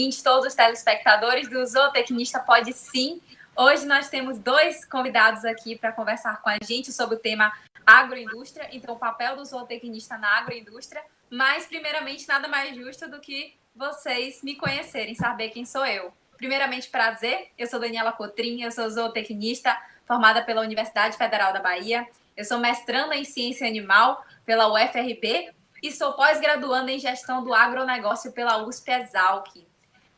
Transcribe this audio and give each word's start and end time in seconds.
ouvintes, 0.00 0.22
todos 0.22 0.46
os 0.46 0.54
telespectadores 0.54 1.48
do 1.48 1.64
Zootecnista 1.66 2.38
Pode 2.38 2.72
Sim. 2.72 3.20
Hoje 3.56 3.84
nós 3.86 4.08
temos 4.08 4.38
dois 4.38 4.84
convidados 4.84 5.44
aqui 5.44 5.76
para 5.76 5.90
conversar 5.90 6.40
com 6.42 6.48
a 6.48 6.58
gente 6.62 6.92
sobre 6.92 7.16
o 7.16 7.18
tema 7.18 7.52
agroindústria, 7.84 8.68
então 8.72 8.94
o 8.94 8.98
papel 8.98 9.36
do 9.36 9.44
zootecnista 9.44 10.16
na 10.16 10.38
agroindústria, 10.38 11.02
mas 11.28 11.66
primeiramente 11.66 12.26
nada 12.28 12.46
mais 12.46 12.74
justo 12.74 13.10
do 13.10 13.20
que 13.20 13.54
vocês 13.74 14.42
me 14.42 14.54
conhecerem, 14.54 15.14
saber 15.14 15.50
quem 15.50 15.64
sou 15.64 15.84
eu. 15.84 16.12
Primeiramente, 16.40 16.88
prazer, 16.88 17.52
eu 17.58 17.66
sou 17.66 17.78
Daniela 17.78 18.12
Cotrim, 18.12 18.62
eu 18.62 18.72
sou 18.72 18.88
zootecnista, 18.88 19.78
formada 20.06 20.42
pela 20.42 20.62
Universidade 20.62 21.14
Federal 21.14 21.52
da 21.52 21.60
Bahia, 21.60 22.08
eu 22.34 22.42
sou 22.46 22.56
mestranda 22.56 23.14
em 23.14 23.26
ciência 23.26 23.68
animal 23.68 24.24
pela 24.46 24.66
UFRB 24.72 25.52
e 25.82 25.92
sou 25.92 26.14
pós-graduanda 26.14 26.90
em 26.90 26.98
gestão 26.98 27.44
do 27.44 27.52
agronegócio 27.52 28.32
pela 28.32 28.56
USP 28.66 28.90
Exalc. 28.90 29.66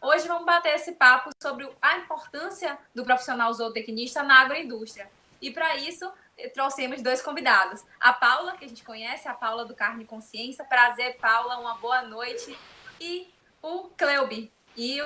Hoje 0.00 0.28
vamos 0.28 0.46
bater 0.46 0.77
esse 0.77 0.92
papo 0.92 1.30
sobre 1.42 1.68
a 1.82 1.98
importância 1.98 2.78
do 2.94 3.02
profissional 3.02 3.52
zootecnista 3.52 4.22
na 4.22 4.42
agroindústria. 4.42 5.10
E 5.41 5.50
para 5.50 5.74
isso, 5.74 6.08
trouxemos 6.54 7.02
dois 7.02 7.20
convidados. 7.20 7.84
A 7.98 8.12
Paula, 8.12 8.56
que 8.56 8.64
a 8.64 8.68
gente 8.68 8.84
conhece, 8.84 9.27
a 9.27 9.34
Paula 9.34 9.64
do 9.64 9.74
Carne 9.74 10.04
Consciência. 10.04 10.64
Prazer, 10.64 11.16
Paula, 11.16 11.58
uma 11.58 11.74
boa 11.78 12.02
noite. 12.02 12.56
E 13.00 13.28
o 13.60 13.91
Cleube. 13.96 14.52
E 14.77 15.02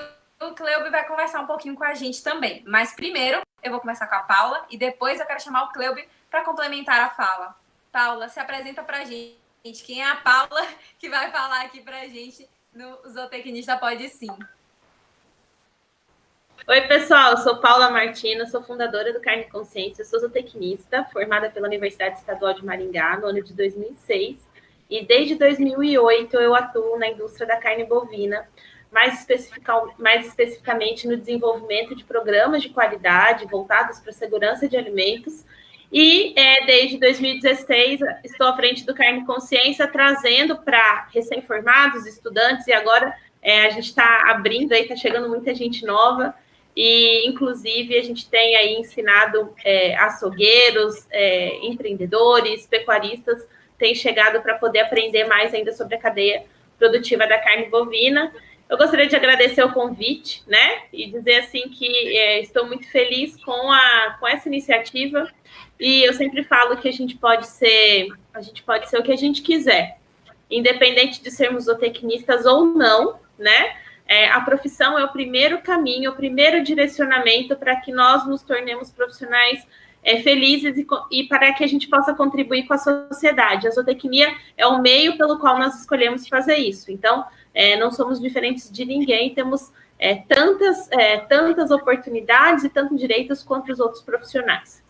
Cleube 0.57 0.91
vai 0.91 1.07
conversar 1.07 1.41
um 1.41 1.47
pouquinho 1.47 1.75
com 1.75 1.85
a 1.85 1.95
gente 1.95 2.23
também. 2.23 2.63
Mas 2.67 2.95
primeiro, 2.95 3.41
eu 3.63 3.71
vou 3.71 3.81
começar 3.81 4.07
com 4.07 4.15
a 4.15 4.21
Paula 4.21 4.67
e 4.71 4.77
depois 4.77 5.21
eu 5.21 5.27
quero 5.27 5.43
chamar 5.43 5.65
o 5.65 5.73
Cleube 5.73 6.07
para 6.31 6.45
complementar 6.45 7.01
a 7.01 7.11
fala. 7.11 7.55
Paula, 7.93 8.29
se 8.29 8.41
apresenta 8.41 8.83
para 8.83 8.99
a 8.99 9.05
gente. 9.05 9.37
Quem 9.85 10.03
é 10.03 10.09
a 10.09 10.17
Paula 10.17 10.67
que 10.99 11.09
vai 11.09 11.31
falar 11.31 11.63
aqui 11.63 11.81
para 11.81 12.01
a 12.01 12.09
gente 12.09 12.49
no 12.73 12.97
Zootecnista 13.09 13.77
Pode 13.77 14.09
Sim? 14.09 14.37
Oi, 16.69 16.81
pessoal, 16.83 17.33
eu 17.33 17.37
sou 17.37 17.59
Paula 17.59 17.91
Martina, 17.91 18.47
sou 18.47 18.63
fundadora 18.63 19.13
do 19.13 19.21
Carne 19.21 19.45
Consciência, 19.45 20.05
sou 20.05 20.19
zootecnista, 20.19 21.05
formada 21.13 21.49
pela 21.49 21.69
Universidade 21.69 22.17
Estadual 22.17 22.55
de 22.55 22.65
Maringá 22.65 23.17
no 23.19 23.27
ano 23.27 23.43
de 23.43 23.53
2006, 23.53 24.37
e 24.91 25.05
desde 25.05 25.37
2008 25.37 26.35
eu 26.37 26.55
atuo 26.55 26.99
na 26.99 27.09
indústria 27.09 27.47
da 27.47 27.59
carne 27.59 27.85
bovina, 27.85 28.49
mais, 28.97 29.27
mais 29.99 30.27
especificamente 30.27 31.07
no 31.07 31.19
desenvolvimento 31.19 31.95
de 31.95 32.03
programas 32.03 32.63
de 32.63 32.71
qualidade 32.71 33.45
voltados 33.45 34.01
para 34.01 34.11
a 34.11 34.15
segurança 34.15 34.67
de 34.67 34.75
alimentos, 34.75 35.45
e 35.93 36.33
é, 36.35 36.65
desde 36.65 36.99
2016 36.99 38.01
estou 38.25 38.47
à 38.47 38.57
frente 38.57 38.87
do 38.87 38.95
Carne 38.95 39.27
Consciência, 39.27 39.87
trazendo 39.87 40.57
para 40.57 41.09
recém-formados, 41.13 42.07
estudantes, 42.07 42.67
e 42.67 42.73
agora 42.73 43.15
é, 43.43 43.67
a 43.67 43.71
gente 43.71 43.89
está 43.89 44.31
abrindo 44.31 44.73
aí, 44.73 44.83
está 44.83 44.97
chegando 44.97 45.29
muita 45.29 45.55
gente 45.55 45.85
nova, 45.85 46.35
e, 46.75 47.29
inclusive, 47.29 47.97
a 47.99 48.03
gente 48.03 48.29
tem 48.29 48.57
aí 48.57 48.75
ensinado 48.77 49.55
é, 49.63 49.95
açougueiros, 49.97 51.07
é, 51.11 51.67
empreendedores, 51.67 52.67
pecuaristas, 52.67 53.47
tem 53.79 53.95
chegado 53.95 54.41
para 54.41 54.55
poder 54.55 54.81
aprender 54.81 55.25
mais 55.25 55.53
ainda 55.53 55.73
sobre 55.73 55.97
a 55.97 55.99
cadeia 55.99 56.45
produtiva 56.79 57.27
da 57.27 57.39
carne 57.39 57.67
bovina. 57.67 58.33
Eu 58.69 58.77
gostaria 58.77 59.07
de 59.07 59.15
agradecer 59.15 59.63
o 59.63 59.73
convite, 59.73 60.43
né? 60.47 60.83
E 60.93 61.11
dizer 61.11 61.37
assim 61.37 61.69
que 61.69 61.87
é, 61.87 62.41
estou 62.41 62.67
muito 62.67 62.91
feliz 62.91 63.37
com, 63.45 63.71
a, 63.71 64.17
com 64.19 64.27
essa 64.27 64.49
iniciativa. 64.49 65.31
E 65.79 66.03
eu 66.03 66.13
sempre 66.15 66.43
falo 66.43 66.77
que 66.77 66.89
a 66.89 66.93
gente 66.93 67.17
pode 67.17 67.47
ser, 67.47 68.09
a 68.35 68.41
gente 68.41 68.63
pode 68.65 68.89
ser 68.89 68.99
o 68.99 69.03
que 69.03 69.13
a 69.13 69.17
gente 69.17 69.43
quiser, 69.43 69.99
independente 70.51 71.23
de 71.23 71.31
sermos 71.31 71.65
zootecnistas 71.65 72.45
ou 72.45 72.65
não, 72.65 73.21
né? 73.39 73.77
É, 74.09 74.29
a 74.31 74.41
profissão 74.41 74.99
é 74.99 75.05
o 75.05 75.13
primeiro 75.13 75.61
caminho, 75.61 76.13
o 76.13 76.17
primeiro 76.17 76.63
direcionamento 76.63 77.57
para 77.57 77.77
que 77.77 77.93
nós 77.93 78.27
nos 78.27 78.43
tornemos 78.43 78.91
profissionais 78.91 79.67
é, 80.03 80.23
felizes 80.23 80.77
e, 80.77 80.87
e, 81.11 81.25
para 81.25 81.53
que 81.53 81.65
a 81.65 81.67
gente 81.67 81.89
possa 81.89 82.15
contribuir 82.15 82.65
com 82.67 82.75
a 82.75 82.79
sociedade. 82.79 83.67
A 83.67 83.71
zootecnia 83.71 84.33
é 84.57 84.65
o 84.67 84.81
meio 84.81 85.17
pelo 85.19 85.39
qual 85.41 85.59
nós 85.59 85.81
escolhemos 85.81 86.29
fazer 86.29 86.57
isso. 86.57 86.93
Então, 86.93 87.25
é, 87.57 87.75
não 87.75 87.91
somos 87.91 88.21
diferentes 88.21 88.71
de 88.71 88.85
ninguém, 88.85 89.35
temos 89.35 89.73
é, 89.99 90.15
tantas, 90.15 90.93
é, 90.93 91.17
tantas 91.21 91.71
oportunidades 91.71 92.65
e 92.65 92.69
tantos 92.69 93.01
direitos 93.01 93.43
quanto 93.43 93.73
os 93.73 93.81
outros 93.81 94.03
profissionais. 94.03 94.85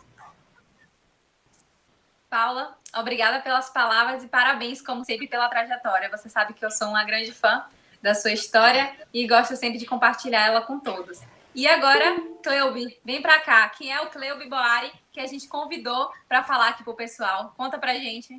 Paula, 2.28 2.77
obrigada 2.93 3.41
pelas 3.41 3.71
palavras 3.71 4.25
e 4.25 4.27
parabéns, 4.27 4.82
como 4.82 5.04
sempre, 5.04 5.28
pela 5.28 5.49
trajetória. 5.49 6.10
Você 6.10 6.28
sabe 6.28 6.54
que 6.54 6.65
eu 6.65 6.71
sou 6.72 6.88
uma 6.88 7.04
grande 7.04 7.31
fã 7.31 7.65
da 8.03 8.15
sua 8.15 8.32
história 8.32 8.93
e 9.15 9.28
gosto 9.28 9.54
sempre 9.54 9.78
de 9.78 9.87
compartilhar 9.87 10.48
ela 10.48 10.60
com 10.60 10.81
todos. 10.81 11.21
E 11.54 11.69
agora, 11.69 12.21
Cleube, 12.43 12.98
vem 13.04 13.22
para 13.22 13.38
cá. 13.38 13.69
Quem 13.69 13.93
é 13.93 14.00
o 14.00 14.10
Cleube 14.10 14.48
Boari 14.48 14.93
que 15.12 15.21
a 15.21 15.27
gente 15.27 15.47
convidou 15.47 16.10
para 16.28 16.43
falar 16.43 16.71
aqui 16.71 16.83
para 16.83 16.93
o 16.93 16.97
pessoal? 16.97 17.54
Conta 17.56 17.78
para 17.78 17.94
gente. 17.94 18.37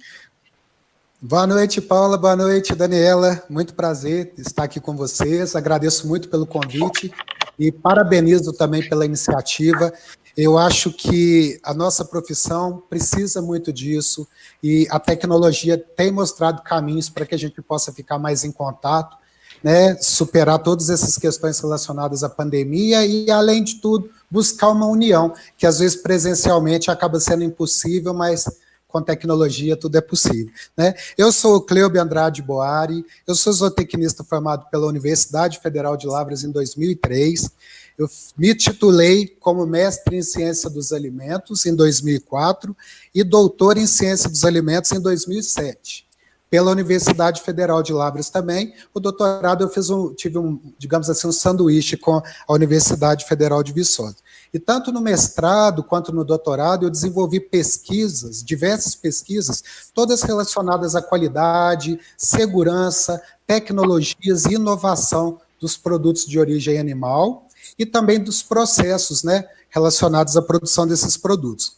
Boa 1.20 1.48
noite, 1.48 1.82
Paula. 1.82 2.16
Boa 2.16 2.36
noite, 2.36 2.76
Daniela. 2.76 3.44
Muito 3.50 3.74
prazer 3.74 4.34
estar 4.38 4.64
aqui 4.64 4.80
com 4.80 4.96
vocês. 4.96 5.56
Agradeço 5.56 6.08
muito 6.08 6.30
pelo 6.30 6.46
convite 6.46 7.12
e 7.58 7.72
parabenizo 7.72 8.54
também 8.54 8.88
pela 8.88 9.04
iniciativa. 9.04 9.92
Eu 10.38 10.60
acho 10.60 10.92
que 10.92 11.60
a 11.64 11.74
nossa 11.74 12.06
profissão 12.06 12.84
precisa 12.88 13.42
muito 13.42 13.74
disso 13.74 14.28
e 14.62 14.88
a 14.92 15.00
tecnologia 15.00 15.76
tem 15.76 16.12
mostrado 16.12 16.62
caminhos 16.62 17.10
para 17.10 17.26
que 17.26 17.34
a 17.34 17.40
gente 17.40 17.60
possa 17.64 17.92
ficar 17.92 18.20
mais 18.20 18.44
em 18.44 18.52
contato 18.52 19.18
né, 19.64 19.98
superar 20.00 20.60
todas 20.60 20.90
essas 20.90 21.18
questões 21.18 21.60
relacionadas 21.60 22.24
à 22.24 22.30
pandemia 22.30 23.06
e, 23.06 23.30
além 23.32 23.64
de 23.64 23.76
tudo, 23.82 24.10
buscar 24.30 24.70
uma 24.70 24.86
união, 24.86 25.34
que 25.58 25.66
às 25.66 25.80
vezes 25.80 25.96
presencialmente 25.96 26.92
acaba 26.92 27.20
sendo 27.20 27.44
impossível, 27.44 28.14
mas 28.14 28.46
com 28.88 29.02
tecnologia 29.02 29.76
tudo 29.76 29.98
é 29.98 30.02
possível. 30.02 30.52
Né? 30.76 30.94
Eu 31.18 31.32
sou 31.32 31.58
o 31.58 31.62
Cleube 31.62 32.00
Andrade 32.00 32.42
Boari, 32.42 33.06
eu 33.26 33.36
sou 33.36 33.52
zootecnista 33.52 34.24
formado 34.24 34.66
pela 34.70 34.88
Universidade 34.88 35.60
Federal 35.60 35.98
de 35.98 36.08
Lavras 36.08 36.44
em 36.44 36.52
2003, 36.52 37.50
eu 37.98 38.08
me 38.38 38.54
titulei 38.54 39.28
como 39.40 39.66
mestre 39.66 40.18
em 40.18 40.22
ciência 40.22 40.70
dos 40.70 40.94
alimentos 40.94 41.66
em 41.66 41.76
2004 41.76 42.76
e 43.14 43.24
doutor 43.24 43.76
em 43.76 43.88
ciência 43.88 44.30
dos 44.30 44.46
alimentos 44.46 44.92
em 44.92 45.02
2007 45.02 46.08
pela 46.50 46.72
Universidade 46.72 47.42
Federal 47.42 47.84
de 47.84 47.92
Lavras 47.92 48.30
também. 48.30 48.74
O 48.94 49.00
doutorado 49.00 49.64
eu 49.64 49.70
fiz 49.70 49.90
um, 49.90 50.14
tive 50.14 50.38
um, 50.38 50.60
digamos 50.78 51.10
assim, 51.10 51.28
um 51.28 51.32
sanduíche 51.32 51.98
com 51.98 52.22
a 52.48 52.54
Universidade 52.54 53.26
Federal 53.26 53.62
de 53.62 53.74
Viçosa. 53.74 54.18
E 54.54 54.60
tanto 54.60 54.92
no 54.92 55.02
mestrado 55.02 55.84
quanto 55.84 56.14
no 56.14 56.24
doutorado 56.24 56.86
eu 56.86 56.90
desenvolvi 56.90 57.40
pesquisas, 57.40 58.44
diversas 58.44 58.96
pesquisas, 58.96 59.64
todas 59.94 60.22
relacionadas 60.22 60.96
à 60.96 61.02
qualidade, 61.02 62.00
segurança, 62.18 63.22
tecnologias 63.46 64.46
e 64.46 64.54
inovação 64.54 65.40
dos 65.60 65.76
produtos 65.76 66.26
de 66.26 66.40
origem 66.40 66.80
animal 66.80 67.48
e 67.78 67.86
também 67.86 68.24
dos 68.24 68.42
processos, 68.42 69.24
né, 69.24 69.48
relacionados 69.70 70.38
à 70.38 70.42
produção 70.42 70.88
desses 70.88 71.18
produtos. 71.18 71.78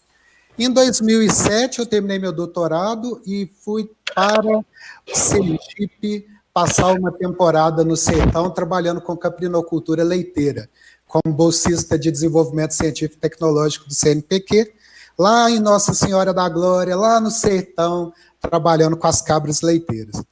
Em 0.58 0.70
2007, 0.70 1.80
eu 1.80 1.86
terminei 1.86 2.20
meu 2.20 2.34
doutorado 2.34 3.22
e 3.26 3.50
fui 3.64 3.90
para 4.14 4.64
Sergipe 5.08 6.28
passar 6.54 6.92
uma 6.94 7.12
temporada 7.12 7.86
no 7.86 7.96
sertão 7.96 8.50
trabalhando 8.50 9.00
com 9.00 9.16
caprinocultura 9.16 10.04
leiteira, 10.04 10.70
como 11.10 11.34
bolsista 11.34 11.98
de 11.98 12.12
desenvolvimento 12.12 12.76
científico 12.76 13.18
e 13.18 13.20
tecnológico 13.20 13.88
do 13.88 13.94
CNPq, 13.96 14.72
lá 15.18 15.50
em 15.50 15.60
Nossa 15.60 15.92
Senhora 15.92 16.32
da 16.32 16.48
Glória, 16.48 16.96
lá 16.96 17.20
no 17.20 17.32
sertão, 17.32 18.14
trabalhando 18.40 18.96
com 18.96 19.08
as 19.08 19.20
cabras 19.20 19.62
leiteiras. 19.62 20.24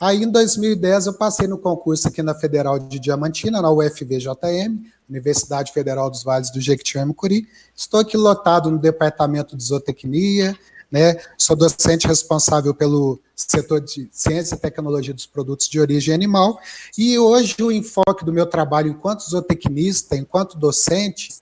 Aí, 0.00 0.22
em 0.24 0.30
2010, 0.30 1.06
eu 1.06 1.12
passei 1.12 1.46
no 1.46 1.58
concurso 1.58 2.08
aqui 2.08 2.22
na 2.22 2.34
Federal 2.34 2.78
de 2.78 2.98
Diamantina, 2.98 3.60
na 3.60 3.70
UFVJM, 3.70 4.82
Universidade 5.08 5.70
Federal 5.70 6.08
dos 6.08 6.24
Vales 6.24 6.50
do 6.50 6.62
Jequitinhonha-Mucuri. 6.62 7.46
Estou 7.76 8.00
aqui 8.00 8.16
lotado 8.16 8.70
no 8.70 8.78
departamento 8.78 9.54
de 9.54 9.62
zootecnia, 9.62 10.58
né? 10.92 11.16
Sou 11.38 11.56
docente 11.56 12.06
responsável 12.06 12.74
pelo 12.74 13.18
setor 13.34 13.80
de 13.80 14.08
ciência 14.12 14.54
e 14.54 14.58
tecnologia 14.58 15.14
dos 15.14 15.24
produtos 15.24 15.66
de 15.66 15.80
origem 15.80 16.14
animal. 16.14 16.60
E 16.96 17.18
hoje 17.18 17.56
o 17.62 17.72
enfoque 17.72 18.24
do 18.24 18.32
meu 18.32 18.44
trabalho 18.44 18.90
enquanto 18.90 19.28
zootecnista, 19.28 20.14
enquanto 20.14 20.58
docente, 20.58 21.40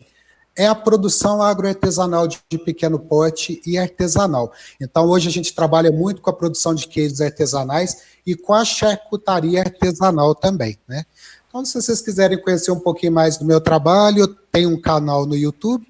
é 0.57 0.67
a 0.67 0.75
produção 0.75 1.43
agroartesanal 1.43 2.29
de, 2.29 2.39
de 2.49 2.59
pequeno 2.59 2.99
porte 2.99 3.61
e 3.67 3.77
artesanal. 3.77 4.53
Então, 4.81 5.07
hoje 5.07 5.29
a 5.29 5.33
gente 5.33 5.55
trabalha 5.55 5.91
muito 5.91 6.21
com 6.21 6.31
a 6.31 6.35
produção 6.35 6.75
de 6.75 6.87
queijos 6.87 7.21
artesanais 7.21 8.03
e 8.27 8.37
com 8.37 8.53
a 8.53 8.65
charcutaria 8.65 9.61
artesanal 9.61 10.35
também, 10.35 10.79
né? 10.87 11.05
Então, 11.49 11.65
se 11.65 11.75
vocês 11.75 12.01
quiserem 12.01 12.41
conhecer 12.41 12.71
um 12.71 12.79
pouquinho 12.79 13.13
mais 13.13 13.37
do 13.37 13.45
meu 13.45 13.61
trabalho, 13.61 14.29
tenho 14.53 14.71
um 14.71 14.81
canal 14.81 15.27
no 15.27 15.37
YouTube, 15.37 15.85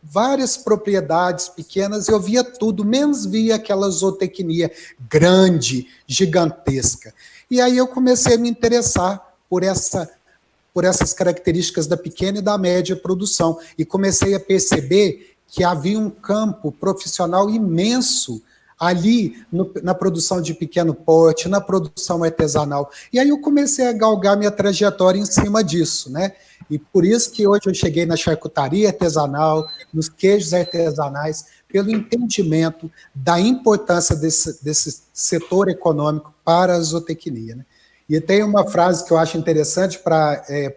várias 0.04 0.56
propriedades 0.56 1.50
pequenas, 1.50 2.08
eu 2.08 2.20
via 2.20 2.44
tudo, 2.44 2.86
menos 2.86 3.26
via 3.26 3.56
aquela 3.56 3.90
zootecnia 3.90 4.72
grande, 5.10 5.88
gigantesca. 6.06 7.12
E 7.50 7.60
aí 7.60 7.78
eu 7.78 7.88
comecei 7.88 8.36
a 8.36 8.38
me 8.38 8.48
interessar 8.48 9.20
por 9.50 9.64
essa 9.64 10.08
por 10.72 10.84
essas 10.84 11.14
características 11.14 11.88
da 11.88 11.98
pequena 11.98 12.38
e 12.38 12.44
da 12.44 12.60
média 12.60 12.96
produção. 12.96 13.58
E 13.76 13.84
comecei 13.84 14.36
a 14.36 14.40
perceber 14.40 15.36
que 15.48 15.64
havia 15.64 15.98
um 15.98 16.12
campo 16.12 16.72
profissional 16.72 17.50
imenso 17.50 18.40
ali 18.80 19.44
no, 19.52 19.72
na 19.82 19.94
produção 19.94 20.42
de 20.42 20.54
pequeno 20.54 20.94
porte, 20.94 21.48
na 21.48 21.62
produção 21.62 22.24
artesanal. 22.24 22.92
E 23.12 23.20
aí 23.20 23.30
eu 23.30 23.40
comecei 23.40 23.88
a 23.88 23.94
galgar 23.94 24.38
minha 24.38 24.52
trajetória 24.52 25.20
em 25.20 25.26
cima 25.26 25.64
disso, 25.64 26.12
né? 26.12 26.34
E 26.70 26.80
por 26.80 27.06
isso 27.06 27.32
que 27.32 27.48
hoje 27.48 27.62
eu 27.68 27.74
cheguei 27.74 28.06
na 28.06 28.16
charcutaria 28.16 28.90
artesanal, 28.90 29.68
nos 29.94 30.10
queijos 30.10 30.54
artesanais, 30.54 31.46
pelo 31.68 31.92
entendimento 31.92 32.90
da 33.14 33.40
importância 33.40 34.16
desse, 34.16 34.64
desse 34.64 35.04
setor 35.14 35.70
econômico 35.70 36.34
para 36.44 36.76
a 36.76 36.80
zootecnia. 36.80 37.56
Né? 37.56 37.66
E 38.10 38.20
tem 38.20 38.44
uma 38.44 38.66
frase 38.66 39.06
que 39.06 39.12
eu 39.12 39.18
acho 39.18 39.38
interessante 39.38 40.00
para 40.00 40.44
é, 40.50 40.74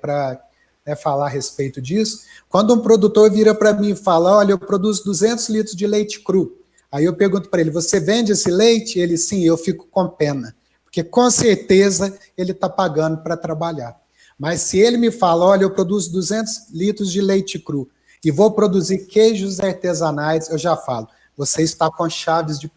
né, 0.87 0.97
falar 0.97 1.27
a 1.27 1.31
respeito 1.31 1.81
disso. 1.81 2.23
Quando 2.49 2.75
um 2.75 2.81
produtor 2.81 3.31
vira 3.31 3.55
para 3.55 3.73
mim 3.73 3.91
e 3.91 3.97
fala: 3.97 4.39
Olha, 4.39 4.53
eu 4.53 4.59
produzo 4.59 5.05
200 5.05 5.49
litros 5.49 5.77
de 5.77 5.87
leite 5.87 6.21
cru. 6.21 6.58
Aí 6.91 7.05
eu 7.05 7.15
pergunto 7.15 7.49
para 7.49 7.61
ele: 7.61 7.71
Você 7.71 8.01
vende 8.01 8.33
esse 8.33 8.51
leite? 8.51 8.99
Ele, 8.99 9.17
sim, 9.17 9.45
eu 9.45 9.57
fico 9.57 9.87
com 9.91 10.09
pena. 10.09 10.55
Porque 10.85 11.05
com 11.05 11.31
certeza 11.31 12.17
ele 12.37 12.53
está 12.53 12.69
pagando 12.69 13.23
para 13.23 13.37
trabalhar. 13.37 13.97
Mas 14.39 14.63
se 14.63 14.79
ele 14.79 14.97
me 14.97 15.11
fala: 15.11 15.45
Olha, 15.45 15.63
eu 15.63 15.71
produzo 15.71 16.13
200 16.13 16.71
litros 16.73 17.13
de 17.13 17.21
leite 17.21 17.59
cru 17.59 17.89
e 18.25 18.31
vou 18.31 18.51
produzir 18.53 19.07
queijos 19.07 19.61
artesanais, 19.61 20.51
eu 20.51 20.59
já 20.59 20.77
falo 20.77 21.09
você 21.39 21.63
está 21.63 21.89
com 21.89 22.11
chaves 22.11 22.59
de 22.59 22.69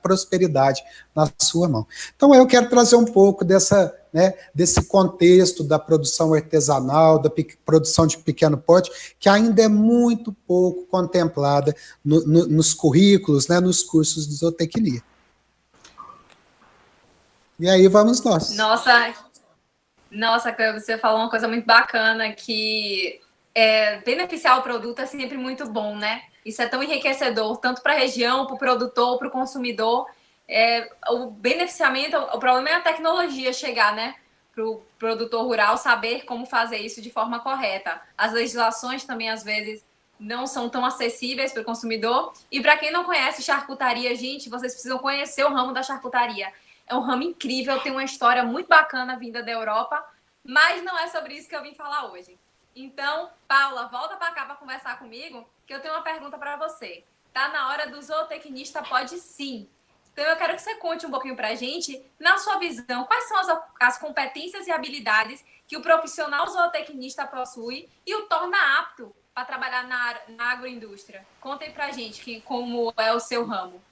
prosperidade 0.00 0.80
na 1.14 1.28
sua 1.36 1.68
mão. 1.68 1.84
Então, 2.14 2.32
eu 2.32 2.46
quero 2.46 2.70
trazer 2.70 2.94
um 2.94 3.04
pouco 3.04 3.44
dessa, 3.44 3.92
né, 4.12 4.34
desse 4.54 4.86
contexto 4.86 5.64
da 5.64 5.80
produção 5.80 6.32
artesanal, 6.32 7.18
da 7.18 7.28
produção 7.64 8.06
de 8.06 8.18
pequeno 8.18 8.56
porte, 8.56 9.16
que 9.18 9.28
ainda 9.28 9.62
é 9.62 9.68
muito 9.68 10.32
pouco 10.46 10.86
contemplada 10.86 11.74
no, 12.04 12.24
no, 12.24 12.46
nos 12.46 12.72
currículos, 12.72 13.48
né, 13.48 13.58
nos 13.58 13.82
cursos 13.82 14.28
de 14.28 14.34
zootecnia. 14.36 15.02
E 17.58 17.68
aí 17.68 17.88
vamos 17.88 18.22
nós. 18.22 18.56
Nossa, 18.56 19.12
nossa, 20.10 20.54
você 20.72 20.96
falou 20.98 21.20
uma 21.20 21.30
coisa 21.30 21.48
muito 21.48 21.66
bacana 21.66 22.32
que 22.32 23.20
é, 23.54 23.98
beneficiar 24.02 24.58
o 24.58 24.62
produto 24.62 25.00
é 25.00 25.06
sempre 25.06 25.36
muito 25.36 25.68
bom, 25.68 25.96
né? 25.96 26.22
Isso 26.44 26.60
é 26.60 26.66
tão 26.66 26.82
enriquecedor, 26.82 27.56
tanto 27.58 27.82
para 27.82 27.92
a 27.92 27.98
região, 27.98 28.46
para 28.46 28.54
o 28.54 28.58
produtor, 28.58 29.18
para 29.18 29.28
o 29.28 29.30
consumidor. 29.30 30.08
É, 30.48 30.90
o 31.10 31.30
beneficiamento, 31.30 32.16
o 32.16 32.38
problema 32.38 32.68
é 32.70 32.74
a 32.74 32.80
tecnologia 32.80 33.52
chegar, 33.52 33.94
né? 33.94 34.16
Para 34.54 34.64
o 34.64 34.82
produtor 34.98 35.44
rural 35.44 35.76
saber 35.78 36.24
como 36.24 36.44
fazer 36.44 36.78
isso 36.78 37.00
de 37.00 37.10
forma 37.10 37.40
correta. 37.40 38.00
As 38.18 38.32
legislações 38.32 39.04
também, 39.04 39.30
às 39.30 39.42
vezes, 39.42 39.84
não 40.18 40.46
são 40.46 40.68
tão 40.68 40.84
acessíveis 40.84 41.52
para 41.52 41.62
o 41.62 41.64
consumidor. 41.64 42.32
E 42.50 42.60
para 42.60 42.76
quem 42.76 42.90
não 42.90 43.04
conhece 43.04 43.42
charcutaria, 43.42 44.14
gente, 44.14 44.50
vocês 44.50 44.72
precisam 44.72 44.98
conhecer 44.98 45.44
o 45.44 45.52
ramo 45.52 45.72
da 45.72 45.82
charcutaria. 45.82 46.52
É 46.86 46.94
um 46.94 47.00
ramo 47.00 47.22
incrível, 47.22 47.80
tem 47.80 47.92
uma 47.92 48.04
história 48.04 48.44
muito 48.44 48.68
bacana 48.68 49.16
vinda 49.16 49.42
da 49.42 49.50
Europa, 49.50 50.04
mas 50.44 50.82
não 50.82 50.98
é 50.98 51.06
sobre 51.08 51.34
isso 51.34 51.48
que 51.48 51.56
eu 51.56 51.62
vim 51.62 51.74
falar 51.74 52.10
hoje. 52.12 52.38
Então, 52.74 53.30
Paula, 53.46 53.86
volta 53.88 54.16
para 54.16 54.32
cá 54.32 54.44
para 54.46 54.56
conversar 54.56 54.98
comigo, 54.98 55.48
que 55.66 55.74
eu 55.74 55.80
tenho 55.80 55.94
uma 55.94 56.02
pergunta 56.02 56.38
para 56.38 56.56
você. 56.56 57.04
Tá 57.32 57.48
na 57.48 57.68
hora 57.68 57.90
do 57.90 58.00
zootecnista 58.00 58.82
pode 58.82 59.18
sim. 59.18 59.68
Então, 60.12 60.24
eu 60.24 60.36
quero 60.36 60.54
que 60.54 60.62
você 60.62 60.74
conte 60.76 61.06
um 61.06 61.10
pouquinho 61.10 61.36
para 61.36 61.48
a 61.48 61.54
gente, 61.54 62.04
na 62.18 62.36
sua 62.36 62.58
visão, 62.58 63.04
quais 63.04 63.24
são 63.24 63.38
as, 63.38 63.62
as 63.80 63.98
competências 63.98 64.66
e 64.66 64.70
habilidades 64.70 65.44
que 65.66 65.76
o 65.76 65.82
profissional 65.82 66.46
zootecnista 66.46 67.26
possui 67.26 67.88
e 68.06 68.14
o 68.14 68.26
torna 68.26 68.78
apto 68.78 69.14
para 69.34 69.46
trabalhar 69.46 69.84
na, 69.84 70.18
na 70.28 70.52
agroindústria. 70.52 71.26
Conta 71.40 71.64
aí 71.64 71.72
para 71.72 71.86
a 71.86 71.90
gente 71.90 72.22
que, 72.22 72.42
como 72.42 72.92
é 72.98 73.12
o 73.12 73.20
seu 73.20 73.46
ramo. 73.46 73.82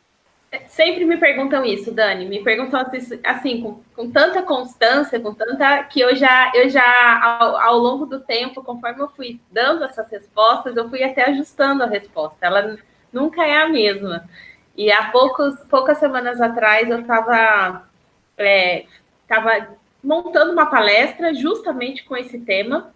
Sempre 0.66 1.04
me 1.04 1.16
perguntam 1.16 1.64
isso, 1.64 1.92
Dani. 1.92 2.26
Me 2.26 2.42
perguntam 2.42 2.84
assim, 3.24 3.60
com, 3.60 3.80
com, 3.94 4.10
tanta 4.10 4.42
constância, 4.42 5.20
com 5.20 5.32
tanta 5.32 5.84
que 5.84 6.00
eu 6.00 6.16
já, 6.16 6.50
eu 6.54 6.68
já 6.68 7.20
ao, 7.22 7.56
ao, 7.56 7.78
longo 7.78 8.04
do 8.04 8.18
tempo, 8.18 8.62
conforme 8.64 9.00
eu 9.00 9.08
fui 9.10 9.40
dando 9.50 9.84
essas 9.84 10.10
respostas, 10.10 10.76
eu 10.76 10.88
fui 10.88 11.04
até 11.04 11.26
ajustando 11.26 11.84
a 11.84 11.86
resposta. 11.86 12.36
Ela 12.40 12.76
nunca 13.12 13.46
é 13.46 13.62
a 13.62 13.68
mesma. 13.68 14.28
E 14.76 14.90
há 14.90 15.10
poucos, 15.12 15.54
poucas 15.68 15.98
semanas 15.98 16.40
atrás 16.40 16.90
eu 16.90 17.00
estava 17.00 17.88
é, 18.36 18.86
tava 19.28 19.68
montando 20.02 20.52
uma 20.52 20.66
palestra 20.66 21.32
justamente 21.32 22.02
com 22.04 22.16
esse 22.16 22.40
tema. 22.40 22.92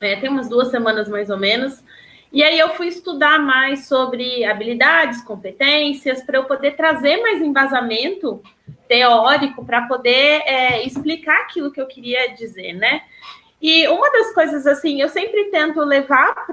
É, 0.00 0.14
tem 0.16 0.30
umas 0.30 0.48
duas 0.48 0.68
semanas 0.68 1.08
mais 1.08 1.28
ou 1.28 1.38
menos. 1.38 1.82
E 2.32 2.42
aí 2.42 2.58
eu 2.58 2.70
fui 2.70 2.88
estudar 2.88 3.38
mais 3.38 3.86
sobre 3.86 4.42
habilidades, 4.44 5.22
competências, 5.22 6.22
para 6.22 6.38
eu 6.38 6.44
poder 6.44 6.76
trazer 6.76 7.18
mais 7.18 7.42
embasamento 7.42 8.42
teórico 8.88 9.64
para 9.64 9.86
poder 9.86 10.42
é, 10.46 10.86
explicar 10.86 11.42
aquilo 11.42 11.70
que 11.70 11.80
eu 11.80 11.86
queria 11.86 12.34
dizer, 12.34 12.72
né? 12.72 13.02
E 13.60 13.86
uma 13.88 14.10
das 14.10 14.34
coisas, 14.34 14.66
assim, 14.66 15.00
eu 15.00 15.08
sempre 15.08 15.44
tento 15.44 15.80
levar 15.84 16.46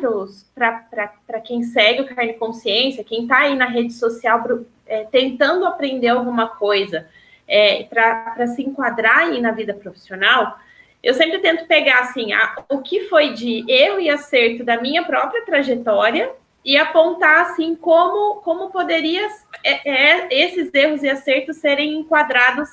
para 0.53 1.41
quem 1.43 1.63
segue 1.63 2.01
o 2.01 2.15
Carne 2.15 2.33
Consciência, 2.33 3.03
quem 3.03 3.23
está 3.23 3.39
aí 3.39 3.55
na 3.55 3.65
rede 3.65 3.93
social 3.93 4.43
é, 4.85 5.05
tentando 5.05 5.65
aprender 5.65 6.09
alguma 6.09 6.49
coisa, 6.49 7.07
é, 7.47 7.83
para 7.83 8.47
se 8.47 8.61
enquadrar 8.61 9.19
aí 9.19 9.41
na 9.41 9.51
vida 9.51 9.73
profissional, 9.73 10.59
eu 11.01 11.13
sempre 11.13 11.39
tento 11.39 11.65
pegar 11.65 11.99
assim 11.99 12.33
a, 12.33 12.63
o 12.69 12.81
que 12.81 13.07
foi 13.07 13.33
de 13.33 13.63
erro 13.71 13.99
e 13.99 14.09
acerto 14.09 14.63
da 14.63 14.81
minha 14.81 15.03
própria 15.03 15.45
trajetória 15.45 16.31
e 16.63 16.77
apontar 16.77 17.41
assim 17.41 17.75
como 17.75 18.41
como 18.41 18.69
poderia 18.69 19.27
é, 19.63 19.89
é, 19.89 20.27
esses 20.31 20.73
erros 20.73 21.03
e 21.03 21.09
acertos 21.09 21.57
serem 21.57 21.99
enquadrados 21.99 22.69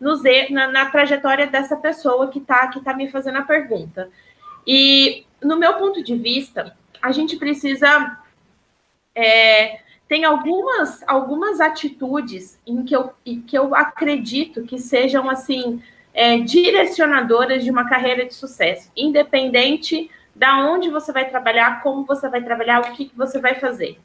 nos, 0.00 0.22
na, 0.50 0.68
na 0.68 0.90
trajetória 0.90 1.46
dessa 1.46 1.76
pessoa 1.76 2.28
que 2.28 2.38
está 2.38 2.66
que 2.68 2.80
tá 2.80 2.94
me 2.94 3.10
fazendo 3.10 3.38
a 3.38 3.42
pergunta. 3.42 4.10
E 4.66 5.24
no 5.42 5.56
meu 5.56 5.74
ponto 5.74 6.02
de 6.02 6.16
vista, 6.16 6.76
a 7.00 7.12
gente 7.12 7.36
precisa 7.36 8.18
é, 9.14 9.80
tem 10.08 10.24
algumas, 10.24 11.02
algumas 11.06 11.60
atitudes 11.60 12.60
em 12.66 12.84
que 12.84 12.94
eu, 12.94 13.12
em 13.24 13.40
que 13.40 13.58
eu 13.58 13.74
acredito 13.74 14.62
que 14.62 14.78
sejam 14.78 15.28
assim 15.28 15.82
é, 16.16 16.38
direcionadoras 16.38 17.62
de 17.62 17.70
uma 17.70 17.86
carreira 17.86 18.24
de 18.24 18.32
sucesso, 18.32 18.90
independente 18.96 20.10
da 20.34 20.66
onde 20.66 20.88
você 20.88 21.12
vai 21.12 21.28
trabalhar, 21.28 21.82
como 21.82 22.06
você 22.06 22.26
vai 22.30 22.42
trabalhar, 22.42 22.80
o 22.80 22.92
que, 22.94 23.04
que 23.04 23.16
você 23.16 23.38
vai 23.38 23.56
fazer. 23.56 23.98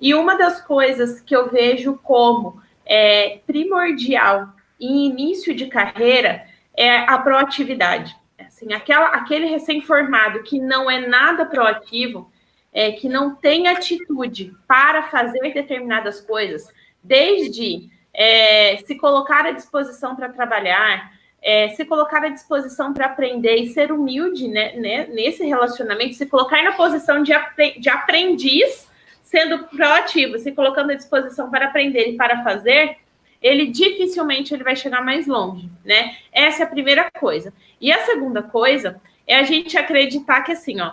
E 0.00 0.14
uma 0.14 0.38
das 0.38 0.62
coisas 0.62 1.20
que 1.20 1.36
eu 1.36 1.50
vejo 1.50 2.00
como 2.02 2.62
é, 2.86 3.40
primordial 3.46 4.48
em 4.80 5.04
início 5.04 5.54
de 5.54 5.66
carreira 5.66 6.46
é 6.74 7.00
a 7.00 7.18
proatividade. 7.18 8.16
Assim, 8.38 8.72
aquela, 8.72 9.08
aquele 9.08 9.44
recém-formado 9.44 10.42
que 10.42 10.58
não 10.58 10.90
é 10.90 11.06
nada 11.06 11.44
proativo, 11.44 12.32
é, 12.72 12.92
que 12.92 13.06
não 13.06 13.34
tem 13.34 13.68
atitude 13.68 14.56
para 14.66 15.02
fazer 15.02 15.52
determinadas 15.52 16.22
coisas, 16.22 16.72
desde 17.02 17.90
é, 18.14 18.78
se 18.78 18.94
colocar 18.94 19.44
à 19.44 19.50
disposição 19.50 20.16
para 20.16 20.30
trabalhar, 20.30 21.19
é, 21.42 21.68
se 21.70 21.84
colocar 21.84 22.22
à 22.22 22.28
disposição 22.28 22.92
para 22.92 23.06
aprender 23.06 23.56
e 23.56 23.68
ser 23.68 23.90
humilde 23.90 24.48
né, 24.48 24.74
né, 24.76 25.06
nesse 25.06 25.44
relacionamento, 25.44 26.14
se 26.14 26.26
colocar 26.26 26.62
na 26.62 26.72
posição 26.72 27.22
de, 27.22 27.32
de 27.78 27.88
aprendiz, 27.88 28.88
sendo 29.22 29.64
proativo, 29.64 30.38
se 30.38 30.52
colocando 30.52 30.90
à 30.90 30.94
disposição 30.94 31.50
para 31.50 31.66
aprender 31.66 32.08
e 32.08 32.16
para 32.16 32.42
fazer, 32.42 32.96
ele 33.40 33.66
dificilmente 33.66 34.52
ele 34.52 34.64
vai 34.64 34.76
chegar 34.76 35.02
mais 35.02 35.26
longe, 35.26 35.70
né? 35.84 36.16
Essa 36.30 36.62
é 36.62 36.66
a 36.66 36.68
primeira 36.68 37.10
coisa. 37.18 37.52
E 37.80 37.90
a 37.90 38.04
segunda 38.04 38.42
coisa 38.42 39.00
é 39.26 39.36
a 39.36 39.42
gente 39.42 39.78
acreditar 39.78 40.42
que 40.42 40.52
assim, 40.52 40.80
ó, 40.80 40.92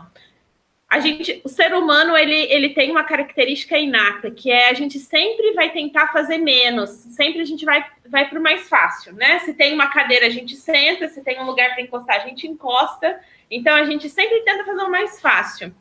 a 0.90 1.02
gente, 1.02 1.42
o 1.44 1.50
ser 1.50 1.74
humano, 1.74 2.16
ele, 2.16 2.34
ele 2.50 2.70
tem 2.70 2.90
uma 2.90 3.04
característica 3.04 3.78
inata, 3.78 4.32
que 4.32 4.50
é 4.50 4.70
a 4.70 4.74
gente 4.74 4.98
sempre 5.00 5.52
vai 5.54 5.70
tentar 5.70 6.08
fazer 6.14 6.38
menos, 6.38 6.90
sempre 6.90 7.42
a 7.42 7.46
gente 7.46 7.66
vai, 7.66 7.86
vai 8.06 8.30
para 8.30 8.40
o 8.40 8.42
mais 8.42 8.70
fácil, 8.70 9.14
né? 9.14 9.40
Se 9.40 9.54
tem 9.54 9.74
uma 9.74 9.88
cadeira, 9.88 10.28
a 10.28 10.30
gente 10.30 10.56
senta, 10.56 11.10
se 11.10 11.22
tem 11.22 11.42
um 11.42 11.46
lugar 11.46 11.74
para 11.74 11.84
encostar, 11.84 12.16
a 12.16 12.28
gente 12.28 12.48
encosta. 12.48 13.20
Então, 13.52 13.76
a 13.76 13.84
gente 13.84 14.10
sempre 14.10 14.40
tenta 14.42 14.64
fazer 14.64 14.82
o 14.82 14.90
mais 14.90 15.20
fácil. 15.20 15.76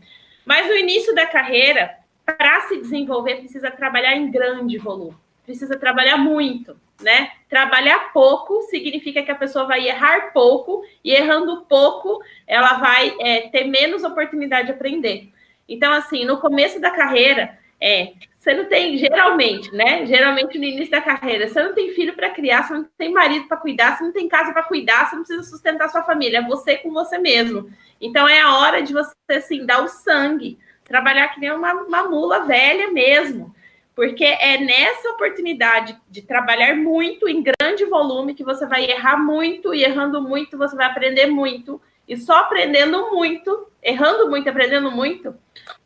Mas 0.44 0.66
no 0.66 0.74
início 0.74 1.14
da 1.14 1.26
carreira, 1.26 1.96
para 2.24 2.62
se 2.62 2.76
desenvolver, 2.78 3.36
precisa 3.36 3.70
trabalhar 3.70 4.16
em 4.16 4.28
grande 4.28 4.76
volume, 4.76 5.16
precisa 5.44 5.78
trabalhar 5.78 6.16
muito 6.16 6.76
né? 7.00 7.30
Trabalhar 7.48 8.12
pouco 8.12 8.62
significa 8.62 9.22
que 9.22 9.30
a 9.30 9.36
pessoa 9.36 9.66
vai 9.66 9.86
errar 9.86 10.32
pouco, 10.32 10.82
e 11.04 11.12
errando 11.12 11.64
pouco, 11.68 12.22
ela 12.46 12.74
vai 12.74 13.14
é, 13.20 13.48
ter 13.48 13.64
menos 13.64 14.04
oportunidade 14.04 14.66
de 14.66 14.72
aprender. 14.72 15.30
Então, 15.68 15.92
assim, 15.92 16.24
no 16.24 16.38
começo 16.38 16.80
da 16.80 16.90
carreira, 16.90 17.58
é, 17.80 18.12
você 18.38 18.54
não 18.54 18.66
tem, 18.66 18.96
geralmente, 18.96 19.74
né? 19.74 20.06
Geralmente 20.06 20.58
no 20.58 20.64
início 20.64 20.90
da 20.90 21.00
carreira, 21.00 21.48
você 21.48 21.62
não 21.62 21.74
tem 21.74 21.92
filho 21.92 22.14
para 22.14 22.30
criar, 22.30 22.62
você 22.62 22.74
não 22.74 22.88
tem 22.96 23.12
marido 23.12 23.48
para 23.48 23.56
cuidar, 23.56 23.96
você 23.96 24.04
não 24.04 24.12
tem 24.12 24.28
casa 24.28 24.52
para 24.52 24.62
cuidar, 24.62 25.08
você 25.08 25.16
não 25.16 25.24
precisa 25.24 25.42
sustentar 25.42 25.88
sua 25.88 26.02
família, 26.02 26.38
é 26.38 26.42
você 26.42 26.76
com 26.76 26.92
você 26.92 27.18
mesmo. 27.18 27.68
Então, 28.00 28.28
é 28.28 28.40
a 28.40 28.56
hora 28.58 28.82
de 28.82 28.92
você, 28.92 29.14
assim, 29.30 29.66
dar 29.66 29.82
o 29.82 29.88
sangue, 29.88 30.58
trabalhar 30.84 31.28
que 31.28 31.40
nem 31.40 31.50
uma, 31.52 31.72
uma 31.74 32.04
mula 32.04 32.44
velha 32.44 32.90
mesmo 32.92 33.55
porque 33.96 34.24
é 34.24 34.58
nessa 34.58 35.08
oportunidade 35.08 35.98
de 36.10 36.20
trabalhar 36.20 36.76
muito 36.76 37.26
em 37.26 37.42
grande 37.42 37.86
volume 37.86 38.34
que 38.34 38.44
você 38.44 38.66
vai 38.66 38.84
errar 38.84 39.16
muito 39.16 39.74
e 39.74 39.82
errando 39.82 40.20
muito 40.20 40.58
você 40.58 40.76
vai 40.76 40.86
aprender 40.86 41.26
muito 41.26 41.80
e 42.06 42.16
só 42.16 42.40
aprendendo 42.40 43.10
muito, 43.10 43.68
errando 43.82 44.30
muito, 44.30 44.48
aprendendo 44.48 44.90
muito, 44.92 45.34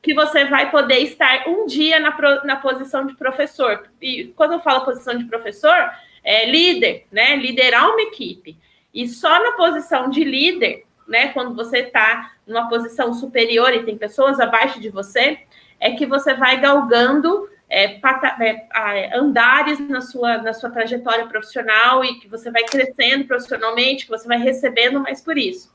que 0.02 0.12
você 0.12 0.44
vai 0.44 0.70
poder 0.70 0.98
estar 0.98 1.48
um 1.48 1.64
dia 1.64 1.98
na, 1.98 2.14
na 2.44 2.56
posição 2.56 3.06
de 3.06 3.14
professor. 3.14 3.88
E 4.02 4.26
quando 4.36 4.52
eu 4.52 4.60
falo 4.60 4.84
posição 4.84 5.16
de 5.16 5.24
professor, 5.24 5.90
é 6.22 6.44
líder, 6.44 7.06
né? 7.10 7.36
Liderar 7.36 7.88
uma 7.88 8.02
equipe. 8.02 8.58
E 8.92 9.08
só 9.08 9.42
na 9.42 9.52
posição 9.52 10.10
de 10.10 10.22
líder, 10.22 10.84
né? 11.08 11.28
Quando 11.28 11.54
você 11.54 11.78
está 11.78 12.32
numa 12.46 12.68
posição 12.68 13.14
superior 13.14 13.72
e 13.72 13.84
tem 13.84 13.96
pessoas 13.96 14.38
abaixo 14.38 14.78
de 14.78 14.90
você, 14.90 15.38
é 15.78 15.92
que 15.92 16.04
você 16.04 16.34
vai 16.34 16.60
galgando 16.60 17.48
é, 17.70 18.00
pata, 18.00 18.36
é, 18.42 19.16
andares 19.16 19.78
na 19.88 20.00
sua, 20.00 20.38
na 20.38 20.52
sua 20.52 20.70
trajetória 20.70 21.26
profissional 21.26 22.04
e 22.04 22.18
que 22.18 22.26
você 22.26 22.50
vai 22.50 22.64
crescendo 22.64 23.26
profissionalmente, 23.26 24.04
que 24.04 24.10
você 24.10 24.26
vai 24.26 24.38
recebendo 24.38 24.98
mais 24.98 25.22
por 25.22 25.38
isso. 25.38 25.72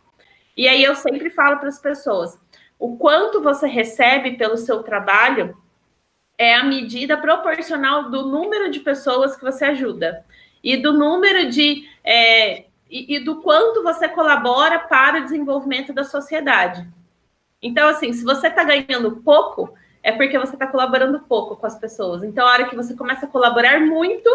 E 0.58 0.68
aí 0.68 0.84
eu 0.84 0.94
sempre 0.94 1.30
falo 1.30 1.58
para 1.58 1.70
as 1.70 1.80
pessoas: 1.80 2.38
o 2.78 2.98
quanto 2.98 3.42
você 3.42 3.66
recebe 3.66 4.38
pelo 4.38 4.58
seu 4.58 4.84
trabalho 4.84 5.58
é 6.38 6.54
a 6.54 6.66
medida 6.66 7.18
proporcional 7.18 8.10
do 8.10 8.26
número 8.26 8.70
de 8.70 8.82
pessoas 8.82 9.38
que 9.38 9.44
você 9.44 9.64
ajuda 9.64 10.26
e 10.62 10.76
do 10.76 10.92
número 10.92 11.50
de. 11.50 11.90
É, 12.04 12.66
e, 12.90 13.16
e 13.16 13.20
do 13.20 13.42
quanto 13.42 13.82
você 13.82 14.08
colabora 14.08 14.80
para 14.80 15.20
o 15.20 15.24
desenvolvimento 15.24 15.92
da 15.92 16.04
sociedade. 16.04 16.88
Então, 17.62 17.88
assim, 17.88 18.14
se 18.14 18.24
você 18.24 18.48
está 18.48 18.64
ganhando 18.64 19.18
pouco, 19.24 19.74
é 20.06 20.12
porque 20.12 20.38
você 20.38 20.54
está 20.54 20.68
colaborando 20.68 21.20
pouco 21.22 21.56
com 21.56 21.66
as 21.66 21.80
pessoas. 21.80 22.24
Então, 22.24 22.48
a 22.48 22.52
hora 22.52 22.66
que 22.66 22.76
você 22.76 22.94
começa 22.96 23.26
a 23.26 23.28
colaborar 23.28 23.82
muito, 23.82 24.30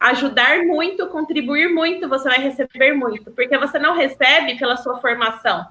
ajudar 0.00 0.64
muito, 0.64 1.06
contribuir 1.08 1.68
muito, 1.68 2.08
você 2.08 2.26
vai 2.26 2.38
receber 2.38 2.94
muito, 2.94 3.30
porque 3.32 3.58
você 3.58 3.78
não 3.78 3.94
recebe 3.94 4.58
pela 4.58 4.78
sua 4.78 4.96
formação. 4.96 5.66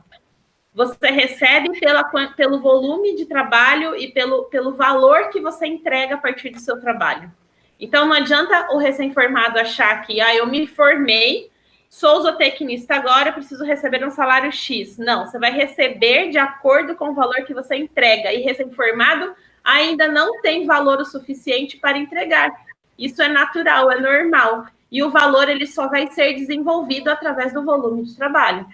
Você 0.72 1.08
recebe 1.08 1.80
pela, 1.80 2.04
pelo 2.38 2.60
volume 2.60 3.16
de 3.16 3.26
trabalho 3.26 3.96
e 3.96 4.10
pelo, 4.12 4.44
pelo 4.46 4.74
valor 4.74 5.30
que 5.30 5.42
você 5.42 5.66
entrega 5.66 6.14
a 6.14 6.20
partir 6.20 6.52
do 6.52 6.60
seu 6.60 6.80
trabalho. 6.80 7.32
Então, 7.80 8.06
não 8.06 8.14
adianta 8.14 8.68
o 8.72 8.78
recém-formado 8.78 9.58
achar 9.58 10.06
que, 10.06 10.22
ah, 10.22 10.36
eu 10.36 10.46
me 10.46 10.68
formei, 10.68 11.50
sou 11.90 12.22
zootecnista 12.22 12.96
agora, 12.96 13.34
preciso 13.34 13.66
receber 13.66 14.06
um 14.06 14.12
salário 14.12 14.52
X. 14.52 14.98
Não, 14.98 15.26
você 15.26 15.40
vai 15.40 15.52
receber 15.52 16.30
de 16.30 16.38
acordo 16.38 16.96
com 16.96 17.10
o 17.10 17.14
valor 17.16 17.44
que 17.46 17.54
você 17.54 17.76
entrega. 17.76 18.32
E 18.32 18.42
recém-formado 18.42 19.36
ainda 19.64 20.08
não 20.08 20.40
tem 20.42 20.66
valor 20.66 21.00
o 21.00 21.06
suficiente 21.06 21.78
para 21.78 21.98
entregar. 21.98 22.50
Isso 22.98 23.22
é 23.22 23.28
natural, 23.28 23.92
é 23.92 24.00
normal. 24.00 24.68
E 24.92 25.04
o 25.04 25.10
valor 25.10 25.50
ele 25.50 25.66
só 25.66 25.88
vai 25.88 26.08
ser 26.12 26.34
desenvolvido 26.34 27.10
através 27.10 27.52
do 27.54 27.64
volume 27.64 28.04
de 28.04 28.16
trabalho. 28.16 28.68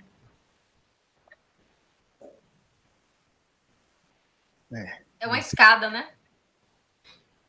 É, 4.73 5.01
é 5.21 5.27
uma 5.27 5.39
escada, 5.39 5.89
né? 5.89 6.14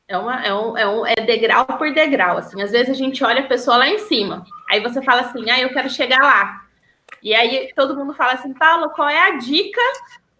É, 0.08 0.16
uma, 0.16 0.44
é, 0.44 0.54
um, 0.54 0.78
é, 0.78 0.86
um, 0.86 1.06
é 1.06 1.14
degrau 1.16 1.66
por 1.66 1.92
degrau, 1.92 2.38
assim. 2.38 2.62
Às 2.62 2.70
vezes 2.70 2.90
a 2.90 2.94
gente 2.94 3.24
olha 3.24 3.40
a 3.40 3.48
pessoa 3.48 3.76
lá 3.76 3.88
em 3.88 3.98
cima, 3.98 4.44
aí 4.70 4.80
você 4.80 5.02
fala 5.02 5.22
assim, 5.22 5.50
ah, 5.50 5.60
eu 5.60 5.72
quero 5.72 5.90
chegar 5.90 6.20
lá. 6.20 6.64
E 7.22 7.34
aí 7.34 7.72
todo 7.74 7.96
mundo 7.96 8.14
fala 8.14 8.34
assim, 8.34 8.52
Paulo, 8.54 8.90
qual 8.90 9.08
é 9.08 9.28
a 9.28 9.36
dica 9.36 9.80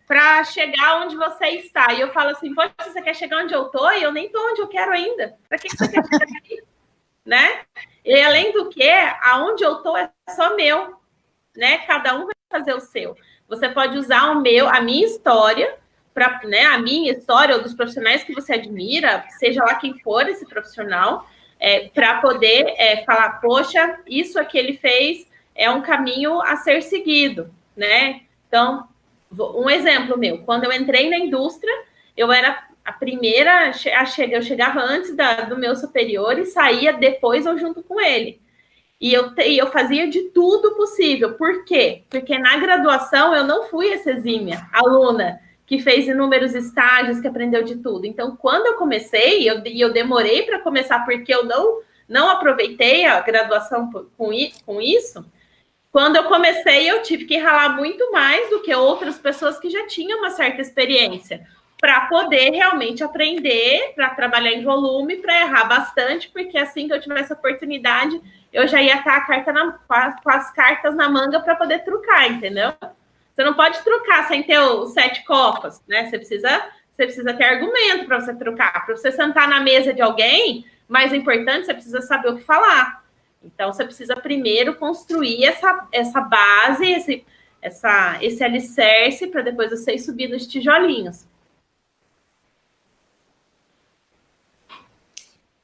para 0.07 0.45
chegar 0.45 1.03
onde 1.03 1.17
você 1.17 1.47
está? 1.49 1.93
E 1.93 2.01
eu 2.01 2.13
falo 2.13 2.31
assim, 2.31 2.55
poxa, 2.55 2.73
você 2.79 3.03
quer 3.03 3.15
chegar 3.15 3.43
onde 3.43 3.55
eu 3.55 3.65
tô? 3.65 3.91
E 3.91 4.03
eu 4.03 4.13
nem 4.13 4.31
tô 4.31 4.39
onde 4.51 4.61
eu 4.61 4.69
quero 4.69 4.93
ainda. 4.93 5.37
Para 5.49 5.59
que, 5.59 5.69
você 5.69 5.89
quer 5.89 6.05
chegar 6.05 6.39
aqui? 6.39 6.63
né? 7.27 7.63
E 8.05 8.21
além 8.21 8.53
do 8.53 8.69
que, 8.69 8.89
aonde 9.21 9.65
eu 9.65 9.83
tô 9.83 9.97
é 9.97 10.09
só 10.31 10.55
meu, 10.55 10.95
né? 11.57 11.79
Cada 11.79 12.15
um 12.15 12.27
vai 12.27 12.35
fazer 12.49 12.73
o 12.73 12.81
seu. 12.81 13.17
Você 13.49 13.69
pode 13.69 13.99
usar 13.99 14.31
o 14.31 14.41
meu, 14.41 14.69
a 14.69 14.81
minha 14.81 15.05
história 15.05 15.77
para 16.17 16.41
né, 16.45 16.65
a 16.65 16.79
minha 16.79 17.13
história 17.13 17.55
ou 17.55 17.63
dos 17.63 17.75
profissionais 17.75 18.25
que 18.25 18.33
você 18.33 18.55
admira, 18.55 19.23
seja 19.39 19.63
lá 19.63 19.75
quem 19.75 19.99
for 19.99 20.27
esse 20.27 20.47
profissional, 20.47 21.29
é, 21.61 21.91
para 21.91 22.23
poder 22.23 22.73
é, 22.79 23.05
falar, 23.05 23.39
poxa, 23.39 24.01
isso 24.07 24.43
que 24.47 24.57
ele 24.57 24.79
fez 24.79 25.29
é 25.55 25.71
um 25.71 25.83
caminho 25.83 26.41
a 26.41 26.57
ser 26.57 26.83
seguido, 26.83 27.51
né? 27.77 28.23
Então, 28.49 28.89
um 29.31 29.69
exemplo 29.69 30.17
meu, 30.17 30.39
quando 30.39 30.65
eu 30.65 30.73
entrei 30.73 31.11
na 31.11 31.19
indústria, 31.19 31.73
eu 32.17 32.33
era 32.33 32.65
a 32.83 32.93
primeira 32.93 33.69
a 33.69 34.07
chegar, 34.07 34.39
eu 34.39 34.43
chegava 34.43 34.81
antes 34.81 35.15
da, 35.15 35.43
do 35.43 35.59
meu 35.59 35.77
superior 35.77 36.39
e 36.39 36.47
saía 36.47 36.95
depois 36.95 37.45
ou 37.45 37.59
junto 37.59 37.83
com 37.83 38.01
ele. 38.01 38.41
E 38.99 39.13
eu, 39.13 39.35
eu 39.37 39.67
fazia 39.71 40.09
de 40.09 40.31
tudo 40.31 40.75
possível. 40.77 41.35
Por 41.35 41.67
quê? 41.67 42.05
Porque 42.09 42.39
na 42.39 42.57
graduação 42.57 43.35
eu 43.35 43.45
não 43.45 43.65
fui 43.65 43.91
essa 43.91 44.13
exímia 44.13 44.67
aluna 44.73 45.45
que 45.67 45.81
fez 45.81 46.07
inúmeros 46.07 46.55
estágios, 46.55 47.21
que 47.21 47.27
aprendeu 47.27 47.65
de 47.65 47.77
tudo. 47.77 48.07
Então, 48.07 48.37
quando 48.37 48.67
eu 48.67 48.75
comecei, 48.75 49.43
e 49.43 49.81
eu, 49.81 49.93
demorei 49.93 50.43
para 50.43 50.61
começar 50.61 51.05
porque 51.05 51.35
eu 51.35 51.45
não, 51.45 51.81
não 52.09 52.31
aproveitei 52.31 53.05
a 53.05 53.21
graduação 53.21 53.91
com, 54.17 54.55
com 54.65 54.81
isso, 54.81 55.25
quando 55.91 56.17
eu 56.17 56.25
comecei, 56.25 56.89
eu 56.89 57.03
tive 57.03 57.25
que 57.25 57.37
ralar 57.37 57.71
muito 57.71 58.13
mais 58.13 58.49
do 58.51 58.61
que 58.63 58.73
outras 58.75 59.19
pessoas 59.19 59.59
que 59.59 59.69
já 59.69 59.87
tinham 59.87 60.19
uma 60.19 60.31
certa 60.31 60.61
experiência, 60.61 61.45
para 61.81 62.03
poder 62.03 62.51
realmente 62.51 63.03
aprender, 63.03 63.93
para 63.95 64.11
trabalhar 64.11 64.53
em 64.53 64.63
volume, 64.63 65.17
para 65.17 65.41
errar 65.41 65.65
bastante, 65.65 66.29
porque 66.29 66.57
assim 66.57 66.87
que 66.87 66.95
eu 66.95 67.01
tivesse 67.01 67.33
oportunidade, 67.33 68.21
eu 68.53 68.67
já 68.69 68.81
ia 68.81 68.97
estar 68.97 69.17
a 69.17 69.21
carta 69.27 69.53
na, 69.53 69.73
com, 69.73 69.95
as, 69.95 70.21
com 70.21 70.31
as 70.31 70.53
cartas 70.53 70.95
na 70.95 71.09
manga 71.09 71.41
para 71.41 71.57
poder 71.57 71.81
trucar, 71.81 72.31
entendeu? 72.31 72.73
Você 73.37 73.45
não 73.45 73.53
pode 73.53 73.85
trocar 73.85 74.27
sem 74.29 74.43
ter 74.43 74.59
os 74.59 74.95
sete 74.95 75.23
copas, 75.25 75.83
né? 75.87 76.07
Você 76.07 76.17
precisa 76.19 76.73
você 76.97 77.05
precisa 77.05 77.35
ter 77.35 77.45
argumento 77.45 78.07
para 78.07 78.19
você 78.19 78.35
trocar. 78.35 78.87
Para 78.87 78.97
você 78.97 79.13
sentar 79.13 79.47
na 79.47 79.61
mesa 79.61 79.93
de 79.93 80.01
alguém, 80.01 80.65
mais 80.89 81.13
importante, 81.13 81.67
você 81.67 81.75
precisa 81.75 82.01
saber 82.01 82.31
o 82.31 82.37
que 82.37 82.43
falar. 82.43 83.05
Então, 83.45 83.71
você 83.71 83.85
precisa 83.85 84.17
primeiro 84.17 84.75
construir 84.77 85.45
essa, 85.45 85.87
essa 85.93 86.23
base, 86.23 86.91
esse, 86.91 87.25
essa, 87.61 88.17
esse 88.23 88.43
alicerce, 88.43 89.27
para 89.27 89.43
depois 89.43 89.71
você 89.71 89.93
ir 89.93 89.99
subindo 89.99 90.35
os 90.35 90.47
tijolinhos. 90.47 91.27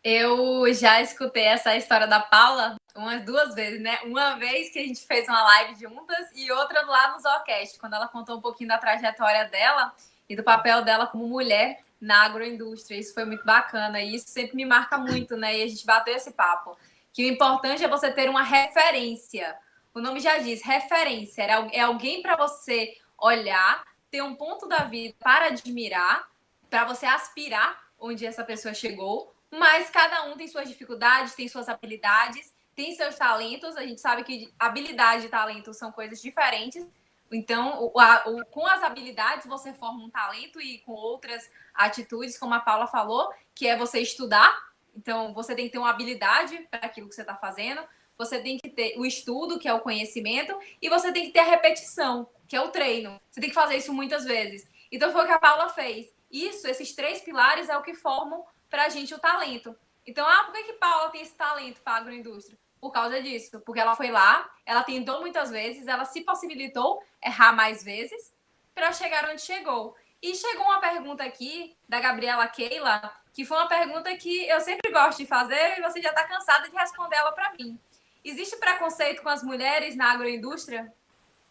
Eu 0.05 0.73
já 0.75 1.01
escutei 1.01 1.45
essa 1.45 1.77
história 1.77 2.09
da 2.09 2.19
Paula 2.19 2.75
umas 2.95 3.25
duas 3.25 3.55
vezes, 3.55 3.81
né? 3.81 4.01
Uma 4.05 4.35
vez 4.35 4.71
que 4.71 4.81
a 4.81 4.83
gente 4.83 5.01
fez 5.07 5.29
uma 5.29 5.43
live 5.43 5.81
juntas 5.81 6.29
e 6.35 6.51
outra 6.51 6.85
lá 6.85 7.13
no 7.13 7.21
Zocast, 7.21 7.79
quando 7.79 7.95
ela 7.95 8.09
contou 8.09 8.37
um 8.37 8.41
pouquinho 8.41 8.69
da 8.69 8.79
trajetória 8.79 9.45
dela 9.45 9.95
e 10.29 10.35
do 10.35 10.43
papel 10.43 10.83
dela 10.83 11.07
como 11.07 11.29
mulher 11.29 11.85
na 12.01 12.25
agroindústria. 12.25 12.99
Isso 12.99 13.15
foi 13.15 13.25
muito 13.25 13.45
bacana 13.45 14.01
e 14.01 14.17
isso 14.17 14.29
sempre 14.29 14.57
me 14.57 14.65
marca 14.65 14.99
muito, 14.99 15.37
né? 15.37 15.57
E 15.57 15.63
a 15.63 15.69
gente 15.69 15.87
bateu 15.87 16.17
esse 16.17 16.33
papo. 16.33 16.77
Que 17.13 17.25
o 17.25 17.33
importante 17.33 17.85
é 17.85 17.89
você 17.89 18.11
ter 18.11 18.29
uma 18.29 18.43
referência. 18.43 19.57
O 19.95 20.01
nome 20.01 20.19
já 20.19 20.39
diz, 20.39 20.63
referência. 20.63 21.43
É 21.43 21.81
alguém 21.81 22.23
para 22.23 22.35
você 22.35 22.97
olhar, 23.17 23.85
ter 24.11 24.21
um 24.23 24.35
ponto 24.35 24.67
da 24.67 24.79
vida 24.79 25.15
para 25.21 25.47
admirar, 25.47 26.29
para 26.69 26.85
você 26.85 27.07
aspirar 27.07 27.81
onde 28.01 28.27
essa 28.27 28.43
pessoa 28.43 28.75
chegou. 28.75 29.33
Mas 29.53 29.91
cada 29.91 30.25
um 30.25 30.37
tem 30.37 30.49
suas 30.49 30.67
dificuldades, 30.67 31.35
tem 31.35 31.47
suas 31.47 31.69
habilidades, 31.69 32.55
tem 32.75 32.95
seus 32.95 33.17
talentos. 33.17 33.77
A 33.77 33.83
gente 33.83 34.01
sabe 34.01 34.25
que 34.25 34.51
habilidade 34.59 35.27
e 35.27 35.29
talento 35.29 35.75
são 35.75 35.93
coisas 35.93 36.23
diferentes. 36.23 36.87
Então, 37.31 37.91
o, 37.95 38.01
a, 38.01 38.25
o, 38.27 38.47
com 38.47 38.67
as 38.67 38.83
habilidades, 38.83 39.47
você 39.47 39.75
forma 39.75 40.03
um 40.03 40.09
talento 40.09 40.59
e 40.59 40.79
com 40.79 40.93
outras 40.93 41.51
atitudes, 41.75 42.39
como 42.39 42.55
a 42.55 42.61
Paula 42.61 42.87
falou, 42.87 43.31
que 43.55 43.67
é 43.67 43.77
você 43.77 44.01
estudar. 44.01 44.59
Então, 44.97 45.35
você 45.35 45.55
tem 45.55 45.67
que 45.67 45.73
ter 45.73 45.79
uma 45.79 45.91
habilidade 45.91 46.59
para 46.71 46.87
aquilo 46.87 47.09
que 47.09 47.15
você 47.15 47.21
está 47.21 47.37
fazendo. 47.37 47.83
Você 48.17 48.41
tem 48.41 48.57
que 48.57 48.71
ter 48.71 48.99
o 48.99 49.05
estudo, 49.05 49.59
que 49.59 49.69
é 49.69 49.75
o 49.75 49.81
conhecimento, 49.81 50.59
e 50.81 50.89
você 50.89 51.13
tem 51.13 51.27
que 51.27 51.33
ter 51.33 51.41
a 51.41 51.45
repetição, 51.45 52.27
que 52.49 52.57
é 52.57 52.61
o 52.61 52.69
treino. 52.69 53.21
Você 53.31 53.41
tem 53.41 53.51
que 53.51 53.55
fazer 53.55 53.77
isso 53.77 53.93
muitas 53.93 54.25
vezes. 54.25 54.67
Então, 54.91 55.13
foi 55.13 55.23
o 55.23 55.27
que 55.27 55.33
a 55.33 55.39
Paula 55.39 55.69
fez. 55.69 56.11
Isso, 56.31 56.67
esses 56.67 56.95
três 56.95 57.21
pilares 57.21 57.69
é 57.69 57.77
o 57.77 57.83
que 57.83 57.95
formam 57.95 58.45
para 58.73 58.87
a 58.87 58.89
gente 58.89 59.15
o 59.15 59.21
talento. 59.21 59.77
Então, 60.05 60.27
ah, 60.27 60.43
por 60.45 60.53
que, 60.55 60.65
que 60.65 60.73
Paula 60.73 61.11
tem 61.11 61.23
esse 61.23 61.37
talento 61.37 61.81
para 61.81 61.93
a 61.93 61.97
agroindústria? 61.99 62.59
por 62.83 62.91
causa 62.91 63.23
disso, 63.23 63.61
porque 63.61 63.79
ela 63.79 63.95
foi 63.95 64.11
lá, 64.11 64.51
ela 64.67 64.83
tentou 64.83 65.21
muitas 65.21 65.53
vezes, 65.53 65.87
ela 65.87 66.05
se 66.05 66.23
possibilitou 66.23 67.01
errar 67.25 67.53
mais 67.53 67.85
vezes 67.85 68.35
para 68.75 68.93
chegar 68.93 69.31
onde 69.31 69.41
chegou. 69.41 69.95
E 70.21 70.35
chegou 70.35 70.65
uma 70.65 70.81
pergunta 70.81 71.23
aqui 71.23 71.77
da 71.89 72.01
Gabriela 72.01 72.45
Keila, 72.49 73.15
que 73.33 73.45
foi 73.45 73.57
uma 73.57 73.69
pergunta 73.69 74.13
que 74.17 74.49
eu 74.49 74.61
sempre 74.61 74.91
gosto 74.91 75.19
de 75.19 75.27
fazer 75.27 75.79
e 75.79 75.81
você 75.81 76.03
já 76.03 76.09
está 76.09 76.25
cansada 76.25 76.69
de 76.69 76.77
responder 76.77 77.15
ela 77.15 77.31
para 77.31 77.53
mim. 77.53 77.79
Existe 78.25 78.57
preconceito 78.57 79.23
com 79.23 79.29
as 79.29 79.45
mulheres 79.45 79.95
na 79.95 80.11
agroindústria, 80.11 80.93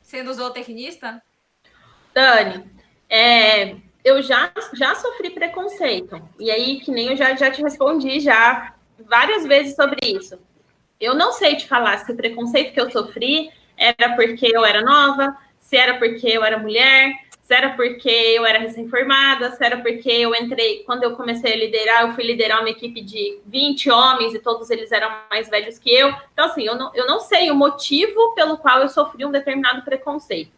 sendo 0.01 0.33
zootecnista? 0.33 1.23
Dani, 2.13 2.69
é, 3.09 3.77
eu 4.03 4.21
já, 4.21 4.51
já 4.73 4.95
sofri 4.95 5.29
preconceito. 5.29 6.21
E 6.39 6.49
aí, 6.49 6.79
que 6.79 6.91
nem 6.91 7.09
eu 7.09 7.15
já, 7.15 7.35
já 7.35 7.51
te 7.51 7.61
respondi 7.61 8.19
já 8.19 8.73
várias 8.99 9.45
vezes 9.45 9.75
sobre 9.75 9.99
isso. 10.03 10.39
Eu 10.99 11.15
não 11.15 11.31
sei 11.31 11.55
te 11.55 11.67
falar 11.67 11.97
se 11.97 12.11
o 12.11 12.15
preconceito 12.15 12.73
que 12.73 12.79
eu 12.79 12.91
sofri 12.91 13.51
era 13.77 14.15
porque 14.15 14.45
eu 14.45 14.63
era 14.63 14.81
nova, 14.81 15.35
se 15.59 15.75
era 15.75 15.97
porque 15.97 16.27
eu 16.27 16.43
era 16.43 16.59
mulher, 16.59 17.13
se 17.41 17.55
era 17.55 17.71
porque 17.71 18.09
eu 18.09 18.45
era 18.45 18.59
recém-formada, 18.59 19.51
se 19.51 19.65
era 19.65 19.77
porque 19.79 20.09
eu 20.09 20.33
entrei, 20.35 20.83
quando 20.83 21.03
eu 21.03 21.15
comecei 21.15 21.53
a 21.53 21.57
liderar, 21.57 22.01
eu 22.03 22.13
fui 22.13 22.23
liderar 22.23 22.59
uma 22.59 22.69
equipe 22.69 23.01
de 23.01 23.39
20 23.45 23.89
homens 23.89 24.33
e 24.33 24.39
todos 24.39 24.69
eles 24.69 24.91
eram 24.91 25.11
mais 25.29 25.49
velhos 25.49 25.77
que 25.77 25.89
eu. 25.89 26.13
Então, 26.31 26.45
assim, 26.45 26.63
eu 26.63 26.75
não, 26.75 26.91
eu 26.93 27.05
não 27.07 27.19
sei 27.19 27.51
o 27.51 27.55
motivo 27.55 28.33
pelo 28.35 28.57
qual 28.57 28.79
eu 28.79 28.87
sofri 28.87 29.25
um 29.25 29.31
determinado 29.31 29.81
preconceito. 29.83 30.51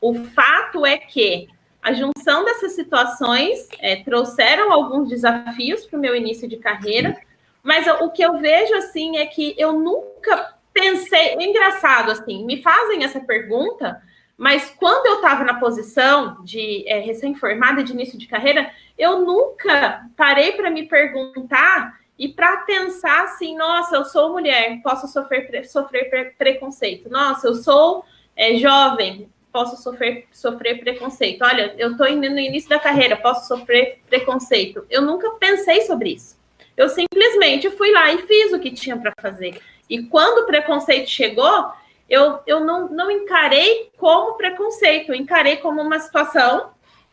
O 0.00 0.14
fato 0.26 0.84
é 0.84 0.98
que 0.98 1.48
a 1.86 1.92
junção 1.92 2.44
dessas 2.44 2.72
situações 2.72 3.68
é, 3.78 4.02
trouxeram 4.02 4.72
alguns 4.72 5.08
desafios 5.08 5.86
para 5.86 5.96
o 5.96 6.02
meu 6.02 6.16
início 6.16 6.48
de 6.48 6.56
carreira, 6.56 7.16
mas 7.62 7.86
o 8.00 8.10
que 8.10 8.22
eu 8.22 8.38
vejo 8.40 8.74
assim 8.74 9.18
é 9.18 9.26
que 9.26 9.54
eu 9.56 9.72
nunca 9.72 10.56
pensei, 10.74 11.16
é 11.16 11.44
engraçado 11.44 12.10
assim, 12.10 12.44
me 12.44 12.60
fazem 12.60 13.04
essa 13.04 13.20
pergunta, 13.20 14.02
mas 14.36 14.68
quando 14.80 15.06
eu 15.06 15.14
estava 15.14 15.44
na 15.44 15.60
posição 15.60 16.42
de 16.42 16.82
é, 16.88 16.98
recém-formada 16.98 17.84
de 17.84 17.92
início 17.92 18.18
de 18.18 18.26
carreira, 18.26 18.68
eu 18.98 19.20
nunca 19.20 20.10
parei 20.16 20.54
para 20.54 20.70
me 20.70 20.88
perguntar 20.88 22.00
e 22.18 22.26
para 22.26 22.56
pensar 22.62 23.22
assim, 23.22 23.56
nossa, 23.56 23.94
eu 23.94 24.04
sou 24.04 24.32
mulher, 24.32 24.80
posso 24.82 25.06
sofrer, 25.06 25.64
sofrer 25.68 26.34
preconceito. 26.36 27.08
Nossa, 27.08 27.46
eu 27.46 27.54
sou 27.54 28.04
é, 28.34 28.56
jovem, 28.56 29.30
posso 29.56 29.82
sofrer, 29.82 30.28
sofrer 30.30 30.78
preconceito. 30.80 31.42
Olha, 31.42 31.74
eu 31.78 31.92
estou 31.92 32.06
no 32.14 32.38
início 32.38 32.68
da 32.68 32.78
carreira, 32.78 33.16
posso 33.16 33.48
sofrer 33.48 34.02
preconceito. 34.06 34.84
Eu 34.90 35.00
nunca 35.00 35.30
pensei 35.30 35.80
sobre 35.80 36.10
isso. 36.10 36.38
Eu 36.76 36.90
simplesmente 36.90 37.70
fui 37.70 37.90
lá 37.90 38.12
e 38.12 38.18
fiz 38.26 38.52
o 38.52 38.60
que 38.60 38.70
tinha 38.70 38.98
para 38.98 39.12
fazer. 39.18 39.58
E 39.88 40.02
quando 40.02 40.42
o 40.42 40.46
preconceito 40.46 41.08
chegou, 41.08 41.72
eu, 42.06 42.40
eu 42.46 42.60
não, 42.60 42.86
não 42.88 43.10
encarei 43.10 43.90
como 43.96 44.34
preconceito, 44.34 45.08
eu 45.08 45.14
encarei 45.14 45.56
como 45.56 45.80
uma 45.80 45.98
situação 45.98 46.72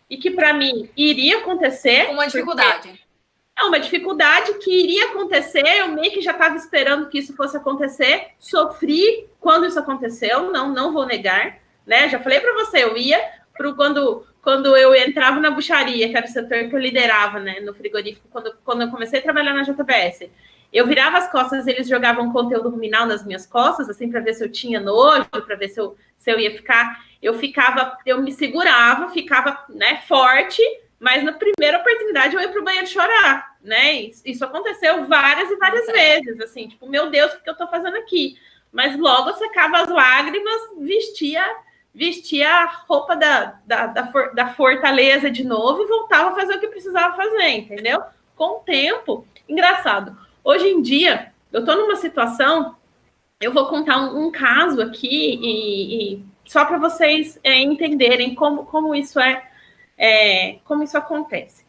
e 0.10 0.18
que 0.18 0.30
para 0.30 0.52
mim 0.52 0.90
iria 0.98 1.38
acontecer. 1.38 2.10
Uma 2.10 2.26
dificuldade. 2.26 3.02
É 3.58 3.64
uma 3.64 3.80
dificuldade 3.80 4.56
que 4.56 4.70
iria 4.70 5.06
acontecer, 5.06 5.66
eu 5.66 5.88
meio 5.88 6.12
que 6.12 6.22
já 6.22 6.32
estava 6.32 6.58
esperando 6.58 7.08
que 7.08 7.20
isso 7.20 7.34
fosse 7.38 7.56
acontecer, 7.56 8.32
sofri 8.38 9.30
quando 9.40 9.66
isso 9.66 9.80
aconteceu, 9.80 10.52
não, 10.52 10.74
não 10.74 10.92
vou 10.92 11.06
negar, 11.06 11.63
né? 11.86 12.10
Já 12.10 12.20
falei 12.20 12.40
para 12.40 12.54
você, 12.54 12.84
eu 12.84 12.98
ia 12.98 13.20
para 13.56 13.72
quando 13.74 14.26
quando 14.44 14.76
eu 14.76 14.94
entrava 14.94 15.40
na 15.40 15.50
bucharia, 15.50 16.10
que 16.10 16.18
era 16.18 16.26
o 16.26 16.30
setor 16.30 16.68
que 16.68 16.76
eu 16.76 16.80
liderava, 16.80 17.40
né, 17.40 17.62
no 17.62 17.74
frigorífico, 17.74 18.28
quando, 18.30 18.54
quando 18.66 18.82
eu 18.82 18.92
comecei 18.92 19.20
a 19.20 19.24
trabalhar 19.24 19.54
na 19.54 19.64
JBS, 19.64 20.30
eu 20.72 20.86
virava 20.86 21.18
as 21.18 21.32
costas, 21.32 21.66
eles 21.66 21.88
jogavam 21.88 22.34
conteúdo 22.34 22.70
ruminal 22.70 23.06
nas 23.06 23.26
minhas 23.26 23.46
costas, 23.46 23.90
assim, 23.90 24.10
para 24.10 24.20
ver 24.20 24.34
se 24.34 24.44
eu 24.44 24.52
tinha 24.52 24.82
nojo, 24.82 25.30
para 25.30 25.56
ver 25.56 25.70
se 25.70 25.80
eu, 25.80 25.96
se 26.18 26.30
eu 26.30 26.40
ia 26.40 26.52
ficar. 26.52 27.06
Eu 27.22 27.36
ficava, 27.36 27.98
eu 28.06 28.22
me 28.22 28.34
segurava, 28.34 29.10
ficava, 29.12 29.64
né, 29.70 30.02
forte, 30.08 30.62
mas 31.00 31.24
na 31.24 31.32
primeira 31.32 31.78
oportunidade 31.78 32.36
eu 32.36 32.42
ia 32.42 32.50
para 32.50 32.60
o 32.60 32.64
banheiro 32.64 32.88
chorar, 32.88 33.56
né? 33.62 34.10
Isso 34.26 34.44
aconteceu 34.44 35.06
várias 35.06 35.50
e 35.52 35.56
várias 35.56 35.86
vezes, 35.86 36.42
assim, 36.42 36.68
tipo, 36.68 36.90
meu 36.90 37.10
Deus, 37.10 37.32
o 37.34 37.42
que 37.42 37.50
eu 37.50 37.54
estou 37.54 37.68
fazendo 37.68 37.96
aqui? 37.96 38.36
Mas 38.72 38.98
logo 38.98 39.32
secava 39.36 39.78
as 39.78 39.90
lágrimas, 39.90 40.62
vestia 40.80 41.46
vestia 41.94 42.50
a 42.50 42.66
roupa 42.88 43.16
da, 43.16 43.60
da, 43.66 43.88
da, 43.88 44.08
for, 44.08 44.34
da, 44.34 44.48
fortaleza 44.54 45.30
de 45.30 45.44
novo 45.44 45.84
e 45.84 45.88
voltava 45.88 46.30
a 46.30 46.36
fazer 46.36 46.56
o 46.56 46.60
que 46.60 46.68
precisava 46.68 47.16
fazer, 47.16 47.50
entendeu? 47.50 48.02
Com 48.36 48.58
o 48.58 48.60
tempo. 48.60 49.28
Engraçado. 49.48 50.18
Hoje 50.44 50.68
em 50.68 50.82
dia, 50.82 51.32
eu 51.52 51.60
estou 51.60 51.76
numa 51.76 51.96
situação, 51.96 52.76
eu 53.40 53.54
vou 53.54 53.68
contar 53.68 53.98
um, 53.98 54.26
um 54.26 54.32
caso 54.32 54.82
aqui, 54.82 55.40
e, 55.42 56.14
e 56.16 56.26
só 56.46 56.66
para 56.66 56.78
vocês 56.78 57.40
é, 57.44 57.60
entenderem 57.62 58.34
como, 58.34 58.66
como 58.66 58.96
isso 58.96 59.20
é, 59.20 59.44
é, 59.98 60.60
como 60.66 60.84
isso 60.84 60.98
acontece 60.98 61.63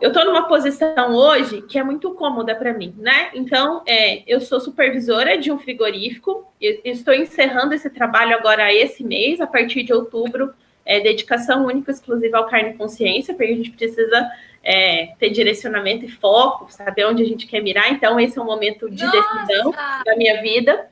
eu 0.00 0.08
estou 0.08 0.24
numa 0.24 0.48
posição 0.48 1.14
hoje 1.14 1.62
que 1.62 1.78
é 1.78 1.82
muito 1.82 2.10
cômoda 2.14 2.54
para 2.54 2.74
mim, 2.74 2.94
né? 2.98 3.30
Então, 3.34 3.82
é, 3.86 4.22
eu 4.26 4.40
sou 4.40 4.60
supervisora 4.60 5.38
de 5.38 5.52
um 5.52 5.58
frigorífico, 5.58 6.52
estou 6.60 7.14
encerrando 7.14 7.74
esse 7.74 7.88
trabalho 7.88 8.36
agora 8.36 8.72
esse 8.72 9.04
mês, 9.04 9.40
a 9.40 9.46
partir 9.46 9.82
de 9.84 9.92
outubro, 9.92 10.52
é, 10.84 11.00
dedicação 11.00 11.64
única 11.64 11.90
e 11.90 11.94
exclusiva 11.94 12.38
ao 12.38 12.46
carne 12.46 12.70
e 12.70 12.74
consciência, 12.74 13.34
porque 13.34 13.52
a 13.52 13.56
gente 13.56 13.70
precisa 13.70 14.30
é, 14.62 15.14
ter 15.18 15.30
direcionamento 15.30 16.04
e 16.04 16.10
foco, 16.10 16.70
saber 16.72 17.06
onde 17.06 17.22
a 17.22 17.26
gente 17.26 17.46
quer 17.46 17.62
mirar. 17.62 17.92
Então, 17.92 18.18
esse 18.18 18.38
é 18.38 18.42
um 18.42 18.46
momento 18.46 18.90
de 18.90 19.04
Nossa! 19.04 19.20
decisão 19.46 19.72
da 20.04 20.16
minha 20.16 20.42
vida. 20.42 20.88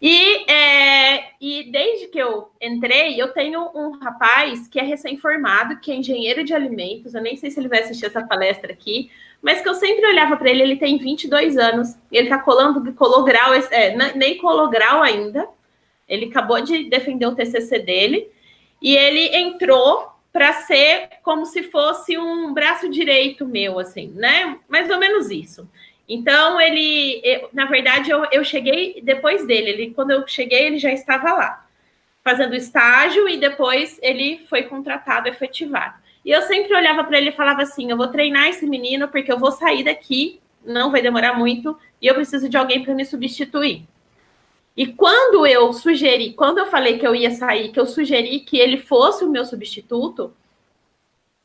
E, 0.00 0.50
é, 0.50 1.32
e 1.38 1.70
desde 1.70 2.06
que 2.08 2.18
eu 2.18 2.50
entrei, 2.60 3.20
eu 3.20 3.28
tenho 3.32 3.70
um 3.74 3.98
rapaz 3.98 4.66
que 4.66 4.80
é 4.80 4.82
recém-formado, 4.82 5.78
que 5.78 5.92
é 5.92 5.96
engenheiro 5.96 6.42
de 6.42 6.54
alimentos. 6.54 7.14
Eu 7.14 7.20
nem 7.20 7.36
sei 7.36 7.50
se 7.50 7.60
ele 7.60 7.68
vai 7.68 7.80
assistir 7.80 8.06
essa 8.06 8.22
palestra 8.22 8.72
aqui, 8.72 9.10
mas 9.42 9.60
que 9.60 9.68
eu 9.68 9.74
sempre 9.74 10.06
olhava 10.06 10.38
para 10.38 10.48
ele. 10.48 10.62
Ele 10.62 10.76
tem 10.76 10.96
22 10.96 11.58
anos, 11.58 11.98
ele 12.10 12.28
está 12.28 12.38
colando, 12.38 12.92
colou 12.94 13.24
grau, 13.24 13.52
é, 13.52 14.14
nem 14.14 14.38
colou 14.38 14.70
grau 14.70 15.02
ainda. 15.02 15.46
Ele 16.08 16.26
acabou 16.26 16.60
de 16.62 16.88
defender 16.88 17.26
o 17.26 17.34
TCC 17.34 17.78
dele 17.80 18.28
e 18.80 18.96
ele 18.96 19.36
entrou 19.36 20.08
para 20.32 20.52
ser 20.52 21.08
como 21.22 21.44
se 21.44 21.64
fosse 21.64 22.16
um 22.16 22.54
braço 22.54 22.88
direito 22.88 23.44
meu, 23.44 23.78
assim, 23.78 24.08
né? 24.14 24.58
Mais 24.68 24.88
ou 24.90 24.98
menos 24.98 25.30
isso. 25.30 25.68
Então, 26.12 26.60
ele, 26.60 27.22
na 27.52 27.66
verdade, 27.66 28.10
eu, 28.10 28.26
eu 28.32 28.42
cheguei 28.42 29.00
depois 29.00 29.46
dele. 29.46 29.70
Ele, 29.70 29.94
quando 29.94 30.10
eu 30.10 30.26
cheguei, 30.26 30.66
ele 30.66 30.76
já 30.76 30.92
estava 30.92 31.32
lá, 31.32 31.64
fazendo 32.24 32.56
estágio, 32.56 33.28
e 33.28 33.36
depois 33.36 33.96
ele 34.02 34.44
foi 34.50 34.64
contratado, 34.64 35.28
efetivado. 35.28 35.94
E 36.24 36.32
eu 36.32 36.42
sempre 36.42 36.74
olhava 36.74 37.04
para 37.04 37.16
ele 37.16 37.28
e 37.28 37.36
falava 37.36 37.62
assim: 37.62 37.92
eu 37.92 37.96
vou 37.96 38.08
treinar 38.08 38.48
esse 38.48 38.66
menino 38.66 39.06
porque 39.06 39.30
eu 39.30 39.38
vou 39.38 39.52
sair 39.52 39.84
daqui, 39.84 40.40
não 40.66 40.90
vai 40.90 41.00
demorar 41.00 41.34
muito, 41.38 41.78
e 42.02 42.08
eu 42.08 42.14
preciso 42.16 42.48
de 42.48 42.56
alguém 42.56 42.82
para 42.82 42.92
me 42.92 43.04
substituir. 43.04 43.84
E 44.76 44.88
quando 44.88 45.46
eu 45.46 45.72
sugeri, 45.72 46.32
quando 46.32 46.58
eu 46.58 46.66
falei 46.66 46.98
que 46.98 47.06
eu 47.06 47.14
ia 47.14 47.30
sair, 47.30 47.70
que 47.70 47.78
eu 47.78 47.86
sugeri 47.86 48.40
que 48.40 48.58
ele 48.58 48.78
fosse 48.78 49.24
o 49.24 49.30
meu 49.30 49.44
substituto, 49.44 50.34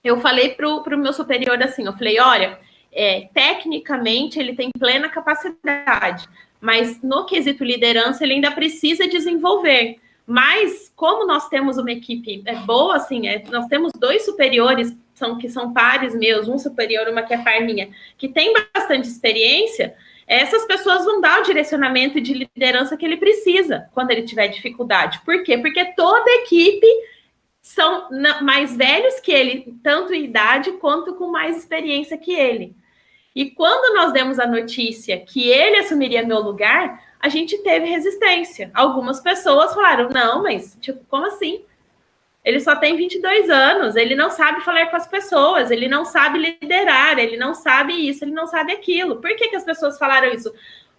eu 0.04 0.20
falei 0.20 0.56
para 0.56 0.68
o 0.68 0.98
meu 0.98 1.14
superior 1.14 1.62
assim: 1.62 1.86
eu 1.86 1.94
falei, 1.94 2.20
olha, 2.20 2.60
é, 2.96 3.28
tecnicamente 3.34 4.40
ele 4.40 4.56
tem 4.56 4.72
plena 4.80 5.10
capacidade, 5.10 6.28
mas 6.62 7.02
no 7.04 7.26
quesito 7.26 7.64
liderança 7.64 8.24
ele 8.24 8.34
ainda 8.34 8.52
precisa 8.52 9.08
desenvolver. 9.08 10.00
Mas 10.26 10.92
como 10.96 11.28
nós 11.28 11.48
temos 11.50 11.78
uma 11.78 11.92
equipe 11.92 12.42
é 12.46 12.56
boa, 12.56 12.96
assim, 12.96 13.28
é, 13.28 13.44
nós 13.52 13.68
temos 13.68 13.92
dois 13.94 14.26
superiores 14.26 14.96
são 15.14 15.38
que 15.38 15.48
são 15.48 15.74
pares 15.74 16.14
meus, 16.14 16.48
um 16.48 16.58
superior, 16.58 17.08
uma 17.08 17.22
que 17.22 17.34
é 17.34 17.38
par 17.38 17.62
minha, 17.62 17.90
que 18.18 18.28
tem 18.28 18.54
bastante 18.74 19.08
experiência. 19.08 19.96
Essas 20.28 20.66
pessoas 20.66 21.06
vão 21.06 21.22
dar 21.22 21.42
o 21.42 21.44
direcionamento 21.44 22.20
de 22.20 22.34
liderança 22.34 22.98
que 22.98 23.06
ele 23.06 23.18
precisa 23.18 23.88
quando 23.94 24.12
ele 24.12 24.24
tiver 24.24 24.48
dificuldade. 24.48 25.22
Por 25.24 25.44
quê? 25.44 25.58
Porque 25.58 25.86
toda 25.94 26.42
equipe 26.42 26.88
são 27.62 28.10
mais 28.42 28.76
velhos 28.76 29.20
que 29.20 29.32
ele, 29.32 29.76
tanto 29.82 30.14
em 30.14 30.26
idade 30.26 30.74
quanto 30.74 31.16
com 31.16 31.32
mais 31.32 31.58
experiência 31.58 32.18
que 32.18 32.34
ele. 32.34 32.76
E 33.36 33.52
quando 33.52 33.94
nós 33.94 34.14
demos 34.14 34.40
a 34.40 34.48
notícia 34.48 35.20
que 35.20 35.50
ele 35.50 35.78
assumiria 35.78 36.26
meu 36.26 36.40
lugar, 36.40 37.04
a 37.20 37.28
gente 37.28 37.58
teve 37.58 37.86
resistência. 37.86 38.72
Algumas 38.74 39.20
pessoas 39.20 39.74
falaram: 39.74 40.08
não, 40.10 40.42
mas, 40.42 40.78
tipo, 40.80 41.04
como 41.10 41.26
assim? 41.26 41.62
Ele 42.46 42.60
só 42.60 42.76
tem 42.76 42.96
22 42.96 43.50
anos, 43.50 43.96
ele 43.96 44.16
não 44.16 44.30
sabe 44.30 44.62
falar 44.62 44.86
com 44.86 44.96
as 44.96 45.08
pessoas, 45.08 45.72
ele 45.72 45.88
não 45.88 46.06
sabe 46.06 46.58
liderar, 46.62 47.18
ele 47.18 47.36
não 47.36 47.56
sabe 47.56 48.08
isso, 48.08 48.24
ele 48.24 48.32
não 48.32 48.46
sabe 48.46 48.72
aquilo. 48.72 49.16
Por 49.16 49.36
que, 49.36 49.50
que 49.50 49.56
as 49.56 49.64
pessoas 49.64 49.98
falaram 49.98 50.32
isso? 50.32 50.54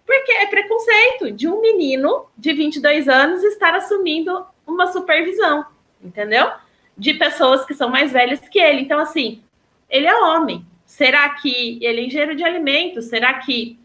Porque 0.05 0.31
é 0.33 0.45
preconceito 0.47 1.31
de 1.31 1.47
um 1.47 1.61
menino 1.61 2.25
de 2.37 2.53
22 2.53 3.07
anos 3.07 3.43
estar 3.45 3.73
assumindo 3.73 4.45
uma 4.65 4.87
supervisão, 4.87 5.65
entendeu? 6.03 6.51
De 6.97 7.13
pessoas 7.13 7.65
que 7.65 7.73
são 7.73 7.89
mais 7.89 8.11
velhas 8.11 8.41
que 8.41 8.59
ele. 8.59 8.81
Então, 8.81 8.99
assim, 8.99 9.41
ele 9.89 10.05
é 10.05 10.15
homem. 10.15 10.66
Será 10.97 11.29
que 11.29 11.77
ele 11.79 12.01
é 12.01 12.03
engenheiro 12.05 12.35
de 12.35 12.43
alimentos? 12.43 13.05
Será 13.05 13.35
que 13.35 13.77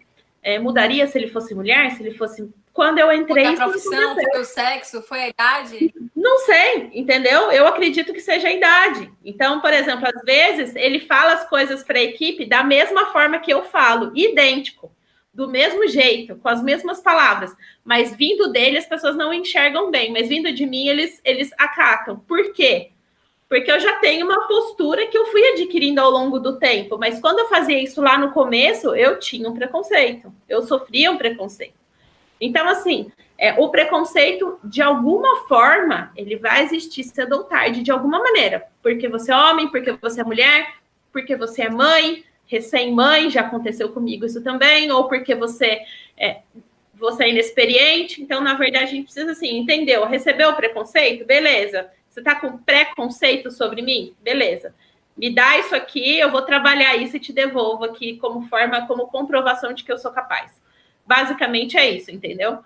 é, 0.43 0.59
mudaria 0.59 1.07
se 1.07 1.19
ele 1.19 1.29
fosse 1.29 1.55
mulher, 1.55 1.91
se 1.91 2.03
ele 2.03 2.15
fosse. 2.15 2.51
Quando 2.73 2.99
eu 3.01 3.13
entrei. 3.13 3.45
Foi 3.45 3.55
a 3.55 3.67
profissão, 3.67 4.15
foi 4.15 4.41
o 4.41 4.45
sexo, 4.47 5.03
foi 5.03 5.25
a 5.25 5.29
idade? 5.29 5.95
Não 6.17 6.39
sei, 6.39 6.89
entendeu? 6.95 7.53
Eu 7.53 7.67
acredito 7.67 8.15
que 8.15 8.21
seja 8.23 8.49
a 8.49 8.53
idade. 8.53 9.13
Então, 9.23 9.61
por 9.61 9.75
exemplo, 9.75 10.09
às 10.09 10.23
vezes 10.23 10.75
ele 10.75 11.01
fala 11.01 11.35
as 11.35 11.47
coisas 11.51 11.85
para 11.85 11.99
a 11.99 12.03
equipe 12.03 12.47
da 12.47 12.65
mesma 12.65 13.13
forma 13.13 13.41
que 13.41 13.53
eu 13.53 13.63
falo, 13.63 14.11
idêntico, 14.15 14.91
do 15.35 15.51
mesmo 15.51 15.87
jeito, 15.87 16.37
com 16.37 16.49
as 16.49 16.63
mesmas 16.63 16.99
palavras. 16.99 17.55
Mas 17.85 18.17
vindo 18.17 18.51
dele, 18.51 18.79
as 18.79 18.87
pessoas 18.87 19.15
não 19.15 19.35
enxergam 19.35 19.91
bem, 19.91 20.11
mas 20.11 20.31
vindo 20.31 20.51
de 20.51 20.65
mim, 20.65 20.89
eles, 20.89 21.21
eles 21.27 21.51
acatam. 21.59 22.21
Por 22.21 22.55
quê? 22.55 22.93
Porque 23.53 23.71
eu 23.71 23.79
já 23.79 23.97
tenho 23.97 24.25
uma 24.25 24.49
postura 24.49 25.07
que 25.09 25.19
eu 25.19 25.27
fui 25.27 25.47
adquirindo 25.49 26.01
ao 26.01 26.11
longo 26.11 26.41
do 26.41 26.59
tempo, 26.59 26.97
mas 26.97 27.21
quando 27.21 27.41
eu 27.41 27.51
fazia 27.51 27.79
isso 27.79 28.01
lá 28.01 28.17
no 28.17 28.33
começo, 28.33 28.97
eu 28.97 29.19
tinha 29.19 29.47
um 29.47 29.53
preconceito, 29.53 30.33
eu 30.49 30.63
sofria 30.63 31.13
um 31.13 31.19
preconceito. 31.19 31.75
Então, 32.41 32.67
assim, 32.67 33.13
é, 33.37 33.53
o 33.61 33.69
preconceito, 33.69 34.59
de 34.65 34.81
alguma 34.81 35.47
forma, 35.47 36.11
ele 36.17 36.37
vai 36.37 36.65
existir 36.65 37.05
cedo 37.05 37.35
ou 37.35 37.45
tarde, 37.45 37.83
de 37.83 37.91
alguma 37.91 38.21
maneira, 38.21 38.69
porque 38.83 39.07
você 39.07 39.31
é 39.31 39.37
homem, 39.37 39.69
porque 39.69 39.93
você 40.01 40.23
é 40.23 40.25
mulher, 40.25 40.77
porque 41.13 41.37
você 41.37 41.65
é 41.65 41.69
mãe, 41.69 42.25
recém-mãe, 42.47 43.29
já 43.29 43.43
aconteceu 43.43 43.91
comigo 43.91 44.25
isso 44.25 44.43
também, 44.43 44.91
ou 44.91 45.09
porque 45.09 45.35
você 45.35 45.83
é, 46.17 46.39
você 46.95 47.25
é 47.25 47.29
inexperiente. 47.29 48.23
Então, 48.23 48.41
na 48.41 48.55
verdade, 48.55 48.85
a 48.85 48.89
gente 48.89 49.05
precisa, 49.05 49.33
assim, 49.33 49.59
entendeu? 49.59 50.07
Recebeu 50.07 50.49
o 50.49 50.57
preconceito? 50.57 51.27
Beleza 51.27 51.91
você 52.13 52.21
está 52.21 52.35
com 52.35 52.59
preconceito 52.59 53.51
sobre 53.51 53.81
mim? 53.81 54.15
Beleza. 54.21 54.75
Me 55.17 55.35
dá 55.35 55.59
isso 55.59 55.75
aqui, 55.75 56.19
eu 56.19 56.31
vou 56.31 56.43
trabalhar 56.43 56.95
isso 56.97 57.17
e 57.17 57.21
te 57.21 57.33
devolvo 57.33 57.85
aqui 57.85 58.19
como 58.19 58.47
forma, 58.49 58.87
como 58.87 59.07
comprovação 59.07 59.73
de 59.73 59.83
que 59.83 59.91
eu 59.91 59.97
sou 59.97 60.11
capaz. 60.11 60.61
Basicamente 61.07 61.79
é 61.79 61.91
isso, 61.91 62.11
entendeu? 62.11 62.63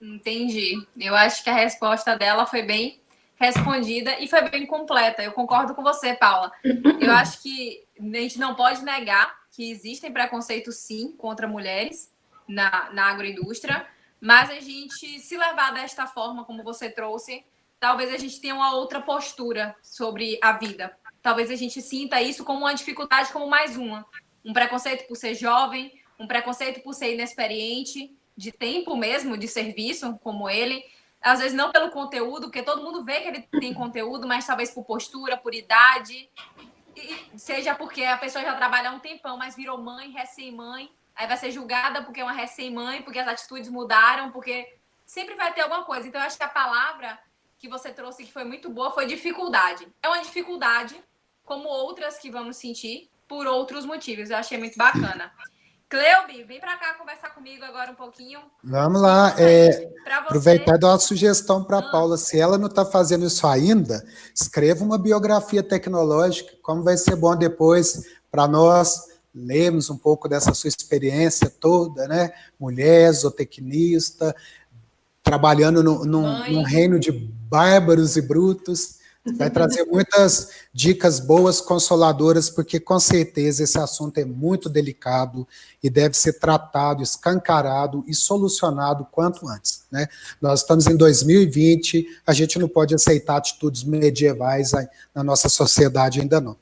Entendi. 0.00 0.86
Eu 0.98 1.14
acho 1.14 1.42
que 1.42 1.50
a 1.50 1.54
resposta 1.54 2.16
dela 2.16 2.46
foi 2.46 2.62
bem 2.62 3.00
respondida 3.36 4.18
e 4.20 4.28
foi 4.28 4.48
bem 4.48 4.66
completa. 4.66 5.22
Eu 5.22 5.32
concordo 5.32 5.74
com 5.74 5.82
você, 5.82 6.14
Paula. 6.14 6.52
Eu 7.00 7.12
acho 7.12 7.42
que 7.42 7.82
a 7.98 8.02
gente 8.02 8.38
não 8.38 8.54
pode 8.54 8.84
negar 8.84 9.38
que 9.52 9.70
existem 9.70 10.12
preconceitos, 10.12 10.76
sim, 10.76 11.14
contra 11.16 11.48
mulheres 11.48 12.12
na, 12.46 12.90
na 12.92 13.06
agroindústria. 13.06 13.86
Mas 14.20 14.50
a 14.50 14.60
gente 14.60 15.18
se 15.18 15.36
levar 15.36 15.72
desta 15.72 16.06
forma, 16.06 16.44
como 16.44 16.62
você 16.62 16.90
trouxe, 16.90 17.44
talvez 17.78 18.12
a 18.12 18.18
gente 18.18 18.38
tenha 18.40 18.54
uma 18.54 18.74
outra 18.74 19.00
postura 19.00 19.74
sobre 19.82 20.38
a 20.42 20.52
vida. 20.52 20.94
Talvez 21.22 21.50
a 21.50 21.56
gente 21.56 21.80
sinta 21.80 22.20
isso 22.20 22.44
como 22.44 22.60
uma 22.60 22.74
dificuldade, 22.74 23.32
como 23.32 23.48
mais 23.48 23.76
uma. 23.76 24.06
Um 24.44 24.52
preconceito 24.52 25.06
por 25.08 25.16
ser 25.16 25.34
jovem, 25.34 25.98
um 26.18 26.26
preconceito 26.26 26.82
por 26.82 26.92
ser 26.92 27.14
inexperiente, 27.14 28.14
de 28.36 28.52
tempo 28.52 28.94
mesmo, 28.94 29.36
de 29.38 29.48
serviço, 29.48 30.18
como 30.22 30.48
ele. 30.48 30.84
Às 31.20 31.40
vezes 31.40 31.56
não 31.56 31.70
pelo 31.70 31.90
conteúdo, 31.90 32.42
porque 32.42 32.62
todo 32.62 32.82
mundo 32.82 33.04
vê 33.04 33.20
que 33.20 33.28
ele 33.28 33.42
tem 33.60 33.72
conteúdo, 33.72 34.26
mas 34.26 34.46
talvez 34.46 34.70
por 34.70 34.84
postura, 34.84 35.36
por 35.36 35.54
idade. 35.54 36.28
E 36.96 37.38
seja 37.38 37.74
porque 37.74 38.04
a 38.04 38.18
pessoa 38.18 38.44
já 38.44 38.54
trabalha 38.54 38.90
há 38.90 38.92
um 38.92 38.98
tempão, 38.98 39.38
mas 39.38 39.56
virou 39.56 39.78
mãe, 39.78 40.10
recém-mãe 40.10 40.90
aí 41.20 41.26
vai 41.26 41.36
ser 41.36 41.50
julgada 41.50 42.02
porque 42.02 42.20
é 42.20 42.24
uma 42.24 42.32
recém-mãe, 42.32 43.02
porque 43.02 43.18
as 43.18 43.28
atitudes 43.28 43.68
mudaram, 43.68 44.32
porque 44.32 44.66
sempre 45.04 45.34
vai 45.34 45.52
ter 45.52 45.60
alguma 45.60 45.84
coisa. 45.84 46.08
Então, 46.08 46.18
eu 46.18 46.26
acho 46.26 46.38
que 46.38 46.44
a 46.44 46.48
palavra 46.48 47.18
que 47.58 47.68
você 47.68 47.90
trouxe 47.90 48.24
que 48.24 48.32
foi 48.32 48.42
muito 48.42 48.70
boa 48.70 48.90
foi 48.90 49.04
dificuldade. 49.04 49.86
É 50.02 50.08
uma 50.08 50.22
dificuldade, 50.22 50.98
como 51.44 51.68
outras 51.68 52.16
que 52.18 52.30
vamos 52.30 52.56
sentir, 52.56 53.10
por 53.28 53.46
outros 53.46 53.84
motivos. 53.84 54.30
Eu 54.30 54.38
achei 54.38 54.56
muito 54.56 54.78
bacana. 54.78 55.30
Cleubi, 55.90 56.42
vem 56.44 56.58
para 56.58 56.78
cá 56.78 56.94
conversar 56.94 57.34
comigo 57.34 57.64
agora 57.64 57.90
um 57.90 57.96
pouquinho. 57.96 58.40
Vamos 58.64 59.02
lá. 59.02 59.34
É, 59.38 59.92
aproveitar 60.10 60.76
e 60.76 60.78
dar 60.78 60.88
uma 60.88 60.98
sugestão 60.98 61.62
para 61.62 61.78
a 61.78 61.80
ah. 61.80 61.90
Paula. 61.90 62.16
Se 62.16 62.40
ela 62.40 62.56
não 62.56 62.68
está 62.68 62.86
fazendo 62.86 63.26
isso 63.26 63.46
ainda, 63.46 64.02
escreva 64.34 64.82
uma 64.82 64.96
biografia 64.96 65.62
tecnológica. 65.62 66.56
Como 66.62 66.82
vai 66.82 66.96
ser 66.96 67.16
bom 67.16 67.36
depois 67.36 68.08
para 68.30 68.48
nós 68.48 69.09
lemos 69.34 69.90
um 69.90 69.96
pouco 69.96 70.28
dessa 70.28 70.52
sua 70.54 70.68
experiência 70.68 71.48
toda, 71.48 72.06
né? 72.08 72.32
Mulher, 72.58 73.12
zootecnista, 73.12 74.34
trabalhando 75.22 75.82
no, 75.82 76.04
no, 76.04 76.48
num 76.48 76.62
reino 76.62 76.98
de 76.98 77.12
bárbaros 77.12 78.16
e 78.16 78.22
brutos. 78.22 78.98
Vai 79.36 79.50
trazer 79.50 79.84
muitas 79.84 80.48
dicas 80.72 81.20
boas, 81.20 81.60
consoladoras, 81.60 82.48
porque 82.48 82.80
com 82.80 82.98
certeza 82.98 83.62
esse 83.62 83.78
assunto 83.78 84.16
é 84.16 84.24
muito 84.24 84.66
delicado 84.66 85.46
e 85.82 85.90
deve 85.90 86.16
ser 86.16 86.40
tratado, 86.40 87.02
escancarado 87.02 88.02
e 88.08 88.14
solucionado 88.14 89.06
quanto 89.12 89.46
antes. 89.46 89.82
Né? 89.92 90.08
Nós 90.40 90.60
estamos 90.60 90.86
em 90.86 90.96
2020, 90.96 92.06
a 92.26 92.32
gente 92.32 92.58
não 92.58 92.66
pode 92.66 92.94
aceitar 92.94 93.36
atitudes 93.36 93.84
medievais 93.84 94.72
na 95.14 95.22
nossa 95.22 95.50
sociedade 95.50 96.20
ainda 96.20 96.40
não. 96.40 96.56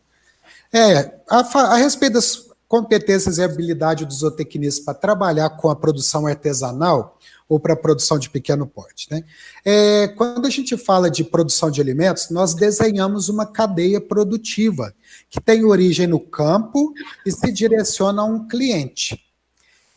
É, 0.73 1.15
a, 1.31 1.39
a 1.39 1.77
respeito 1.77 2.15
das 2.15 2.48
competências 2.69 3.39
e 3.39 3.43
habilidade 3.43 4.05
dos 4.05 4.19
zootecnistas 4.19 4.85
para 4.85 4.95
trabalhar 4.95 5.51
com 5.51 5.71
a 5.71 5.77
produção 5.77 6.27
artesanal 6.27 7.19
ou 7.49 7.59
para 7.59 7.73
a 7.73 7.77
produção 7.77 8.19
de 8.19 8.29
pequeno 8.29 8.67
porte. 8.67 9.09
Né? 9.11 9.25
É, 9.65 10.09
quando 10.09 10.47
a 10.47 10.51
gente 10.51 10.77
fala 10.77 11.11
de 11.11 11.25
produção 11.25 11.71
de 11.71 11.81
alimentos, 11.81 12.29
nós 12.29 12.53
desenhamos 12.53 13.31
uma 13.31 13.47
cadeia 13.47 14.01
produtiva 14.01 14.95
que 15.31 15.41
tem 15.41 15.65
origem 15.65 16.07
no 16.07 16.21
campo 16.21 16.93
e 17.25 17.33
se 17.33 17.51
direciona 17.51 18.21
a 18.21 18.27
um 18.27 18.47
cliente. 18.47 19.19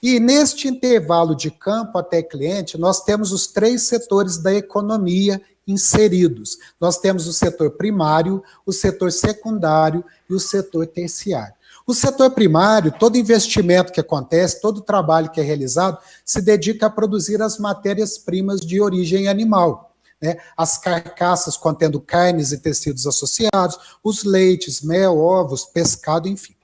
E 0.01 0.19
neste 0.19 0.67
intervalo 0.67 1.35
de 1.35 1.51
campo 1.51 1.97
até 1.97 2.23
cliente, 2.23 2.77
nós 2.77 3.03
temos 3.03 3.31
os 3.31 3.45
três 3.47 3.83
setores 3.83 4.37
da 4.37 4.53
economia 4.53 5.41
inseridos. 5.67 6.57
Nós 6.79 6.97
temos 6.97 7.27
o 7.27 7.33
setor 7.33 7.71
primário, 7.71 8.41
o 8.65 8.71
setor 8.71 9.11
secundário 9.11 10.03
e 10.29 10.33
o 10.33 10.39
setor 10.39 10.87
terciário. 10.87 11.53
O 11.91 11.93
setor 11.93 12.31
primário, 12.31 12.89
todo 12.89 13.17
investimento 13.17 13.91
que 13.91 13.99
acontece, 13.99 14.61
todo 14.61 14.79
trabalho 14.79 15.29
que 15.29 15.41
é 15.41 15.43
realizado, 15.43 15.97
se 16.23 16.41
dedica 16.41 16.85
a 16.85 16.89
produzir 16.89 17.41
as 17.41 17.57
matérias-primas 17.57 18.61
de 18.61 18.79
origem 18.79 19.27
animal. 19.27 19.93
Né? 20.21 20.37
As 20.55 20.77
carcaças 20.77 21.57
contendo 21.57 21.99
carnes 21.99 22.53
e 22.53 22.59
tecidos 22.59 23.05
associados, 23.05 23.77
os 24.01 24.23
leites, 24.23 24.81
mel, 24.81 25.17
ovos, 25.17 25.65
pescado, 25.65 26.29
enfim. 26.29 26.55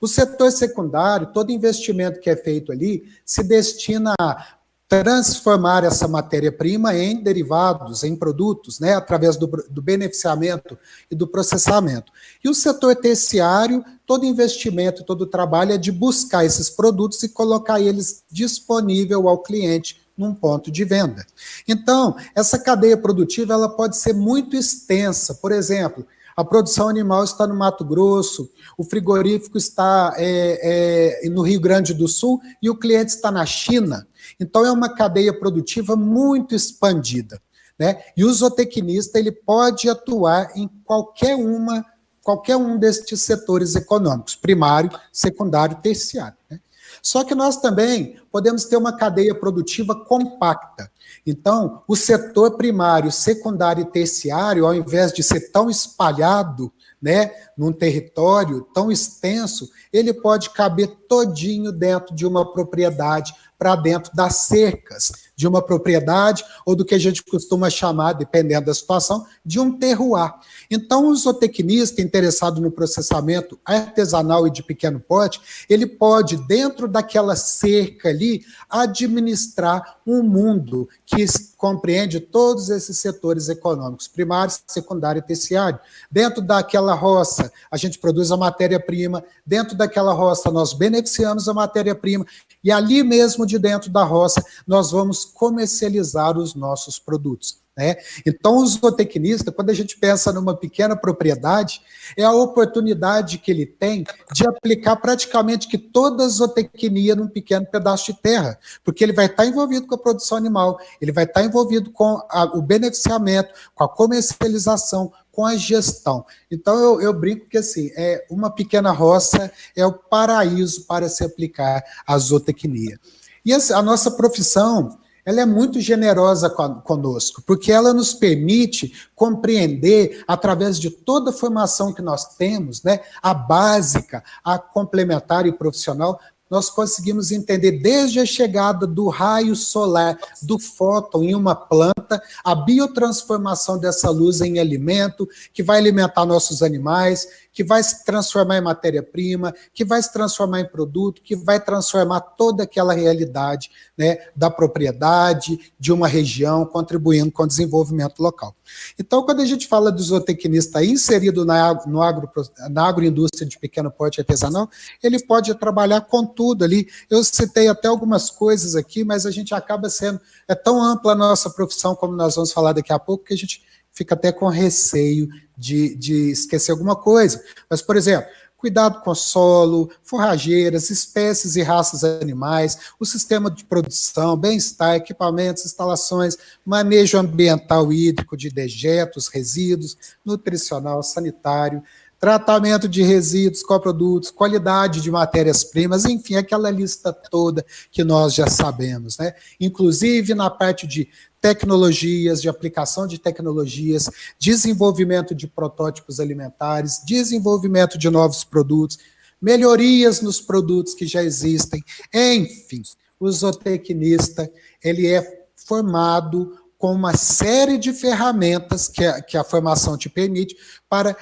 O 0.00 0.06
setor 0.06 0.52
secundário, 0.52 1.32
todo 1.32 1.50
investimento 1.50 2.20
que 2.20 2.30
é 2.30 2.36
feito 2.36 2.70
ali, 2.70 3.02
se 3.24 3.42
destina 3.42 4.14
a 4.20 4.55
transformar 4.88 5.82
essa 5.82 6.06
matéria-prima 6.06 6.94
em 6.94 7.20
derivados, 7.20 8.04
em 8.04 8.14
produtos, 8.14 8.78
né, 8.78 8.94
através 8.94 9.36
do, 9.36 9.46
do, 9.68 9.82
beneficiamento 9.82 10.78
e 11.10 11.14
do 11.14 11.26
processamento. 11.26 12.12
E 12.42 12.48
o 12.48 12.54
setor 12.54 12.94
terciário, 12.94 13.84
todo 14.06 14.24
investimento, 14.24 15.02
todo 15.02 15.26
trabalho 15.26 15.72
é 15.72 15.78
de 15.78 15.90
buscar 15.90 16.44
esses 16.44 16.70
produtos 16.70 17.22
e 17.24 17.28
colocar 17.28 17.80
eles 17.80 18.22
disponível 18.30 19.28
ao 19.28 19.38
cliente 19.38 20.00
num 20.16 20.32
ponto 20.32 20.70
de 20.70 20.84
venda. 20.84 21.26
Então, 21.66 22.16
essa 22.34 22.58
cadeia 22.58 22.96
produtiva 22.96 23.54
ela 23.54 23.68
pode 23.68 23.96
ser 23.96 24.14
muito 24.14 24.56
extensa. 24.56 25.34
Por 25.34 25.50
exemplo, 25.50 26.06
a 26.36 26.44
produção 26.44 26.88
animal 26.88 27.24
está 27.24 27.46
no 27.46 27.56
Mato 27.56 27.84
Grosso, 27.84 28.50
o 28.76 28.84
frigorífico 28.84 29.56
está 29.56 30.14
é, 30.16 31.22
é, 31.24 31.28
no 31.30 31.42
Rio 31.42 31.58
Grande 31.58 31.92
do 31.94 32.06
Sul 32.06 32.40
e 32.62 32.68
o 32.68 32.76
cliente 32.76 33.12
está 33.12 33.30
na 33.30 33.44
China. 33.44 34.06
Então, 34.38 34.64
é 34.64 34.70
uma 34.70 34.94
cadeia 34.94 35.32
produtiva 35.38 35.96
muito 35.96 36.54
expandida. 36.54 37.40
Né? 37.78 38.02
E 38.16 38.24
o 38.24 38.32
zootecnista 38.32 39.18
ele 39.18 39.32
pode 39.32 39.88
atuar 39.88 40.50
em 40.56 40.68
qualquer 40.84 41.36
uma 41.36 41.84
qualquer 42.22 42.56
um 42.56 42.76
destes 42.76 43.22
setores 43.22 43.76
econômicos, 43.76 44.34
primário, 44.34 44.90
secundário, 45.12 45.76
terciário. 45.80 46.36
Né? 46.50 46.58
Só 47.00 47.22
que 47.22 47.36
nós 47.36 47.58
também 47.58 48.16
podemos 48.32 48.64
ter 48.64 48.76
uma 48.76 48.96
cadeia 48.96 49.32
produtiva 49.32 49.94
compacta. 49.94 50.90
Então, 51.24 51.84
o 51.86 51.94
setor 51.94 52.56
primário, 52.56 53.12
secundário 53.12 53.82
e 53.82 53.92
terciário, 53.92 54.66
ao 54.66 54.74
invés 54.74 55.12
de 55.12 55.22
ser 55.22 55.52
tão 55.52 55.70
espalhado, 55.70 56.72
né, 57.00 57.30
num 57.56 57.72
território 57.72 58.66
tão 58.74 58.90
extenso, 58.90 59.70
ele 59.92 60.12
pode 60.12 60.50
caber 60.50 60.88
todinho 61.08 61.70
dentro 61.70 62.12
de 62.12 62.26
uma 62.26 62.50
propriedade, 62.52 63.32
para 63.58 63.76
dentro 63.76 64.14
das 64.14 64.36
cercas 64.36 65.26
de 65.36 65.46
uma 65.46 65.60
propriedade 65.60 66.42
ou 66.64 66.74
do 66.74 66.84
que 66.84 66.94
a 66.94 66.98
gente 66.98 67.22
costuma 67.22 67.68
chamar, 67.68 68.14
dependendo 68.14 68.66
da 68.66 68.74
situação, 68.74 69.26
de 69.44 69.60
um 69.60 69.78
terroir. 69.78 70.34
Então, 70.70 71.06
o 71.06 71.14
zootecnista 71.14 72.00
interessado 72.00 72.60
no 72.60 72.70
processamento 72.70 73.58
artesanal 73.64 74.46
e 74.46 74.50
de 74.50 74.62
pequeno 74.62 74.98
porte, 74.98 75.40
ele 75.68 75.86
pode, 75.86 76.36
dentro 76.48 76.88
daquela 76.88 77.36
cerca 77.36 78.08
ali, 78.08 78.44
administrar 78.68 79.98
um 80.06 80.22
mundo 80.22 80.88
que 81.04 81.26
compreende 81.56 82.20
todos 82.20 82.70
esses 82.70 82.98
setores 82.98 83.48
econômicos, 83.48 84.08
primário, 84.08 84.54
secundário 84.66 85.18
e 85.20 85.22
terciário. 85.22 85.78
Dentro 86.10 86.40
daquela 86.40 86.94
roça, 86.94 87.52
a 87.70 87.76
gente 87.76 87.98
produz 87.98 88.30
a 88.30 88.36
matéria-prima, 88.36 89.22
dentro 89.44 89.76
daquela 89.76 90.12
roça, 90.12 90.50
nós 90.50 90.72
beneficiamos 90.72 91.48
a 91.48 91.54
matéria-prima, 91.54 92.26
e 92.66 92.72
ali 92.72 93.04
mesmo 93.04 93.46
de 93.46 93.60
dentro 93.60 93.90
da 93.90 94.02
roça, 94.02 94.44
nós 94.66 94.90
vamos 94.90 95.24
comercializar 95.24 96.36
os 96.36 96.56
nossos 96.56 96.98
produtos. 96.98 97.60
Né? 97.76 97.94
Então, 98.26 98.56
o 98.56 98.66
zootecnista, 98.66 99.52
quando 99.52 99.70
a 99.70 99.72
gente 99.74 99.96
pensa 99.96 100.32
numa 100.32 100.56
pequena 100.56 100.96
propriedade, 100.96 101.80
é 102.16 102.24
a 102.24 102.32
oportunidade 102.32 103.38
que 103.38 103.52
ele 103.52 103.66
tem 103.66 104.04
de 104.32 104.48
aplicar 104.48 104.96
praticamente 104.96 105.68
que 105.68 105.78
toda 105.78 106.24
a 106.24 106.28
zootecnia 106.28 107.14
num 107.14 107.28
pequeno 107.28 107.66
pedaço 107.66 108.12
de 108.12 108.20
terra, 108.20 108.58
porque 108.82 109.04
ele 109.04 109.12
vai 109.12 109.26
estar 109.26 109.46
envolvido 109.46 109.86
com 109.86 109.94
a 109.94 109.98
produção 109.98 110.36
animal, 110.36 110.80
ele 111.00 111.12
vai 111.12 111.22
estar 111.22 111.44
envolvido 111.44 111.92
com 111.92 112.20
a, 112.28 112.44
o 112.56 112.60
beneficiamento, 112.60 113.54
com 113.76 113.84
a 113.84 113.88
comercialização, 113.88 115.12
com 115.36 115.44
a 115.44 115.54
gestão. 115.54 116.24
Então, 116.50 116.78
eu, 116.78 117.00
eu, 117.02 117.12
brinco 117.12 117.46
que 117.46 117.58
assim, 117.58 117.90
é 117.94 118.24
uma 118.30 118.50
pequena 118.50 118.90
roça 118.90 119.52
é 119.76 119.84
o 119.84 119.92
paraíso 119.92 120.86
para 120.86 121.10
se 121.10 121.22
aplicar 121.22 121.84
a 122.06 122.16
zootecnia. 122.16 122.98
E 123.44 123.52
a, 123.52 123.58
a 123.74 123.82
nossa 123.82 124.10
profissão 124.10 124.98
ela 125.26 125.40
é 125.40 125.44
muito 125.44 125.80
generosa 125.80 126.48
conosco, 126.48 127.42
porque 127.44 127.72
ela 127.72 127.92
nos 127.92 128.14
permite 128.14 128.92
compreender, 129.12 130.22
através 130.26 130.78
de 130.78 130.88
toda 130.88 131.30
a 131.30 131.34
formação 131.34 131.92
que 131.92 132.00
nós 132.00 132.36
temos, 132.36 132.84
né, 132.84 133.00
a 133.20 133.34
básica, 133.34 134.22
a 134.44 134.56
complementar 134.56 135.44
e 135.44 135.50
profissional, 135.50 136.20
nós 136.50 136.70
conseguimos 136.70 137.32
entender 137.32 137.72
desde 137.72 138.20
a 138.20 138.26
chegada 138.26 138.86
do 138.86 139.08
raio 139.08 139.56
solar, 139.56 140.18
do 140.42 140.58
fóton 140.58 141.24
em 141.24 141.34
uma 141.34 141.54
planta, 141.54 142.22
a 142.44 142.54
biotransformação 142.54 143.78
dessa 143.78 144.10
luz 144.10 144.40
em 144.40 144.58
alimento, 144.58 145.28
que 145.52 145.62
vai 145.62 145.78
alimentar 145.78 146.24
nossos 146.24 146.62
animais, 146.62 147.28
que 147.56 147.64
vai 147.64 147.82
se 147.82 148.04
transformar 148.04 148.58
em 148.58 148.60
matéria-prima, 148.60 149.54
que 149.72 149.82
vai 149.82 150.02
se 150.02 150.12
transformar 150.12 150.60
em 150.60 150.68
produto, 150.68 151.22
que 151.22 151.34
vai 151.34 151.58
transformar 151.58 152.20
toda 152.20 152.64
aquela 152.64 152.92
realidade 152.92 153.70
né, 153.96 154.18
da 154.36 154.50
propriedade, 154.50 155.72
de 155.80 155.90
uma 155.90 156.06
região, 156.06 156.66
contribuindo 156.66 157.32
com 157.32 157.44
o 157.44 157.46
desenvolvimento 157.46 158.20
local. 158.20 158.54
Então, 159.00 159.22
quando 159.24 159.40
a 159.40 159.46
gente 159.46 159.66
fala 159.66 159.90
do 159.90 160.02
zootecnista 160.02 160.84
inserido 160.84 161.46
na, 161.46 161.72
no 161.86 162.02
agro, 162.02 162.28
na 162.68 162.86
agroindústria 162.86 163.48
de 163.48 163.58
pequeno 163.58 163.90
porte 163.90 164.20
artesanal, 164.20 164.68
ele 165.02 165.18
pode 165.18 165.54
trabalhar 165.54 166.02
com 166.02 166.26
tudo 166.26 166.62
ali. 166.62 166.86
Eu 167.08 167.24
citei 167.24 167.68
até 167.68 167.88
algumas 167.88 168.28
coisas 168.30 168.76
aqui, 168.76 169.02
mas 169.02 169.24
a 169.24 169.30
gente 169.30 169.54
acaba 169.54 169.88
sendo. 169.88 170.20
É 170.46 170.54
tão 170.54 170.82
ampla 170.82 171.12
a 171.12 171.16
nossa 171.16 171.48
profissão, 171.48 171.94
como 171.94 172.14
nós 172.14 172.34
vamos 172.34 172.52
falar 172.52 172.74
daqui 172.74 172.92
a 172.92 172.98
pouco, 172.98 173.24
que 173.24 173.32
a 173.32 173.38
gente 173.38 173.62
fica 173.96 174.14
até 174.14 174.30
com 174.30 174.46
receio 174.46 175.28
de, 175.56 175.96
de 175.96 176.30
esquecer 176.30 176.70
alguma 176.70 176.94
coisa. 176.94 177.42
Mas, 177.68 177.80
por 177.80 177.96
exemplo, 177.96 178.28
cuidado 178.56 179.00
com 179.00 179.10
o 179.10 179.14
solo, 179.14 179.90
forrageiras, 180.02 180.90
espécies 180.90 181.56
e 181.56 181.62
raças 181.62 182.04
animais, 182.04 182.78
o 183.00 183.06
sistema 183.06 183.50
de 183.50 183.64
produção, 183.64 184.36
bem-estar, 184.36 184.96
equipamentos, 184.96 185.64
instalações, 185.64 186.36
manejo 186.64 187.18
ambiental 187.18 187.90
hídrico 187.90 188.36
de 188.36 188.50
dejetos, 188.50 189.28
resíduos, 189.28 189.96
nutricional, 190.24 191.02
sanitário, 191.02 191.82
tratamento 192.18 192.88
de 192.88 193.02
resíduos, 193.02 193.62
coprodutos, 193.62 194.30
qualidade 194.30 195.00
de 195.00 195.10
matérias-primas, 195.10 196.04
enfim, 196.04 196.36
aquela 196.36 196.70
lista 196.70 197.12
toda 197.12 197.64
que 197.90 198.02
nós 198.02 198.34
já 198.34 198.46
sabemos, 198.46 199.18
né? 199.18 199.34
Inclusive 199.60 200.34
na 200.34 200.48
parte 200.48 200.86
de 200.86 201.08
tecnologias, 201.40 202.40
de 202.40 202.48
aplicação 202.48 203.06
de 203.06 203.18
tecnologias, 203.18 204.10
desenvolvimento 204.38 205.34
de 205.34 205.46
protótipos 205.46 206.18
alimentares, 206.18 207.02
desenvolvimento 207.06 207.98
de 207.98 208.08
novos 208.08 208.42
produtos, 208.42 208.98
melhorias 209.40 210.20
nos 210.22 210.40
produtos 210.40 210.94
que 210.94 211.06
já 211.06 211.22
existem, 211.22 211.84
enfim, 212.12 212.82
o 213.20 213.30
zootecnista, 213.30 214.50
ele 214.82 215.06
é 215.06 215.46
formado 215.54 216.58
com 216.78 216.92
uma 216.92 217.16
série 217.16 217.78
de 217.78 217.92
ferramentas 217.92 218.88
que 218.88 219.04
a, 219.04 219.22
que 219.22 219.36
a 219.36 219.44
formação 219.44 219.96
te 219.96 220.08
permite 220.08 220.56
para 220.88 221.16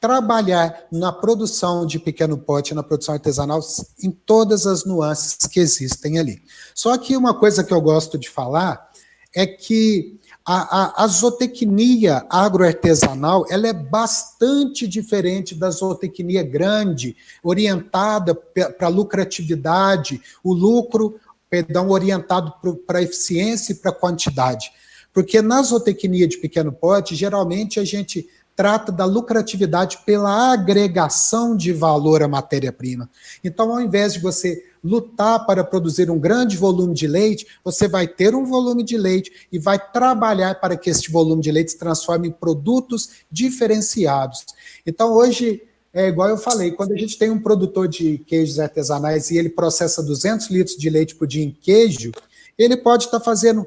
trabalhar 0.00 0.84
na 0.92 1.10
produção 1.12 1.86
de 1.86 1.98
pequeno 1.98 2.36
pote, 2.36 2.74
na 2.74 2.82
produção 2.82 3.14
artesanal, 3.14 3.60
em 4.02 4.10
todas 4.10 4.66
as 4.66 4.84
nuances 4.84 5.36
que 5.46 5.60
existem 5.60 6.18
ali. 6.18 6.42
Só 6.74 6.96
que 6.98 7.16
uma 7.16 7.34
coisa 7.34 7.64
que 7.64 7.72
eu 7.72 7.80
gosto 7.80 8.18
de 8.18 8.28
falar 8.28 8.90
é 9.34 9.46
que 9.46 10.18
a, 10.44 11.02
a, 11.02 11.04
a 11.04 11.06
zootecnia 11.08 12.24
agroartesanal 12.30 13.44
ela 13.50 13.66
é 13.66 13.72
bastante 13.72 14.86
diferente 14.86 15.54
da 15.54 15.70
zootecnia 15.70 16.42
grande, 16.42 17.16
orientada 17.42 18.34
para 18.34 18.88
lucratividade, 18.88 20.22
o 20.44 20.54
lucro, 20.54 21.18
perdão, 21.50 21.90
orientado 21.90 22.54
para 22.86 23.02
eficiência 23.02 23.72
e 23.72 23.76
para 23.76 23.92
quantidade. 23.92 24.70
Porque 25.12 25.42
na 25.42 25.62
zootecnia 25.62 26.28
de 26.28 26.36
pequeno 26.36 26.70
porte, 26.70 27.16
geralmente 27.16 27.80
a 27.80 27.84
gente 27.84 28.28
trata 28.56 28.90
da 28.90 29.04
lucratividade 29.04 29.98
pela 30.06 30.52
agregação 30.52 31.54
de 31.54 31.72
valor 31.72 32.22
à 32.22 32.28
matéria-prima. 32.28 33.08
Então, 33.44 33.70
ao 33.70 33.80
invés 33.80 34.14
de 34.14 34.18
você 34.18 34.64
lutar 34.82 35.44
para 35.44 35.62
produzir 35.62 36.10
um 36.10 36.18
grande 36.18 36.56
volume 36.56 36.94
de 36.94 37.06
leite, 37.06 37.46
você 37.62 37.86
vai 37.86 38.08
ter 38.08 38.34
um 38.34 38.46
volume 38.46 38.82
de 38.82 38.96
leite 38.96 39.30
e 39.52 39.58
vai 39.58 39.78
trabalhar 39.78 40.54
para 40.58 40.76
que 40.76 40.88
este 40.88 41.10
volume 41.10 41.42
de 41.42 41.52
leite 41.52 41.72
se 41.72 41.78
transforme 41.78 42.28
em 42.28 42.32
produtos 42.32 43.10
diferenciados. 43.30 44.46
Então, 44.86 45.12
hoje, 45.12 45.62
é 45.92 46.08
igual 46.08 46.28
eu 46.28 46.38
falei, 46.38 46.70
quando 46.70 46.92
a 46.92 46.96
gente 46.96 47.18
tem 47.18 47.30
um 47.30 47.40
produtor 47.40 47.88
de 47.88 48.18
queijos 48.26 48.58
artesanais 48.58 49.30
e 49.30 49.36
ele 49.36 49.50
processa 49.50 50.02
200 50.02 50.48
litros 50.48 50.76
de 50.76 50.88
leite 50.88 51.14
por 51.14 51.26
dia 51.26 51.44
em 51.44 51.50
queijo, 51.50 52.12
ele 52.56 52.76
pode 52.76 53.04
estar 53.04 53.20
fazendo 53.20 53.66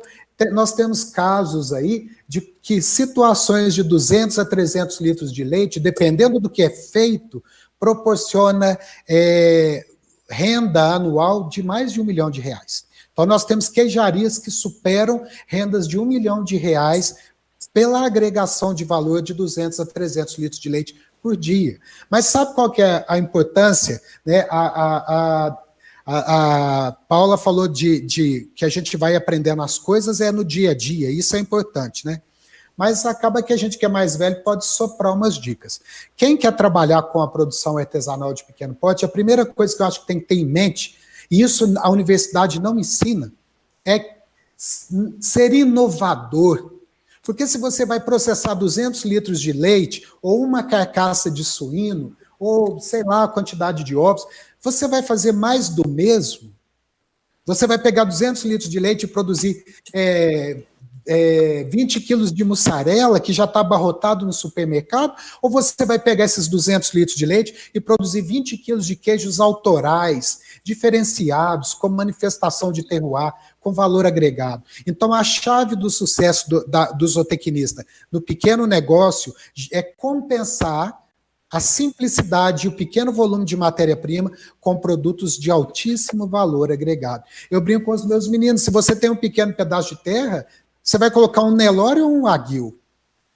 nós 0.52 0.74
temos 0.74 1.04
casos 1.04 1.74
aí 1.74 2.10
de 2.28 2.42
que 2.42 2.82
situações 2.82 3.74
de 3.74 3.84
200 3.84 4.40
a 4.40 4.46
300 4.46 5.00
litros 5.02 5.34
de 5.34 5.44
leite, 5.44 5.80
dependendo 5.80 6.40
do 6.40 6.50
que 6.50 6.62
é 6.62 6.70
feito, 6.70 7.44
proporciona 7.80 8.78
é, 9.08 9.86
renda 10.30 10.94
anual 10.94 11.50
de 11.50 11.64
mais 11.64 11.92
de 11.92 12.00
um 12.00 12.06
milhão 12.06 12.30
de 12.30 12.40
reais. 12.42 12.86
Então, 13.12 13.26
nós 13.26 13.44
temos 13.44 13.68
queijarias 13.68 14.38
que 14.38 14.52
superam 14.52 15.26
rendas 15.48 15.88
de 15.88 16.00
um 16.00 16.06
milhão 16.06 16.44
de 16.44 16.56
reais 16.56 17.16
pela 17.74 18.06
agregação 18.06 18.74
de 18.74 18.86
valor 18.86 19.22
de 19.22 19.34
200 19.34 19.80
a 19.80 19.86
300 19.86 20.38
litros 20.38 20.62
de 20.62 20.70
leite 20.70 20.96
por 21.22 21.36
dia. 21.36 21.80
Mas 22.10 22.26
sabe 22.26 22.54
qual 22.54 22.72
que 22.72 22.82
é 22.82 23.06
a 23.08 23.18
importância? 23.18 24.02
Né? 24.26 24.48
A, 24.50 24.60
a, 24.60 24.98
a, 25.48 25.58
A, 26.12 26.88
a 26.88 26.92
Paula 26.92 27.38
falou 27.38 27.68
de, 27.68 28.02
de, 28.02 28.50
que 28.56 28.66
a 28.66 28.70
gente 28.70 28.98
vai 28.98 29.16
aprendendo 29.16 29.62
as 29.62 29.78
coisas 29.78 30.20
é 30.20 30.32
no 30.32 30.44
dia 30.44 30.72
a 30.72 30.74
dia, 30.74 31.12
isso 31.12 31.36
é 31.36 31.40
importante, 31.40 32.04
né? 32.04 32.20
Mas 32.76 33.06
acaba 33.06 33.44
que 33.44 33.54
a 33.54 33.58
gente 33.58 33.78
que 33.78 33.86
é 33.86 33.90
mais 33.90 34.16
velho 34.16 34.42
pode 34.42 34.66
soprar 34.66 35.14
umas 35.14 35.36
dicas. 35.36 35.80
Quem 36.18 36.36
quer 36.36 36.56
trabalhar 36.56 37.04
com 37.04 37.22
a 37.22 37.28
produção 37.28 37.78
artesanal 37.78 38.34
de 38.34 38.44
pequeno 38.44 38.74
porte, 38.74 39.06
a 39.06 39.08
primeira 39.08 39.46
coisa 39.46 39.76
que 39.76 39.84
eu 39.84 39.86
acho 39.86 40.02
que 40.02 40.08
tem 40.08 40.20
que 40.20 40.26
ter 40.26 40.36
em 40.36 40.46
mente, 40.46 40.98
e 41.30 41.44
isso 41.44 41.72
a 41.78 41.92
universidade 41.92 42.60
não 42.60 42.80
ensina, 42.80 43.32
é 43.86 44.18
ser 44.58 45.54
inovador. 45.54 46.72
Porque 47.22 47.46
se 47.46 47.60
você 47.60 47.86
vai 47.86 48.00
processar 48.00 48.56
200 48.56 49.06
litros 49.06 49.40
de 49.40 49.54
leite, 49.54 50.08
ou 50.24 50.42
uma 50.42 50.64
carcaça 50.64 51.30
de 51.30 51.44
suíno, 51.44 52.18
ou 52.40 52.80
sei 52.80 53.04
lá 53.04 53.26
a 53.26 53.28
quantidade 53.28 53.84
de 53.84 53.96
ovos, 53.96 54.26
você 54.62 54.88
vai 54.88 55.02
fazer 55.02 55.32
mais 55.32 55.70
do 55.70 55.88
mesmo? 55.88 56.54
Você 57.46 57.66
vai 57.66 57.80
pegar 57.80 58.04
200 58.04 58.44
litros 58.44 58.70
de 58.70 58.80
leite 58.80 59.04
e 59.04 59.08
produzir 59.08 59.64
é, 59.94 60.62
é, 61.08 61.64
20 61.64 62.00
quilos 62.02 62.32
de 62.32 62.44
mussarela 62.44 63.20
que 63.20 63.34
já 63.34 63.46
está 63.46 63.62
abarrotado 63.62 64.26
no 64.26 64.32
supermercado? 64.32 65.16
Ou 65.42 65.50
você 65.50 65.84
vai 65.84 65.98
pegar 65.98 66.26
esses 66.26 66.48
200 66.48 66.94
litros 66.94 67.18
de 67.18 67.26
leite 67.26 67.72
e 67.74 67.82
produzir 67.82 68.22
20 68.22 68.58
quilos 68.58 68.86
de 68.86 68.96
queijos 68.96 69.40
autorais, 69.40 70.42
diferenciados, 70.64 71.74
com 71.74 71.90
manifestação 71.90 72.72
de 72.72 72.84
terroir, 72.84 73.34
com 73.60 73.74
valor 73.74 74.06
agregado? 74.06 74.64
Então, 74.86 75.12
a 75.12 75.24
chave 75.24 75.76
do 75.76 75.90
sucesso 75.90 76.48
do, 76.48 76.68
da, 76.68 76.92
do 76.92 77.08
zootecnista 77.08 77.84
no 78.12 78.22
pequeno 78.22 78.68
negócio 78.68 79.34
é 79.72 79.82
compensar 79.82 81.09
a 81.52 81.60
simplicidade 81.60 82.66
e 82.66 82.70
o 82.70 82.76
pequeno 82.76 83.12
volume 83.12 83.46
de 83.46 83.58
matéria-prima 83.58 84.32
com 84.60 84.78
produtos 84.78 85.38
de 85.38 85.50
altíssimo 85.50 86.28
valor 86.28 86.72
agregado. 86.72 87.24
Eu 87.50 87.62
brinco 87.62 87.86
com 87.86 87.92
os 87.92 88.06
meus 88.06 88.28
meninos: 88.28 88.62
se 88.62 88.72
você 88.72 88.96
tem 88.96 89.10
um 89.10 89.16
pequeno 89.16 89.54
pedaço 89.54 89.96
de 89.96 90.04
terra, 90.04 90.46
você 90.84 90.98
vai 90.98 91.10
colocar 91.12 91.42
um 91.42 91.56
Nelore 91.56 92.02
ou 92.02 92.12
um 92.12 92.28
Aguil? 92.28 92.76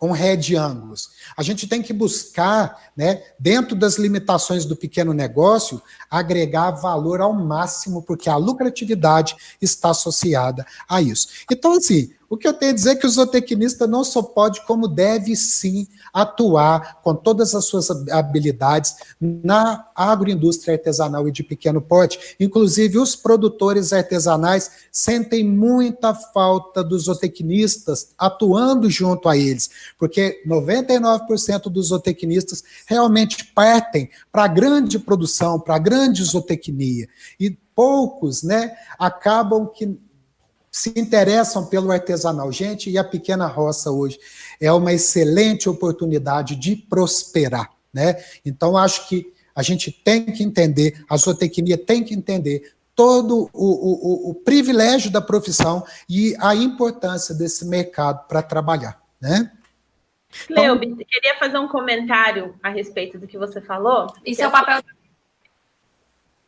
Um 0.02 0.12
Red 0.12 0.56
Angus. 0.58 1.12
A 1.38 1.42
gente 1.42 1.66
tem 1.66 1.82
que 1.82 1.94
buscar, 1.94 2.92
né, 2.96 3.24
dentro 3.40 3.74
das 3.74 3.98
limitações 3.98 4.66
do 4.66 4.76
pequeno 4.76 5.14
negócio, 5.14 5.82
agregar 6.10 6.72
valor 6.72 7.22
ao 7.22 7.32
máximo, 7.32 8.04
porque 8.04 8.30
a 8.30 8.36
lucratividade 8.36 9.34
está 9.62 9.92
associada 9.92 10.66
a 10.90 11.02
isso. 11.02 11.30
Então, 11.50 11.72
assim, 11.78 12.12
o 12.34 12.38
que 12.38 12.48
eu 12.48 12.54
tenho 12.54 12.72
a 12.72 12.74
dizer 12.74 12.90
é 12.90 12.96
que 12.96 13.06
o 13.06 13.10
zootecnista 13.12 13.86
não 13.86 14.04
só 14.04 14.24
pode, 14.24 14.66
como 14.66 14.88
deve 14.88 15.36
sim 15.36 15.88
atuar 16.12 17.00
com 17.04 17.14
todas 17.14 17.54
as 17.54 17.66
suas 17.66 17.92
habilidades 18.10 18.96
na 19.22 19.88
agroindústria 19.96 20.74
artesanal 20.74 21.28
e 21.28 21.32
de 21.32 21.44
pequeno 21.44 21.80
porte. 21.80 22.36
Inclusive, 22.40 22.98
os 22.98 23.16
produtores 23.16 23.94
artesanais 23.94 24.72
sentem 24.92 25.48
muita 25.48 26.16
falta 26.16 26.84
dos 26.84 27.04
zootecnistas 27.04 28.16
atuando 28.18 28.90
junto 28.90 29.30
a 29.30 29.38
eles, 29.38 29.70
porque 30.00 30.42
99% 30.48 31.70
dos 31.70 31.90
zootecnistas 31.90 32.64
realmente 32.88 33.46
partem 33.54 34.10
para 34.32 34.46
a 34.46 34.48
grande 34.48 34.98
produção, 34.98 35.60
para 35.60 35.76
a 35.76 35.80
grande 35.80 36.24
zootecnia. 36.24 37.08
E 37.40 37.56
poucos 37.76 38.42
né, 38.42 38.76
acabam 38.98 39.68
que 39.68 40.00
se 40.74 40.92
interessam 41.00 41.68
pelo 41.68 41.92
artesanal. 41.92 42.52
Gente, 42.52 42.90
e 42.90 42.98
a 42.98 43.04
pequena 43.04 43.46
roça 43.46 43.92
hoje 43.92 44.20
é 44.60 44.74
uma 44.74 44.92
excelente 44.92 45.70
oportunidade 45.70 46.56
de 46.56 46.76
prosperar, 46.76 47.72
né? 47.94 48.16
Então, 48.44 48.76
acho 48.76 49.08
que 49.08 49.32
a 49.56 49.62
gente 49.62 49.92
tem 49.92 50.26
que 50.26 50.42
entender, 50.44 51.06
a 51.08 51.16
zootecnia 51.16 51.78
tem 51.78 52.04
que 52.04 52.16
entender 52.16 52.74
todo 52.96 53.52
o, 53.54 54.30
o, 54.30 54.32
o 54.32 54.34
privilégio 54.34 55.12
da 55.12 55.22
profissão 55.22 55.86
e 56.10 56.36
a 56.40 56.56
importância 56.56 57.36
desse 57.36 57.66
mercado 57.68 58.28
para 58.28 58.42
trabalhar, 58.42 59.00
né? 59.22 59.52
Cleo, 60.48 60.76
então, 60.84 61.06
queria 61.08 61.38
fazer 61.38 61.60
um 61.60 61.68
comentário 61.68 62.56
a 62.64 62.70
respeito 62.70 63.20
do 63.20 63.28
que 63.28 63.38
você 63.38 63.62
falou. 63.62 64.12
Isso 64.26 64.42
é 64.42 64.48
o 64.48 64.52
papel. 64.52 64.82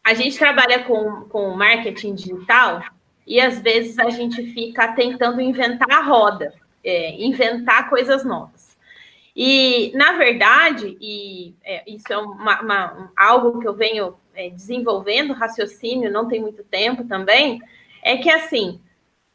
A 0.03 0.15
gente 0.15 0.35
trabalha 0.35 0.83
com, 0.83 1.25
com 1.29 1.51
marketing 1.51 2.15
digital 2.15 2.81
e 3.25 3.39
às 3.39 3.59
vezes 3.59 3.97
a 3.97 4.09
gente 4.09 4.43
fica 4.53 4.87
tentando 4.89 5.41
inventar 5.41 5.91
a 5.91 6.01
roda, 6.01 6.53
é, 6.83 7.11
inventar 7.21 7.89
coisas 7.89 8.23
novas. 8.23 8.75
E, 9.35 9.91
na 9.95 10.13
verdade, 10.13 10.97
e 11.01 11.53
é, 11.63 11.83
isso 11.87 12.05
é 12.09 12.17
uma, 12.17 12.61
uma, 12.61 13.11
algo 13.17 13.59
que 13.59 13.67
eu 13.67 13.73
venho 13.73 14.15
é, 14.33 14.49
desenvolvendo, 14.49 15.33
raciocínio, 15.33 16.11
não 16.11 16.27
tem 16.27 16.39
muito 16.39 16.63
tempo 16.63 17.03
também, 17.03 17.61
é 18.01 18.15
que, 18.17 18.29
assim, 18.29 18.79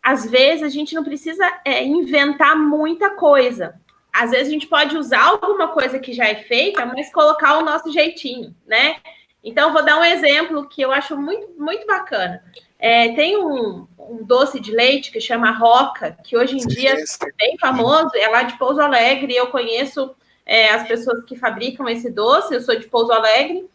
às 0.03 0.31
vezes 0.31 0.63
a 0.63 0.69
gente 0.69 0.95
não 0.95 1.05
precisa 1.05 1.45
é, 1.65 1.85
inventar 1.85 2.57
muita 2.57 3.11
coisa. 3.11 3.79
Às 4.13 4.31
vezes 4.31 4.49
a 4.49 4.53
gente 4.53 4.67
pode 4.67 4.97
usar 4.97 5.23
alguma 5.23 5.69
coisa 5.69 5.99
que 5.99 6.13
já 6.13 6.27
é 6.27 6.37
feita, 6.37 6.87
mas 6.87 7.13
colocar 7.13 7.59
o 7.59 7.65
nosso 7.65 7.93
jeitinho, 7.93 8.55
né? 8.67 8.97
Então, 9.45 9.73
vou 9.73 9.85
dar 9.85 9.99
um 9.99 10.05
exemplo 10.05 10.69
que 10.69 10.83
eu 10.83 10.93
acho 10.93 11.17
muito, 11.17 11.49
muito 11.59 11.87
bacana. 11.87 12.43
É, 12.81 13.13
tem 13.13 13.37
um, 13.37 13.87
um, 13.99 14.25
doce 14.25 14.59
de 14.59 14.73
leite 14.73 15.13
que 15.13 15.21
chama 15.21 15.51
Roca, 15.51 16.17
que 16.25 16.35
hoje 16.37 16.57
em 16.57 16.67
dia 16.67 16.95
é 16.95 17.33
bem 17.37 17.59
famoso, 17.59 18.11
é 18.15 18.27
lá 18.27 18.43
de 18.43 18.57
Pouso 18.57 18.81
Alegre. 18.81 19.37
Eu 19.37 19.49
conheço 19.49 20.17
é, 20.47 20.71
as 20.71 20.89
pessoas 20.89 21.23
que 21.25 21.37
fabricam 21.37 21.87
esse 21.89 22.11
doce, 22.11 22.55
eu 22.55 22.61
sou 22.63 22.75
de 22.75 22.89
Pouso 22.89 23.13
Alegre. 23.13 23.69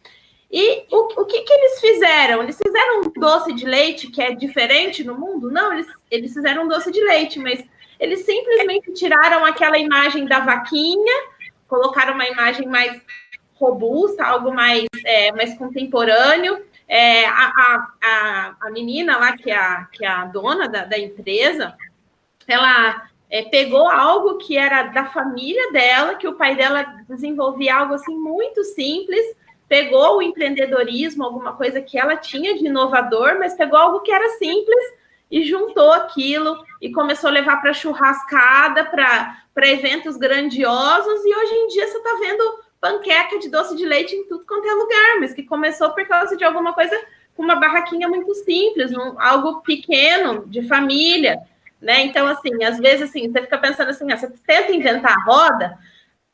E 0.51 0.85
o, 0.91 1.21
o 1.21 1.25
que, 1.25 1.41
que 1.41 1.53
eles 1.53 1.79
fizeram? 1.79 2.41
Eles 2.41 2.57
fizeram 2.57 3.01
um 3.01 3.11
doce 3.19 3.53
de 3.53 3.65
leite 3.65 4.07
que 4.07 4.21
é 4.21 4.33
diferente 4.33 5.03
no 5.03 5.15
mundo? 5.19 5.51
Não, 5.51 5.73
eles, 5.73 5.87
eles 6.09 6.33
fizeram 6.33 6.63
um 6.63 6.67
doce 6.67 6.91
de 6.91 7.01
leite, 7.01 7.37
mas 7.37 7.63
eles 7.99 8.25
simplesmente 8.25 8.91
tiraram 8.93 9.45
aquela 9.45 9.77
imagem 9.77 10.25
da 10.25 10.39
vaquinha, 10.39 11.13
colocaram 11.67 12.13
uma 12.13 12.27
imagem 12.27 12.67
mais 12.67 12.99
robusta, 13.53 14.25
algo 14.25 14.51
mais, 14.53 14.85
é, 15.05 15.31
mais 15.31 15.55
contemporâneo, 15.57 16.65
é, 16.88 17.26
a, 17.26 17.88
a, 18.04 18.56
a 18.62 18.69
menina 18.71 19.17
lá, 19.17 19.36
que 19.36 19.50
é 19.50 19.58
a, 19.58 19.86
que 19.91 20.06
é 20.06 20.08
a 20.08 20.26
dona 20.26 20.67
da, 20.67 20.86
da 20.86 20.98
empresa, 20.98 21.76
ela 22.48 23.08
é, 23.30 23.43
pegou 23.43 23.89
algo 23.89 24.38
que 24.38 24.58
era 24.58 24.84
da 24.84 25.06
família 25.06 25.71
dela, 25.71 26.15
que 26.15 26.28
o 26.28 26.36
pai 26.36 26.56
dela 26.56 26.84
desenvolvia 27.10 27.76
algo 27.76 27.95
assim 27.95 28.15
muito 28.15 28.63
simples, 28.63 29.26
pegou 29.67 30.17
o 30.17 30.21
empreendedorismo, 30.21 31.24
alguma 31.24 31.54
coisa 31.54 31.82
que 31.82 31.98
ela 31.98 32.15
tinha 32.15 32.56
de 32.56 32.67
inovador, 32.67 33.38
mas 33.39 33.56
pegou 33.56 33.80
algo 33.80 34.02
que 34.02 34.12
era 34.12 34.30
simples 34.38 34.93
e 35.32 35.43
juntou 35.43 35.91
aquilo 35.91 36.63
e 36.80 36.91
começou 36.91 37.30
a 37.30 37.34
levar 37.34 37.58
para 37.62 37.74
churrascada, 37.74 38.86
para 38.86 39.67
eventos 39.67 40.17
grandiosos, 40.17 41.26
e 41.26 41.36
hoje 41.36 41.54
em 41.54 41.67
dia 41.67 41.88
você 41.88 41.98
está 41.98 42.15
vendo 42.19 42.64
panqueca 42.86 43.39
de 43.39 43.50
doce 43.50 43.76
de 43.76 43.84
leite 43.84 44.15
em 44.15 44.28
tudo 44.28 44.45
quanto 44.45 44.67
é 44.67 44.74
lugar, 44.74 45.19
mas 45.19 45.34
que 45.34 45.41
começou 45.41 45.89
por 45.91 46.08
causa 46.08 46.38
de 46.38 46.43
alguma 46.43 46.71
coisa 46.74 46.95
com 47.36 47.41
uma 47.41 47.56
barraquinha 47.56 48.08
muito 48.08 48.32
simples, 48.36 48.95
um, 48.95 49.19
algo 49.19 49.62
pequeno, 49.62 50.45
de 50.45 50.62
família, 50.67 51.39
né? 51.82 52.02
Então, 52.04 52.28
assim, 52.28 52.63
às 52.63 52.78
vezes, 52.78 53.10
assim, 53.10 53.30
você 53.30 53.41
fica 53.41 53.58
pensando 53.58 53.89
assim, 53.89 54.12
ah, 54.12 54.17
você 54.17 54.32
tenta 54.45 54.71
inventar 54.71 55.13
a 55.13 55.24
roda, 55.24 55.78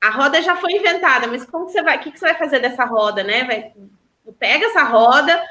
a 0.01 0.09
roda 0.09 0.41
já 0.41 0.57
foi 0.57 0.73
inventada, 0.73 1.25
mas 1.27 1.45
como 1.45 1.67
que 1.67 1.71
você 1.71 1.81
vai, 1.81 1.97
o 1.97 1.99
que, 2.01 2.11
que 2.11 2.19
você 2.19 2.25
vai 2.25 2.35
fazer 2.35 2.59
dessa 2.59 2.83
roda, 2.83 3.23
né? 3.23 3.45
Vai, 3.45 3.71
pega 4.37 4.65
essa 4.65 4.83
roda, 4.83 5.41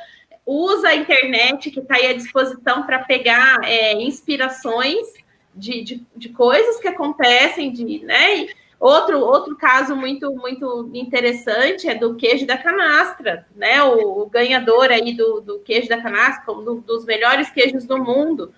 usa 0.45 0.89
a 0.89 0.95
internet 0.95 1.71
que 1.71 1.81
está 1.81 1.97
aí 1.97 2.09
à 2.09 2.13
disposição 2.13 2.85
para 2.85 2.99
pegar 3.01 3.59
é, 3.65 3.95
inspirações 3.95 5.07
de, 5.55 5.83
de, 5.83 6.07
de, 6.15 6.29
coisas 6.29 6.79
que 6.79 6.89
acontecem, 6.89 7.73
de, 7.73 8.05
né? 8.05 8.47
Outro, 8.81 9.21
outro 9.21 9.59
caso 9.59 9.95
muito, 9.95 10.35
muito 10.35 10.91
interessante 10.95 11.87
é 11.87 11.95
do 11.95 12.15
queijo 12.15 12.47
da 12.47 12.57
canastra, 12.57 13.47
né? 13.55 13.83
O, 13.83 14.23
o 14.23 14.27
ganhador 14.27 14.91
aí 14.91 15.13
do, 15.13 15.43
do, 15.43 15.59
queijo 15.59 15.87
da 15.87 16.01
canastra, 16.01 16.47
como 16.47 16.63
do, 16.63 16.75
dos 16.77 17.05
melhores 17.05 17.51
queijos 17.51 17.85
do 17.85 18.03
mundo. 18.03 18.55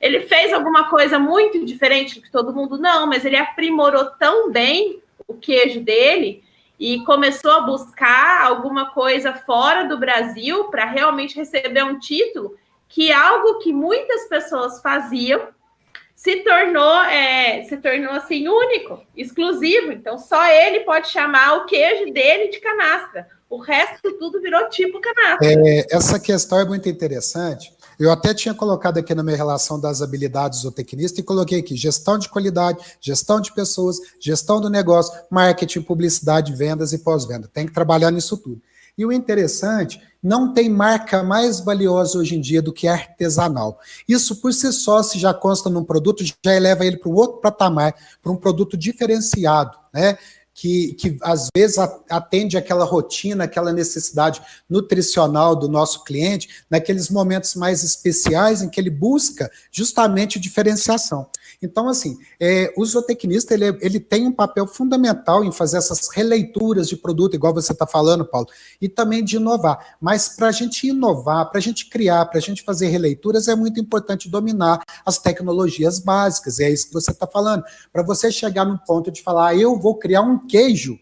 Ele 0.00 0.20
fez 0.20 0.54
alguma 0.54 0.88
coisa 0.88 1.18
muito 1.18 1.62
diferente 1.66 2.14
do 2.14 2.22
que 2.22 2.30
todo 2.30 2.54
mundo, 2.54 2.78
não, 2.78 3.06
mas 3.06 3.26
ele 3.26 3.36
aprimorou 3.36 4.06
tão 4.18 4.50
bem 4.50 5.02
o 5.26 5.34
queijo 5.34 5.80
dele 5.80 6.42
e 6.80 7.04
começou 7.04 7.50
a 7.50 7.60
buscar 7.60 8.46
alguma 8.46 8.90
coisa 8.92 9.34
fora 9.34 9.84
do 9.84 9.98
Brasil 9.98 10.64
para 10.70 10.86
realmente 10.86 11.36
receber 11.36 11.84
um 11.84 11.98
título 11.98 12.56
que 12.88 13.10
é 13.10 13.14
algo 13.14 13.58
que 13.58 13.72
muitas 13.72 14.26
pessoas 14.28 14.80
faziam 14.80 15.48
se 16.18 16.42
tornou, 16.42 17.02
é, 17.04 17.62
se 17.62 17.76
tornou 17.76 18.10
assim 18.10 18.48
único, 18.48 19.00
exclusivo. 19.16 19.92
Então, 19.92 20.18
só 20.18 20.44
ele 20.48 20.80
pode 20.80 21.08
chamar 21.10 21.58
o 21.58 21.64
queijo 21.64 22.12
dele 22.12 22.48
de 22.48 22.58
canastra. 22.58 23.28
O 23.48 23.58
resto 23.58 24.18
tudo 24.18 24.42
virou 24.42 24.68
tipo 24.68 25.00
canastra. 25.00 25.46
É, 25.46 25.86
essa 25.88 26.18
questão 26.18 26.58
é 26.58 26.64
muito 26.64 26.88
interessante. 26.88 27.72
Eu 28.00 28.10
até 28.10 28.34
tinha 28.34 28.52
colocado 28.52 28.98
aqui 28.98 29.14
na 29.14 29.22
minha 29.22 29.36
relação 29.36 29.80
das 29.80 30.02
habilidades 30.02 30.62
do 30.62 30.72
tecnista 30.72 31.20
e 31.20 31.22
coloquei 31.22 31.60
aqui 31.60 31.76
gestão 31.76 32.18
de 32.18 32.28
qualidade, 32.28 32.84
gestão 33.00 33.40
de 33.40 33.54
pessoas, 33.54 33.98
gestão 34.18 34.60
do 34.60 34.68
negócio, 34.68 35.16
marketing, 35.30 35.82
publicidade, 35.82 36.52
vendas 36.52 36.92
e 36.92 36.98
pós-venda. 36.98 37.48
Tem 37.52 37.64
que 37.64 37.72
trabalhar 37.72 38.10
nisso 38.10 38.36
tudo. 38.36 38.60
E 38.98 39.06
o 39.06 39.12
interessante, 39.12 40.02
não 40.20 40.52
tem 40.52 40.68
marca 40.68 41.22
mais 41.22 41.60
valiosa 41.60 42.18
hoje 42.18 42.34
em 42.36 42.40
dia 42.40 42.60
do 42.60 42.72
que 42.72 42.88
artesanal. 42.88 43.78
Isso 44.08 44.36
por 44.36 44.52
si 44.52 44.72
só, 44.72 45.02
se 45.02 45.18
já 45.18 45.32
consta 45.32 45.70
num 45.70 45.84
produto, 45.84 46.24
já 46.24 46.54
eleva 46.54 46.84
ele 46.84 46.96
para 46.96 47.08
um 47.08 47.14
outro 47.14 47.40
patamar, 47.40 47.94
para 48.20 48.32
um 48.32 48.36
produto 48.36 48.76
diferenciado, 48.76 49.78
né? 49.94 50.18
que, 50.58 50.94
que 50.94 51.16
às 51.22 51.46
vezes 51.56 51.78
atende 52.10 52.56
aquela 52.56 52.84
rotina, 52.84 53.44
aquela 53.44 53.72
necessidade 53.72 54.42
nutricional 54.68 55.54
do 55.54 55.68
nosso 55.68 56.02
cliente, 56.02 56.64
naqueles 56.68 57.08
momentos 57.10 57.54
mais 57.54 57.84
especiais 57.84 58.60
em 58.60 58.68
que 58.68 58.80
ele 58.80 58.90
busca 58.90 59.48
justamente 59.70 60.40
diferenciação. 60.40 61.28
Então, 61.60 61.88
assim, 61.88 62.16
é, 62.38 62.72
o 62.76 62.84
zootecnista 62.84 63.52
ele, 63.52 63.76
ele 63.80 63.98
tem 63.98 64.26
um 64.26 64.32
papel 64.32 64.66
fundamental 64.66 65.44
em 65.44 65.50
fazer 65.50 65.78
essas 65.78 66.08
releituras 66.08 66.88
de 66.88 66.96
produto, 66.96 67.34
igual 67.34 67.52
você 67.52 67.72
está 67.72 67.86
falando, 67.86 68.24
Paulo, 68.24 68.46
e 68.80 68.88
também 68.88 69.24
de 69.24 69.36
inovar. 69.36 69.96
Mas 70.00 70.28
para 70.28 70.48
a 70.48 70.52
gente 70.52 70.86
inovar, 70.86 71.50
para 71.50 71.58
a 71.58 71.62
gente 71.62 71.88
criar, 71.88 72.26
para 72.26 72.38
a 72.38 72.42
gente 72.42 72.62
fazer 72.62 72.88
releituras, 72.88 73.48
é 73.48 73.56
muito 73.56 73.80
importante 73.80 74.28
dominar 74.28 74.80
as 75.04 75.18
tecnologias 75.18 75.98
básicas. 75.98 76.60
É 76.60 76.70
isso 76.70 76.88
que 76.88 76.94
você 76.94 77.10
está 77.10 77.26
falando. 77.26 77.64
Para 77.92 78.04
você 78.04 78.30
chegar 78.30 78.64
no 78.64 78.78
ponto 78.78 79.10
de 79.10 79.20
falar, 79.20 79.48
ah, 79.48 79.56
eu 79.56 79.76
vou 79.78 79.96
criar 79.96 80.22
um 80.22 80.38
queijo 80.46 80.98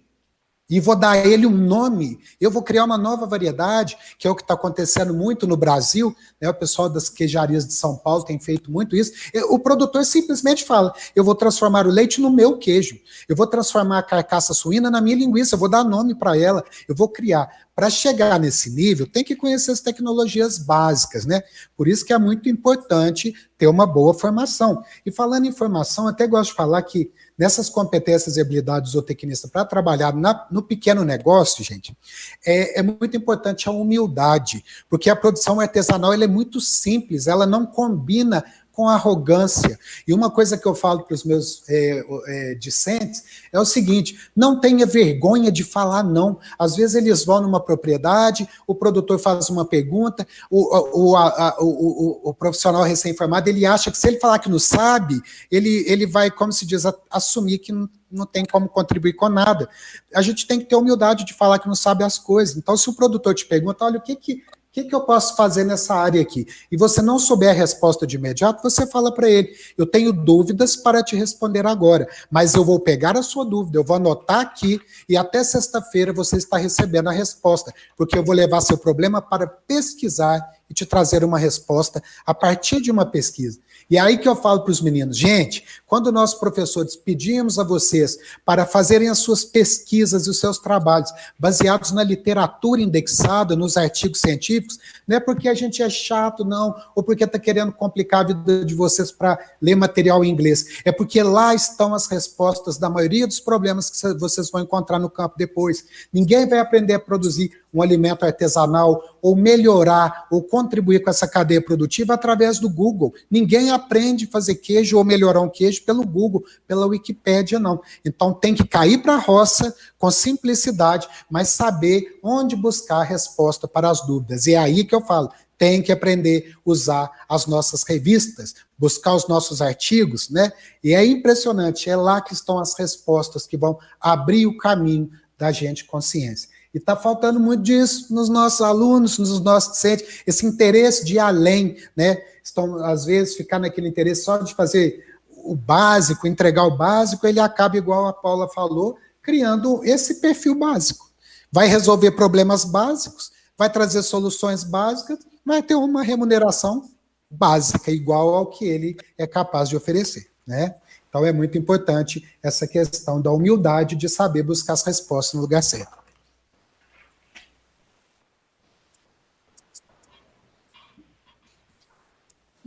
e 0.68 0.80
vou 0.80 0.96
dar 0.96 1.12
a 1.12 1.18
ele 1.18 1.46
um 1.46 1.56
nome. 1.56 2.18
Eu 2.40 2.50
vou 2.50 2.62
criar 2.62 2.84
uma 2.84 2.98
nova 2.98 3.26
variedade, 3.26 3.96
que 4.18 4.26
é 4.26 4.30
o 4.30 4.34
que 4.34 4.42
está 4.42 4.54
acontecendo 4.54 5.14
muito 5.14 5.46
no 5.46 5.56
Brasil. 5.56 6.14
Né? 6.40 6.48
O 6.48 6.54
pessoal 6.54 6.88
das 6.88 7.08
queijarias 7.08 7.66
de 7.66 7.72
São 7.72 7.96
Paulo 7.96 8.24
tem 8.24 8.38
feito 8.38 8.70
muito 8.70 8.96
isso. 8.96 9.12
O 9.48 9.58
produtor 9.58 10.04
simplesmente 10.04 10.64
fala: 10.64 10.92
eu 11.14 11.22
vou 11.22 11.34
transformar 11.34 11.86
o 11.86 11.90
leite 11.90 12.20
no 12.20 12.30
meu 12.30 12.58
queijo, 12.58 12.98
eu 13.28 13.36
vou 13.36 13.46
transformar 13.46 13.98
a 13.98 14.02
carcaça 14.02 14.52
suína 14.52 14.90
na 14.90 15.00
minha 15.00 15.16
linguiça, 15.16 15.54
eu 15.54 15.58
vou 15.58 15.68
dar 15.68 15.84
nome 15.84 16.14
para 16.14 16.36
ela, 16.36 16.64
eu 16.88 16.94
vou 16.94 17.08
criar. 17.08 17.48
Para 17.74 17.90
chegar 17.90 18.40
nesse 18.40 18.70
nível, 18.70 19.06
tem 19.06 19.22
que 19.22 19.36
conhecer 19.36 19.70
as 19.70 19.80
tecnologias 19.80 20.56
básicas, 20.56 21.26
né? 21.26 21.42
Por 21.76 21.86
isso 21.86 22.06
que 22.06 22.12
é 22.12 22.18
muito 22.18 22.48
importante 22.48 23.34
ter 23.58 23.66
uma 23.66 23.86
boa 23.86 24.14
formação. 24.14 24.82
E 25.04 25.12
falando 25.12 25.44
em 25.44 25.52
formação, 25.52 26.08
até 26.08 26.26
gosto 26.26 26.50
de 26.50 26.56
falar 26.56 26.80
que 26.82 27.10
nessas 27.38 27.68
competências 27.68 28.36
e 28.36 28.40
habilidades 28.40 28.92
do 28.92 28.98
zootecnista 28.98 29.48
para 29.48 29.64
trabalhar 29.64 30.14
na, 30.14 30.46
no 30.50 30.62
pequeno 30.62 31.04
negócio, 31.04 31.62
gente, 31.62 31.96
é, 32.44 32.80
é, 32.80 32.82
muito 32.82 33.16
importante 33.16 33.68
a 33.68 33.72
humildade, 33.72 34.64
porque 34.88 35.10
a 35.10 35.16
produção 35.16 35.60
artesanal 35.60 36.12
é 36.12 36.26
muito 36.26 36.60
simples, 36.60 37.26
ela 37.26 37.46
não 37.46 37.66
combina 37.66 38.44
com 38.76 38.90
arrogância. 38.90 39.78
E 40.06 40.12
uma 40.12 40.30
coisa 40.30 40.58
que 40.58 40.66
eu 40.66 40.74
falo 40.74 41.02
para 41.04 41.14
os 41.14 41.24
meus 41.24 41.62
é, 41.66 42.04
é, 42.26 42.54
discentes 42.56 43.24
é 43.50 43.58
o 43.58 43.64
seguinte: 43.64 44.30
não 44.36 44.60
tenha 44.60 44.84
vergonha 44.84 45.50
de 45.50 45.64
falar 45.64 46.02
não. 46.02 46.38
Às 46.58 46.76
vezes 46.76 46.94
eles 46.94 47.24
vão 47.24 47.40
numa 47.40 47.58
propriedade, 47.58 48.46
o 48.66 48.74
produtor 48.74 49.18
faz 49.18 49.48
uma 49.48 49.64
pergunta, 49.64 50.26
o, 50.50 51.12
o, 51.12 51.16
a, 51.16 51.56
o, 51.58 51.64
o, 51.64 52.30
o 52.30 52.34
profissional 52.34 52.82
recém-formado 52.82 53.48
ele 53.48 53.64
acha 53.64 53.90
que 53.90 53.96
se 53.96 54.06
ele 54.06 54.20
falar 54.20 54.38
que 54.40 54.50
não 54.50 54.58
sabe, 54.58 55.22
ele, 55.50 55.82
ele 55.88 56.06
vai, 56.06 56.30
como 56.30 56.52
se 56.52 56.66
diz, 56.66 56.84
assumir 57.10 57.58
que 57.58 57.72
não, 57.72 57.88
não 58.10 58.26
tem 58.26 58.44
como 58.44 58.68
contribuir 58.68 59.14
com 59.14 59.30
nada. 59.30 59.70
A 60.14 60.20
gente 60.20 60.46
tem 60.46 60.58
que 60.58 60.66
ter 60.66 60.76
humildade 60.76 61.24
de 61.24 61.32
falar 61.32 61.58
que 61.58 61.66
não 61.66 61.74
sabe 61.74 62.04
as 62.04 62.18
coisas. 62.18 62.56
Então, 62.56 62.76
se 62.76 62.90
o 62.90 62.94
produtor 62.94 63.34
te 63.34 63.46
pergunta, 63.46 63.86
olha, 63.86 63.98
o 63.98 64.02
que, 64.02 64.14
que 64.16 64.42
que, 64.76 64.84
que 64.84 64.94
eu 64.94 65.00
posso 65.00 65.34
fazer 65.34 65.64
nessa 65.64 65.94
área 65.94 66.20
aqui? 66.20 66.46
E 66.70 66.76
você 66.76 67.00
não 67.00 67.18
souber 67.18 67.48
a 67.48 67.54
resposta 67.54 68.06
de 68.06 68.16
imediato, 68.16 68.62
você 68.62 68.86
fala 68.86 69.10
para 69.10 69.28
ele: 69.28 69.48
eu 69.78 69.86
tenho 69.86 70.12
dúvidas 70.12 70.76
para 70.76 71.02
te 71.02 71.16
responder 71.16 71.66
agora, 71.66 72.06
mas 72.30 72.52
eu 72.54 72.62
vou 72.62 72.78
pegar 72.78 73.16
a 73.16 73.22
sua 73.22 73.42
dúvida, 73.42 73.78
eu 73.78 73.84
vou 73.84 73.96
anotar 73.96 74.40
aqui 74.40 74.78
e 75.08 75.16
até 75.16 75.42
sexta-feira 75.42 76.12
você 76.12 76.36
está 76.36 76.58
recebendo 76.58 77.08
a 77.08 77.12
resposta, 77.12 77.72
porque 77.96 78.18
eu 78.18 78.24
vou 78.24 78.34
levar 78.34 78.60
seu 78.60 78.76
problema 78.76 79.22
para 79.22 79.46
pesquisar 79.46 80.46
e 80.68 80.74
te 80.74 80.84
trazer 80.84 81.24
uma 81.24 81.38
resposta 81.38 82.02
a 82.26 82.34
partir 82.34 82.82
de 82.82 82.90
uma 82.90 83.06
pesquisa. 83.06 83.58
E 83.88 83.96
é 83.96 84.00
aí 84.00 84.18
que 84.18 84.28
eu 84.28 84.34
falo 84.34 84.62
para 84.62 84.72
os 84.72 84.80
meninos, 84.80 85.16
gente, 85.16 85.64
quando 85.86 86.10
nós 86.10 86.34
professores 86.34 86.96
pedimos 86.96 87.56
a 87.56 87.62
vocês 87.62 88.18
para 88.44 88.66
fazerem 88.66 89.08
as 89.08 89.18
suas 89.18 89.44
pesquisas 89.44 90.26
e 90.26 90.30
os 90.30 90.40
seus 90.40 90.58
trabalhos 90.58 91.10
baseados 91.38 91.92
na 91.92 92.02
literatura 92.02 92.80
indexada, 92.80 93.54
nos 93.54 93.76
artigos 93.76 94.20
científicos, 94.20 94.78
não 95.06 95.16
é 95.16 95.20
porque 95.20 95.48
a 95.48 95.54
gente 95.54 95.82
é 95.82 95.88
chato, 95.88 96.44
não, 96.44 96.74
ou 96.96 97.02
porque 97.02 97.22
está 97.22 97.38
querendo 97.38 97.70
complicar 97.70 98.24
a 98.24 98.28
vida 98.28 98.64
de 98.64 98.74
vocês 98.74 99.12
para 99.12 99.38
ler 99.62 99.76
material 99.76 100.24
em 100.24 100.30
inglês. 100.30 100.80
É 100.84 100.90
porque 100.90 101.22
lá 101.22 101.54
estão 101.54 101.94
as 101.94 102.08
respostas 102.08 102.78
da 102.78 102.90
maioria 102.90 103.26
dos 103.26 103.38
problemas 103.38 103.88
que 103.88 104.14
vocês 104.14 104.50
vão 104.50 104.62
encontrar 104.62 104.98
no 104.98 105.08
campo 105.08 105.36
depois. 105.38 105.84
Ninguém 106.12 106.48
vai 106.48 106.58
aprender 106.58 106.94
a 106.94 106.98
produzir 106.98 107.52
um 107.72 107.82
alimento 107.82 108.24
artesanal 108.24 109.18
ou 109.20 109.36
melhorar 109.36 110.26
ou 110.30 110.42
contribuir 110.42 111.02
com 111.02 111.10
essa 111.10 111.28
cadeia 111.28 111.60
produtiva 111.60 112.14
através 112.14 112.58
do 112.58 112.70
Google. 112.70 113.12
Ninguém 113.30 113.70
aprende 113.70 114.24
a 114.24 114.30
fazer 114.30 114.56
queijo 114.56 114.96
ou 114.96 115.04
melhorar 115.04 115.40
um 115.40 115.48
queijo 115.48 115.84
pelo 115.84 116.06
Google, 116.06 116.44
pela 116.66 116.86
Wikipédia, 116.86 117.58
não. 117.58 117.80
Então 118.04 118.32
tem 118.32 118.54
que 118.54 118.66
cair 118.66 118.98
para 118.98 119.14
a 119.14 119.18
roça 119.18 119.74
com 119.98 120.10
simplicidade, 120.10 121.08
mas 121.30 121.48
saber 121.48 122.18
onde 122.22 122.56
buscar 122.56 122.98
a 122.98 123.04
resposta 123.04 123.68
para 123.68 123.90
as 123.90 124.06
dúvidas. 124.06 124.46
E 124.46 124.54
é 124.54 124.58
aí 124.58 124.84
que 124.84 124.94
eu 124.94 125.00
falo, 125.02 125.30
tem 125.58 125.82
que 125.82 125.92
aprender 125.92 126.54
a 126.54 126.70
usar 126.70 127.10
as 127.28 127.46
nossas 127.46 127.82
revistas, 127.82 128.54
buscar 128.78 129.14
os 129.14 129.26
nossos 129.26 129.62
artigos, 129.62 130.28
né? 130.28 130.52
E 130.84 130.94
é 130.94 131.04
impressionante, 131.04 131.88
é 131.88 131.96
lá 131.96 132.20
que 132.20 132.34
estão 132.34 132.58
as 132.58 132.78
respostas 132.78 133.46
que 133.46 133.56
vão 133.56 133.78
abrir 134.00 134.46
o 134.46 134.56
caminho 134.56 135.10
da 135.38 135.50
gente 135.50 135.84
consciência. 135.84 136.48
E 136.76 136.78
está 136.78 136.94
faltando 136.94 137.40
muito 137.40 137.62
disso 137.62 138.12
nos 138.12 138.28
nossos 138.28 138.60
alunos, 138.60 139.18
nos 139.18 139.40
nossos 139.40 139.70
docentes, 139.70 140.20
esse 140.26 140.44
interesse 140.44 141.06
de 141.06 141.14
ir 141.14 141.18
além, 141.18 141.74
né? 141.96 142.22
Estão, 142.44 142.76
às 142.84 143.06
vezes, 143.06 143.34
ficar 143.34 143.58
naquele 143.58 143.88
interesse 143.88 144.24
só 144.24 144.36
de 144.36 144.54
fazer 144.54 145.02
o 145.30 145.54
básico, 145.54 146.26
entregar 146.26 146.64
o 146.64 146.76
básico, 146.76 147.26
ele 147.26 147.40
acaba, 147.40 147.78
igual 147.78 148.06
a 148.06 148.12
Paula 148.12 148.46
falou, 148.46 148.98
criando 149.22 149.82
esse 149.84 150.16
perfil 150.16 150.54
básico. 150.54 151.10
Vai 151.50 151.66
resolver 151.66 152.10
problemas 152.10 152.62
básicos, 152.62 153.32
vai 153.56 153.72
trazer 153.72 154.02
soluções 154.02 154.62
básicas, 154.62 155.20
vai 155.46 155.62
ter 155.62 155.76
uma 155.76 156.02
remuneração 156.02 156.84
básica, 157.30 157.90
igual 157.90 158.34
ao 158.34 158.50
que 158.50 158.66
ele 158.66 158.98
é 159.16 159.26
capaz 159.26 159.70
de 159.70 159.78
oferecer, 159.78 160.26
né? 160.46 160.74
Então 161.08 161.24
é 161.24 161.32
muito 161.32 161.56
importante 161.56 162.22
essa 162.42 162.66
questão 162.66 163.18
da 163.18 163.32
humildade 163.32 163.96
de 163.96 164.10
saber 164.10 164.42
buscar 164.42 164.74
as 164.74 164.82
respostas 164.82 165.32
no 165.32 165.40
lugar 165.40 165.62
certo. 165.62 166.04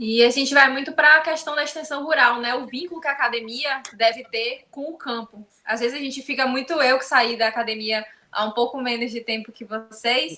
E 0.01 0.23
a 0.23 0.29
gente 0.29 0.53
vai 0.53 0.71
muito 0.71 0.93
para 0.93 1.17
a 1.17 1.19
questão 1.19 1.53
da 1.53 1.63
extensão 1.65 2.05
rural, 2.05 2.39
né? 2.39 2.55
O 2.55 2.65
vínculo 2.65 3.01
que 3.01 3.07
a 3.09 3.11
academia 3.11 3.83
deve 3.91 4.23
ter 4.23 4.63
com 4.71 4.83
o 4.83 4.97
campo. 4.97 5.45
Às 5.65 5.81
vezes 5.81 5.93
a 5.93 6.01
gente 6.01 6.21
fica 6.21 6.47
muito 6.47 6.71
eu 6.81 6.97
que 6.97 7.03
saí 7.03 7.35
da 7.35 7.49
academia 7.49 8.05
há 8.31 8.45
um 8.45 8.51
pouco 8.51 8.81
menos 8.81 9.11
de 9.11 9.19
tempo 9.19 9.51
que 9.51 9.65
vocês 9.65 10.37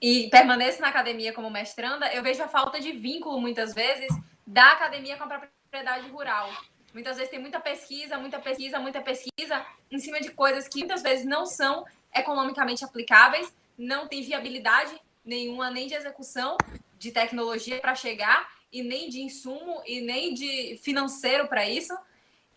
e 0.00 0.30
permaneço 0.30 0.80
na 0.80 0.88
academia 0.88 1.30
como 1.34 1.50
mestranda, 1.50 2.10
eu 2.14 2.22
vejo 2.22 2.42
a 2.42 2.48
falta 2.48 2.80
de 2.80 2.90
vínculo 2.92 3.38
muitas 3.38 3.74
vezes 3.74 4.08
da 4.46 4.72
academia 4.72 5.18
com 5.18 5.24
a 5.24 5.38
propriedade 5.38 6.08
rural. 6.08 6.50
Muitas 6.94 7.16
vezes 7.18 7.30
tem 7.30 7.38
muita 7.38 7.60
pesquisa, 7.60 8.16
muita 8.16 8.38
pesquisa, 8.38 8.78
muita 8.78 9.02
pesquisa 9.02 9.66
em 9.90 9.98
cima 9.98 10.22
de 10.22 10.30
coisas 10.30 10.66
que 10.66 10.78
muitas 10.78 11.02
vezes 11.02 11.26
não 11.26 11.44
são 11.44 11.84
economicamente 12.14 12.82
aplicáveis, 12.82 13.54
não 13.76 14.08
tem 14.08 14.22
viabilidade 14.22 14.98
nenhuma 15.22 15.70
nem 15.70 15.86
de 15.86 15.92
execução 15.92 16.56
de 16.98 17.12
tecnologia 17.12 17.78
para 17.78 17.94
chegar 17.94 18.48
e 18.72 18.82
nem 18.82 19.08
de 19.08 19.20
insumo 19.20 19.82
e 19.86 20.00
nem 20.00 20.32
de 20.32 20.78
financeiro 20.82 21.46
para 21.48 21.68
isso. 21.68 21.96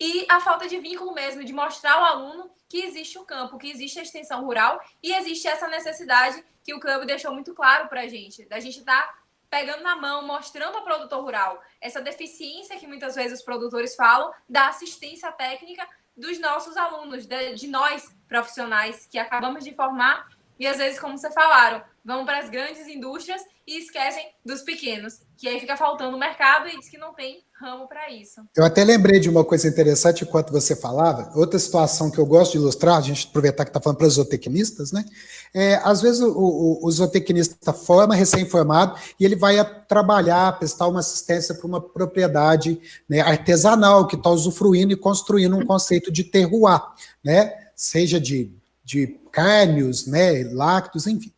E 0.00 0.26
a 0.30 0.40
falta 0.40 0.66
de 0.66 0.78
vínculo 0.78 1.12
mesmo, 1.14 1.44
de 1.44 1.52
mostrar 1.52 1.94
ao 1.94 2.04
aluno 2.04 2.50
que 2.68 2.82
existe 2.82 3.18
o 3.18 3.24
campo, 3.24 3.58
que 3.58 3.70
existe 3.70 3.98
a 3.98 4.02
extensão 4.02 4.44
rural 4.44 4.80
e 5.02 5.12
existe 5.12 5.46
essa 5.46 5.68
necessidade 5.68 6.44
que 6.64 6.74
o 6.74 6.80
campo 6.80 7.06
deixou 7.06 7.32
muito 7.32 7.54
claro 7.54 7.88
para 7.88 8.02
a 8.02 8.08
gente, 8.08 8.44
da 8.46 8.58
gente 8.58 8.80
estar 8.80 9.02
tá 9.02 9.18
pegando 9.48 9.82
na 9.82 9.94
mão, 9.96 10.26
mostrando 10.26 10.76
ao 10.76 10.84
produtor 10.84 11.22
rural 11.22 11.62
essa 11.80 12.00
deficiência 12.00 12.76
que 12.76 12.86
muitas 12.86 13.14
vezes 13.14 13.38
os 13.38 13.44
produtores 13.44 13.94
falam 13.94 14.32
da 14.48 14.68
assistência 14.68 15.30
técnica 15.32 15.86
dos 16.16 16.38
nossos 16.40 16.76
alunos, 16.76 17.26
de, 17.26 17.54
de 17.54 17.68
nós 17.68 18.14
profissionais 18.26 19.06
que 19.06 19.18
acabamos 19.18 19.64
de 19.64 19.74
formar 19.74 20.28
e 20.58 20.66
às 20.66 20.78
vezes, 20.78 20.98
como 20.98 21.18
vocês 21.18 21.34
falaram, 21.34 21.82
vão 22.06 22.24
para 22.24 22.38
as 22.38 22.48
grandes 22.48 22.86
indústrias 22.86 23.42
e 23.66 23.80
esquecem 23.80 24.24
dos 24.44 24.62
pequenos, 24.62 25.14
que 25.36 25.48
aí 25.48 25.58
fica 25.58 25.76
faltando 25.76 26.16
mercado 26.16 26.68
e 26.68 26.78
diz 26.78 26.88
que 26.88 26.96
não 26.96 27.12
tem 27.12 27.42
ramo 27.60 27.88
para 27.88 28.12
isso. 28.12 28.42
Eu 28.54 28.64
até 28.64 28.84
lembrei 28.84 29.18
de 29.18 29.28
uma 29.28 29.44
coisa 29.44 29.66
interessante 29.66 30.22
enquanto 30.22 30.52
você 30.52 30.76
falava, 30.76 31.32
outra 31.34 31.58
situação 31.58 32.08
que 32.08 32.18
eu 32.18 32.24
gosto 32.24 32.52
de 32.52 32.58
ilustrar, 32.58 32.96
a 32.96 33.00
gente 33.00 33.26
aproveitar 33.26 33.64
que 33.64 33.70
está 33.70 33.80
falando 33.80 33.98
para 33.98 34.06
os 34.06 34.14
zootecnistas, 34.14 34.92
né? 34.92 35.04
É, 35.52 35.80
às 35.82 36.00
vezes 36.00 36.20
o, 36.20 36.30
o, 36.30 36.86
o 36.86 36.90
zootecnista 36.92 37.72
forma, 37.72 38.14
recém-formado, 38.14 38.96
e 39.18 39.24
ele 39.24 39.34
vai 39.34 39.56
trabalhar, 39.88 40.56
prestar 40.60 40.86
uma 40.86 41.00
assistência 41.00 41.56
para 41.56 41.66
uma 41.66 41.80
propriedade 41.80 42.80
né, 43.08 43.20
artesanal 43.20 44.06
que 44.06 44.14
está 44.14 44.30
usufruindo 44.30 44.92
e 44.92 44.96
construindo 44.96 45.56
um 45.56 45.66
conceito 45.66 46.12
de 46.12 46.22
terroir, 46.22 46.80
né? 47.24 47.52
Seja 47.74 48.20
de, 48.20 48.52
de 48.84 49.18
carnes, 49.32 50.06
né, 50.06 50.44
lácteos, 50.52 51.08
enfim. 51.08 51.32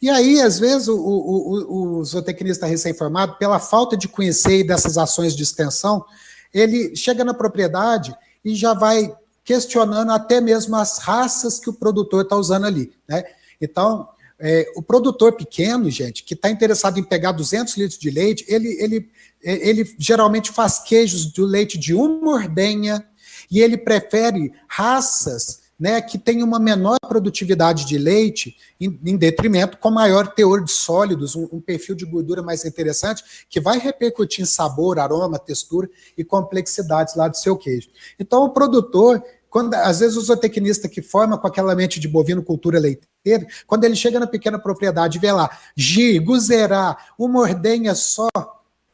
E 0.00 0.08
aí, 0.08 0.40
às 0.40 0.58
vezes, 0.58 0.88
o, 0.88 0.96
o, 0.96 1.98
o 1.98 2.04
zootecnista 2.04 2.66
recém-formado, 2.66 3.36
pela 3.38 3.58
falta 3.58 3.96
de 3.96 4.08
conhecer 4.08 4.64
dessas 4.64 4.96
ações 4.96 5.34
de 5.34 5.42
extensão, 5.42 6.04
ele 6.52 6.94
chega 6.96 7.24
na 7.24 7.34
propriedade 7.34 8.14
e 8.44 8.54
já 8.54 8.74
vai 8.74 9.14
questionando 9.44 10.10
até 10.12 10.40
mesmo 10.40 10.76
as 10.76 10.98
raças 10.98 11.58
que 11.58 11.68
o 11.70 11.74
produtor 11.74 12.22
está 12.22 12.36
usando 12.36 12.66
ali. 12.66 12.92
Né? 13.08 13.24
Então, 13.60 14.08
é, 14.38 14.66
o 14.74 14.82
produtor 14.82 15.32
pequeno, 15.32 15.90
gente, 15.90 16.24
que 16.24 16.34
está 16.34 16.50
interessado 16.50 16.98
em 16.98 17.04
pegar 17.04 17.32
200 17.32 17.76
litros 17.76 17.98
de 17.98 18.10
leite, 18.10 18.44
ele, 18.48 18.68
ele, 18.80 19.10
ele 19.42 19.94
geralmente 19.98 20.50
faz 20.50 20.78
queijos 20.78 21.26
do 21.26 21.44
leite 21.44 21.78
de 21.78 21.94
uma 21.94 22.32
ordenha 22.32 23.04
e 23.50 23.60
ele 23.60 23.76
prefere 23.76 24.52
raças 24.66 25.59
né, 25.80 26.02
que 26.02 26.18
tem 26.18 26.42
uma 26.42 26.60
menor 26.60 26.98
produtividade 27.08 27.86
de 27.86 27.96
leite, 27.96 28.54
em, 28.78 29.00
em 29.02 29.16
detrimento 29.16 29.78
com 29.78 29.90
maior 29.90 30.28
teor 30.28 30.62
de 30.62 30.70
sólidos, 30.70 31.34
um, 31.34 31.48
um, 31.50 31.60
perfil 31.60 31.94
de 31.94 32.04
gordura 32.04 32.42
mais 32.42 32.66
interessante, 32.66 33.46
que 33.48 33.58
vai 33.58 33.78
repercutir 33.78 34.42
em 34.42 34.46
sabor, 34.46 34.98
aroma, 34.98 35.38
textura 35.38 35.88
e 36.18 36.22
complexidades 36.22 37.16
lá 37.16 37.28
do 37.28 37.36
seu 37.36 37.56
queijo. 37.56 37.88
Então, 38.18 38.44
o 38.44 38.50
produtor, 38.50 39.24
quando 39.48 39.72
às 39.72 40.00
vezes 40.00 40.18
o 40.18 40.20
zootecnista 40.20 40.86
que 40.86 41.00
forma 41.00 41.38
com 41.38 41.46
aquela 41.46 41.74
mente 41.74 41.98
de 41.98 42.06
bovino 42.06 42.42
cultura 42.42 42.78
leiteira, 42.78 43.46
quando 43.66 43.84
ele 43.84 43.96
chega 43.96 44.20
na 44.20 44.26
pequena 44.26 44.58
propriedade 44.58 45.16
e 45.16 45.20
vê 45.20 45.32
lá, 45.32 45.48
gir, 45.74 46.18
guzerá, 46.18 46.94
uma 47.18 47.40
ordenha 47.40 47.94
só, 47.94 48.28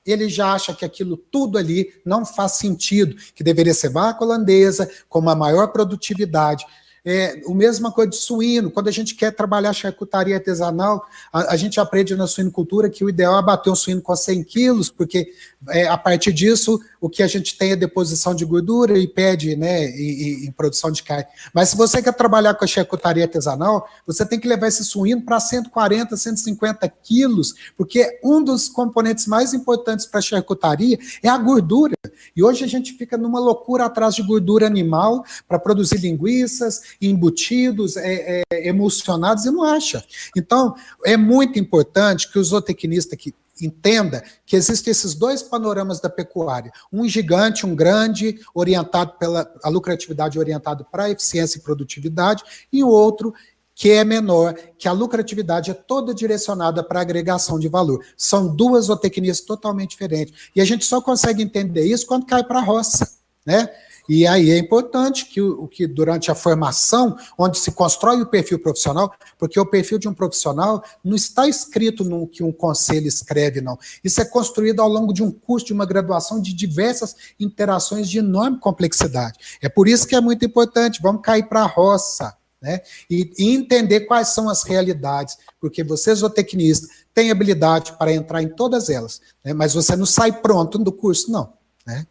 ele 0.07 0.29
já 0.29 0.53
acha 0.53 0.75
que 0.75 0.85
aquilo 0.85 1.17
tudo 1.17 1.59
ali 1.59 1.93
não 2.05 2.25
faz 2.25 2.53
sentido, 2.53 3.17
que 3.35 3.43
deveria 3.43 3.75
ser 3.75 3.91
vaca 3.91 4.25
holandesa, 4.25 4.89
com 5.09 5.19
uma 5.19 5.35
maior 5.35 5.69
produtividade. 5.69 6.65
É, 7.09 7.41
o 7.47 7.55
mesma 7.55 7.93
coisa 7.93 8.11
de 8.11 8.17
suíno. 8.17 8.69
Quando 8.69 8.89
a 8.89 8.93
gente 8.93 9.15
quer 9.15 9.31
trabalhar 9.31 9.73
charcutaria 9.73 10.35
artesanal, 10.35 11.07
a, 11.33 11.53
a, 11.53 11.57
gente 11.57 11.79
aprende 11.79 12.17
na 12.17 12.27
suinocultura 12.27 12.91
que 12.91 13.05
o 13.05 13.09
ideal 13.09 13.39
é 13.39 13.43
bater 13.43 13.71
um 13.71 13.77
suíno 13.77 14.03
com 14.03 14.17
100 14.17 14.43
quilos, 14.43 14.91
porque 14.91 15.33
é, 15.71 15.89
a 15.89 15.97
partir 15.97 16.33
disso 16.33 16.81
o 17.01 17.09
que 17.09 17.23
a 17.23 17.27
gente 17.27 17.57
tem 17.57 17.73
é 17.73 17.77
deposição 17.77 18.35
de 18.35 18.45
gordura 18.45 18.99
e 18.99 19.07
pede 19.07 19.55
né, 19.55 19.87
em, 19.91 20.47
em 20.47 20.53
produção 20.53 20.91
de 20.91 21.03
carne. 21.03 21.27
Mas 21.55 21.71
se 21.71 21.77
você 21.77 22.03
quer 22.03 22.13
trabalhar 22.13 22.55
com 22.55 22.65
a 22.65 22.69
charcutaria 22.69 23.25
artesanal, 23.25 23.89
você 24.07 24.25
tem 24.25 24.41
que 24.41 24.49
levar 24.49 24.67
esse 24.69 24.85
suíno 24.85 25.23
para 25.23 25.39
140, 25.39 26.17
150 26.17 26.89
quilos, 27.03 27.55
porque 27.77 28.19
um 28.25 28.43
dos 28.43 28.69
componentes 28.69 29.27
mais 29.27 29.55
importantes 29.55 30.07
para 30.07 30.19
a 30.19 30.23
charcutaria 30.23 30.99
é 31.23 31.29
a 31.29 31.39
gordura. 31.39 31.95
E 32.35 32.43
hoje 32.43 32.65
a 32.65 32.69
gente 32.69 32.95
fica 32.95 33.17
numa 33.17 33.39
loucura 33.39 33.85
atrás 33.85 34.15
de 34.15 34.23
gordura 34.23 34.67
animal 34.67 35.25
para 35.47 35.59
produzir 35.59 35.99
linguiças, 35.99 36.83
embutidos, 37.01 37.97
é, 37.97 38.43
é, 38.51 38.69
emocionados 38.69 39.45
e 39.45 39.51
não 39.51 39.63
acha. 39.63 40.05
Então, 40.37 40.75
é 41.05 41.17
muito 41.17 41.59
importante 41.59 42.31
que 42.31 42.39
o 42.39 42.45
zootecnista 42.45 43.17
que 43.17 43.35
entenda 43.61 44.23
que 44.45 44.57
existem 44.57 44.91
esses 44.91 45.15
dois 45.15 45.43
panoramas 45.43 46.01
da 46.01 46.09
pecuária, 46.09 46.73
um 46.93 47.09
gigante, 47.09 47.67
um 47.67 47.75
grande, 47.75 48.41
orientado 48.55 49.15
pela 49.19 49.51
a 49.63 49.69
lucratividade 49.69 50.39
orientado 50.39 50.87
para 50.91 51.11
eficiência 51.11 51.59
e 51.59 51.63
produtividade, 51.63 52.43
e 52.73 52.83
o 52.83 52.89
outro 52.89 53.35
que 53.75 53.91
é 53.91 54.03
menor, 54.05 54.55
que 54.79 54.89
a 54.89 54.93
lucratividade 54.93 55.71
é 55.71 55.75
toda 55.75 56.15
direcionada 56.15 56.83
para 56.83 57.03
agregação 57.03 57.59
de 57.59 57.69
valor. 57.69 58.03
São 58.17 58.49
duas 58.57 58.87
zootecnias 58.87 59.43
totalmente 59.43 59.91
diferentes. 59.91 60.51
E 60.57 60.63
a 60.63 60.65
gente 60.65 60.83
só 60.87 60.99
consegue 60.99 61.43
entender 61.43 61.85
isso 61.85 62.07
quando 62.07 62.25
cai 62.25 62.43
para 62.43 62.59
a 62.59 62.63
roça, 62.63 63.07
né? 63.45 63.69
E 64.09 64.27
aí 64.27 64.51
é 64.51 64.59
importante 64.59 65.27
que, 65.27 65.41
o, 65.41 65.67
que 65.67 65.87
durante 65.87 66.31
a 66.31 66.35
formação, 66.35 67.17
onde 67.37 67.59
se 67.59 67.73
constrói 67.73 68.21
o 68.23 68.27
perfil 68.27 68.59
profissional, 68.59 69.13
porque 69.39 69.59
o 69.59 69.67
perfil 69.67 69.99
de 69.99 70.09
um 70.09 70.15
profissional 70.15 70.83
não 71.05 71.17
está 71.17 71.49
escrito 71.49 72.05
no 72.05 72.27
que 72.27 72.43
um 72.43 72.53
conselho 72.53 73.07
escreve, 73.07 73.61
não. 73.61 73.79
Isso 74.03 74.21
é 74.21 74.25
construído 74.25 74.81
ao 74.81 74.89
longo 74.89 75.13
de 75.13 75.23
um 75.23 75.31
curso, 75.31 75.67
de 75.67 75.73
uma 75.73 75.87
graduação, 75.87 76.41
de 76.41 76.55
diversas 76.55 77.15
interações 77.39 78.09
de 78.09 78.19
enorme 78.19 78.59
complexidade. 78.59 79.39
É 79.61 79.69
por 79.69 79.89
isso 79.89 80.07
que 80.07 80.15
é 80.15 80.21
muito 80.21 80.45
importante, 80.45 81.03
vamos 81.03 81.23
cair 81.23 81.49
para 81.49 81.63
a 81.63 81.67
roça. 81.67 82.37
Né? 82.61 82.81
E, 83.09 83.31
e, 83.39 83.55
entender 83.55 84.01
quais 84.01 84.29
são 84.29 84.49
as 84.49 84.63
realidades, 84.63 85.37
porque 85.61 85.85
você, 85.85 86.15
zootecnista, 86.15 86.89
tem 87.13 87.31
habilidade 87.31 87.93
para 87.99 88.13
entrar 88.13 88.43
em 88.43 88.49
todas 88.49 88.89
elas, 88.89 89.21
né? 89.45 89.53
mas 89.53 89.75
você 89.75 89.95
não 89.95 90.07
sai 90.07 90.33
pronto 90.33 90.79
do 90.79 90.91
curso, 90.91 91.31
não. 91.31 91.53
Né? 91.87 92.07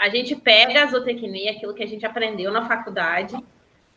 A 0.00 0.08
gente 0.08 0.34
pega 0.34 0.82
a 0.82 0.86
zootecnia, 0.86 1.50
aquilo 1.50 1.74
que 1.74 1.82
a 1.82 1.86
gente 1.86 2.06
aprendeu 2.06 2.50
na 2.50 2.66
faculdade, 2.66 3.36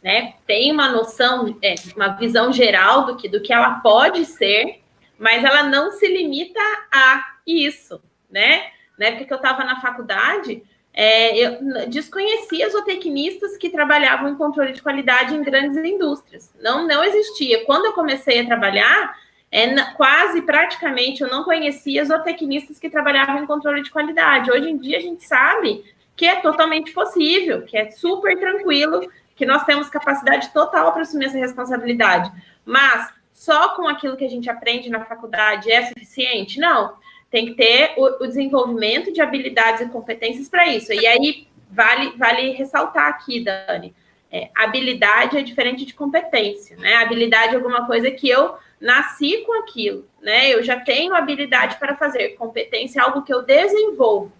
né? 0.03 0.33
Tem 0.45 0.69
uma 0.69 0.89
noção, 0.89 1.57
é, 1.61 1.75
uma 1.95 2.09
visão 2.09 2.51
geral 2.51 3.05
do 3.05 3.15
que, 3.15 3.29
do 3.29 3.41
que 3.41 3.53
ela 3.53 3.75
pode 3.79 4.25
ser, 4.25 4.81
mas 5.17 5.45
ela 5.45 5.63
não 5.63 5.93
se 5.93 6.05
limita 6.05 6.59
a 6.91 7.23
isso, 7.47 8.03
né? 8.29 8.67
Na 8.99 9.05
época 9.05 9.23
que 9.23 9.33
eu 9.33 9.37
estava 9.37 9.63
na 9.63 9.79
faculdade, 9.79 10.61
é, 10.93 11.37
eu 11.37 11.87
desconhecia 11.87 12.69
zootecnistas 12.69 13.55
que 13.55 13.69
trabalhavam 13.69 14.29
em 14.29 14.35
controle 14.35 14.73
de 14.73 14.81
qualidade 14.81 15.33
em 15.33 15.41
grandes 15.41 15.77
indústrias. 15.77 16.53
Não, 16.61 16.85
não 16.85 17.01
existia. 17.01 17.63
Quando 17.63 17.85
eu 17.85 17.93
comecei 17.93 18.41
a 18.41 18.45
trabalhar, 18.45 19.15
é, 19.49 19.81
quase 19.93 20.41
praticamente 20.41 21.23
eu 21.23 21.29
não 21.29 21.45
conhecia 21.45 22.03
zootecnistas 22.03 22.77
que 22.77 22.89
trabalhavam 22.89 23.41
em 23.41 23.45
controle 23.45 23.81
de 23.81 23.89
qualidade. 23.89 24.51
Hoje 24.51 24.69
em 24.69 24.77
dia 24.77 24.97
a 24.97 25.01
gente 25.01 25.23
sabe 25.23 25.92
que 26.15 26.25
é 26.25 26.35
totalmente 26.37 26.91
possível, 26.91 27.63
que 27.63 27.77
é 27.77 27.89
super 27.89 28.37
tranquilo, 28.39 29.09
que 29.35 29.45
nós 29.45 29.63
temos 29.63 29.89
capacidade 29.89 30.53
total 30.53 30.91
para 30.93 31.01
assumir 31.01 31.25
essa 31.25 31.37
responsabilidade. 31.37 32.31
Mas 32.65 33.11
só 33.33 33.69
com 33.69 33.87
aquilo 33.87 34.15
que 34.15 34.25
a 34.25 34.29
gente 34.29 34.49
aprende 34.49 34.89
na 34.89 35.03
faculdade 35.03 35.71
é 35.71 35.85
suficiente? 35.87 36.59
Não. 36.59 36.95
Tem 37.31 37.47
que 37.47 37.55
ter 37.55 37.93
o, 37.97 38.23
o 38.23 38.27
desenvolvimento 38.27 39.11
de 39.11 39.21
habilidades 39.21 39.81
e 39.81 39.89
competências 39.89 40.47
para 40.47 40.67
isso. 40.67 40.93
E 40.93 41.05
aí 41.07 41.47
vale, 41.73 42.11
vale 42.15 42.51
ressaltar 42.51 43.07
aqui, 43.07 43.43
Dani. 43.43 43.93
É, 44.31 44.49
habilidade 44.55 45.37
é 45.37 45.41
diferente 45.41 45.85
de 45.85 45.93
competência, 45.93 46.75
né? 46.77 46.95
Habilidade 46.95 47.53
é 47.53 47.55
alguma 47.55 47.85
coisa 47.85 48.09
que 48.09 48.29
eu 48.29 48.55
nasci 48.79 49.43
com 49.45 49.59
aquilo, 49.59 50.07
né? 50.21 50.51
Eu 50.51 50.63
já 50.63 50.79
tenho 50.79 51.13
habilidade 51.13 51.77
para 51.77 51.95
fazer. 51.95 52.29
Competência 52.29 52.99
é 52.99 53.03
algo 53.03 53.21
que 53.23 53.33
eu 53.33 53.43
desenvolvo. 53.43 54.31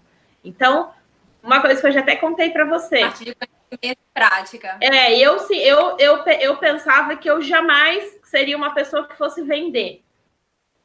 Então, 0.44 0.90
uma 1.44 1.60
coisa 1.60 1.80
que 1.80 1.86
eu 1.86 1.92
já 1.92 2.00
até 2.00 2.16
contei 2.16 2.50
para 2.50 2.64
você. 2.64 3.00
Parte 3.00 3.24
de 3.24 3.34
conhecimento 3.34 4.00
prática. 4.12 4.78
É, 4.80 5.18
eu, 5.18 5.36
eu, 5.50 5.96
eu, 5.98 6.24
eu 6.40 6.56
pensava 6.56 7.16
que 7.16 7.28
eu 7.28 7.42
jamais 7.42 8.18
seria 8.24 8.56
uma 8.56 8.72
pessoa 8.72 9.06
que 9.06 9.16
fosse 9.16 9.42
vender. 9.42 10.02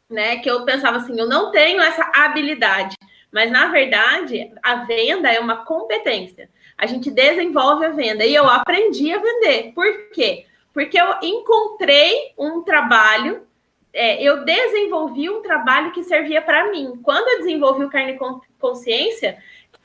Né? 0.09 0.37
Que 0.37 0.49
eu 0.49 0.65
pensava 0.65 0.97
assim, 0.97 1.17
eu 1.17 1.27
não 1.27 1.51
tenho 1.51 1.81
essa 1.81 2.11
habilidade. 2.13 2.95
Mas, 3.31 3.51
na 3.51 3.67
verdade, 3.67 4.51
a 4.61 4.83
venda 4.85 5.31
é 5.31 5.39
uma 5.39 5.63
competência. 5.63 6.49
A 6.77 6.85
gente 6.87 7.11
desenvolve 7.11 7.85
a 7.85 7.89
venda. 7.89 8.25
E 8.25 8.33
eu 8.33 8.49
aprendi 8.49 9.13
a 9.13 9.19
vender. 9.19 9.71
Por 9.73 10.09
quê? 10.09 10.45
Porque 10.73 10.99
eu 10.99 11.15
encontrei 11.21 12.33
um 12.37 12.61
trabalho, 12.63 13.47
é, 13.93 14.21
eu 14.23 14.43
desenvolvi 14.43 15.29
um 15.29 15.41
trabalho 15.41 15.91
que 15.91 16.03
servia 16.03 16.41
para 16.41 16.71
mim. 16.71 16.99
Quando 17.03 17.27
eu 17.27 17.37
desenvolvi 17.39 17.83
o 17.83 17.89
Carne 17.89 18.17
Consciência, 18.57 19.37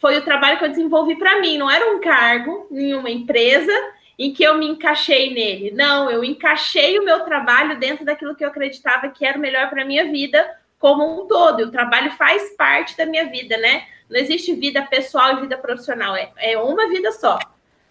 foi 0.05 0.19
o 0.19 0.23
trabalho 0.23 0.59
que 0.59 0.65
eu 0.67 0.69
desenvolvi 0.69 1.17
para 1.17 1.41
mim, 1.41 1.57
não 1.57 1.71
era 1.71 1.91
um 1.91 1.99
cargo 1.99 2.69
em 2.71 2.93
uma 2.93 3.09
empresa 3.09 3.73
em 4.19 4.35
que 4.35 4.43
eu 4.43 4.59
me 4.59 4.67
encaixei 4.67 5.33
nele. 5.33 5.71
Não, 5.71 6.11
eu 6.11 6.23
encaixei 6.23 6.99
o 6.99 7.05
meu 7.07 7.21
trabalho 7.21 7.79
dentro 7.79 8.05
daquilo 8.05 8.35
que 8.35 8.45
eu 8.45 8.51
acreditava 8.51 9.09
que 9.09 9.25
era 9.25 9.39
o 9.39 9.41
melhor 9.41 9.71
para 9.71 9.81
a 9.81 9.85
minha 9.87 10.05
vida 10.05 10.47
como 10.79 11.23
um 11.23 11.27
todo. 11.27 11.61
E 11.61 11.65
o 11.65 11.71
trabalho 11.71 12.11
faz 12.19 12.55
parte 12.55 12.95
da 12.99 13.07
minha 13.07 13.25
vida, 13.31 13.57
né? 13.57 13.87
Não 14.11 14.21
existe 14.21 14.55
vida 14.55 14.83
pessoal 14.83 15.39
e 15.39 15.41
vida 15.41 15.57
profissional, 15.57 16.15
é, 16.15 16.31
é 16.37 16.59
uma 16.59 16.87
vida 16.87 17.11
só. 17.11 17.39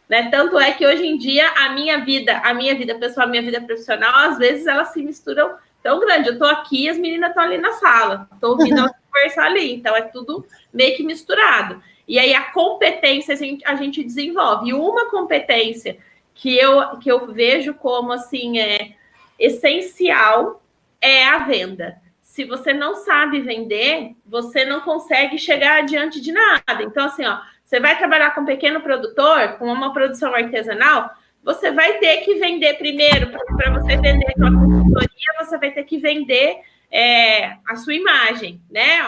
Né? 0.07 0.29
Tanto 0.29 0.59
é 0.59 0.71
que 0.71 0.85
hoje 0.85 1.07
em 1.07 1.17
dia 1.17 1.49
a 1.65 1.69
minha 1.69 1.97
vida, 2.05 2.37
a 2.43 2.53
minha 2.53 2.75
vida 2.75 2.93
pessoal, 2.93 3.25
a 3.25 3.29
minha 3.31 3.41
vida 3.41 3.59
profissional, 3.59 4.29
às 4.29 4.37
vezes 4.37 4.67
elas 4.67 4.89
se 4.89 5.01
misturam 5.01 5.55
tão 5.81 5.99
grande. 5.99 6.27
Eu 6.27 6.33
estou 6.33 6.47
aqui, 6.47 6.87
as 6.87 6.99
meninas 6.99 7.29
estão 7.29 7.43
ali 7.43 7.57
na 7.57 7.71
sala, 7.71 8.29
estou 8.35 8.51
ouvindo 8.51 8.77
elas 8.85 8.93
conversar 9.11 9.45
ali, 9.45 9.73
então 9.73 9.95
é 9.95 10.03
tudo 10.03 10.45
meio 10.71 10.95
que 10.95 11.01
misturado. 11.01 11.81
E 12.07 12.19
aí 12.19 12.33
a 12.33 12.51
competência 12.51 13.33
a 13.33 13.37
gente, 13.37 13.65
a 13.65 13.75
gente 13.75 14.03
desenvolve. 14.03 14.69
E 14.69 14.73
uma 14.73 15.09
competência 15.09 15.97
que 16.33 16.55
eu, 16.57 16.97
que 16.97 17.11
eu 17.11 17.31
vejo 17.31 17.73
como 17.73 18.11
assim 18.11 18.59
é 18.59 18.93
essencial 19.39 20.61
é 20.99 21.25
a 21.25 21.39
venda. 21.39 22.01
Se 22.21 22.45
você 22.45 22.73
não 22.73 22.95
sabe 22.95 23.41
vender, 23.41 24.15
você 24.25 24.65
não 24.65 24.81
consegue 24.81 25.37
chegar 25.37 25.79
adiante 25.79 26.19
de 26.19 26.31
nada. 26.31 26.81
Então, 26.81 27.05
assim, 27.05 27.25
ó, 27.25 27.39
você 27.63 27.79
vai 27.79 27.97
trabalhar 27.97 28.33
com 28.33 28.41
um 28.41 28.45
pequeno 28.45 28.81
produtor, 28.81 29.57
com 29.57 29.65
uma 29.65 29.93
produção 29.93 30.33
artesanal, 30.33 31.11
você 31.43 31.71
vai 31.71 31.97
ter 31.97 32.17
que 32.17 32.35
vender 32.35 32.75
primeiro, 32.75 33.29
para 33.29 33.71
você 33.71 33.97
vender 33.97 34.27
a 34.29 34.49
consultoria, 34.49 35.43
você 35.43 35.57
vai 35.57 35.71
ter 35.71 35.83
que 35.83 35.97
vender 35.97 36.61
é, 36.89 37.57
a 37.67 37.75
sua 37.75 37.93
imagem, 37.93 38.61
né? 38.71 38.99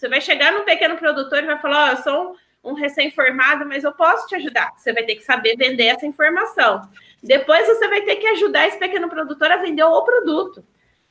Você 0.00 0.08
vai 0.08 0.20
chegar 0.22 0.50
num 0.52 0.64
pequeno 0.64 0.96
produtor 0.96 1.42
e 1.42 1.46
vai 1.46 1.58
falar: 1.58 1.88
oh, 1.88 1.90
eu 1.90 2.02
sou 2.02 2.36
um, 2.64 2.70
um 2.70 2.74
recém-formado, 2.74 3.66
mas 3.66 3.84
eu 3.84 3.92
posso 3.92 4.26
te 4.26 4.34
ajudar. 4.34 4.72
Você 4.74 4.94
vai 4.94 5.02
ter 5.02 5.14
que 5.14 5.22
saber 5.22 5.56
vender 5.56 5.88
essa 5.88 6.06
informação. 6.06 6.88
Depois 7.22 7.66
você 7.66 7.86
vai 7.86 8.00
ter 8.00 8.16
que 8.16 8.26
ajudar 8.28 8.66
esse 8.66 8.78
pequeno 8.78 9.10
produtor 9.10 9.52
a 9.52 9.58
vender 9.58 9.84
o 9.84 10.02
produto. 10.02 10.64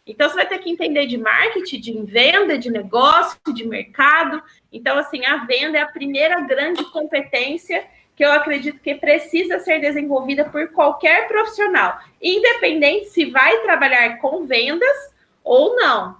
Então, 0.07 0.27
você 0.27 0.37
vai 0.37 0.47
ter 0.47 0.57
que 0.57 0.71
entender 0.71 1.05
de 1.05 1.19
marketing, 1.19 1.79
de 1.79 2.01
venda, 2.01 2.57
de 2.57 2.71
negócio, 2.71 3.37
de 3.53 3.67
mercado. 3.67 4.41
Então, 4.73 4.97
assim, 4.97 5.23
a 5.23 5.45
venda 5.45 5.77
é 5.77 5.81
a 5.81 5.87
primeira 5.87 6.41
grande 6.41 6.83
competência 6.85 7.85
que 8.15 8.25
eu 8.25 8.31
acredito 8.31 8.79
que 8.79 8.95
precisa 8.95 9.59
ser 9.59 9.79
desenvolvida 9.79 10.45
por 10.45 10.67
qualquer 10.69 11.27
profissional, 11.27 11.99
independente 12.19 13.05
se 13.09 13.25
vai 13.25 13.59
trabalhar 13.59 14.17
com 14.17 14.47
vendas 14.47 15.13
ou 15.43 15.75
não. 15.75 16.17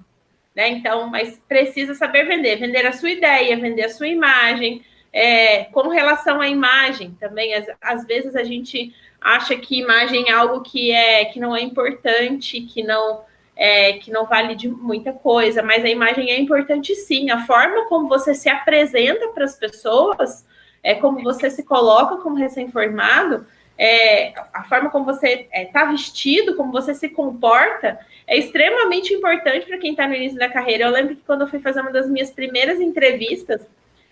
Né? 0.60 0.68
Então, 0.72 1.08
mas 1.08 1.42
precisa 1.48 1.94
saber 1.94 2.26
vender, 2.26 2.58
vender 2.58 2.86
a 2.86 2.92
sua 2.92 3.12
ideia, 3.12 3.56
vender 3.56 3.86
a 3.86 3.90
sua 3.90 4.10
imagem. 4.10 4.84
É, 5.12 5.64
com 5.64 5.88
relação 5.88 6.42
à 6.42 6.50
imagem, 6.50 7.16
também, 7.18 7.54
às, 7.54 7.66
às 7.82 8.06
vezes 8.06 8.36
a 8.36 8.44
gente 8.44 8.94
acha 9.22 9.56
que 9.56 9.80
imagem 9.80 10.26
é 10.28 10.34
algo 10.34 10.60
que 10.60 10.92
é 10.92 11.24
que 11.24 11.40
não 11.40 11.56
é 11.56 11.62
importante, 11.62 12.60
que 12.60 12.84
não 12.84 13.22
é, 13.56 13.94
que 13.94 14.12
não 14.12 14.26
vale 14.26 14.54
de 14.54 14.68
muita 14.68 15.14
coisa, 15.14 15.64
mas 15.64 15.86
a 15.86 15.90
imagem 15.90 16.30
é 16.30 16.38
importante 16.38 16.94
sim. 16.94 17.32
A 17.32 17.46
forma 17.46 17.88
como 17.88 18.10
você 18.10 18.36
se 18.36 18.50
apresenta 18.50 19.30
para 19.30 19.46
as 19.46 19.56
pessoas, 19.56 20.46
é 20.84 20.94
como 20.94 21.24
você 21.24 21.50
se 21.50 21.64
coloca 21.64 22.18
como 22.18 22.36
recém-formado, 22.36 23.48
é, 23.82 24.34
a 24.54 24.66
forma 24.66 24.90
como 24.90 25.06
você 25.06 25.48
está 25.54 25.58
é, 25.58 25.66
tá 25.66 25.86
vestido, 25.86 26.58
como 26.58 26.70
você 26.70 26.94
se 26.94 27.08
comporta, 27.08 27.98
é 28.28 28.38
extremamente 28.38 29.14
importante 29.14 29.66
para 29.66 29.78
quem 29.78 29.92
está 29.92 30.06
no 30.06 30.14
início 30.14 30.38
da 30.38 30.50
carreira. 30.50 30.84
Eu 30.84 30.92
lembro 30.92 31.16
que 31.16 31.22
quando 31.22 31.42
eu 31.42 31.48
fui 31.48 31.60
fazer 31.60 31.80
uma 31.80 31.90
das 31.90 32.10
minhas 32.10 32.30
primeiras 32.30 32.82
entrevistas, 32.82 33.66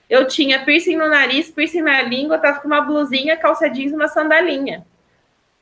eu 0.09 0.25
tinha 0.25 0.63
piercing 0.63 0.95
no 0.95 1.09
nariz, 1.09 1.51
piercing 1.51 1.81
na 1.81 2.01
língua, 2.01 2.37
estava 2.37 2.61
com 2.61 2.67
uma 2.67 2.79
blusinha, 2.79 3.35
calça 3.35 3.69
jeans 3.69 3.91
uma 3.91 4.07
sandalinha. 4.07 4.87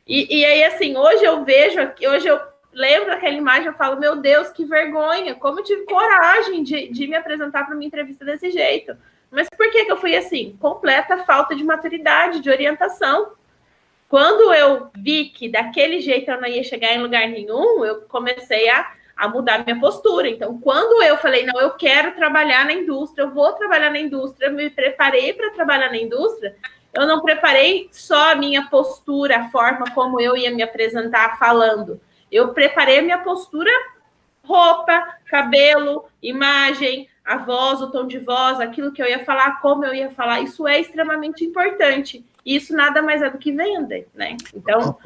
E, 0.08 0.40
e 0.42 0.46
aí, 0.46 0.64
assim, 0.66 0.96
hoje 0.96 1.24
eu 1.24 1.44
vejo, 1.44 1.80
hoje 2.08 2.28
eu 2.28 2.40
lembro 2.72 3.08
daquela 3.08 3.36
imagem, 3.36 3.66
eu 3.66 3.74
falo, 3.74 4.00
meu 4.00 4.18
Deus, 4.18 4.50
que 4.50 4.66
vergonha, 4.66 5.34
como 5.34 5.62
eu 5.62 5.64
tive 5.64 5.84
coragem 5.86 6.62
de, 6.62 6.90
de 6.90 7.08
me 7.08 7.16
apresentar 7.16 7.66
para 7.66 7.74
uma 7.74 7.84
entrevista 7.84 8.24
desse 8.24 8.52
jeito. 8.52 8.96
Mas 9.32 9.50
por 9.50 9.72
que, 9.72 9.86
que 9.86 9.92
eu 9.92 9.98
fui 9.98 10.16
assim? 10.16 10.56
Completa 10.62 11.24
falta 11.24 11.56
de 11.56 11.64
maturidade, 11.64 12.40
de 12.40 12.52
orientação. 12.52 13.32
Quando 14.08 14.54
eu 14.54 14.90
vi 14.96 15.26
que 15.26 15.50
daquele 15.50 16.00
jeito 16.00 16.30
eu 16.30 16.40
não 16.40 16.48
ia 16.48 16.64
chegar 16.64 16.94
em 16.94 17.02
lugar 17.02 17.28
nenhum, 17.28 17.84
eu 17.84 18.02
comecei 18.02 18.70
a, 18.70 18.92
a 19.18 19.28
mudar 19.28 19.66
minha 19.66 19.80
postura. 19.80 20.30
Então, 20.30 20.60
quando 20.60 21.02
eu 21.04 21.18
falei, 21.18 21.46
não, 21.46 21.60
eu 21.60 21.72
quero 21.72 22.16
trabalhar 22.16 22.66
na 22.66 22.74
indústria, 22.74 23.24
eu 23.24 23.32
vou 23.32 23.52
trabalhar 23.54 23.90
na 23.90 24.00
indústria, 24.00 24.48
eu 24.48 24.54
me 24.54 24.70
preparei 24.70 25.34
para 25.34 25.52
trabalhar 25.52 25.90
na 25.90 25.98
indústria, 25.98 26.56
eu 26.94 27.06
não 27.06 27.22
preparei 27.22 27.90
só 27.92 28.32
a 28.32 28.36
minha 28.36 28.68
postura, 28.68 29.38
a 29.38 29.50
forma 29.50 29.86
como 29.94 30.22
eu 30.22 30.38
ia 30.38 30.52
me 30.52 30.64
apresentar 30.64 31.38
falando. 31.38 32.00
Eu 32.32 32.54
preparei 32.54 33.00
a 33.00 33.02
minha 33.02 33.18
postura, 33.18 33.72
roupa, 34.44 35.18
cabelo, 35.26 36.06
imagem, 36.22 37.10
a 37.26 37.38
voz, 37.38 37.82
o 37.82 37.92
tom 37.92 38.06
de 38.06 38.20
voz, 38.20 38.60
aquilo 38.60 38.92
que 38.92 39.02
eu 39.02 39.08
ia 39.08 39.26
falar, 39.26 39.60
como 39.62 39.84
eu 39.84 39.94
ia 39.94 40.12
falar. 40.12 40.42
Isso 40.42 40.68
é 40.68 40.80
extremamente 40.80 41.44
importante. 41.44 42.24
E 42.46 42.56
isso 42.56 42.74
nada 42.74 43.02
mais 43.02 43.22
é 43.22 43.30
do 43.30 43.38
que 43.38 43.52
vender, 43.52 44.08
né? 44.14 44.38
Então. 44.54 44.98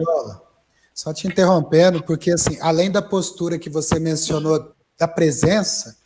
Só 0.94 1.14
te 1.14 1.28
interrompendo, 1.28 2.04
porque 2.04 2.32
assim, 2.32 2.58
além 2.62 2.92
da 2.92 3.02
postura 3.02 3.58
que 3.58 3.70
você 3.70 4.00
mencionou 4.00 4.74
da 5.00 5.08
presença, 5.08 5.98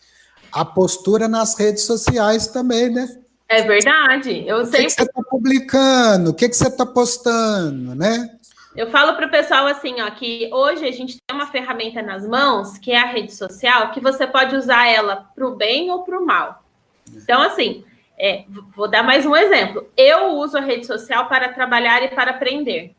a 0.52 0.64
postura 0.64 1.28
nas 1.28 1.58
redes 1.58 1.84
sociais 1.84 2.46
também, 2.48 2.92
né? 2.92 3.08
É 3.50 3.64
verdade. 3.64 4.48
Eu 4.48 4.62
o 4.62 4.70
que, 4.70 4.84
que 4.84 4.90
você 4.92 5.02
está 5.02 5.22
publicando? 5.30 6.30
O 6.30 6.34
que, 6.34 6.48
que 6.48 6.56
você 6.56 6.68
está 6.68 6.86
postando, 6.86 7.96
né? 7.96 8.38
Eu 8.76 8.90
falo 8.90 9.16
para 9.16 9.28
o 9.28 9.32
pessoal 9.32 9.68
assim, 9.68 10.02
ó, 10.02 10.10
que 10.12 10.50
hoje 10.52 10.86
a 10.86 10.92
gente 10.92 11.18
tem 11.26 11.36
uma 11.36 11.48
ferramenta 11.48 12.02
nas 12.02 12.26
mãos, 12.26 12.78
que 12.78 12.92
é 12.92 13.00
a 13.00 13.06
rede 13.06 13.34
social, 13.34 13.92
que 13.92 14.00
você 14.00 14.26
pode 14.26 14.56
usar 14.56 14.88
ela 14.88 15.28
para 15.36 15.48
o 15.48 15.56
bem 15.56 15.92
ou 15.92 16.04
para 16.04 16.20
o 16.20 16.26
mal. 16.26 16.64
Então, 17.16 17.42
assim, 17.42 17.84
é, 18.18 18.46
vou 18.76 18.88
dar 18.88 19.04
mais 19.04 19.26
um 19.26 19.36
exemplo. 19.36 19.90
Eu 19.98 20.36
uso 20.36 20.58
a 20.58 20.62
rede 20.62 20.86
social 20.86 21.28
para 21.28 21.54
trabalhar 21.54 22.04
e 22.04 22.10
para 22.10 22.32
aprender. 22.32 22.94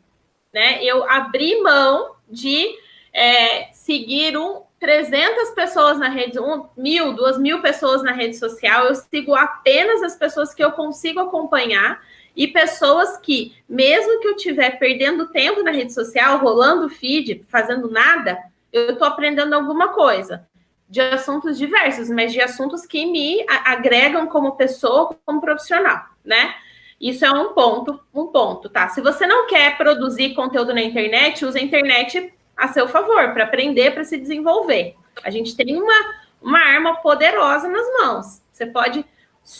Né? 0.52 0.82
Eu 0.84 1.08
abri 1.08 1.60
mão 1.62 2.14
de 2.28 2.76
é, 3.12 3.72
seguir 3.72 4.36
um 4.36 4.62
300 4.78 5.50
pessoas 5.50 5.98
na 5.98 6.08
rede, 6.08 6.38
um, 6.38 6.66
mil, 6.76 7.14
duas 7.14 7.38
mil 7.38 7.62
pessoas 7.62 8.02
na 8.02 8.12
rede 8.12 8.36
social. 8.36 8.86
Eu 8.86 8.94
sigo 8.94 9.34
apenas 9.34 10.02
as 10.02 10.16
pessoas 10.16 10.52
que 10.52 10.62
eu 10.62 10.72
consigo 10.72 11.20
acompanhar 11.20 12.02
e 12.36 12.48
pessoas 12.48 13.16
que, 13.16 13.56
mesmo 13.68 14.20
que 14.20 14.28
eu 14.28 14.36
estiver 14.36 14.78
perdendo 14.78 15.28
tempo 15.28 15.62
na 15.62 15.70
rede 15.70 15.92
social, 15.92 16.38
rolando 16.38 16.88
feed, 16.88 17.44
fazendo 17.48 17.88
nada, 17.88 18.38
eu 18.72 18.90
estou 18.92 19.06
aprendendo 19.06 19.54
alguma 19.54 19.88
coisa 19.88 20.46
de 20.94 21.00
assuntos 21.00 21.58
diversos, 21.58 22.08
mas 22.08 22.32
de 22.32 22.40
assuntos 22.40 22.86
que 22.86 23.04
me 23.04 23.44
agregam 23.48 24.28
como 24.28 24.54
pessoa, 24.54 25.18
como 25.26 25.40
profissional, 25.40 26.04
né? 26.24 26.54
Isso 27.00 27.24
é 27.24 27.32
um 27.32 27.52
ponto, 27.52 27.98
um 28.14 28.28
ponto, 28.28 28.68
tá? 28.68 28.88
Se 28.88 29.00
você 29.00 29.26
não 29.26 29.48
quer 29.48 29.76
produzir 29.76 30.34
conteúdo 30.34 30.72
na 30.72 30.80
internet, 30.80 31.44
use 31.44 31.58
a 31.58 31.60
internet 31.62 32.32
a 32.56 32.68
seu 32.68 32.86
favor, 32.86 33.34
para 33.34 33.42
aprender, 33.42 33.90
para 33.90 34.04
se 34.04 34.16
desenvolver. 34.16 34.94
A 35.24 35.30
gente 35.30 35.56
tem 35.56 35.76
uma, 35.76 36.14
uma 36.40 36.60
arma 36.60 36.94
poderosa 36.98 37.66
nas 37.66 37.86
mãos. 37.98 38.40
Você 38.52 38.64
pode 38.64 39.04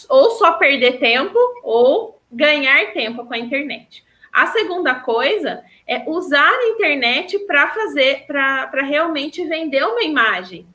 ou 0.08 0.30
só 0.30 0.52
perder 0.52 1.00
tempo 1.00 1.36
ou 1.64 2.20
ganhar 2.30 2.92
tempo 2.92 3.26
com 3.26 3.34
a 3.34 3.38
internet. 3.38 4.04
A 4.32 4.46
segunda 4.46 4.94
coisa 4.94 5.64
é 5.84 6.08
usar 6.08 6.48
a 6.48 6.68
internet 6.68 7.40
para 7.40 7.74
fazer, 7.74 8.24
para 8.24 8.82
realmente 8.82 9.44
vender 9.44 9.82
uma 9.82 10.04
imagem. 10.04 10.72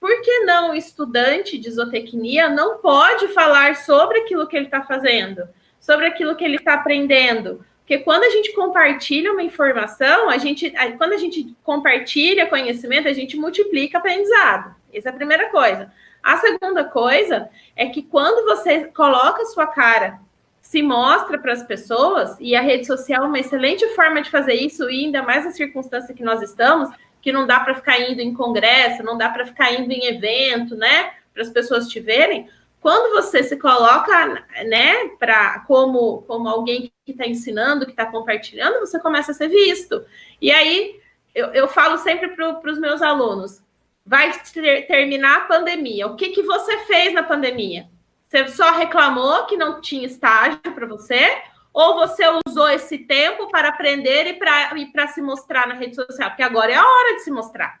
Por 0.00 0.22
que 0.22 0.40
não 0.40 0.70
o 0.70 0.74
estudante 0.74 1.58
de 1.58 1.70
zootecnia 1.70 2.48
não 2.48 2.78
pode 2.78 3.28
falar 3.28 3.76
sobre 3.76 4.20
aquilo 4.20 4.46
que 4.46 4.56
ele 4.56 4.66
está 4.66 4.82
fazendo, 4.82 5.48
sobre 5.80 6.06
aquilo 6.06 6.36
que 6.36 6.44
ele 6.44 6.56
está 6.56 6.74
aprendendo? 6.74 7.64
Porque 7.80 7.98
quando 7.98 8.24
a 8.24 8.30
gente 8.30 8.52
compartilha 8.52 9.32
uma 9.32 9.42
informação, 9.42 10.28
a 10.28 10.38
gente, 10.38 10.72
quando 10.98 11.14
a 11.14 11.16
gente 11.16 11.56
compartilha 11.64 12.46
conhecimento, 12.46 13.08
a 13.08 13.12
gente 13.12 13.36
multiplica 13.36 13.98
aprendizado. 13.98 14.76
Essa 14.92 15.08
é 15.08 15.12
a 15.12 15.16
primeira 15.16 15.48
coisa. 15.48 15.90
A 16.22 16.36
segunda 16.36 16.84
coisa 16.84 17.48
é 17.74 17.86
que 17.86 18.02
quando 18.02 18.44
você 18.44 18.84
coloca 18.86 19.44
sua 19.46 19.66
cara 19.66 20.20
se 20.60 20.82
mostra 20.82 21.38
para 21.38 21.54
as 21.54 21.62
pessoas, 21.62 22.36
e 22.38 22.54
a 22.54 22.60
rede 22.60 22.86
social 22.86 23.24
é 23.24 23.26
uma 23.26 23.38
excelente 23.38 23.86
forma 23.94 24.20
de 24.20 24.30
fazer 24.30 24.52
isso, 24.52 24.90
e 24.90 25.06
ainda 25.06 25.22
mais 25.22 25.46
na 25.46 25.50
circunstância 25.50 26.14
que 26.14 26.22
nós 26.22 26.42
estamos, 26.42 26.90
que 27.20 27.32
não 27.32 27.46
dá 27.46 27.60
para 27.60 27.74
ficar 27.74 28.00
indo 28.00 28.20
em 28.20 28.34
congresso, 28.34 29.02
não 29.02 29.18
dá 29.18 29.28
para 29.28 29.46
ficar 29.46 29.72
indo 29.72 29.90
em 29.92 30.06
evento, 30.06 30.76
né? 30.76 31.12
Para 31.32 31.42
as 31.42 31.50
pessoas 31.50 31.88
te 31.88 32.00
verem. 32.00 32.48
Quando 32.80 33.12
você 33.12 33.42
se 33.42 33.56
coloca, 33.56 34.26
né, 34.66 35.08
para 35.18 35.60
como, 35.60 36.22
como 36.22 36.48
alguém 36.48 36.92
que 37.04 37.12
está 37.12 37.26
ensinando, 37.26 37.84
que 37.84 37.90
está 37.90 38.06
compartilhando, 38.06 38.80
você 38.80 39.00
começa 39.00 39.32
a 39.32 39.34
ser 39.34 39.48
visto. 39.48 40.04
E 40.40 40.52
aí 40.52 41.00
eu, 41.34 41.48
eu 41.48 41.68
falo 41.68 41.98
sempre 41.98 42.28
para 42.28 42.70
os 42.70 42.78
meus 42.78 43.02
alunos: 43.02 43.62
vai 44.06 44.32
ter, 44.52 44.86
terminar 44.86 45.36
a 45.36 45.44
pandemia. 45.46 46.06
O 46.06 46.16
que, 46.16 46.30
que 46.30 46.42
você 46.42 46.78
fez 46.84 47.12
na 47.12 47.22
pandemia? 47.22 47.88
Você 48.28 48.46
só 48.48 48.72
reclamou 48.72 49.46
que 49.46 49.56
não 49.56 49.80
tinha 49.80 50.06
estágio 50.06 50.58
para 50.60 50.86
você? 50.86 51.42
Ou 51.78 51.94
você 51.94 52.24
usou 52.44 52.68
esse 52.68 52.98
tempo 52.98 53.48
para 53.52 53.68
aprender 53.68 54.26
e 54.26 54.34
para 54.34 55.06
se 55.06 55.22
mostrar 55.22 55.68
na 55.68 55.74
rede 55.74 55.94
social? 55.94 56.28
Porque 56.28 56.42
agora 56.42 56.72
é 56.72 56.74
a 56.74 56.84
hora 56.84 57.14
de 57.14 57.20
se 57.20 57.30
mostrar. 57.30 57.78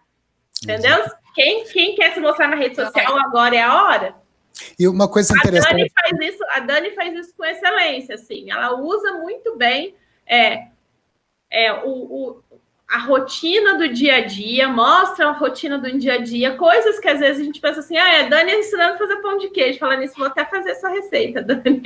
Entendeu? 0.62 1.04
Quem, 1.34 1.64
quem 1.64 1.96
quer 1.96 2.14
se 2.14 2.20
mostrar 2.20 2.46
na 2.46 2.54
rede 2.54 2.76
social 2.76 3.18
agora 3.18 3.56
é 3.56 3.60
a 3.60 3.82
hora. 3.82 4.14
E 4.78 4.86
uma 4.86 5.08
coisa 5.08 5.36
interessante. 5.36 5.66
A 5.66 5.72
Dani 5.72 5.90
faz 5.90 6.32
isso, 6.32 6.44
a 6.48 6.60
Dani 6.60 6.90
faz 6.92 7.12
isso 7.18 7.34
com 7.36 7.44
excelência, 7.44 8.14
assim. 8.14 8.48
Ela 8.52 8.80
usa 8.80 9.14
muito 9.14 9.56
bem 9.56 9.96
é, 10.24 10.68
é, 11.50 11.72
o, 11.72 11.88
o, 11.88 12.42
a 12.88 13.00
rotina 13.00 13.74
do 13.74 13.86
dia 13.90 14.16
a 14.16 14.20
dia, 14.22 14.66
mostra 14.66 15.28
a 15.28 15.32
rotina 15.32 15.76
do 15.76 15.92
dia 15.98 16.14
a 16.14 16.18
dia, 16.18 16.56
coisas 16.56 16.98
que 16.98 17.06
às 17.06 17.20
vezes 17.20 17.42
a 17.42 17.44
gente 17.44 17.60
pensa 17.60 17.80
assim, 17.80 17.98
ah, 17.98 18.14
é 18.14 18.28
Dani 18.30 18.52
ensinando 18.52 18.94
a 18.94 18.96
fazer 18.96 19.16
pão 19.16 19.36
de 19.36 19.50
queijo. 19.50 19.78
Falando 19.78 20.00
nisso, 20.00 20.16
vou 20.16 20.26
até 20.26 20.42
fazer 20.46 20.70
essa 20.70 20.88
receita, 20.88 21.42
Dani. 21.44 21.82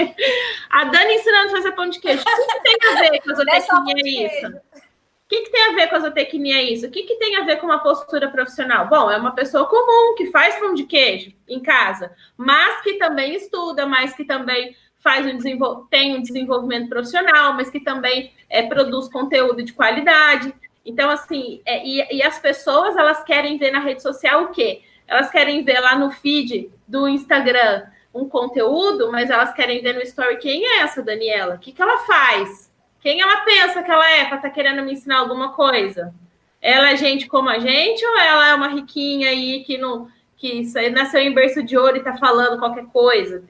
A 0.71 0.85
Dani 0.85 1.15
ensinando 1.15 1.49
a 1.49 1.57
fazer 1.57 1.73
pão 1.73 1.89
de 1.89 1.99
queijo. 1.99 2.23
O 2.23 2.25
que, 2.25 2.79
que 2.79 2.81
tem 2.81 2.89
a 2.89 3.11
ver 3.11 3.21
com 3.21 3.31
a 3.33 3.35
zootecnia 3.35 4.27
isso? 4.27 4.47
O 4.47 5.29
que, 5.29 5.41
que 5.41 5.51
tem 5.51 5.63
a 5.63 5.73
ver 5.75 5.89
com 5.89 5.97
a 5.97 6.01
zootecnia 6.01 6.63
isso? 6.63 6.87
O 6.87 6.91
que, 6.91 7.03
que 7.03 7.17
tem 7.17 7.37
a 7.37 7.45
ver 7.45 7.57
com 7.57 7.67
uma 7.67 7.83
postura 7.83 8.31
profissional? 8.31 8.87
Bom, 8.87 9.11
é 9.11 9.17
uma 9.17 9.35
pessoa 9.35 9.67
comum 9.67 10.15
que 10.15 10.31
faz 10.31 10.55
pão 10.57 10.73
de 10.73 10.85
queijo 10.85 11.33
em 11.49 11.59
casa, 11.59 12.13
mas 12.37 12.81
que 12.83 12.95
também 12.95 13.35
estuda, 13.35 13.87
mas 13.87 14.15
que 14.15 14.25
também 14.25 14.77
faz 15.03 15.27
um 15.27 15.37
desenvol... 15.37 15.87
tem 15.91 16.17
um 16.17 16.23
desenvolvimento 16.23 16.89
profissional, 16.89 17.55
mas 17.55 17.69
que 17.71 17.81
também 17.81 18.33
é, 18.49 18.63
produz 18.63 19.09
conteúdo 19.09 19.65
de 19.65 19.73
qualidade. 19.73 20.55
Então, 20.85 21.11
assim, 21.11 21.61
é, 21.64 21.87
e, 21.87 22.18
e, 22.18 22.22
as 22.22 22.39
pessoas 22.39 22.97
elas 22.97 23.22
querem 23.22 23.57
ver 23.57 23.70
na 23.70 23.78
rede 23.78 24.03
social 24.03 24.45
o 24.45 24.49
quê? 24.49 24.83
Elas 25.07 25.30
querem 25.30 25.62
ver 25.62 25.80
lá 25.80 25.97
no 25.97 26.11
feed 26.11 26.70
do 26.87 27.09
Instagram 27.09 27.85
um 28.14 28.28
conteúdo, 28.28 29.11
mas 29.11 29.30
elas 29.30 29.55
querem 29.55 29.80
ver 29.80 29.95
no 29.95 30.03
story 30.03 30.37
quem 30.37 30.64
é 30.66 30.80
essa 30.80 31.03
Daniela? 31.03 31.55
O 31.55 31.59
que, 31.59 31.72
que 31.72 31.80
ela 31.80 31.99
faz? 31.99 32.70
Quem 33.01 33.20
ela 33.20 33.41
pensa 33.41 33.83
que 33.83 33.91
ela 33.91 34.09
é 34.11 34.24
para 34.24 34.37
estar 34.37 34.49
tá 34.49 34.55
querendo 34.55 34.83
me 34.83 34.93
ensinar 34.93 35.18
alguma 35.18 35.53
coisa? 35.53 36.14
Ela 36.61 36.91
é 36.91 36.97
gente 36.97 37.26
como 37.26 37.49
a 37.49 37.59
gente 37.59 38.05
ou 38.05 38.18
ela 38.18 38.49
é 38.49 38.55
uma 38.55 38.68
riquinha 38.68 39.28
aí 39.30 39.64
que 39.64 39.78
não 39.78 40.09
que 40.37 40.62
nasceu 40.91 41.20
em 41.20 41.33
berço 41.33 41.62
de 41.62 41.78
ouro 41.78 41.95
e 41.95 41.99
está 42.01 42.16
falando 42.16 42.59
qualquer 42.59 42.87
coisa? 42.87 43.43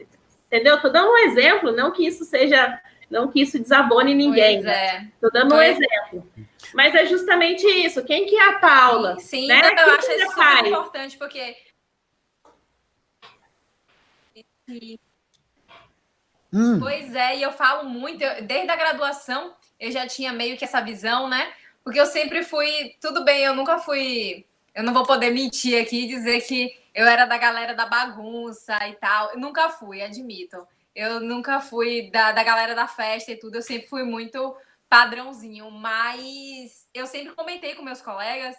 Entendeu? 0.47 0.77
Estou 0.77 0.93
dando 0.93 1.11
um 1.11 1.19
exemplo, 1.19 1.73
não 1.73 1.91
que 1.91 2.07
isso 2.07 2.23
seja, 2.25 2.79
não 3.13 3.31
que 3.31 3.43
isso 3.43 3.59
desabone 3.59 4.15
ninguém. 4.15 4.57
Estou 4.59 4.71
é. 4.73 5.33
dando 5.33 5.51
pois 5.51 5.79
um 5.79 5.83
exemplo. 5.83 6.33
Mas 6.75 6.95
é 6.95 7.05
justamente 7.05 7.67
isso. 7.67 8.03
Quem 8.05 8.25
que 8.25 8.35
é 8.35 8.49
a 8.49 8.59
Paula? 8.59 9.21
Sim, 9.21 9.47
né? 9.47 9.61
eu 9.61 9.91
acho 9.93 10.11
isso 10.11 10.31
super 10.31 10.67
importante, 10.67 11.19
porque. 11.19 11.57
Hum. 16.53 16.79
Pois 16.81 17.15
é, 17.15 17.37
e 17.37 17.43
eu 17.43 17.53
falo 17.53 17.89
muito, 17.89 18.23
eu, 18.23 18.45
desde 18.45 18.71
a 18.71 18.77
graduação 18.77 19.55
eu 19.81 19.91
já 19.91 20.07
tinha 20.07 20.33
meio 20.33 20.57
que 20.57 20.65
essa 20.65 20.81
visão, 20.81 21.29
né? 21.29 21.53
Porque 21.83 22.01
eu 22.01 22.07
sempre 22.07 22.43
fui, 22.43 22.95
tudo 23.01 23.25
bem, 23.25 23.43
eu 23.43 23.55
nunca 23.55 23.79
fui, 23.79 24.47
eu 24.75 24.83
não 24.83 24.93
vou 24.95 25.05
poder 25.05 25.31
mentir 25.31 25.81
aqui 25.83 26.05
e 26.05 26.09
dizer 26.09 26.41
que 26.43 26.75
eu 26.95 27.07
era 27.07 27.25
da 27.25 27.37
galera 27.37 27.75
da 27.75 27.87
bagunça 27.87 28.77
e 28.87 28.93
tal. 28.95 29.31
Eu 29.33 29.41
nunca 29.41 29.71
fui, 29.71 30.03
admito. 30.03 30.67
Eu 30.95 31.21
nunca 31.21 31.61
fui 31.61 32.11
da, 32.11 32.33
da 32.33 32.43
galera 32.43 32.75
da 32.75 32.87
festa 32.87 33.33
e 33.33 33.39
tudo, 33.39 33.57
eu 33.57 33.63
sempre 33.63 33.89
fui 33.89 34.03
muito 34.03 34.57
padrãozinho, 34.89 35.71
mas 35.71 36.87
eu 36.93 37.07
sempre 37.07 37.35
comentei 37.35 37.75
com 37.75 37.83
meus 37.83 38.03
colegas 38.03 38.55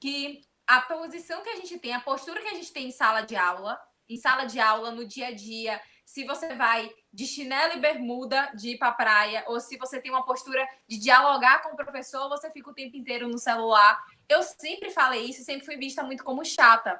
que 0.00 0.40
a 0.66 0.80
posição 0.80 1.42
que 1.42 1.50
a 1.50 1.56
gente 1.56 1.78
tem, 1.78 1.94
a 1.94 2.00
postura 2.00 2.42
que 2.42 2.48
a 2.48 2.54
gente 2.54 2.72
tem 2.72 2.88
em 2.88 2.92
sala 2.92 3.22
de 3.22 3.36
aula, 3.36 3.80
em 4.08 4.16
sala 4.16 4.44
de 4.44 4.58
aula, 4.58 4.90
no 4.90 5.06
dia 5.06 5.28
a 5.28 5.32
dia, 5.32 5.80
se 6.04 6.24
você 6.24 6.54
vai 6.54 6.90
de 7.12 7.26
chinelo 7.26 7.74
e 7.74 7.80
bermuda 7.80 8.50
de 8.54 8.70
ir 8.70 8.78
para 8.78 8.92
praia, 8.92 9.44
ou 9.46 9.60
se 9.60 9.76
você 9.76 10.00
tem 10.00 10.10
uma 10.10 10.24
postura 10.24 10.66
de 10.88 10.98
dialogar 10.98 11.62
com 11.62 11.74
o 11.74 11.76
professor, 11.76 12.28
você 12.28 12.50
fica 12.50 12.70
o 12.70 12.74
tempo 12.74 12.96
inteiro 12.96 13.28
no 13.28 13.38
celular. 13.38 14.02
Eu 14.26 14.42
sempre 14.42 14.90
falei 14.90 15.26
isso, 15.26 15.44
sempre 15.44 15.66
fui 15.66 15.76
vista 15.76 16.02
muito 16.02 16.24
como 16.24 16.44
chata. 16.44 16.98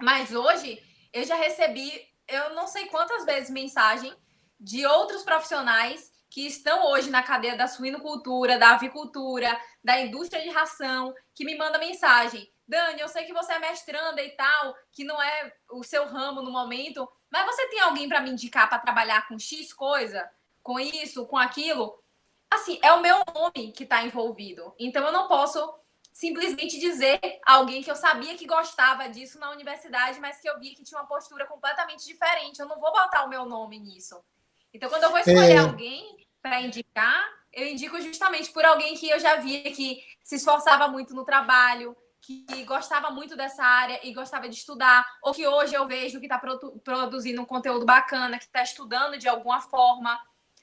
Mas 0.00 0.34
hoje 0.34 0.82
eu 1.12 1.24
já 1.24 1.36
recebi, 1.36 1.92
eu 2.28 2.54
não 2.54 2.66
sei 2.66 2.86
quantas 2.86 3.24
vezes 3.24 3.50
mensagem 3.50 4.14
de 4.58 4.86
outros 4.86 5.22
profissionais 5.22 6.12
que 6.30 6.46
estão 6.46 6.86
hoje 6.86 7.10
na 7.10 7.22
cadeia 7.22 7.56
da 7.56 7.68
suinocultura, 7.68 8.58
da 8.58 8.70
avicultura, 8.70 9.56
da 9.82 10.00
indústria 10.00 10.42
de 10.42 10.50
ração, 10.50 11.14
que 11.34 11.44
me 11.44 11.56
manda 11.56 11.78
mensagem. 11.78 12.50
Dani, 12.66 13.00
eu 13.00 13.08
sei 13.08 13.24
que 13.24 13.32
você 13.32 13.52
é 13.52 13.58
mestranda 13.58 14.22
e 14.22 14.30
tal, 14.30 14.74
que 14.90 15.04
não 15.04 15.22
é 15.22 15.52
o 15.70 15.84
seu 15.84 16.06
ramo 16.06 16.42
no 16.42 16.50
momento, 16.50 17.08
mas 17.30 17.46
você 17.46 17.68
tem 17.68 17.80
alguém 17.80 18.08
para 18.08 18.20
me 18.20 18.30
indicar 18.30 18.68
para 18.68 18.78
trabalhar 18.78 19.28
com 19.28 19.38
X 19.38 19.72
coisa, 19.72 20.28
com 20.62 20.80
isso, 20.80 21.26
com 21.26 21.36
aquilo? 21.36 22.02
Assim, 22.50 22.78
é 22.82 22.92
o 22.92 23.00
meu 23.00 23.22
nome 23.34 23.72
que 23.72 23.84
está 23.84 24.02
envolvido. 24.02 24.74
Então 24.78 25.04
eu 25.04 25.12
não 25.12 25.28
posso 25.28 25.72
simplesmente 26.14 26.78
dizer 26.78 27.20
alguém 27.44 27.82
que 27.82 27.90
eu 27.90 27.96
sabia 27.96 28.36
que 28.36 28.46
gostava 28.46 29.08
disso 29.08 29.36
na 29.40 29.50
universidade, 29.50 30.20
mas 30.20 30.38
que 30.40 30.48
eu 30.48 30.58
via 30.60 30.72
que 30.72 30.84
tinha 30.84 31.00
uma 31.00 31.08
postura 31.08 31.44
completamente 31.44 32.06
diferente. 32.06 32.60
Eu 32.60 32.68
não 32.68 32.78
vou 32.78 32.92
botar 32.92 33.24
o 33.24 33.28
meu 33.28 33.44
nome 33.44 33.80
nisso. 33.80 34.24
Então, 34.72 34.88
quando 34.88 35.02
eu 35.02 35.10
vou 35.10 35.18
escolher 35.18 35.56
é... 35.56 35.58
alguém, 35.58 36.24
para 36.40 36.60
indicar, 36.60 37.26
eu 37.52 37.66
indico 37.66 38.00
justamente 38.00 38.52
por 38.52 38.64
alguém 38.64 38.94
que 38.94 39.10
eu 39.10 39.18
já 39.18 39.36
via 39.36 39.62
que 39.72 40.04
se 40.22 40.36
esforçava 40.36 40.86
muito 40.86 41.14
no 41.14 41.24
trabalho, 41.24 41.96
que 42.20 42.44
gostava 42.64 43.10
muito 43.10 43.34
dessa 43.34 43.64
área 43.64 43.98
e 44.06 44.14
gostava 44.14 44.48
de 44.48 44.54
estudar, 44.54 45.04
ou 45.20 45.34
que 45.34 45.46
hoje 45.46 45.74
eu 45.74 45.86
vejo 45.86 46.20
que 46.20 46.26
está 46.26 46.40
produzindo 46.84 47.42
um 47.42 47.44
conteúdo 47.44 47.84
bacana, 47.84 48.38
que 48.38 48.44
está 48.44 48.62
estudando 48.62 49.18
de 49.18 49.28
alguma 49.28 49.60
forma. 49.60 50.18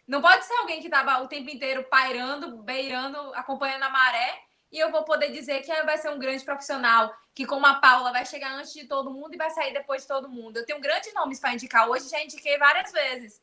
Não 0.08 0.22
pode 0.22 0.46
ser 0.46 0.54
alguém 0.56 0.80
que 0.80 0.88
estava 0.88 1.22
o 1.22 1.28
tempo 1.28 1.50
inteiro 1.50 1.84
pairando, 1.90 2.58
beirando, 2.64 3.18
acompanhando 3.36 3.84
a 3.84 3.90
maré, 3.90 4.51
e 4.72 4.80
eu 4.80 4.92
vou 4.92 5.04
poder 5.04 5.32
dizer 5.32 5.62
que 5.62 5.84
vai 5.84 5.98
ser 5.98 6.10
um 6.10 6.20
grande 6.20 6.44
profissional, 6.44 7.14
que 7.34 7.46
como 7.46 7.66
a 7.66 7.76
Paula 7.76 8.12
vai 8.12 8.26
chegar 8.26 8.54
antes 8.56 8.74
de 8.74 8.86
todo 8.86 9.12
mundo 9.12 9.34
e 9.34 9.38
vai 9.38 9.50
sair 9.50 9.74
depois 9.74 10.04
de 10.04 10.08
todo 10.08 10.30
mundo. 10.30 10.58
Eu 10.58 10.66
tenho 10.66 10.80
grandes 10.80 11.14
nomes 11.14 11.40
para 11.40 11.54
indicar 11.54 11.90
hoje, 11.90 12.10
já 12.10 12.24
indiquei 12.24 12.58
várias 12.58 12.92
vezes 12.92 13.42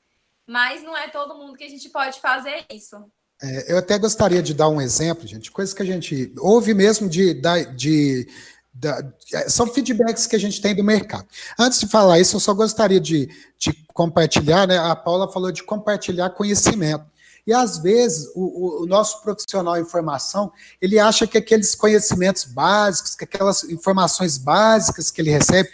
mas 0.48 0.82
não 0.82 0.96
é 0.96 1.08
todo 1.08 1.34
mundo 1.34 1.58
que 1.58 1.64
a 1.64 1.68
gente 1.68 1.90
pode 1.90 2.18
fazer 2.20 2.64
isso. 2.72 2.96
É, 3.40 3.72
eu 3.72 3.78
até 3.78 3.98
gostaria 3.98 4.42
de 4.42 4.54
dar 4.54 4.68
um 4.68 4.80
exemplo, 4.80 5.28
gente, 5.28 5.50
coisa 5.50 5.76
que 5.76 5.82
a 5.82 5.86
gente 5.86 6.32
ouve 6.38 6.72
mesmo 6.72 7.08
de, 7.08 7.34
de, 7.34 7.64
de, 7.76 8.28
de, 8.74 9.50
são 9.50 9.66
feedbacks 9.66 10.26
que 10.26 10.34
a 10.34 10.40
gente 10.40 10.60
tem 10.60 10.74
do 10.74 10.82
mercado. 10.82 11.28
Antes 11.58 11.78
de 11.78 11.86
falar 11.86 12.18
isso, 12.18 12.34
eu 12.34 12.40
só 12.40 12.54
gostaria 12.54 12.98
de, 12.98 13.28
de 13.58 13.72
compartilhar, 13.88 14.66
né? 14.66 14.78
A 14.78 14.96
Paula 14.96 15.30
falou 15.30 15.52
de 15.52 15.62
compartilhar 15.62 16.30
conhecimento. 16.30 17.04
E 17.48 17.52
às 17.54 17.78
vezes 17.78 18.30
o, 18.34 18.82
o, 18.82 18.86
nosso 18.86 19.22
profissional 19.22 19.78
em 19.78 19.84
formação 19.86 20.52
ele 20.82 20.98
acha 20.98 21.26
que 21.26 21.38
aqueles 21.38 21.74
conhecimentos 21.74 22.44
básicos, 22.44 23.14
que 23.14 23.24
aquelas 23.24 23.64
informações 23.64 24.36
básicas 24.36 25.10
que 25.10 25.22
ele 25.22 25.30
recebe, 25.30 25.66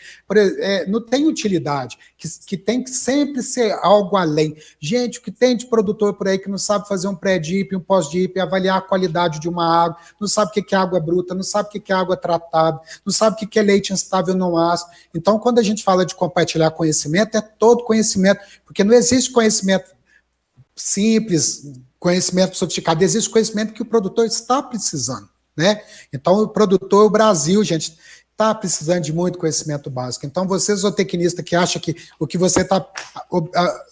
é, 0.61 0.87
não 0.87 1.05
tem 1.05 1.27
utilidade, 1.27 1.99
que, 2.17 2.29
que 2.47 2.57
tem 2.57 2.85
que 2.85 2.91
sempre 2.91 3.43
ser 3.43 3.73
algo 3.83 4.17
além. 4.17 4.57
Gente, 4.79 5.19
o 5.19 5.23
que 5.23 5.33
tem 5.33 5.57
de 5.57 5.67
produtor 5.67 6.15
por 6.15 6.29
aí 6.29 6.39
que 6.39 6.49
não 6.49 6.59
sabe 6.59 6.87
fazer 6.87 7.09
um 7.09 7.17
pré-dip, 7.17 7.75
um 7.75 7.81
pós-dip, 7.81 8.39
avaliar 8.39 8.79
a 8.79 8.81
qualidade 8.81 9.41
de 9.41 9.49
uma 9.49 9.67
água, 9.67 9.97
não 10.21 10.29
sabe 10.29 10.53
o 10.53 10.65
que 10.65 10.77
é 10.77 10.79
água 10.79 11.01
bruta, 11.01 11.35
não 11.35 11.43
sabe 11.43 11.71
o 11.71 11.81
que 11.81 11.93
é 11.93 11.97
água 11.97 12.17
tratada, 12.17 12.81
não 13.05 13.13
sabe 13.13 13.35
o 13.35 13.49
que 13.49 13.59
é 13.59 13.63
leite 13.63 13.93
instável 13.93 14.37
não 14.37 14.57
ácido. 14.57 14.93
Então, 15.13 15.41
quando 15.41 15.59
a 15.59 15.63
gente 15.65 15.83
fala 15.83 16.07
de 16.07 16.15
compartilhar 16.15 16.71
conhecimento, 16.71 17.37
é 17.37 17.41
todo 17.41 17.83
conhecimento, 17.83 18.41
porque 18.65 18.85
não 18.85 18.95
existe 18.95 19.33
conhecimento 19.33 19.94
simples, 20.75 21.73
conhecimento 21.99 22.57
sofisticado, 22.57 23.03
existe 23.03 23.31
conhecimento 23.31 23.73
que 23.73 23.83
o 23.83 23.87
produtor 23.87 24.27
está 24.27 24.63
precisando, 24.63 25.29
né? 25.57 25.83
Então, 26.13 26.35
o 26.43 26.49
produtor, 26.49 27.07
o 27.07 27.11
Brasil, 27.11 27.63
gente, 27.65 27.97
está 28.35 28.53
precisando 28.53 29.03
de 29.03 29.13
muito 29.13 29.39
conhecimento 29.39 29.89
básico. 29.89 30.27
Então, 30.27 30.47
você, 30.47 30.75
zootecnista, 30.75 31.43
que 31.43 31.55
acha 31.55 31.79
que 31.79 31.95
o 32.19 32.27
que 32.27 32.37
você 32.37 32.63
está 32.63 32.85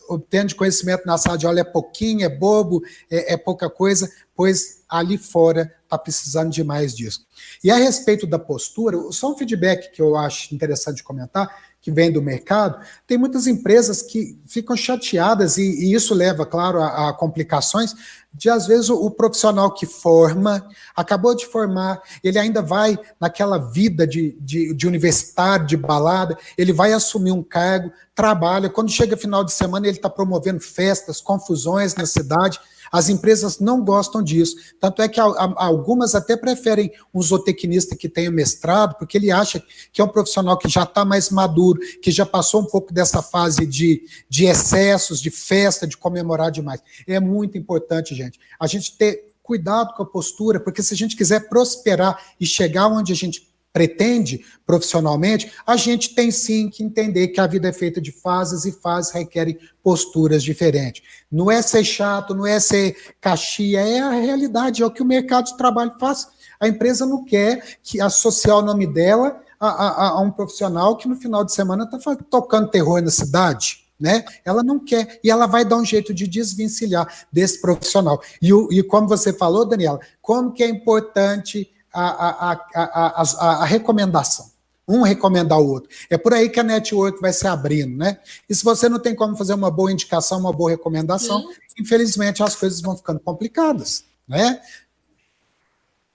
obtendo 0.08 0.48
de 0.48 0.54
conhecimento 0.56 1.06
na 1.06 1.16
sala 1.16 1.38
de 1.38 1.46
aula 1.46 1.60
é 1.60 1.64
pouquinho, 1.64 2.24
é 2.24 2.28
bobo, 2.28 2.82
é, 3.08 3.34
é 3.34 3.36
pouca 3.36 3.70
coisa, 3.70 4.10
pois 4.34 4.82
ali 4.88 5.16
fora 5.16 5.72
está 5.84 5.96
precisando 5.96 6.50
de 6.50 6.64
mais 6.64 6.94
disso. 6.94 7.24
E 7.62 7.70
a 7.70 7.76
respeito 7.76 8.26
da 8.26 8.38
postura, 8.38 8.98
só 9.12 9.32
um 9.32 9.38
feedback 9.38 9.92
que 9.92 10.02
eu 10.02 10.16
acho 10.16 10.54
interessante 10.54 11.04
comentar, 11.04 11.48
que 11.82 11.90
vem 11.90 12.12
do 12.12 12.22
mercado, 12.22 12.78
tem 13.08 13.18
muitas 13.18 13.48
empresas 13.48 14.00
que 14.00 14.38
ficam 14.46 14.76
chateadas, 14.76 15.58
e, 15.58 15.62
e 15.62 15.92
isso 15.92 16.14
leva, 16.14 16.46
claro, 16.46 16.80
a, 16.80 17.08
a, 17.08 17.12
complicações, 17.12 17.92
de 18.32 18.48
às 18.48 18.68
vezes 18.68 18.88
o, 18.88 18.94
o, 18.94 19.10
profissional 19.10 19.74
que 19.74 19.84
forma, 19.84 20.64
acabou 20.94 21.34
de 21.34 21.44
formar, 21.44 22.00
ele 22.22 22.38
ainda 22.38 22.62
vai 22.62 22.96
naquela 23.20 23.58
vida 23.58 24.06
de, 24.06 24.36
de, 24.40 24.72
de 24.72 24.86
universitário, 24.86 25.66
de 25.66 25.76
balada, 25.76 26.38
ele 26.56 26.72
vai 26.72 26.92
assumir 26.92 27.32
um 27.32 27.42
cargo, 27.42 27.92
trabalha, 28.14 28.70
quando 28.70 28.92
chega 28.92 29.16
final 29.16 29.42
de 29.42 29.52
semana 29.52 29.88
ele 29.88 29.96
está 29.96 30.08
promovendo 30.08 30.60
festas, 30.60 31.20
confusões 31.20 31.96
na 31.96 32.06
cidade, 32.06 32.60
as 32.92 33.08
empresas 33.08 33.58
não 33.58 33.82
gostam 33.82 34.22
disso. 34.22 34.54
Tanto 34.78 35.00
é 35.00 35.08
que 35.08 35.18
algumas 35.18 36.14
até 36.14 36.36
preferem 36.36 36.92
um 37.12 37.22
zootecnista 37.22 37.96
que 37.96 38.08
tenha 38.08 38.30
mestrado, 38.30 38.96
porque 38.98 39.16
ele 39.16 39.30
acha 39.30 39.64
que 39.90 40.02
é 40.02 40.04
um 40.04 40.08
profissional 40.08 40.58
que 40.58 40.68
já 40.68 40.82
está 40.82 41.02
mais 41.02 41.30
maduro, 41.30 41.80
que 42.02 42.10
já 42.10 42.26
passou 42.26 42.60
um 42.60 42.66
pouco 42.66 42.92
dessa 42.92 43.22
fase 43.22 43.64
de, 43.64 44.04
de 44.28 44.44
excessos, 44.44 45.20
de 45.20 45.30
festa, 45.30 45.86
de 45.86 45.96
comemorar 45.96 46.50
demais. 46.50 46.82
É 47.06 47.18
muito 47.18 47.56
importante, 47.56 48.14
gente, 48.14 48.38
a 48.60 48.66
gente 48.66 48.96
ter 48.96 49.32
cuidado 49.42 49.94
com 49.94 50.02
a 50.02 50.06
postura, 50.06 50.60
porque 50.60 50.82
se 50.82 50.94
a 50.94 50.96
gente 50.96 51.16
quiser 51.16 51.48
prosperar 51.48 52.18
e 52.38 52.46
chegar 52.46 52.86
onde 52.86 53.12
a 53.12 53.16
gente 53.16 53.51
pretende 53.72 54.44
profissionalmente, 54.66 55.50
a 55.66 55.76
gente 55.76 56.14
tem 56.14 56.30
sim 56.30 56.68
que 56.68 56.84
entender 56.84 57.28
que 57.28 57.40
a 57.40 57.46
vida 57.46 57.68
é 57.68 57.72
feita 57.72 58.00
de 58.00 58.12
fases 58.12 58.64
e 58.64 58.72
fases 58.72 59.12
requerem 59.12 59.58
posturas 59.82 60.42
diferentes. 60.42 61.02
Não 61.30 61.50
é 61.50 61.62
ser 61.62 61.84
chato, 61.84 62.34
não 62.34 62.46
é 62.46 62.60
ser 62.60 62.96
caxia, 63.20 63.80
é 63.80 64.00
a 64.00 64.10
realidade, 64.10 64.82
é 64.82 64.86
o 64.86 64.90
que 64.90 65.02
o 65.02 65.06
mercado 65.06 65.46
de 65.46 65.56
trabalho 65.56 65.94
faz. 65.98 66.28
A 66.60 66.68
empresa 66.68 67.06
não 67.06 67.24
quer 67.24 67.78
que 67.82 68.00
associar 68.00 68.58
o 68.58 68.62
nome 68.62 68.86
dela 68.86 69.40
a, 69.58 69.68
a, 69.68 70.08
a 70.10 70.20
um 70.20 70.30
profissional 70.30 70.96
que 70.96 71.08
no 71.08 71.16
final 71.16 71.44
de 71.44 71.52
semana 71.52 71.84
está 71.84 72.16
tocando 72.28 72.70
terror 72.70 73.00
na 73.00 73.10
cidade. 73.10 73.80
Né? 73.98 74.24
Ela 74.44 74.64
não 74.64 74.80
quer 74.80 75.20
e 75.22 75.30
ela 75.30 75.46
vai 75.46 75.64
dar 75.64 75.76
um 75.76 75.84
jeito 75.84 76.12
de 76.12 76.26
desvencilhar 76.26 77.06
desse 77.32 77.60
profissional. 77.60 78.20
E, 78.40 78.52
o, 78.52 78.68
e 78.72 78.82
como 78.82 79.06
você 79.06 79.32
falou, 79.32 79.64
Daniela, 79.64 80.00
como 80.20 80.52
que 80.52 80.64
é 80.64 80.68
importante 80.68 81.71
a, 81.92 82.52
a, 82.52 82.52
a, 82.74 83.62
a, 83.62 83.64
recomendação. 83.64 84.50
Um 84.86 85.02
recomendar 85.02 85.58
o 85.58 85.68
outro. 85.68 85.88
É 86.10 86.18
por 86.18 86.34
aí 86.34 86.48
que 86.48 86.58
a 86.58 86.62
network 86.62 87.20
vai 87.20 87.32
se 87.32 87.46
abrindo, 87.46 87.96
né? 87.96 88.18
E 88.48 88.54
se 88.54 88.64
você 88.64 88.88
não 88.88 88.98
tem 88.98 89.14
como 89.14 89.36
fazer 89.36 89.54
uma 89.54 89.70
boa 89.70 89.92
indicação, 89.92 90.40
uma 90.40 90.52
boa 90.52 90.70
recomendação, 90.70 91.40
Sim. 91.40 91.54
infelizmente 91.80 92.42
as 92.42 92.56
coisas 92.56 92.80
vão 92.80 92.96
ficando 92.96 93.20
complicadas, 93.20 94.04
né? 94.28 94.60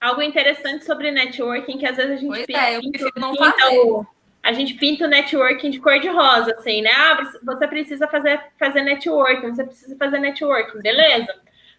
Algo 0.00 0.22
interessante 0.22 0.84
sobre 0.84 1.10
networking 1.10 1.78
que 1.78 1.86
às 1.86 1.96
vezes 1.96 2.12
a 2.12 2.16
gente 2.16 2.28
pois 2.28 2.46
pinta, 2.46 2.60
é, 2.60 2.76
eu 2.76 2.80
prefiro 2.90 3.12
não 3.16 3.34
fazer. 3.34 3.78
O, 3.78 4.06
a 4.42 4.52
gente 4.52 4.74
pinta 4.74 5.06
o 5.06 5.08
networking 5.08 5.70
de 5.70 5.80
cor 5.80 5.98
de 5.98 6.08
rosa, 6.08 6.52
assim, 6.52 6.82
né? 6.82 6.90
Ah, 6.90 7.32
você 7.42 7.66
precisa 7.66 8.06
fazer, 8.06 8.40
fazer 8.58 8.82
networking, 8.82 9.54
você 9.54 9.64
precisa 9.64 9.96
fazer 9.96 10.18
networking, 10.18 10.80
beleza? 10.80 11.34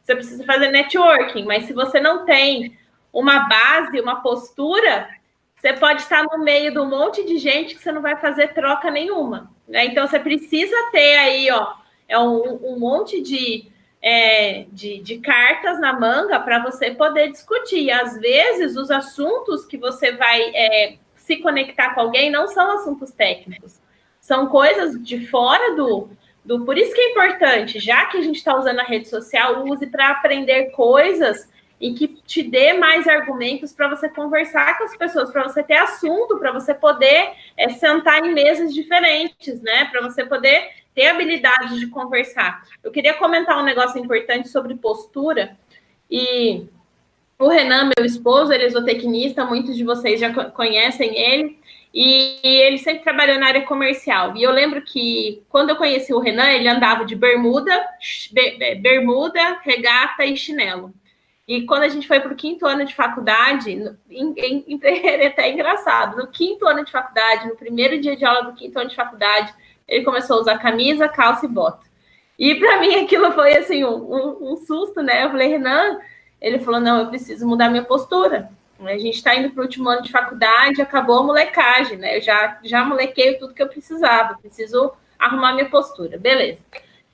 você 0.09 0.15
precisa 0.15 0.43
fazer 0.43 0.69
networking, 0.69 1.43
mas 1.43 1.65
se 1.65 1.73
você 1.73 1.99
não 1.99 2.25
tem 2.25 2.77
uma 3.11 3.47
base, 3.47 3.99
uma 3.99 4.21
postura, 4.21 5.09
você 5.59 5.73
pode 5.73 6.01
estar 6.01 6.23
no 6.23 6.43
meio 6.43 6.71
de 6.71 6.79
um 6.79 6.89
monte 6.89 7.25
de 7.25 7.37
gente 7.37 7.75
que 7.75 7.81
você 7.81 7.91
não 7.91 8.01
vai 8.01 8.15
fazer 8.15 8.53
troca 8.53 8.89
nenhuma. 8.89 9.51
Né? 9.67 9.85
Então 9.85 10.07
você 10.07 10.19
precisa 10.19 10.75
ter 10.91 11.17
aí, 11.17 11.51
ó, 11.51 11.73
é 12.07 12.17
um, 12.17 12.59
um 12.63 12.79
monte 12.79 13.21
de, 13.21 13.67
é, 14.01 14.65
de, 14.71 14.99
de, 15.01 15.17
cartas 15.17 15.79
na 15.79 15.93
manga 15.93 16.39
para 16.39 16.59
você 16.59 16.91
poder 16.91 17.29
discutir. 17.31 17.91
Às 17.91 18.17
vezes, 18.19 18.77
os 18.77 18.89
assuntos 18.89 19.65
que 19.65 19.77
você 19.77 20.13
vai 20.13 20.41
é, 20.55 20.97
se 21.15 21.37
conectar 21.37 21.93
com 21.93 22.01
alguém 22.01 22.31
não 22.31 22.47
são 22.47 22.71
assuntos 22.71 23.11
técnicos, 23.11 23.79
são 24.21 24.47
coisas 24.47 25.01
de 25.03 25.27
fora 25.27 25.75
do, 25.75 26.09
do. 26.43 26.63
Por 26.63 26.77
isso 26.77 26.93
que 26.93 27.01
é 27.01 27.11
importante, 27.11 27.79
já 27.79 28.05
que 28.05 28.17
a 28.17 28.21
gente 28.21 28.37
está 28.37 28.57
usando 28.57 28.79
a 28.79 28.83
rede 28.83 29.09
social, 29.09 29.65
use 29.65 29.85
para 29.87 30.09
aprender 30.09 30.71
coisas 30.71 31.48
e 31.79 31.93
que 31.93 32.07
te 32.07 32.43
dê 32.43 32.73
mais 32.73 33.07
argumentos 33.07 33.71
para 33.71 33.87
você 33.87 34.09
conversar 34.09 34.77
com 34.77 34.83
as 34.83 34.97
pessoas, 34.97 35.31
para 35.31 35.43
você 35.43 35.63
ter 35.63 35.77
assunto, 35.77 36.37
para 36.37 36.51
você 36.51 36.73
poder 36.73 37.31
é, 37.55 37.69
sentar 37.69 38.23
em 38.25 38.33
mesas 38.33 38.73
diferentes, 38.73 39.61
né? 39.61 39.85
Para 39.85 40.01
você 40.01 40.25
poder 40.25 40.69
ter 40.93 41.07
habilidade 41.07 41.79
de 41.79 41.87
conversar. 41.87 42.63
Eu 42.83 42.91
queria 42.91 43.13
comentar 43.13 43.57
um 43.57 43.63
negócio 43.63 43.99
importante 43.99 44.49
sobre 44.49 44.75
postura 44.75 45.57
e 46.11 46.67
o 47.39 47.47
Renan, 47.47 47.89
meu 47.97 48.05
esposo, 48.05 48.51
ele 48.51 48.65
é 48.65 48.69
zootecnista, 48.69 49.45
muitos 49.45 49.77
de 49.77 49.85
vocês 49.85 50.19
já 50.19 50.33
conhecem 50.49 51.17
ele, 51.17 51.57
e 51.93 52.37
ele 52.43 52.77
sempre 52.77 53.03
trabalhou 53.03 53.39
na 53.39 53.47
área 53.47 53.61
comercial. 53.61 54.35
E 54.35 54.43
eu 54.43 54.51
lembro 54.51 54.81
que 54.81 55.41
quando 55.47 55.69
eu 55.69 55.77
conheci 55.77 56.13
o 56.13 56.19
Renan, 56.19 56.51
ele 56.51 56.67
andava 56.67 57.05
de 57.05 57.15
bermuda, 57.15 57.71
bermuda, 58.81 59.59
regata 59.63 60.25
e 60.25 60.35
chinelo. 60.35 60.93
E 61.49 61.63
quando 61.63 61.81
a 61.81 61.87
gente 61.87 62.07
foi 62.07 62.19
para 62.19 62.31
o 62.31 62.35
quinto 62.35 62.67
ano 62.67 62.85
de 62.85 62.93
faculdade, 62.93 63.71
em, 63.71 64.35
em, 64.37 64.63
em, 64.67 64.79
é 64.85 65.25
até 65.25 65.49
engraçado, 65.51 66.15
no 66.15 66.27
quinto 66.27 66.67
ano 66.67 66.85
de 66.85 66.91
faculdade, 66.91 67.47
no 67.47 67.55
primeiro 67.55 67.99
dia 67.99 68.15
de 68.15 68.23
aula 68.23 68.43
do 68.43 68.53
quinto 68.53 68.77
ano 68.77 68.87
de 68.87 68.95
faculdade, 68.95 69.51
ele 69.87 70.05
começou 70.05 70.37
a 70.37 70.41
usar 70.41 70.59
camisa, 70.59 71.09
calça 71.09 71.47
e 71.47 71.49
bota. 71.49 71.83
E 72.37 72.53
para 72.53 72.79
mim 72.79 72.93
aquilo 73.03 73.31
foi 73.31 73.57
assim 73.57 73.83
um, 73.83 73.95
um, 73.95 74.51
um, 74.51 74.57
susto, 74.57 75.01
né? 75.01 75.23
Eu 75.25 75.31
falei, 75.31 75.47
Renan, 75.47 75.99
ele 76.39 76.59
falou, 76.59 76.79
não, 76.79 76.99
eu 76.99 77.07
preciso 77.07 77.47
mudar 77.47 77.67
minha 77.67 77.83
postura. 77.83 78.51
A 78.81 78.97
gente 78.99 79.15
está 79.15 79.35
indo 79.35 79.49
para 79.49 79.61
o 79.61 79.63
último 79.63 79.89
ano 79.89 80.03
de 80.03 80.11
faculdade, 80.11 80.83
acabou 80.83 81.17
a 81.17 81.23
molecagem, 81.23 81.97
né? 81.97 82.17
Eu 82.17 82.21
já, 82.21 82.59
já 82.63 82.85
molequei 82.85 83.39
tudo 83.39 83.55
que 83.55 83.63
eu 83.63 83.67
precisava, 83.67 84.37
preciso 84.37 84.93
arrumar 85.17 85.53
minha 85.53 85.67
postura, 85.67 86.15
beleza. 86.15 86.59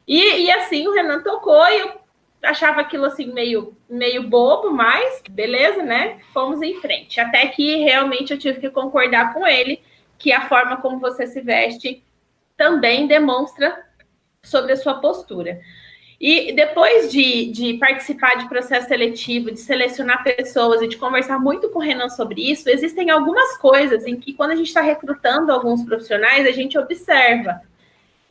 E, 0.05 0.41
e 0.41 0.51
assim 0.51 0.85
o 0.89 0.91
Renan 0.91 1.23
tocou 1.23 1.65
e 1.69 1.79
eu 1.79 2.04
achava 2.45 2.81
aquilo 2.81 3.05
assim 3.05 3.31
meio, 3.31 3.75
meio 3.89 4.23
bobo, 4.23 4.71
mas 4.71 5.21
beleza, 5.29 5.83
né? 5.83 6.19
Fomos 6.33 6.61
em 6.61 6.79
frente. 6.79 7.19
Até 7.19 7.47
que 7.47 7.77
realmente 7.77 8.31
eu 8.31 8.39
tive 8.39 8.59
que 8.59 8.69
concordar 8.69 9.33
com 9.33 9.45
ele 9.45 9.81
que 10.17 10.31
a 10.31 10.47
forma 10.47 10.77
como 10.77 10.99
você 10.99 11.27
se 11.27 11.41
veste 11.41 12.03
também 12.55 13.07
demonstra 13.07 13.83
sobre 14.41 14.71
a 14.71 14.77
sua 14.77 14.95
postura. 14.95 15.59
E 16.19 16.53
depois 16.53 17.11
de, 17.11 17.51
de, 17.51 17.73
participar 17.73 18.35
de 18.35 18.47
processo 18.47 18.87
seletivo, 18.87 19.51
de 19.51 19.59
selecionar 19.59 20.23
pessoas 20.23 20.81
e 20.81 20.87
de 20.87 20.97
conversar 20.97 21.39
muito 21.39 21.69
com 21.69 21.79
o 21.79 21.81
Renan 21.81 22.07
sobre 22.07 22.49
isso, 22.49 22.69
existem 22.69 23.09
algumas 23.09 23.57
coisas 23.57 24.05
em 24.05 24.17
que, 24.17 24.33
quando 24.33 24.51
a 24.51 24.55
gente 24.55 24.67
está 24.67 24.81
recrutando 24.81 25.51
alguns 25.51 25.83
profissionais, 25.83 26.47
a 26.47 26.51
gente 26.51 26.77
observa. 26.77 27.61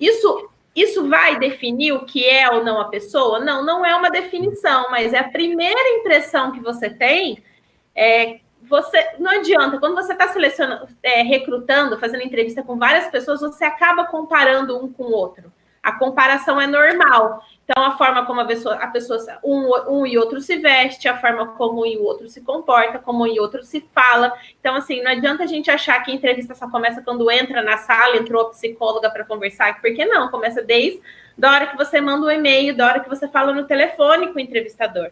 Isso 0.01 0.51
isso 0.75 1.09
vai 1.09 1.39
definir 1.39 1.93
o 1.93 2.05
que 2.05 2.29
é 2.29 2.51
ou 2.51 2.65
não 2.65 2.81
a 2.81 2.89
pessoa? 2.89 3.39
Não, 3.39 3.65
não 3.65 3.87
é 3.87 3.95
uma 3.95 4.11
definição, 4.11 4.91
mas 4.91 5.13
é 5.13 5.19
a 5.19 5.29
primeira 5.29 5.99
impressão 5.99 6.53
que 6.53 6.61
você 6.61 6.91
tem. 6.91 7.43
É, 7.95 8.41
você 8.63 9.15
não 9.19 9.31
adianta, 9.31 9.79
quando 9.79 9.95
você 9.95 10.13
está 10.13 10.29
selecionando, 10.29 10.89
é, 11.03 11.23
recrutando, 11.23 11.99
fazendo 11.99 12.25
entrevista 12.25 12.63
com 12.63 12.77
várias 12.77 13.09
pessoas, 13.09 13.41
você 13.41 13.65
acaba 13.65 14.05
comparando 14.07 14.83
um 14.83 14.93
com 14.93 15.05
o 15.05 15.13
outro. 15.13 15.53
A 15.85 15.93
comparação 15.93 16.61
é 16.61 16.67
normal. 16.67 17.45
Então, 17.65 17.85
a 17.85 17.97
forma 17.97 18.27
como 18.27 18.41
a 18.41 18.45
pessoa, 18.45 18.75
a 18.77 18.89
pessoa 18.89 19.19
um, 19.43 19.71
um, 19.89 20.07
e 20.07 20.19
outro 20.19 20.41
se 20.41 20.57
veste, 20.57 21.09
a 21.09 21.17
forma 21.19 21.49
como 21.49 21.83
um 21.83 21.87
e 21.87 21.97
o 21.97 22.03
outro 22.03 22.29
se 22.29 22.41
comporta, 22.41 22.99
como 22.99 23.25
um 23.25 23.27
e 23.27 23.39
outro 23.39 23.63
se 23.63 23.87
fala. 23.95 24.33
Então, 24.59 24.75
assim, 24.75 25.03
não 25.03 25.13
adianta 25.13 25.45
a 25.45 25.47
gente 25.47 25.71
achar 25.71 26.03
que 26.03 26.11
a 26.11 26.15
entrevista 26.15 26.55
só 26.55 26.69
começa 26.69 27.03
quando 27.03 27.31
entra 27.31 27.63
na 27.63 27.77
sala, 27.77 28.17
entrou 28.17 28.43
a 28.43 28.51
psicóloga 28.51 29.11
para 29.11 29.25
conversar, 29.25 29.81
porque 29.81 30.05
não, 30.05 30.31
começa 30.31 30.63
desde 30.63 31.01
da 31.37 31.53
hora 31.53 31.67
que 31.67 31.77
você 31.77 32.01
manda 32.01 32.25
o 32.25 32.29
um 32.29 32.31
e-mail, 32.31 32.77
da 32.77 32.87
hora 32.87 33.01
que 33.01 33.09
você 33.09 33.29
fala 33.29 33.53
no 33.53 33.65
telefone 33.67 34.29
com 34.29 34.37
o 34.37 34.41
entrevistador, 34.41 35.11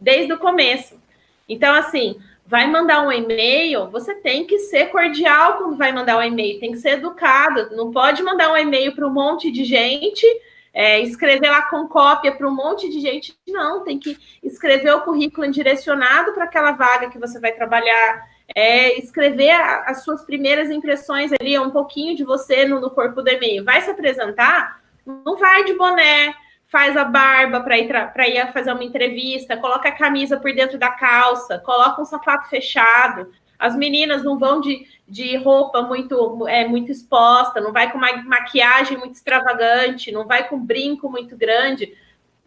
desde 0.00 0.32
o 0.32 0.38
começo. 0.38 1.00
Então, 1.48 1.74
assim, 1.74 2.20
vai 2.50 2.68
mandar 2.68 3.06
um 3.06 3.12
e-mail, 3.12 3.88
você 3.88 4.12
tem 4.12 4.44
que 4.44 4.58
ser 4.58 4.86
cordial 4.86 5.58
quando 5.58 5.76
vai 5.76 5.92
mandar 5.92 6.18
um 6.18 6.22
e-mail, 6.22 6.58
tem 6.58 6.72
que 6.72 6.78
ser 6.78 6.94
educado, 6.94 7.74
não 7.76 7.92
pode 7.92 8.24
mandar 8.24 8.52
um 8.52 8.56
e-mail 8.56 8.92
para 8.92 9.06
um 9.06 9.12
monte 9.12 9.52
de 9.52 9.64
gente 9.64 10.26
é, 10.74 11.00
escrever 11.00 11.48
lá 11.48 11.62
com 11.62 11.86
cópia 11.86 12.32
para 12.32 12.48
um 12.48 12.54
monte 12.54 12.88
de 12.88 13.00
gente. 13.00 13.36
Não, 13.46 13.84
tem 13.84 13.98
que 13.98 14.18
escrever 14.42 14.92
o 14.92 15.02
currículo 15.02 15.48
direcionado 15.50 16.32
para 16.32 16.44
aquela 16.44 16.72
vaga 16.72 17.08
que 17.08 17.18
você 17.18 17.38
vai 17.38 17.52
trabalhar. 17.52 18.28
É, 18.54 18.98
escrever 18.98 19.50
a, 19.50 19.84
as 19.86 20.02
suas 20.02 20.24
primeiras 20.24 20.70
impressões 20.70 21.30
ali, 21.40 21.56
um 21.56 21.70
pouquinho 21.70 22.16
de 22.16 22.24
você 22.24 22.66
no, 22.66 22.80
no 22.80 22.90
corpo 22.90 23.22
do 23.22 23.30
e-mail. 23.30 23.64
Vai 23.64 23.80
se 23.80 23.90
apresentar? 23.90 24.80
Não 25.06 25.36
vai 25.36 25.64
de 25.64 25.74
boné, 25.74 26.34
faz 26.70 26.96
a 26.96 27.04
barba 27.04 27.60
para 27.60 27.76
ir, 27.76 27.88
para 27.88 28.28
ir 28.28 28.52
fazer 28.52 28.72
uma 28.72 28.84
entrevista, 28.84 29.56
coloca 29.56 29.88
a 29.88 29.92
camisa 29.92 30.38
por 30.38 30.54
dentro 30.54 30.78
da 30.78 30.88
calça, 30.88 31.58
coloca 31.58 32.00
um 32.00 32.04
sapato 32.04 32.48
fechado, 32.48 33.28
as 33.58 33.74
meninas 33.74 34.22
não 34.22 34.38
vão 34.38 34.60
de, 34.60 34.86
de 35.06 35.36
roupa 35.36 35.82
muito, 35.82 36.46
é, 36.46 36.66
muito 36.66 36.92
exposta, 36.92 37.60
não 37.60 37.72
vai 37.72 37.90
com 37.90 37.98
uma 37.98 38.22
maquiagem 38.22 38.96
muito 38.96 39.14
extravagante, 39.14 40.12
não 40.12 40.24
vai 40.24 40.48
com 40.48 40.64
brinco 40.64 41.10
muito 41.10 41.36
grande, 41.36 41.92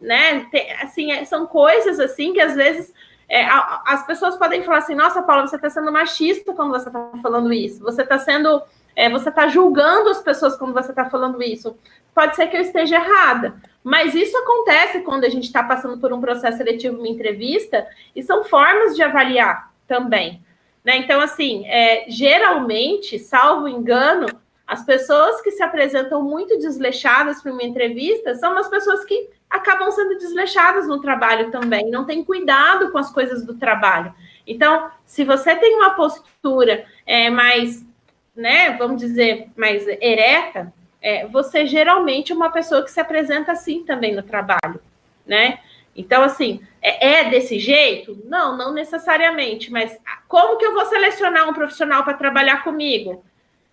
né? 0.00 0.46
Tem, 0.50 0.72
assim, 0.72 1.12
é, 1.12 1.22
são 1.26 1.46
coisas 1.46 2.00
assim 2.00 2.32
que 2.32 2.40
às 2.40 2.54
vezes 2.54 2.94
é, 3.28 3.44
a, 3.44 3.82
as 3.86 4.06
pessoas 4.06 4.36
podem 4.36 4.62
falar 4.62 4.78
assim, 4.78 4.94
nossa, 4.94 5.22
Paula, 5.22 5.46
você 5.46 5.56
está 5.56 5.68
sendo 5.68 5.92
machista 5.92 6.54
quando 6.54 6.70
você 6.70 6.88
está 6.88 7.10
falando 7.22 7.52
isso, 7.52 7.82
você 7.82 8.02
está 8.02 8.18
sendo, 8.18 8.62
é, 8.96 9.10
você 9.10 9.28
está 9.28 9.48
julgando 9.48 10.08
as 10.08 10.22
pessoas 10.22 10.56
quando 10.56 10.72
você 10.72 10.90
está 10.90 11.04
falando 11.10 11.42
isso. 11.42 11.76
Pode 12.14 12.36
ser 12.36 12.46
que 12.46 12.56
eu 12.56 12.60
esteja 12.60 12.96
errada, 12.96 13.56
mas 13.82 14.14
isso 14.14 14.36
acontece 14.38 15.00
quando 15.00 15.24
a 15.24 15.28
gente 15.28 15.44
está 15.44 15.62
passando 15.62 15.98
por 15.98 16.12
um 16.12 16.20
processo 16.20 16.58
seletivo, 16.58 16.98
uma 16.98 17.08
entrevista, 17.08 17.86
e 18.14 18.22
são 18.22 18.44
formas 18.44 18.94
de 18.94 19.02
avaliar 19.02 19.72
também. 19.86 20.42
Né? 20.84 20.98
Então, 20.98 21.20
assim, 21.20 21.66
é, 21.66 22.04
geralmente, 22.08 23.18
salvo 23.18 23.66
engano, 23.66 24.26
as 24.66 24.84
pessoas 24.84 25.40
que 25.42 25.50
se 25.50 25.62
apresentam 25.62 26.22
muito 26.22 26.58
desleixadas 26.58 27.42
para 27.42 27.52
uma 27.52 27.62
entrevista 27.62 28.34
são 28.34 28.56
as 28.56 28.68
pessoas 28.68 29.04
que 29.04 29.28
acabam 29.50 29.90
sendo 29.90 30.16
desleixadas 30.16 30.88
no 30.88 31.00
trabalho 31.00 31.50
também, 31.50 31.90
não 31.90 32.04
têm 32.04 32.24
cuidado 32.24 32.90
com 32.90 32.98
as 32.98 33.10
coisas 33.12 33.44
do 33.44 33.54
trabalho. 33.54 34.14
Então, 34.46 34.90
se 35.04 35.24
você 35.24 35.54
tem 35.56 35.76
uma 35.76 35.90
postura 35.90 36.84
é, 37.06 37.30
mais, 37.30 37.84
né, 38.34 38.76
vamos 38.76 38.98
dizer, 38.98 39.48
mais 39.56 39.86
ereta, 39.86 40.72
é, 41.04 41.26
você 41.26 41.66
geralmente 41.66 42.32
é 42.32 42.34
uma 42.34 42.50
pessoa 42.50 42.82
que 42.82 42.90
se 42.90 42.98
apresenta 42.98 43.52
assim 43.52 43.84
também 43.84 44.14
no 44.14 44.22
trabalho, 44.22 44.80
né? 45.26 45.60
Então, 45.94 46.22
assim, 46.22 46.62
é, 46.80 47.20
é, 47.20 47.24
desse 47.28 47.58
jeito? 47.58 48.18
Não, 48.24 48.56
não 48.56 48.72
necessariamente, 48.72 49.70
mas 49.70 49.96
como 50.26 50.56
que 50.56 50.64
eu 50.64 50.72
vou 50.72 50.86
selecionar 50.86 51.46
um 51.46 51.52
profissional 51.52 52.04
para 52.04 52.14
trabalhar 52.14 52.64
comigo? 52.64 53.22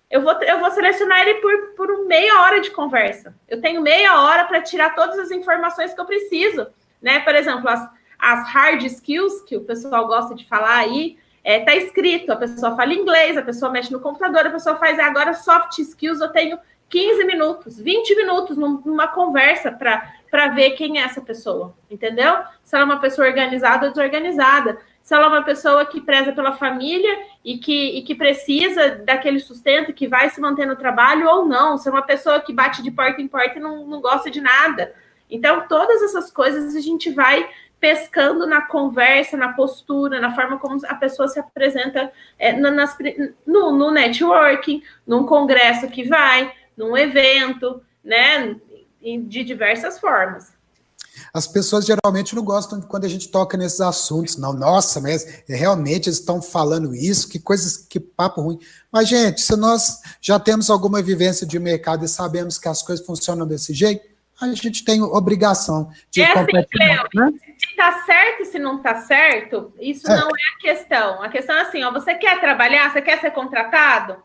Eu 0.10 0.22
vou, 0.22 0.34
eu 0.44 0.60
vou 0.60 0.70
selecionar 0.72 1.22
ele 1.22 1.36
por, 1.36 1.58
por 1.78 2.06
meia 2.06 2.42
hora 2.42 2.60
de 2.60 2.70
conversa. 2.70 3.34
Eu 3.48 3.62
tenho 3.62 3.82
meia 3.82 4.22
hora 4.22 4.44
para 4.44 4.62
tirar 4.62 4.94
todas 4.94 5.18
as 5.18 5.32
informações 5.32 5.94
que 5.94 6.02
eu 6.02 6.06
preciso, 6.06 6.68
né? 7.02 7.22
Por 7.22 7.34
exemplo, 7.34 7.70
as, 7.70 7.90
as 8.20 8.50
hard 8.50 8.84
skills, 8.84 9.42
que 9.44 9.56
o 9.56 9.64
pessoal 9.64 10.06
gosta 10.06 10.36
de 10.36 10.46
falar 10.46 10.76
aí, 10.76 11.18
é, 11.46 11.62
tá 11.62 11.74
escrito, 11.74 12.30
a 12.34 12.36
pessoa 12.36 12.76
fala 12.76 12.94
inglês, 12.94 13.38
a 13.38 13.42
pessoa 13.42 13.72
mexe 13.72 13.90
no 13.90 14.02
computador, 14.02 14.46
a 14.46 14.52
pessoa 14.52 14.76
faz 14.76 15.00
agora 15.00 15.34
soft 15.34 15.80
skills, 15.80 16.20
eu 16.20 16.28
tenho 16.28 16.60
15 16.92 17.24
minutos, 17.24 17.80
20 17.80 18.16
minutos 18.18 18.58
numa 18.58 19.08
conversa 19.08 19.72
para 19.72 20.48
ver 20.50 20.72
quem 20.72 21.00
é 21.00 21.04
essa 21.04 21.22
pessoa, 21.22 21.74
entendeu? 21.90 22.36
Se 22.64 22.76
ela 22.76 22.84
é 22.84 22.86
uma 22.86 23.00
pessoa 23.00 23.28
organizada 23.28 23.86
ou 23.86 23.92
desorganizada, 23.94 24.78
se 25.02 25.16
ela 25.16 25.26
é 25.26 25.30
uma 25.30 25.44
pessoa 25.44 25.86
que 25.86 26.02
preza 26.02 26.34
pela 26.34 26.52
família 26.52 27.18
e 27.46 27.58
que, 27.58 27.98
e 27.98 28.02
que 28.04 28.14
precisa 28.14 28.90
daquele 28.90 29.40
sustento, 29.40 29.94
que 29.94 30.06
vai 30.06 30.30
se 30.30 30.42
manter 30.42 30.68
no 30.68 30.76
trabalho 30.76 31.28
ou 31.30 31.46
não, 31.46 31.78
se 31.78 31.88
é 31.88 31.92
uma 31.92 32.02
pessoa 32.02 32.42
que 32.42 32.54
bate 32.54 32.84
de 32.84 32.92
porta 32.92 33.22
em 33.22 33.28
porta 33.28 33.58
e 33.58 33.62
não, 33.62 33.88
não 33.88 34.02
gosta 34.02 34.30
de 34.30 34.42
nada. 34.42 34.94
Então, 35.30 35.66
todas 35.70 36.04
essas 36.04 36.30
coisas 36.30 36.76
a 36.76 36.82
gente 36.82 37.10
vai 37.10 37.50
pescando 37.80 38.46
na 38.46 38.62
conversa, 38.62 39.36
na 39.36 39.54
postura, 39.54 40.20
na 40.20 40.36
forma 40.36 40.60
como 40.60 40.78
a 40.86 40.96
pessoa 40.96 41.28
se 41.28 41.40
apresenta 41.40 42.12
é, 42.38 42.54
nas, 42.54 42.96
no, 43.48 43.72
no 43.72 43.90
networking, 43.90 44.84
num 45.08 45.26
congresso 45.26 45.88
que 45.88 46.04
vai, 46.04 46.54
num 46.76 46.98
evento, 46.98 47.82
né? 48.04 48.56
De 49.02 49.44
diversas 49.44 50.00
formas. 50.00 50.54
As 51.34 51.48
pessoas 51.48 51.86
geralmente 51.86 52.36
não 52.36 52.44
gostam 52.44 52.82
quando 52.82 53.06
a 53.06 53.10
gente 53.10 53.30
toca 53.30 53.58
nesses 53.58 53.82
assuntos, 53.82 54.38
não. 54.38 54.54
Nossa, 54.54 55.00
mas 55.00 55.44
realmente 55.48 56.08
eles 56.08 56.20
estão 56.20 56.42
falando 56.42 56.96
isso, 56.96 57.30
que 57.30 57.40
coisas, 57.40 57.78
que 57.78 58.00
papo 58.00 58.42
ruim. 58.42 58.60
Mas, 58.92 59.08
gente, 59.08 59.42
se 59.42 59.56
nós 59.56 60.02
já 60.22 60.40
temos 60.40 60.70
alguma 60.70 61.02
vivência 61.02 61.46
de 61.46 61.60
mercado 61.60 62.06
e 62.06 62.08
sabemos 62.08 62.58
que 62.58 62.68
as 62.68 62.82
coisas 62.82 63.06
funcionam 63.06 63.48
desse 63.48 63.74
jeito, 63.74 64.10
a 64.42 64.48
gente 64.56 64.84
tem 64.84 65.02
obrigação 65.04 65.92
de 66.10 66.22
é 66.22 66.32
assim, 66.32 66.46
Cleo, 66.46 67.08
né? 67.14 67.32
Se 67.60 67.70
está 67.70 68.04
certo, 68.06 68.46
se 68.46 68.58
não 68.58 68.78
está 68.78 68.96
certo, 69.02 69.72
isso 69.80 70.10
é. 70.10 70.16
não 70.16 70.28
é 70.30 70.58
a 70.58 70.62
questão. 70.62 71.22
A 71.22 71.30
questão 71.30 71.56
é 71.56 71.62
assim, 71.62 71.84
ó, 71.84 71.92
você 71.92 72.16
quer 72.16 72.40
trabalhar, 72.40 72.92
você 72.92 73.02
quer 73.02 73.22
ser 73.22 73.32
contratado? 73.32 74.18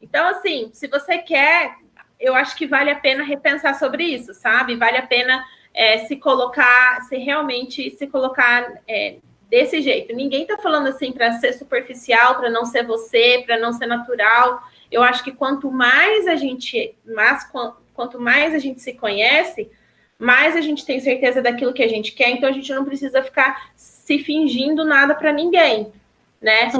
Então, 0.00 0.26
assim, 0.28 0.70
se 0.72 0.86
você 0.88 1.18
quer, 1.18 1.76
eu 2.18 2.34
acho 2.34 2.56
que 2.56 2.66
vale 2.66 2.90
a 2.90 2.96
pena 2.96 3.22
repensar 3.22 3.78
sobre 3.78 4.04
isso, 4.04 4.34
sabe? 4.34 4.76
Vale 4.76 4.98
a 4.98 5.06
pena 5.06 5.44
é, 5.74 5.98
se 6.06 6.16
colocar, 6.16 7.02
se 7.02 7.16
realmente 7.16 7.90
se 7.90 8.06
colocar 8.06 8.80
é, 8.88 9.16
desse 9.48 9.82
jeito. 9.82 10.14
Ninguém 10.14 10.42
está 10.42 10.56
falando 10.58 10.88
assim 10.88 11.12
para 11.12 11.32
ser 11.32 11.52
superficial, 11.52 12.36
para 12.36 12.48
não 12.48 12.64
ser 12.64 12.84
você, 12.84 13.42
para 13.44 13.58
não 13.58 13.72
ser 13.72 13.86
natural. 13.86 14.62
Eu 14.90 15.02
acho 15.02 15.24
que 15.24 15.32
quanto 15.32 15.70
mais 15.70 16.26
a 16.26 16.36
gente, 16.36 16.94
mais, 17.04 17.48
quanto 17.94 18.20
mais 18.20 18.54
a 18.54 18.58
gente 18.58 18.80
se 18.80 18.94
conhece, 18.94 19.70
mais 20.18 20.54
a 20.54 20.60
gente 20.60 20.84
tem 20.84 21.00
certeza 21.00 21.40
daquilo 21.40 21.72
que 21.72 21.82
a 21.82 21.88
gente 21.88 22.12
quer. 22.12 22.30
Então 22.30 22.48
a 22.48 22.52
gente 22.52 22.72
não 22.72 22.84
precisa 22.84 23.22
ficar 23.22 23.72
se 23.74 24.18
fingindo 24.18 24.84
nada 24.84 25.14
para 25.14 25.32
ninguém, 25.32 25.92
né? 26.40 26.70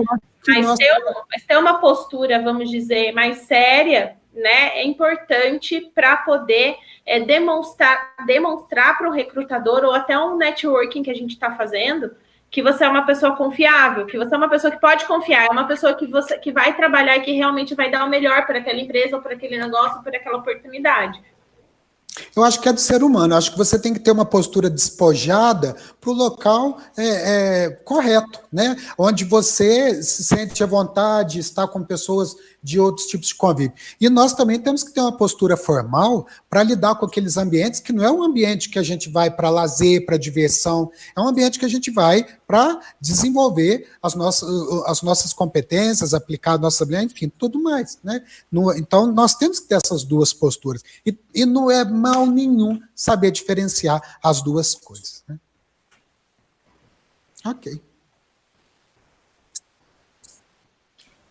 Mas 0.46 0.78
ter, 0.78 0.90
mas 1.30 1.44
ter 1.44 1.58
uma 1.58 1.78
postura, 1.78 2.40
vamos 2.40 2.70
dizer, 2.70 3.12
mais 3.12 3.38
séria 3.38 4.16
né, 4.32 4.78
é 4.78 4.84
importante 4.84 5.80
para 5.94 6.16
poder 6.18 6.76
é, 7.04 7.20
demonstrar 7.20 8.14
demonstrar 8.26 8.96
para 8.96 9.08
o 9.08 9.12
recrutador 9.12 9.84
ou 9.84 9.92
até 9.92 10.18
um 10.18 10.36
networking 10.36 11.02
que 11.02 11.10
a 11.10 11.14
gente 11.14 11.32
está 11.32 11.50
fazendo 11.50 12.12
que 12.50 12.62
você 12.62 12.84
é 12.84 12.88
uma 12.88 13.06
pessoa 13.06 13.36
confiável, 13.36 14.06
que 14.06 14.18
você 14.18 14.34
é 14.34 14.36
uma 14.36 14.48
pessoa 14.48 14.72
que 14.72 14.80
pode 14.80 15.04
confiar, 15.04 15.46
é 15.46 15.50
uma 15.50 15.68
pessoa 15.68 15.94
que 15.94 16.06
você 16.06 16.36
que 16.36 16.50
vai 16.50 16.76
trabalhar 16.76 17.16
e 17.16 17.20
que 17.20 17.32
realmente 17.32 17.76
vai 17.76 17.90
dar 17.90 18.04
o 18.04 18.10
melhor 18.10 18.44
para 18.44 18.58
aquela 18.58 18.80
empresa, 18.80 19.14
ou 19.16 19.22
para 19.22 19.34
aquele 19.34 19.56
negócio, 19.56 19.98
ou 19.98 20.02
para 20.02 20.16
aquela 20.16 20.38
oportunidade. 20.38 21.22
Eu 22.34 22.42
acho 22.42 22.60
que 22.60 22.68
é 22.68 22.72
do 22.72 22.80
ser 22.80 23.04
humano. 23.04 23.34
Eu 23.34 23.38
acho 23.38 23.52
que 23.52 23.58
você 23.58 23.80
tem 23.80 23.94
que 23.94 24.00
ter 24.00 24.10
uma 24.10 24.24
postura 24.24 24.68
despojada 24.68 25.76
para 26.00 26.10
o 26.10 26.14
local 26.14 26.78
é, 26.96 27.64
é, 27.64 27.70
correto, 27.70 28.40
né? 28.52 28.76
Onde 28.96 29.24
você 29.24 30.02
se 30.02 30.24
sente 30.24 30.62
à 30.64 30.66
vontade, 30.66 31.38
está 31.38 31.66
com 31.66 31.82
pessoas 31.84 32.34
de 32.62 32.78
outros 32.78 33.06
tipos 33.06 33.28
de 33.28 33.34
convívio. 33.34 33.72
E 34.00 34.08
nós 34.08 34.34
também 34.34 34.58
temos 34.58 34.82
que 34.82 34.92
ter 34.92 35.00
uma 35.00 35.16
postura 35.16 35.56
formal 35.56 36.26
para 36.48 36.62
lidar 36.62 36.94
com 36.96 37.06
aqueles 37.06 37.36
ambientes 37.36 37.80
que 37.80 37.92
não 37.92 38.04
é 38.04 38.10
um 38.10 38.22
ambiente 38.22 38.68
que 38.68 38.78
a 38.78 38.82
gente 38.82 39.08
vai 39.08 39.30
para 39.30 39.48
lazer, 39.48 40.04
para 40.04 40.16
diversão, 40.16 40.90
é 41.16 41.20
um 41.20 41.28
ambiente 41.28 41.58
que 41.58 41.64
a 41.64 41.68
gente 41.68 41.90
vai 41.90 42.26
para 42.46 42.80
desenvolver 43.00 43.88
as 44.02 44.14
nossas, 44.14 44.48
as 44.86 45.02
nossas 45.02 45.32
competências, 45.32 46.12
aplicar 46.12 46.54
a 46.54 46.58
nossa 46.58 46.84
enfim, 47.02 47.28
tudo 47.28 47.62
mais. 47.62 47.98
Né? 48.02 48.22
Então, 48.76 49.06
nós 49.06 49.34
temos 49.34 49.60
que 49.60 49.68
ter 49.68 49.76
essas 49.76 50.02
duas 50.02 50.32
posturas. 50.32 50.82
E, 51.06 51.16
e 51.34 51.46
não 51.46 51.70
é 51.70 51.84
mal 51.84 52.26
nenhum 52.26 52.80
saber 52.94 53.30
diferenciar 53.30 54.18
as 54.22 54.42
duas 54.42 54.74
coisas. 54.74 55.22
Né? 55.28 55.38
Ok. 57.44 57.80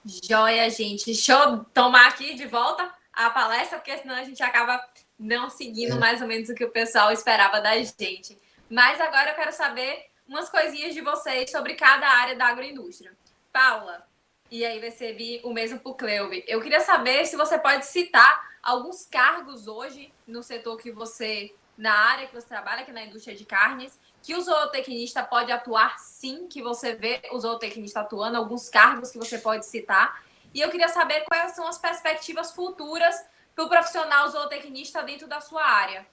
Joia, 0.05 0.69
gente. 0.69 1.05
Deixa 1.05 1.33
eu 1.33 1.63
tomar 1.65 2.07
aqui 2.07 2.33
de 2.33 2.47
volta 2.47 2.91
a 3.13 3.29
palestra, 3.29 3.77
porque 3.77 3.97
senão 3.97 4.15
a 4.15 4.23
gente 4.23 4.41
acaba 4.41 4.83
não 5.17 5.49
seguindo 5.49 5.95
é. 5.95 5.99
mais 5.99 6.21
ou 6.21 6.27
menos 6.27 6.49
o 6.49 6.55
que 6.55 6.63
o 6.63 6.71
pessoal 6.71 7.11
esperava 7.11 7.59
da 7.59 7.75
gente. 7.81 8.39
Mas 8.69 8.99
agora 9.01 9.31
eu 9.31 9.35
quero 9.35 9.51
saber 9.51 10.05
umas 10.27 10.49
coisinhas 10.49 10.93
de 10.93 11.01
vocês 11.01 11.51
sobre 11.51 11.73
cada 11.75 12.07
área 12.07 12.35
da 12.35 12.45
agroindústria. 12.45 13.11
Paula, 13.51 14.07
e 14.49 14.63
aí 14.63 14.79
vai 14.79 14.91
servir 14.91 15.41
o 15.43 15.51
mesmo 15.51 15.79
para 15.79 15.91
o 15.91 15.95
Cleuve. 15.95 16.43
Eu 16.47 16.61
queria 16.61 16.79
saber 16.79 17.25
se 17.25 17.35
você 17.35 17.57
pode 17.57 17.85
citar 17.85 18.49
alguns 18.63 19.05
cargos 19.05 19.67
hoje 19.67 20.13
no 20.25 20.41
setor 20.41 20.77
que 20.77 20.91
você, 20.91 21.53
na 21.77 21.93
área 21.93 22.27
que 22.27 22.33
você 22.33 22.47
trabalha, 22.47 22.83
que 22.83 22.91
é 22.91 22.93
na 22.93 23.03
indústria 23.03 23.35
de 23.35 23.45
carnes, 23.45 23.99
que 24.21 24.35
o 24.35 24.41
zootecnista 24.41 25.23
pode 25.23 25.51
atuar 25.51 25.97
sim, 25.99 26.47
que 26.47 26.61
você 26.61 26.93
vê 26.93 27.21
o 27.31 27.39
zootecnista 27.39 28.01
atuando, 28.01 28.37
alguns 28.37 28.69
cargos 28.69 29.11
que 29.11 29.17
você 29.17 29.37
pode 29.37 29.65
citar. 29.65 30.21
E 30.53 30.61
eu 30.61 30.69
queria 30.69 30.89
saber 30.89 31.21
quais 31.21 31.53
são 31.53 31.67
as 31.67 31.77
perspectivas 31.77 32.51
futuras 32.51 33.15
para 33.55 33.65
o 33.65 33.69
profissional 33.69 34.27
zootecnista 34.29 35.01
dentro 35.03 35.27
da 35.27 35.39
sua 35.41 35.63
área. 35.63 36.05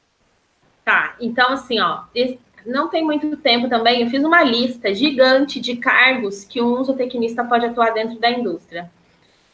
Tá, 0.84 1.16
então 1.20 1.52
assim, 1.52 1.80
ó, 1.80 2.04
não 2.64 2.88
tem 2.88 3.04
muito 3.04 3.36
tempo 3.36 3.68
também, 3.68 4.02
eu 4.02 4.10
fiz 4.10 4.22
uma 4.22 4.42
lista 4.42 4.94
gigante 4.94 5.60
de 5.60 5.76
cargos 5.76 6.44
que 6.44 6.62
um 6.62 6.82
zootecnista 6.82 7.44
pode 7.44 7.66
atuar 7.66 7.92
dentro 7.92 8.18
da 8.18 8.30
indústria. 8.30 8.90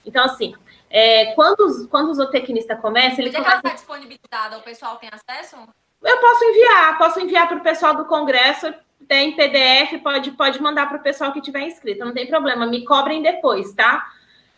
Então, 0.04 0.24
assim, 0.24 0.54
é, 0.90 1.32
quando, 1.34 1.88
quando 1.88 2.10
o 2.10 2.14
zootecnista 2.14 2.76
começa, 2.76 3.20
ele 3.20 3.28
Onde 3.28 3.38
começa... 3.38 3.56
é 3.56 3.60
que 3.60 3.66
ela 3.66 3.74
está 3.74 3.74
disponibilizada? 3.74 4.58
O 4.58 4.62
pessoal 4.62 4.96
tem 4.96 5.08
acesso? 5.10 5.56
Eu 6.04 6.18
posso 6.18 6.44
enviar, 6.44 6.98
posso 6.98 7.20
enviar 7.20 7.48
para 7.48 7.58
o 7.58 7.62
pessoal 7.62 7.94
do 7.94 8.04
Congresso, 8.04 8.72
tem 9.06 9.36
PDF, 9.36 10.02
pode, 10.02 10.30
pode 10.32 10.60
mandar 10.60 10.88
para 10.88 10.98
o 10.98 11.02
pessoal 11.02 11.32
que 11.32 11.40
tiver 11.40 11.60
inscrito, 11.60 12.04
não 12.04 12.14
tem 12.14 12.26
problema, 12.26 12.66
me 12.66 12.84
cobrem 12.84 13.22
depois, 13.22 13.72
tá? 13.72 14.10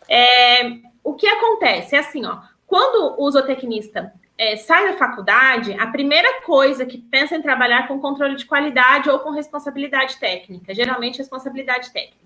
É, 0.09 0.77
o 1.03 1.13
que 1.13 1.27
acontece 1.27 1.95
é 1.95 1.99
assim, 1.99 2.25
ó, 2.25 2.39
quando 2.65 3.15
o 3.21 3.31
zootecnista 3.31 4.13
é, 4.37 4.55
sai 4.55 4.91
da 4.91 4.97
faculdade, 4.97 5.73
a 5.79 5.87
primeira 5.87 6.41
coisa 6.41 6.85
que 6.85 6.97
pensa 6.97 7.35
em 7.35 7.41
trabalhar 7.41 7.87
com 7.87 7.99
controle 7.99 8.35
de 8.35 8.45
qualidade 8.45 9.09
ou 9.09 9.19
com 9.19 9.31
responsabilidade 9.31 10.17
técnica, 10.17 10.73
geralmente 10.73 11.19
responsabilidade 11.19 11.91
técnica. 11.91 12.24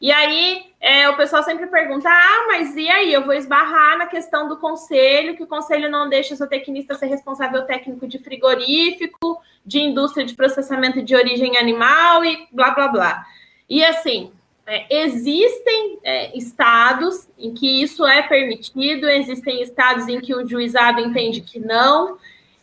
E 0.00 0.12
aí 0.12 0.66
é, 0.80 1.08
o 1.08 1.16
pessoal 1.16 1.42
sempre 1.42 1.66
pergunta: 1.66 2.08
ah, 2.08 2.46
mas 2.48 2.76
e 2.76 2.88
aí? 2.88 3.12
Eu 3.12 3.24
vou 3.24 3.34
esbarrar 3.34 3.98
na 3.98 4.06
questão 4.06 4.48
do 4.48 4.58
conselho, 4.58 5.36
que 5.36 5.42
o 5.42 5.46
conselho 5.46 5.90
não 5.90 6.08
deixa 6.08 6.36
seu 6.36 6.46
tecnista 6.46 6.94
ser 6.94 7.06
responsável 7.06 7.64
técnico 7.64 8.06
de 8.06 8.18
frigorífico, 8.18 9.40
de 9.64 9.80
indústria 9.80 10.24
de 10.24 10.34
processamento 10.34 11.02
de 11.02 11.14
origem 11.14 11.56
animal 11.56 12.24
e 12.24 12.46
blá 12.52 12.70
blá 12.70 12.88
blá. 12.88 13.26
E 13.68 13.84
assim, 13.84 14.32
é, 14.66 14.86
existem 15.02 15.98
é, 16.02 16.36
estados 16.36 17.28
em 17.38 17.54
que 17.54 17.82
isso 17.82 18.04
é 18.04 18.22
permitido, 18.22 19.08
existem 19.08 19.62
estados 19.62 20.08
em 20.08 20.20
que 20.20 20.34
o 20.34 20.46
juizado 20.46 21.00
entende 21.00 21.40
que 21.40 21.58
não. 21.58 22.18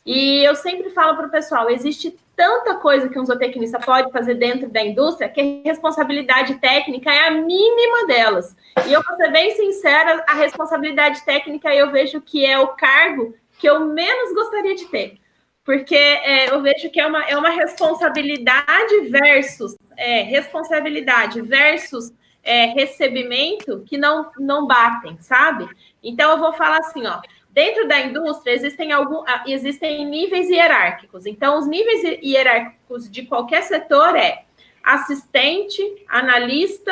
E 0.05 0.43
eu 0.43 0.55
sempre 0.55 0.89
falo 0.89 1.15
para 1.15 1.27
o 1.27 1.31
pessoal: 1.31 1.69
existe 1.69 2.15
tanta 2.36 2.75
coisa 2.75 3.09
que 3.09 3.19
um 3.19 3.25
zootecnista 3.25 3.79
pode 3.79 4.11
fazer 4.11 4.36
dentro 4.36 4.69
da 4.69 4.84
indústria 4.84 5.29
que 5.29 5.61
a 5.65 5.69
responsabilidade 5.69 6.55
técnica 6.55 7.11
é 7.11 7.27
a 7.27 7.31
mínima 7.31 8.07
delas. 8.07 8.55
E 8.88 8.93
eu 8.93 9.01
vou 9.03 9.15
ser 9.15 9.31
bem 9.31 9.51
sincera, 9.51 10.23
a 10.27 10.34
responsabilidade 10.34 11.23
técnica 11.23 11.73
eu 11.73 11.91
vejo 11.91 12.21
que 12.21 12.45
é 12.45 12.59
o 12.59 12.69
cargo 12.69 13.36
que 13.59 13.69
eu 13.69 13.81
menos 13.86 14.34
gostaria 14.34 14.75
de 14.75 14.86
ter. 14.86 15.19
Porque 15.63 15.95
é, 15.95 16.49
eu 16.53 16.61
vejo 16.61 16.89
que 16.89 16.99
é 16.99 17.07
uma, 17.07 17.23
é 17.23 17.38
uma 17.38 17.49
responsabilidade 17.49 19.09
versus 19.09 19.77
é, 19.95 20.21
responsabilidade 20.23 21.41
versus 21.41 22.11
é, 22.43 22.65
recebimento 22.65 23.84
que 23.88 23.97
não, 23.97 24.29
não 24.38 24.67
batem, 24.67 25.17
sabe? 25.21 25.67
Então 26.03 26.31
eu 26.31 26.38
vou 26.38 26.53
falar 26.53 26.79
assim, 26.79 27.05
ó. 27.07 27.21
Dentro 27.54 27.88
da 27.88 27.99
indústria 27.99 28.51
existem, 28.51 28.91
algum, 28.91 29.24
ah, 29.28 29.43
existem 29.45 30.04
níveis 30.08 30.49
hierárquicos. 30.49 31.28
Então, 31.28 31.60
os 31.60 31.68
níveis 31.68 32.01
hierárquicos 32.24 33.08
de 33.08 33.28
qualquer 33.28 33.62
setor 33.62 34.16
é 34.16 34.43
assistente, 34.84 35.80
analista, 36.08 36.91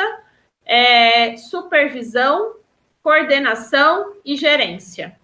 é, 0.64 1.36
supervisão, 1.36 2.54
coordenação 3.02 4.12
e 4.24 4.36
gerência, 4.36 5.18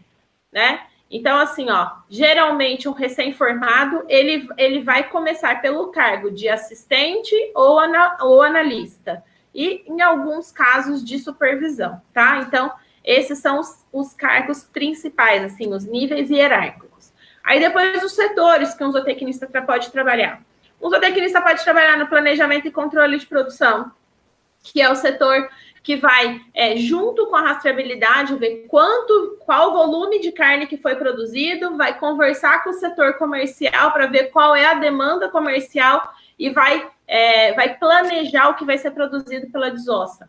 né? 0.51 0.83
Então, 1.09 1.39
assim, 1.39 1.71
ó, 1.71 1.93
geralmente 2.11 2.89
um 2.89 2.93
recém-formado 2.93 4.05
ele, 4.09 4.49
ele 4.59 4.83
vai 4.83 5.09
começar 5.09 5.63
pelo 5.63 5.89
cargo 5.93 6.33
de 6.33 6.49
assistente 6.49 7.35
ou, 7.55 7.79
ana, 7.79 8.17
ou 8.21 8.43
analista, 8.43 9.23
e 9.55 9.85
em 9.87 10.03
alguns 10.03 10.51
casos 10.51 11.03
de 11.05 11.17
supervisão, 11.21 12.03
tá? 12.13 12.39
Então, 12.39 12.73
esses 13.05 13.39
são 13.39 13.61
os, 13.61 13.87
os 13.93 14.15
cargos 14.15 14.65
principais, 14.65 15.43
assim, 15.45 15.73
os 15.73 15.85
níveis 15.85 16.31
hierárquicos. 16.31 17.13
Aí 17.45 17.61
depois 17.61 18.03
os 18.03 18.13
setores 18.13 18.75
que 18.75 18.85
um 18.85 18.93
zootecnista 18.93 19.47
pode 19.63 19.91
trabalhar. 19.91 20.43
Um 20.81 20.91
zootecnista 20.91 21.41
pode 21.41 21.65
trabalhar 21.65 21.97
no 21.97 22.07
planejamento 22.07 22.69
e 22.69 22.71
controle 22.71 23.19
de 23.19 23.27
produção, 23.27 23.91
que 24.63 24.81
é 24.81 24.91
o 24.91 24.95
setor 24.95 25.49
que 25.83 25.97
vai, 25.97 26.41
é, 26.53 26.77
junto 26.77 27.27
com 27.29 27.37
a 27.37 27.41
rastreabilidade, 27.41 28.35
ver 28.37 28.67
quanto, 28.69 29.39
qual 29.41 29.71
o 29.71 29.73
volume 29.73 30.21
de 30.21 30.31
carne 30.31 30.67
que 30.67 30.77
foi 30.77 30.95
produzido, 30.97 31.79
vai 31.79 31.99
conversar 31.99 32.63
com 32.63 32.71
o 32.71 32.75
setor 32.75 33.15
comercial 33.15 33.93
para 33.93 34.07
ver 34.07 34.25
qual 34.25 34.55
é 34.55 34.67
a 34.67 34.75
demanda 34.75 35.31
comercial 35.31 36.13
e 36.39 36.51
vai, 36.51 36.91
é, 37.07 37.55
vai 37.55 37.79
planejar 37.79 38.51
o 38.51 38.55
que 38.55 38.67
vai 38.67 38.77
ser 38.77 38.91
produzido 38.91 39.51
pela 39.51 39.71
desossa. 39.71 40.29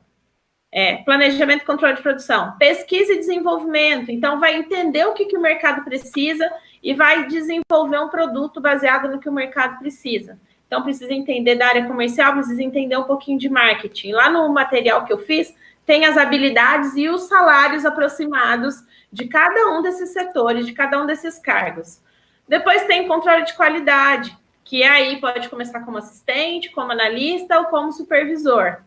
É, 0.72 0.98
planejamento 0.98 1.64
e 1.64 1.66
controle 1.66 1.96
de 1.96 2.02
produção, 2.02 2.54
pesquisa 2.60 3.14
e 3.14 3.18
desenvolvimento. 3.18 4.12
Então, 4.12 4.40
vai 4.40 4.56
entender 4.56 5.06
o 5.06 5.14
que, 5.14 5.26
que 5.26 5.38
o 5.38 5.42
mercado 5.42 5.84
precisa 5.84 6.48
e 6.82 6.94
vai 6.94 7.26
desenvolver 7.28 8.00
um 8.00 8.10
produto 8.10 8.62
baseado 8.62 9.10
no 9.10 9.20
que 9.20 9.28
o 9.28 9.34
mercado 9.34 9.80
precisa. 9.80 10.40
Então, 10.68 10.84
precisa 10.84 11.12
entender 11.12 11.56
da 11.56 11.68
área 11.68 11.88
comercial, 11.88 12.34
precisa 12.34 12.62
entender 12.62 12.96
um 12.96 13.04
pouquinho 13.04 13.40
de 13.40 13.50
marketing. 13.50 14.12
Lá 14.12 14.30
no 14.30 14.48
material 14.50 15.04
que 15.06 15.12
eu 15.12 15.18
fiz, 15.18 15.56
tem 15.90 16.06
as 16.06 16.16
habilidades 16.16 16.96
e 16.96 17.10
os 17.10 17.24
salários 17.24 17.84
aproximados 17.84 18.76
de 19.12 19.28
cada 19.28 19.72
um 19.72 19.82
desses 19.82 20.10
setores, 20.10 20.68
de 20.68 20.74
cada 20.74 21.02
um 21.02 21.08
desses 21.08 21.40
cargos. 21.40 22.00
Depois 22.48 22.86
tem 22.86 23.08
controle 23.08 23.44
de 23.44 23.56
qualidade, 23.56 24.38
que 24.64 24.84
aí 24.84 25.20
pode 25.20 25.50
começar 25.50 25.80
como 25.80 25.98
assistente, 25.98 26.70
como 26.70 26.92
analista 26.92 27.58
ou 27.58 27.66
como 27.66 27.92
supervisor. 27.92 28.78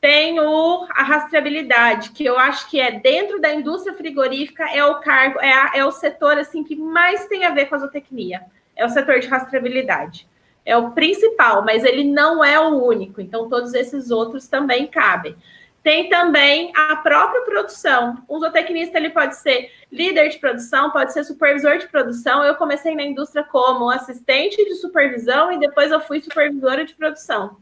Tem 0.00 0.38
o, 0.38 0.86
a 0.90 1.02
rastreabilidade, 1.02 2.10
que 2.10 2.24
eu 2.24 2.38
acho 2.38 2.70
que 2.70 2.80
é 2.80 3.00
dentro 3.00 3.40
da 3.40 3.52
indústria 3.52 3.94
frigorífica, 3.94 4.64
é 4.72 4.84
o 4.84 5.00
cargo, 5.00 5.40
é, 5.40 5.52
a, 5.52 5.72
é 5.74 5.84
o 5.84 5.90
setor 5.90 6.38
assim 6.38 6.62
que 6.62 6.76
mais 6.76 7.26
tem 7.26 7.44
a 7.44 7.50
ver 7.50 7.66
com 7.66 7.74
a 7.74 7.78
zootecnia. 7.78 8.42
É 8.76 8.86
o 8.86 8.88
setor 8.88 9.18
de 9.18 9.26
rastreabilidade. 9.26 10.28
É 10.64 10.76
o 10.76 10.92
principal, 10.92 11.64
mas 11.64 11.82
ele 11.82 12.04
não 12.04 12.44
é 12.44 12.60
o 12.60 12.84
único. 12.84 13.20
Então, 13.20 13.48
todos 13.48 13.74
esses 13.74 14.10
outros 14.10 14.46
também 14.46 14.86
cabem. 14.86 15.34
Tem 15.82 16.08
também 16.08 16.72
a 16.76 16.96
própria 16.96 17.42
produção. 17.42 18.22
O 18.28 18.38
zootecnista 18.38 18.98
ele 18.98 19.10
pode 19.10 19.36
ser 19.36 19.72
líder 19.90 20.28
de 20.28 20.38
produção, 20.38 20.90
pode 20.90 21.12
ser 21.12 21.24
supervisor 21.24 21.78
de 21.78 21.88
produção. 21.88 22.44
Eu 22.44 22.54
comecei 22.56 22.94
na 22.94 23.02
indústria 23.02 23.42
como 23.42 23.90
assistente 23.90 24.62
de 24.64 24.74
supervisão 24.74 25.50
e 25.50 25.58
depois 25.58 25.90
eu 25.90 26.00
fui 26.00 26.20
supervisora 26.20 26.84
de 26.84 26.94
produção. 26.94 27.56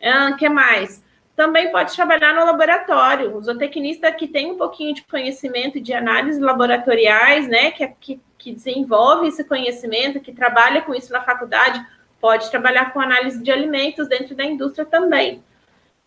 O 0.00 0.08
ah, 0.08 0.32
que 0.38 0.48
mais? 0.48 1.04
Também 1.38 1.70
pode 1.70 1.94
trabalhar 1.94 2.34
no 2.34 2.44
laboratório. 2.44 3.36
O 3.36 3.40
zootecnista 3.40 4.10
que 4.10 4.26
tem 4.26 4.50
um 4.50 4.56
pouquinho 4.56 4.92
de 4.92 5.04
conhecimento 5.04 5.80
de 5.80 5.94
análises 5.94 6.40
laboratoriais, 6.40 7.46
né, 7.46 7.70
que, 7.70 7.86
que, 8.00 8.20
que 8.36 8.52
desenvolve 8.52 9.28
esse 9.28 9.44
conhecimento, 9.44 10.18
que 10.18 10.32
trabalha 10.32 10.82
com 10.82 10.92
isso 10.92 11.12
na 11.12 11.22
faculdade, 11.22 11.80
pode 12.20 12.50
trabalhar 12.50 12.92
com 12.92 13.00
análise 13.00 13.40
de 13.40 13.52
alimentos 13.52 14.08
dentro 14.08 14.34
da 14.34 14.44
indústria 14.44 14.84
também 14.84 15.40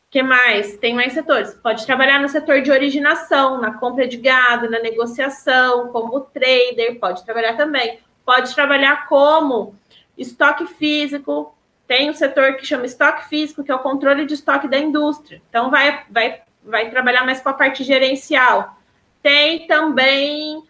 que 0.09 0.21
mais? 0.21 0.75
Tem 0.75 0.93
mais 0.93 1.13
setores. 1.13 1.53
Pode 1.63 1.85
trabalhar 1.85 2.19
no 2.19 2.27
setor 2.27 2.61
de 2.61 2.69
originação, 2.69 3.61
na 3.61 3.75
compra 3.75 4.05
de 4.05 4.17
gado, 4.17 4.69
na 4.69 4.79
negociação, 4.79 5.87
como 5.87 6.19
trader, 6.19 6.99
pode 6.99 7.23
trabalhar 7.23 7.55
também. 7.55 7.99
Pode 8.25 8.53
trabalhar 8.53 9.07
como 9.07 9.73
estoque 10.17 10.65
físico. 10.65 11.55
Tem 11.91 12.09
um 12.09 12.13
setor 12.13 12.55
que 12.55 12.65
chama 12.65 12.85
estoque 12.85 13.27
físico, 13.27 13.65
que 13.65 13.69
é 13.69 13.75
o 13.75 13.79
controle 13.79 14.25
de 14.25 14.33
estoque 14.33 14.65
da 14.65 14.79
indústria. 14.79 15.41
Então, 15.49 15.69
vai, 15.69 16.05
vai, 16.09 16.41
vai 16.63 16.89
trabalhar 16.89 17.25
mais 17.25 17.41
com 17.41 17.49
a 17.49 17.53
parte 17.53 17.83
gerencial. 17.83 18.77
Tem 19.21 19.67
também 19.67 20.63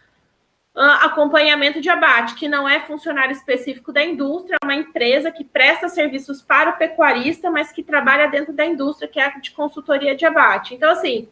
acompanhamento 0.74 1.80
de 1.80 1.91
abate, 1.91 2.34
que 2.34 2.47
não 2.47 2.67
é 2.67 2.80
funcionário 2.80 3.34
específico 3.34 3.93
da 3.93 4.03
indústria, 4.03 4.57
é 4.59 4.65
uma 4.65 4.74
empresa 4.74 5.30
que 5.30 5.43
presta 5.43 5.88
serviços 5.88 6.41
para 6.41 6.72
o 6.72 6.78
pecuarista, 6.78 7.51
mas 7.51 7.72
que 7.72 7.84
trabalha 7.84 8.28
dentro 8.28 8.51
da 8.51 8.65
indústria, 8.65 9.07
que 9.07 9.19
é 9.19 9.26
a 9.26 9.38
de 9.38 9.51
consultoria 9.51 10.15
de 10.15 10.26
abate. 10.26 10.74
Então, 10.74 10.89
assim, 10.89 11.30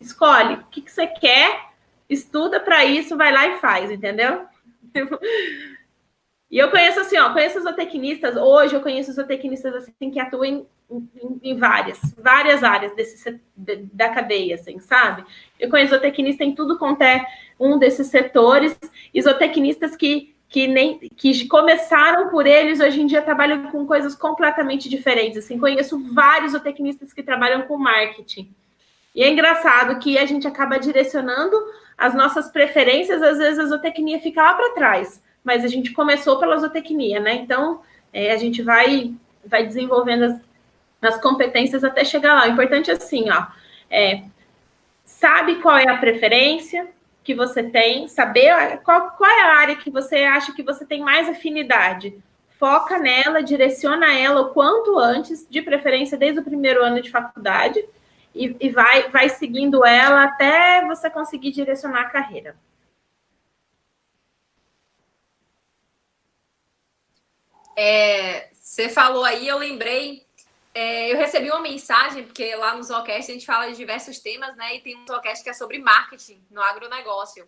escolhe 0.00 0.54
o 0.54 0.64
que, 0.70 0.80
que 0.80 0.90
você 0.90 1.06
quer, 1.06 1.66
estuda 2.08 2.60
para 2.60 2.82
isso, 2.82 3.14
vai 3.14 3.30
lá 3.30 3.46
e 3.46 3.58
faz, 3.58 3.90
entendeu? 3.90 4.46
E 6.50 6.58
eu 6.58 6.70
conheço 6.70 7.00
assim, 7.00 7.18
ó, 7.18 7.32
conheço 7.32 7.60
zootecnistas, 7.60 8.36
hoje 8.36 8.74
eu 8.74 8.80
conheço 8.80 9.12
zootecnistas 9.12 9.74
assim 9.74 10.10
que 10.10 10.20
atuam 10.20 10.44
em, 10.44 10.66
em, 10.90 11.40
em 11.42 11.58
várias, 11.58 11.98
várias 12.16 12.62
áreas 12.62 12.94
desse, 12.94 13.40
da 13.56 14.10
cadeia, 14.10 14.54
assim, 14.54 14.78
sabe? 14.78 15.24
Eu 15.58 15.68
conheço 15.68 15.90
zootecnista 15.90 16.44
em 16.44 16.54
tudo 16.54 16.78
quanto 16.78 17.02
é 17.02 17.26
um 17.58 17.78
desses 17.78 18.06
setores, 18.06 18.78
e 19.12 19.20
zootecnistas 19.20 19.96
que 19.96 20.34
que 20.48 20.68
nem 20.68 20.98
que 21.16 21.48
começaram 21.48 22.28
por 22.30 22.46
eles 22.46 22.78
hoje 22.78 23.02
em 23.02 23.06
dia 23.06 23.20
trabalham 23.20 23.70
com 23.70 23.84
coisas 23.84 24.14
completamente 24.14 24.88
diferentes. 24.88 25.38
Assim, 25.38 25.58
conheço 25.58 25.98
vários 26.14 26.52
zootecnistas 26.52 27.12
que 27.12 27.20
trabalham 27.20 27.62
com 27.62 27.76
marketing. 27.76 28.54
E 29.12 29.24
é 29.24 29.28
engraçado 29.30 29.98
que 29.98 30.16
a 30.16 30.24
gente 30.24 30.46
acaba 30.46 30.78
direcionando 30.78 31.56
as 31.98 32.14
nossas 32.14 32.48
preferências, 32.48 33.20
às 33.22 33.38
vezes 33.38 33.58
a 33.58 33.66
zootecnia 33.66 34.20
fica 34.20 34.40
lá 34.40 34.54
para 34.54 34.74
trás 34.74 35.20
mas 35.46 35.64
a 35.64 35.68
gente 35.68 35.92
começou 35.92 36.40
pela 36.40 36.56
zootecnia, 36.56 37.20
né? 37.20 37.36
Então, 37.36 37.80
é, 38.12 38.32
a 38.32 38.36
gente 38.36 38.62
vai, 38.62 39.14
vai 39.44 39.64
desenvolvendo 39.64 40.24
as, 40.24 40.40
as 41.00 41.20
competências 41.22 41.84
até 41.84 42.04
chegar 42.04 42.34
lá. 42.34 42.46
O 42.46 42.50
importante 42.50 42.90
é 42.90 42.94
assim, 42.94 43.30
ó, 43.30 43.46
é, 43.88 44.24
sabe 45.04 45.62
qual 45.62 45.78
é 45.78 45.88
a 45.88 45.98
preferência 45.98 46.88
que 47.22 47.32
você 47.32 47.62
tem, 47.62 48.08
saber 48.08 48.80
qual, 48.82 49.12
qual 49.12 49.30
é 49.30 49.42
a 49.42 49.56
área 49.56 49.76
que 49.76 49.88
você 49.88 50.16
acha 50.24 50.52
que 50.52 50.64
você 50.64 50.84
tem 50.84 51.00
mais 51.00 51.28
afinidade. 51.28 52.12
Foca 52.58 52.98
nela, 52.98 53.40
direciona 53.40 54.12
ela 54.18 54.40
o 54.40 54.50
quanto 54.50 54.98
antes, 54.98 55.46
de 55.48 55.62
preferência 55.62 56.18
desde 56.18 56.40
o 56.40 56.44
primeiro 56.44 56.82
ano 56.82 57.00
de 57.00 57.10
faculdade, 57.10 57.84
e, 58.34 58.56
e 58.58 58.68
vai, 58.68 59.08
vai 59.10 59.28
seguindo 59.28 59.86
ela 59.86 60.24
até 60.24 60.84
você 60.86 61.08
conseguir 61.08 61.52
direcionar 61.52 62.00
a 62.00 62.10
carreira. 62.10 62.56
É, 67.76 68.48
você 68.52 68.88
falou 68.88 69.24
aí, 69.24 69.46
eu 69.46 69.58
lembrei. 69.58 70.26
É, 70.74 71.12
eu 71.12 71.16
recebi 71.16 71.50
uma 71.50 71.60
mensagem, 71.60 72.24
porque 72.24 72.54
lá 72.56 72.74
no 72.74 72.82
Zocast 72.82 73.30
a 73.30 73.34
gente 73.34 73.46
fala 73.46 73.68
de 73.68 73.76
diversos 73.76 74.18
temas, 74.18 74.56
né? 74.56 74.76
E 74.76 74.80
tem 74.80 74.96
um 74.96 75.06
Zocast 75.06 75.44
que 75.44 75.50
é 75.50 75.54
sobre 75.54 75.78
marketing 75.78 76.42
no 76.50 76.62
agronegócio. 76.62 77.46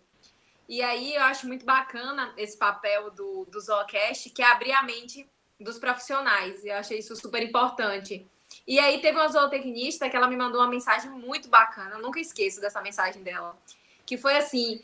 E 0.67 0.81
aí 0.83 1.15
eu 1.15 1.23
acho 1.23 1.47
muito 1.47 1.65
bacana 1.65 2.33
esse 2.37 2.55
papel 2.55 3.09
do, 3.11 3.45
do 3.45 3.59
Zocast, 3.59 4.29
que 4.29 4.41
é 4.41 4.45
abrir 4.45 4.71
a 4.71 4.83
mente 4.83 5.27
dos 5.59 5.79
profissionais. 5.79 6.63
Eu 6.63 6.75
achei 6.75 6.99
isso 6.99 7.15
super 7.15 7.41
importante. 7.41 8.25
E 8.67 8.79
aí 8.79 8.99
teve 9.01 9.17
uma 9.17 9.27
zootecnista 9.27 10.09
que 10.09 10.15
ela 10.15 10.27
me 10.27 10.37
mandou 10.37 10.61
uma 10.61 10.69
mensagem 10.69 11.09
muito 11.09 11.49
bacana, 11.49 11.95
eu 11.95 12.01
nunca 12.01 12.19
esqueço 12.19 12.61
dessa 12.61 12.81
mensagem 12.81 13.21
dela. 13.23 13.57
Que 14.05 14.17
foi 14.17 14.37
assim: 14.37 14.81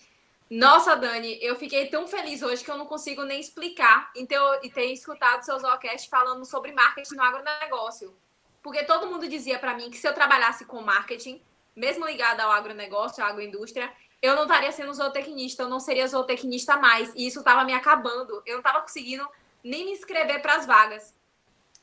nossa, 0.49 0.95
Dani, 0.95 1.39
eu 1.41 1.55
fiquei 1.55 1.87
tão 1.87 2.07
feliz 2.07 2.43
hoje 2.43 2.63
que 2.63 2.69
eu 2.69 2.77
não 2.77 2.85
consigo 2.85 3.23
nem 3.23 3.39
explicar 3.39 4.11
e 4.15 4.27
ter, 4.27 4.39
e 4.63 4.69
ter 4.69 4.91
escutado 4.91 5.43
seus 5.43 5.61
Zocast 5.61 6.07
falando 6.07 6.45
sobre 6.45 6.71
marketing 6.71 7.15
no 7.15 7.23
agronegócio. 7.23 8.15
Porque 8.61 8.83
todo 8.83 9.07
mundo 9.07 9.27
dizia 9.27 9.57
para 9.57 9.75
mim 9.75 9.89
que 9.89 9.97
se 9.97 10.07
eu 10.07 10.13
trabalhasse 10.13 10.65
com 10.65 10.81
marketing, 10.81 11.41
mesmo 11.75 12.05
ligado 12.05 12.41
ao 12.41 12.51
agronegócio, 12.51 13.23
à 13.23 13.27
agroindústria, 13.27 13.91
eu 14.21 14.35
não 14.35 14.43
estaria 14.43 14.71
sendo 14.71 14.93
zootecnista, 14.93 15.63
eu 15.63 15.69
não 15.69 15.79
seria 15.79 16.07
zootecnista 16.07 16.77
mais. 16.77 17.11
E 17.15 17.27
isso 17.27 17.39
estava 17.39 17.63
me 17.63 17.73
acabando. 17.73 18.41
Eu 18.45 18.53
não 18.53 18.59
estava 18.59 18.81
conseguindo 18.81 19.27
nem 19.63 19.85
me 19.85 19.91
inscrever 19.91 20.41
para 20.41 20.55
as 20.55 20.65
vagas. 20.65 21.13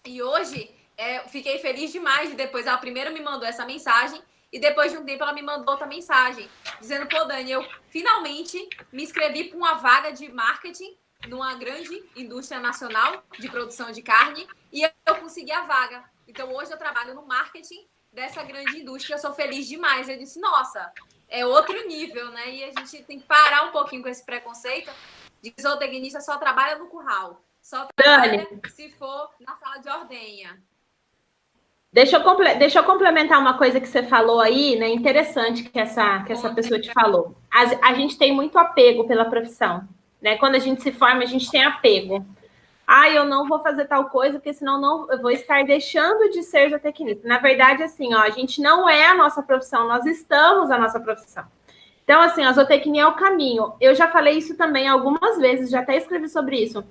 E 0.05 0.23
hoje, 0.23 0.75
é, 0.97 1.21
fiquei 1.29 1.59
feliz 1.59 1.93
demais 1.93 2.31
de 2.31 2.37
depois. 2.37 2.67
Ela 2.67 2.79
primeiro 2.79 3.13
me 3.13 3.21
mandou 3.21 3.47
essa 3.47 3.67
mensagem 3.67 4.21
e 4.53 4.59
depois 4.59 4.93
de 4.93 4.99
um 4.99 5.05
tempo 5.05 5.23
ela 5.23 5.33
me 5.33 5.43
mandou 5.43 5.71
outra 5.71 5.87
mensagem, 5.87 6.49
dizendo, 6.79 7.09
pô, 7.09 7.25
Dani, 7.25 7.51
eu 7.51 7.67
finalmente 7.89 8.69
me 8.93 9.03
inscrevi 9.03 9.45
para 9.45 9.57
uma 9.57 9.75
vaga 9.75 10.13
de 10.13 10.31
marketing 10.31 10.97
numa 11.27 11.55
grande 11.55 12.05
indústria 12.15 12.61
nacional 12.61 13.25
de 13.39 13.49
produção 13.49 13.91
de 13.91 14.03
carne 14.03 14.47
e 14.71 14.83
eu 14.83 15.15
consegui 15.21 15.53
a 15.53 15.63
vaga. 15.63 16.05
Então 16.29 16.53
hoje 16.53 16.71
eu 16.71 16.79
trabalho 16.79 17.15
no 17.15 17.27
marketing 17.27 17.87
dessa 18.13 18.43
grande 18.43 18.81
indústria, 18.81 19.15
eu 19.15 19.19
sou 19.19 19.33
feliz 19.33 19.67
demais. 19.67 20.09
Eu 20.09 20.19
disse, 20.19 20.39
nossa, 20.39 20.93
é 21.29 21.47
outro 21.47 21.87
nível, 21.87 22.31
né? 22.31 22.51
E 22.51 22.65
a 22.65 22.73
gente 22.73 23.03
tem 23.05 23.19
que 23.19 23.27
parar 23.27 23.65
um 23.65 23.73
pouquinho 23.73 24.03
com 24.03 24.09
esse 24.09 24.25
preconceito 24.25 24.93
de 25.41 25.51
que 25.51 25.63
zootecnista 25.63 26.21
só 26.21 26.37
trabalha 26.37 26.77
no 26.77 26.89
curral, 26.89 27.43
só 27.61 27.89
trabalha 27.97 28.45
Dani. 28.45 28.61
se 28.71 28.91
for 28.93 29.31
na 29.41 29.57
sala 29.57 29.79
de 29.79 29.89
ordenha. 29.89 30.63
Deixa 31.93 32.17
eu, 32.17 32.59
deixa 32.59 32.79
eu 32.79 32.85
complementar 32.85 33.39
uma 33.39 33.59
coisa 33.59 33.79
que 33.79 33.87
você 33.87 34.03
falou 34.03 34.41
aí, 34.41 34.77
né? 34.77 34.89
Interessante 34.89 35.65
que 35.65 35.79
essa, 35.79 36.23
que 36.23 36.33
essa 36.33 36.49
pessoa 36.49 36.81
te 36.81 36.91
falou. 36.91 37.35
A, 37.51 37.91
a 37.91 37.95
gente 37.95 38.17
tem 38.17 38.33
muito 38.33 38.57
apego 38.57 39.07
pela 39.07 39.27
profissão, 39.27 39.87
né? 40.21 40.37
Quando 40.39 40.55
a 40.55 40.59
gente 40.59 40.83
se 40.83 40.91
forma, 40.91 41.23
a 41.23 41.27
gente 41.27 41.51
tem 41.51 41.63
apego. 41.63 42.25
Ah, 42.87 43.11
eu 43.11 43.27
não 43.27 43.47
vou 43.47 43.61
fazer 43.61 43.85
tal 43.85 44.07
coisa, 44.07 44.39
porque 44.39 44.55
senão 44.55 44.81
não, 44.81 45.11
eu 45.13 45.21
vou 45.21 45.31
estar 45.31 45.65
deixando 45.65 46.31
de 46.31 46.43
ser 46.43 46.71
zootecnista. 46.71 47.29
Na 47.29 47.39
verdade, 47.39 47.83
assim, 47.83 48.15
ó, 48.15 48.21
a 48.21 48.31
gente 48.31 48.61
não 48.63 48.89
é 48.89 49.07
a 49.07 49.15
nossa 49.15 49.43
profissão, 49.43 49.87
nós 49.87 50.07
estamos 50.07 50.71
a 50.71 50.79
nossa 50.79 50.99
profissão. 50.99 51.45
Então, 52.05 52.21
assim, 52.23 52.43
a 52.43 52.53
zootecnia 52.53 53.03
é 53.03 53.07
o 53.07 53.15
caminho. 53.15 53.75
Eu 53.81 53.95
já 53.95 54.09
falei 54.09 54.39
isso 54.39 54.57
também 54.57 54.89
algumas 54.89 55.39
vezes, 55.39 55.71
já 55.71 55.81
até 55.81 55.97
escrevi 55.97 56.29
sobre 56.29 56.57
isso. 56.57 56.83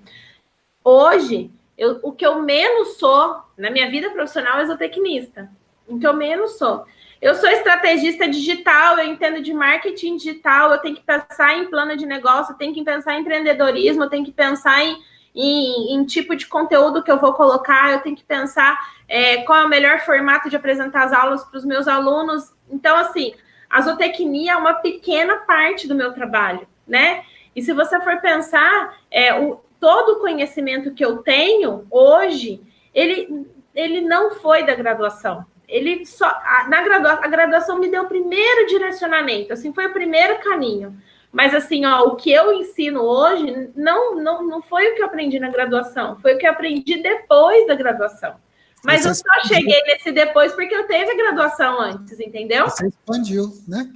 Hoje, 0.84 1.52
eu, 1.82 2.00
o 2.04 2.12
que 2.12 2.24
eu 2.24 2.44
menos 2.44 3.00
sou 3.00 3.42
na 3.58 3.72
minha 3.72 3.90
vida 3.90 4.12
profissional 4.12 4.60
é 4.60 4.66
zootecnista. 4.68 5.50
O 5.88 5.98
que 5.98 6.06
eu 6.06 6.14
menos 6.14 6.60
sou. 6.60 6.86
Eu 7.20 7.34
sou 7.34 7.50
estrategista 7.50 8.28
digital, 8.28 9.00
eu 9.00 9.06
entendo 9.06 9.42
de 9.42 9.52
marketing 9.52 10.18
digital, 10.18 10.72
eu 10.72 10.78
tenho 10.78 10.96
que 10.96 11.02
pensar 11.02 11.58
em 11.58 11.66
plano 11.66 11.98
de 11.98 12.06
negócio, 12.06 12.54
eu 12.54 12.58
tenho 12.58 12.72
que 12.72 12.84
pensar 12.84 13.16
em 13.16 13.22
empreendedorismo, 13.22 14.04
eu 14.04 14.10
tenho 14.12 14.24
que 14.24 14.32
pensar 14.32 14.84
em, 14.84 14.96
em, 15.34 15.96
em 15.96 16.06
tipo 16.06 16.36
de 16.36 16.46
conteúdo 16.46 17.02
que 17.02 17.12
eu 17.12 17.20
vou 17.20 17.34
colocar, 17.34 17.94
eu 17.94 18.02
tenho 18.02 18.16
que 18.16 18.24
pensar 18.24 18.80
é, 19.10 19.38
qual 19.38 19.62
é 19.62 19.66
o 19.66 19.70
melhor 19.70 20.02
formato 20.02 20.52
de 20.52 20.56
apresentar 20.56 21.06
as 21.06 21.14
aulas 21.14 21.44
para 21.44 21.58
os 21.58 21.66
meus 21.66 21.88
alunos. 21.88 22.54
Então, 22.70 22.96
assim, 22.96 23.34
a 23.68 23.82
zootecnia 23.82 24.52
é 24.52 24.56
uma 24.56 24.76
pequena 24.76 25.38
parte 25.38 25.88
do 25.88 25.96
meu 25.96 26.14
trabalho, 26.14 26.68
né? 26.88 27.24
E 27.56 27.62
se 27.64 27.74
você 27.74 28.00
for 28.02 28.22
pensar, 28.22 28.98
é, 29.10 29.34
o, 29.34 29.60
todo 29.82 30.14
o 30.14 30.20
conhecimento 30.20 30.94
que 30.94 31.04
eu 31.04 31.18
tenho 31.18 31.88
hoje, 31.90 32.62
ele, 32.94 33.48
ele 33.74 34.00
não 34.00 34.36
foi 34.36 34.64
da 34.64 34.76
graduação. 34.76 35.44
Ele 35.68 36.06
só 36.06 36.28
a, 36.28 36.68
na 36.70 36.84
graduação, 36.84 37.24
a 37.24 37.28
graduação 37.28 37.80
me 37.80 37.90
deu 37.90 38.04
o 38.04 38.08
primeiro 38.08 38.68
direcionamento, 38.68 39.52
assim, 39.52 39.74
foi 39.74 39.88
o 39.88 39.94
primeiro 39.94 40.40
caminho. 40.40 40.96
Mas 41.32 41.56
assim, 41.56 41.86
ó, 41.86 42.04
o 42.04 42.16
que 42.16 42.32
eu 42.32 42.54
ensino 42.54 43.02
hoje 43.02 43.70
não, 43.76 44.16
não, 44.16 44.44
não 44.46 44.62
foi 44.62 44.92
o 44.92 44.96
que 44.96 45.02
eu 45.02 45.06
aprendi 45.08 45.40
na 45.40 45.50
graduação, 45.50 46.18
foi 46.18 46.36
o 46.36 46.38
que 46.38 46.46
eu 46.46 46.52
aprendi 46.52 47.02
depois 47.02 47.66
da 47.66 47.74
graduação. 47.74 48.36
Mas 48.84 49.02
Você 49.02 49.10
eu 49.10 49.16
só 49.16 49.22
expandiu. 49.38 49.56
cheguei 49.56 49.82
nesse 49.84 50.12
depois 50.12 50.54
porque 50.54 50.76
eu 50.76 50.86
teve 50.88 51.12
a 51.12 51.16
graduação 51.16 51.80
antes, 51.80 52.20
entendeu? 52.20 52.70
Você 52.70 52.88
expandiu, 52.88 53.46
né? 53.68 53.90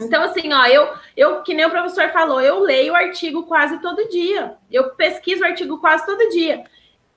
Então, 0.00 0.22
assim, 0.22 0.52
ó, 0.52 0.64
eu, 0.66 0.92
eu, 1.16 1.42
que 1.42 1.52
nem 1.52 1.66
o 1.66 1.70
professor 1.70 2.08
falou, 2.10 2.40
eu 2.40 2.60
leio 2.60 2.92
o 2.92 2.96
artigo 2.96 3.42
quase 3.44 3.80
todo 3.80 4.08
dia. 4.08 4.56
Eu 4.70 4.90
pesquiso 4.90 5.42
o 5.42 5.46
artigo 5.46 5.78
quase 5.78 6.06
todo 6.06 6.30
dia. 6.30 6.64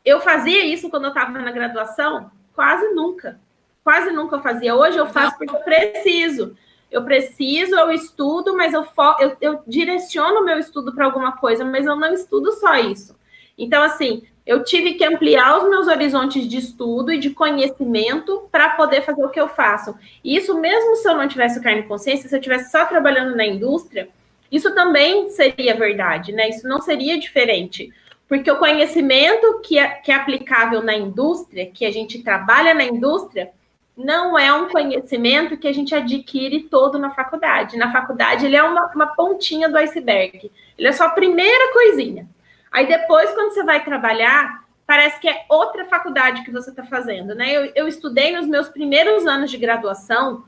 Eu 0.04 0.20
fazia 0.20 0.66
isso 0.66 0.90
quando 0.90 1.04
eu 1.04 1.10
estava 1.10 1.32
na 1.32 1.52
graduação? 1.52 2.32
Quase 2.56 2.88
nunca. 2.94 3.40
Quase 3.84 4.12
nunca 4.12 4.38
eu 4.38 4.42
fazia. 4.42 4.76
Hoje 4.76 4.98
eu 4.98 5.06
faço 5.06 5.38
porque 5.38 5.56
eu 5.56 5.60
preciso. 5.60 6.58
Eu 6.90 7.04
preciso, 7.06 7.76
eu 7.76 7.92
estudo, 7.92 8.58
mas 8.58 8.74
eu, 8.74 8.86
eu, 9.20 9.38
eu 9.40 9.64
direciono 9.68 10.42
o 10.42 10.44
meu 10.44 10.58
estudo 10.58 10.94
para 10.94 11.06
alguma 11.06 11.38
coisa, 11.38 11.64
mas 11.64 11.86
eu 11.86 11.96
não 11.96 12.14
estudo 12.14 12.52
só 12.54 12.76
isso. 12.76 13.16
Então, 13.58 13.84
assim, 13.84 14.24
eu 14.46 14.64
tive 14.64 14.94
que 14.94 15.06
ampliar 15.06 15.58
os 15.58 15.70
meus 15.70 15.88
horizontes 15.88 16.48
de 16.48 16.58
estudo 16.58 17.12
e 17.12 17.20
de 17.20 17.30
conhecimento 17.30 18.48
para 18.52 18.72
poder 18.72 19.02
fazer 19.04 19.24
o 19.24 19.30
que 19.30 19.40
eu 19.40 19.48
faço. 19.48 19.96
E 20.24 20.36
isso, 20.36 20.60
mesmo 20.60 20.96
se 20.96 21.08
eu 21.08 21.16
não 21.16 21.28
tivesse 21.28 21.62
carne 21.62 21.82
e 21.82 21.88
consciência, 21.88 22.28
se 22.28 22.36
eu 22.36 22.40
estivesse 22.40 22.72
só 22.72 22.86
trabalhando 22.86 23.36
na 23.36 23.46
indústria, 23.46 24.10
isso 24.52 24.74
também 24.74 25.30
seria 25.30 25.76
verdade, 25.76 26.32
né? 26.32 26.50
Isso 26.50 26.68
não 26.68 26.82
seria 26.82 27.20
diferente. 27.20 27.94
Porque 28.28 28.50
o 28.50 28.58
conhecimento 28.58 29.60
que 29.60 29.78
é, 29.78 29.88
que 29.88 30.12
é 30.12 30.16
aplicável 30.16 30.82
na 30.82 30.96
indústria, 30.96 31.66
que 31.66 31.86
a 31.86 31.92
gente 31.92 32.24
trabalha 32.24 32.74
na 32.74 32.84
indústria, 32.84 33.52
não 33.96 34.38
é 34.38 34.52
um 34.54 34.70
conhecimento 34.70 35.58
que 35.58 35.68
a 35.68 35.74
gente 35.74 35.94
adquire 35.94 36.64
todo 36.64 36.98
na 36.98 37.12
faculdade. 37.12 37.78
Na 37.78 37.92
faculdade, 37.92 38.46
ele 38.46 38.56
é 38.56 38.64
uma, 38.64 38.88
uma 38.96 39.08
pontinha 39.08 39.70
do 39.70 39.78
iceberg. 39.78 40.52
Ele 40.78 40.88
é 40.88 40.92
só 40.92 41.06
a 41.06 41.10
primeira 41.10 41.72
coisinha. 41.74 42.28
Aí 42.72 42.88
depois, 42.88 43.32
quando 43.32 43.54
você 43.54 43.64
vai 43.64 43.84
trabalhar, 43.84 44.64
parece 44.88 45.20
que 45.20 45.28
é 45.28 45.46
outra 45.50 45.86
faculdade 45.86 46.44
que 46.44 46.52
você 46.52 46.70
está 46.70 46.84
fazendo, 46.84 47.36
né? 47.36 47.52
Eu, 47.52 47.72
eu, 47.76 47.88
estudei 47.88 48.36
nos 48.36 48.48
meus 48.48 48.70
primeiros 48.70 49.26
anos 49.26 49.52
de 49.52 49.58
graduação, 49.58 50.46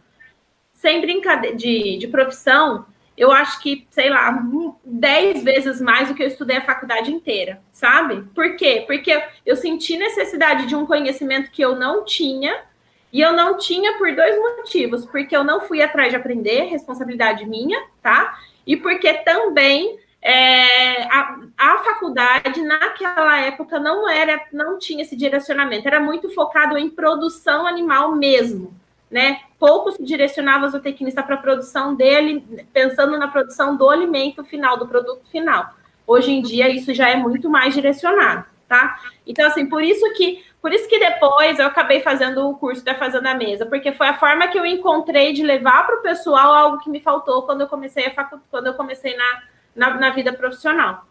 sem 0.71 1.01
brincadeira, 1.01 1.55
de, 1.55 1.97
de 1.97 2.07
profissão, 2.07 2.85
eu 3.15 3.31
acho 3.31 3.61
que, 3.61 3.87
sei 3.91 4.09
lá, 4.09 4.43
dez 4.83 5.43
vezes 5.43 5.79
mais 5.79 6.07
do 6.07 6.15
que 6.15 6.23
eu 6.23 6.27
estudei 6.27 6.57
a 6.57 6.65
faculdade 6.65 7.11
inteira, 7.11 7.61
sabe? 7.71 8.23
Por 8.33 8.55
quê? 8.55 8.83
Porque 8.87 9.23
eu 9.45 9.55
senti 9.55 9.97
necessidade 9.97 10.65
de 10.65 10.75
um 10.75 10.85
conhecimento 10.85 11.51
que 11.51 11.61
eu 11.61 11.75
não 11.75 12.03
tinha, 12.03 12.63
e 13.11 13.21
eu 13.21 13.31
não 13.31 13.57
tinha 13.57 13.97
por 13.99 14.15
dois 14.15 14.35
motivos, 14.35 15.05
porque 15.05 15.37
eu 15.37 15.43
não 15.43 15.61
fui 15.61 15.83
atrás 15.83 16.09
de 16.09 16.15
aprender, 16.15 16.63
responsabilidade 16.63 17.45
minha, 17.45 17.79
tá? 18.01 18.39
E 18.65 18.75
porque 18.75 19.13
também 19.13 19.99
é, 20.25 21.03
a, 21.03 21.37
a, 21.57 21.77
faculdade 21.79 22.61
naquela 22.61 23.41
época 23.41 23.77
não 23.77 24.09
era, 24.09 24.41
não 24.53 24.79
tinha 24.79 25.01
esse 25.01 25.17
direcionamento, 25.17 25.85
era 25.85 25.99
muito 25.99 26.33
focado 26.33 26.77
em 26.77 26.89
produção 26.89 27.67
animal 27.67 28.15
mesmo, 28.15 28.73
né? 29.11 29.41
Pouco 29.59 29.91
se 29.91 30.01
direcionava 30.01 30.65
o 30.65 30.69
zootecnista 30.69 31.21
para 31.21 31.35
a 31.35 31.39
produção 31.39 31.93
dele, 31.93 32.41
pensando 32.71 33.17
na 33.17 33.27
produção 33.27 33.75
do 33.75 33.89
alimento 33.89 34.45
final, 34.45 34.77
do 34.77 34.87
produto 34.87 35.25
final. 35.29 35.73
Hoje 36.07 36.31
em 36.31 36.41
dia 36.41 36.69
isso 36.69 36.93
já 36.93 37.09
é 37.09 37.17
muito 37.17 37.49
mais 37.49 37.73
direcionado, 37.73 38.45
tá? 38.65 38.97
Então 39.27 39.45
assim, 39.45 39.65
por 39.65 39.83
isso 39.83 40.09
que 40.13 40.41
por 40.61 40.71
isso 40.71 40.87
que 40.87 40.97
depois 40.97 41.59
eu 41.59 41.67
acabei 41.67 41.99
fazendo 41.99 42.47
o 42.47 42.55
curso 42.55 42.85
da 42.85 42.95
Fazenda 42.95 43.33
Mesa, 43.33 43.65
porque 43.65 43.91
foi 43.91 44.07
a 44.07 44.17
forma 44.17 44.47
que 44.47 44.57
eu 44.57 44.65
encontrei 44.65 45.33
de 45.33 45.43
levar 45.43 45.85
para 45.85 45.97
o 45.97 46.01
pessoal 46.01 46.53
algo 46.53 46.79
que 46.79 46.89
me 46.89 47.01
faltou 47.01 47.41
quando 47.41 47.59
eu 47.59 47.67
comecei 47.67 48.05
a 48.05 48.13
facu... 48.13 48.39
quando 48.49 48.67
eu 48.67 48.73
comecei 48.73 49.17
na 49.17 49.43
na, 49.75 49.95
na 49.95 50.09
vida 50.11 50.33
profissional. 50.33 51.05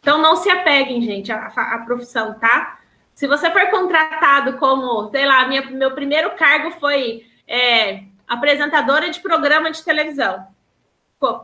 Então, 0.00 0.18
não 0.18 0.36
se 0.36 0.50
apeguem, 0.50 1.00
gente, 1.00 1.32
à, 1.32 1.46
à 1.46 1.78
profissão, 1.78 2.38
tá? 2.38 2.78
Se 3.14 3.26
você 3.26 3.50
for 3.50 3.70
contratado 3.70 4.58
como, 4.58 5.08
sei 5.10 5.24
lá, 5.24 5.46
minha, 5.48 5.62
meu 5.70 5.92
primeiro 5.94 6.32
cargo 6.32 6.72
foi 6.72 7.24
é, 7.46 8.02
apresentadora 8.26 9.08
de 9.08 9.20
programa 9.20 9.70
de 9.70 9.82
televisão, 9.82 10.46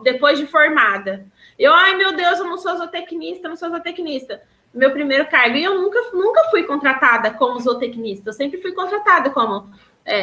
depois 0.03 0.39
de 0.39 0.47
formada. 0.47 1.27
Eu, 1.59 1.73
ai 1.73 1.95
meu 1.95 2.13
Deus, 2.15 2.39
eu 2.39 2.45
não 2.45 2.59
sou 2.59 2.77
zootecnista, 2.77 3.49
não 3.49 3.57
sou 3.57 3.71
zootecnista. 3.71 4.43
Meu 4.75 4.93
primeiro 4.93 5.27
cargo. 5.27 5.57
E 5.57 5.65
eu 5.65 5.81
nunca, 5.81 5.99
nunca 6.13 6.45
fui 6.51 6.65
contratada 6.65 7.31
como 7.31 7.59
zootecnista, 7.59 8.29
eu 8.29 8.35
sempre 8.35 8.61
fui 8.61 8.73
contratada 8.73 9.31
como 9.31 9.71
é, 10.05 10.23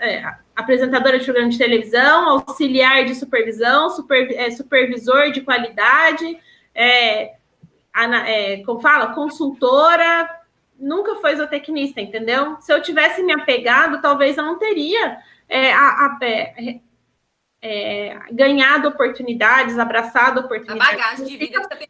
é, 0.00 0.34
apresentadora 0.54 1.18
de 1.18 1.24
programa 1.24 1.50
de 1.50 1.58
televisão, 1.58 2.28
auxiliar 2.28 3.04
de 3.04 3.14
supervisão, 3.14 3.90
super, 3.90 4.30
é, 4.32 4.50
supervisor 4.50 5.30
de 5.30 5.40
qualidade, 5.40 6.38
é, 6.74 7.34
é, 7.94 8.62
como 8.64 8.80
fala, 8.80 9.14
consultora, 9.14 10.28
nunca 10.78 11.16
foi 11.16 11.36
zootecnista, 11.36 12.00
entendeu? 12.00 12.56
Se 12.60 12.72
eu 12.72 12.82
tivesse 12.82 13.22
me 13.22 13.32
apegado, 13.32 14.00
talvez 14.00 14.36
eu 14.36 14.44
não 14.44 14.58
teria 14.58 15.18
é, 15.48 15.72
a, 15.72 16.06
a, 16.06 16.18
ganhado 18.32 18.88
oportunidades, 18.88 19.78
abraçado 19.78 20.40
oportunidades. 20.40 20.88
A 20.88 20.96
bagagem 20.96 21.26
de 21.26 21.36
vida 21.36 21.60
que 21.60 21.68
você 21.68 21.76
tem. 21.76 21.88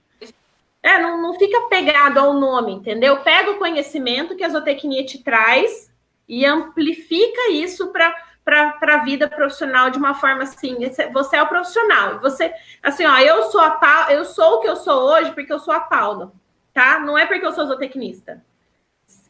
É, 0.82 0.98
não, 0.98 1.22
não 1.22 1.38
fica 1.38 1.60
pegado 1.68 2.18
ao 2.18 2.34
nome, 2.34 2.72
entendeu? 2.72 3.20
Pega 3.20 3.52
o 3.52 3.58
conhecimento 3.58 4.34
que 4.34 4.42
a 4.42 4.48
zootecnia 4.48 5.06
te 5.06 5.22
traz 5.22 5.91
e 6.28 6.44
amplifica 6.46 7.50
isso 7.50 7.88
para 7.88 8.14
para 8.44 8.96
a 8.96 9.04
vida 9.04 9.28
profissional 9.28 9.90
de 9.90 9.98
uma 9.98 10.14
forma 10.14 10.42
assim, 10.42 10.76
você 11.12 11.36
é 11.36 11.42
o 11.42 11.46
profissional. 11.46 12.18
Você, 12.18 12.52
assim, 12.82 13.06
ó, 13.06 13.18
eu 13.18 13.44
sou 13.44 13.60
a 13.60 14.08
eu 14.10 14.24
sou 14.24 14.54
o 14.54 14.60
que 14.60 14.68
eu 14.68 14.76
sou 14.76 15.00
hoje 15.12 15.30
porque 15.30 15.52
eu 15.52 15.60
sou 15.60 15.72
a 15.72 15.80
Paula, 15.80 16.32
tá? 16.74 16.98
Não 16.98 17.16
é 17.16 17.24
porque 17.24 17.46
eu 17.46 17.52
sou 17.52 17.66
zootecnista. 17.66 18.42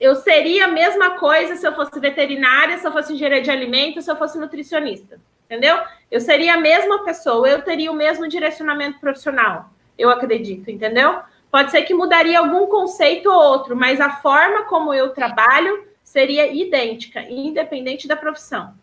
Eu 0.01 0.15
seria 0.17 0.65
a 0.65 0.69
mesma 0.69 1.19
coisa 1.19 1.57
se 1.57 1.67
eu 1.67 1.75
fosse 1.75 1.99
veterinária, 2.01 2.79
se 2.79 2.87
eu 2.87 2.93
fosse 2.93 3.13
engenheira 3.13 3.43
de 3.43 3.51
alimentos, 3.51 4.05
se 4.05 4.11
eu 4.11 4.17
fosse 4.17 4.39
nutricionista, 4.39 5.21
entendeu? 5.45 5.79
Eu 6.11 6.21
seria 6.21 6.55
a 6.55 6.61
mesma 6.61 7.05
pessoa, 7.05 7.49
eu 7.49 7.63
teria 7.63 7.93
o 7.93 7.95
mesmo 7.95 8.27
direcionamento 8.27 8.99
profissional, 8.99 9.71
eu 9.99 10.09
acredito, 10.09 10.71
entendeu? 10.71 11.21
Pode 11.51 11.71
ser 11.71 11.83
que 11.83 11.93
mudaria 11.93 12.39
algum 12.39 12.67
conceito 12.67 13.31
ou 13.31 13.37
outro, 13.37 13.77
mas 13.77 14.01
a 14.01 14.11
forma 14.11 14.65
como 14.65 14.95
eu 14.95 15.11
trabalho 15.11 15.92
seria 16.03 16.53
idêntica, 16.53 17.21
independente 17.23 18.07
da 18.07 18.17
profissão. 18.17 18.75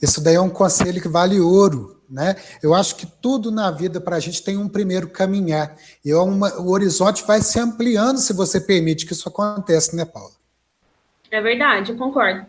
Isso 0.00 0.22
daí 0.22 0.34
é 0.34 0.40
um 0.40 0.50
conselho 0.50 1.00
que 1.00 1.08
vale 1.08 1.40
ouro, 1.40 2.02
né? 2.08 2.36
Eu 2.62 2.74
acho 2.74 2.96
que 2.96 3.06
tudo 3.06 3.50
na 3.50 3.70
vida 3.70 4.00
para 4.00 4.16
a 4.16 4.20
gente 4.20 4.42
tem 4.42 4.56
um 4.56 4.68
primeiro 4.68 5.08
caminhar. 5.08 5.76
E 6.04 6.10
é 6.10 6.16
uma, 6.16 6.60
o 6.60 6.70
horizonte 6.70 7.24
vai 7.24 7.40
se 7.40 7.58
ampliando 7.58 8.18
se 8.18 8.32
você 8.32 8.60
permite 8.60 9.06
que 9.06 9.12
isso 9.12 9.28
aconteça, 9.28 9.96
né, 9.96 10.04
Paula? 10.04 10.32
É 11.30 11.40
verdade, 11.40 11.92
eu 11.92 11.98
concordo. 11.98 12.46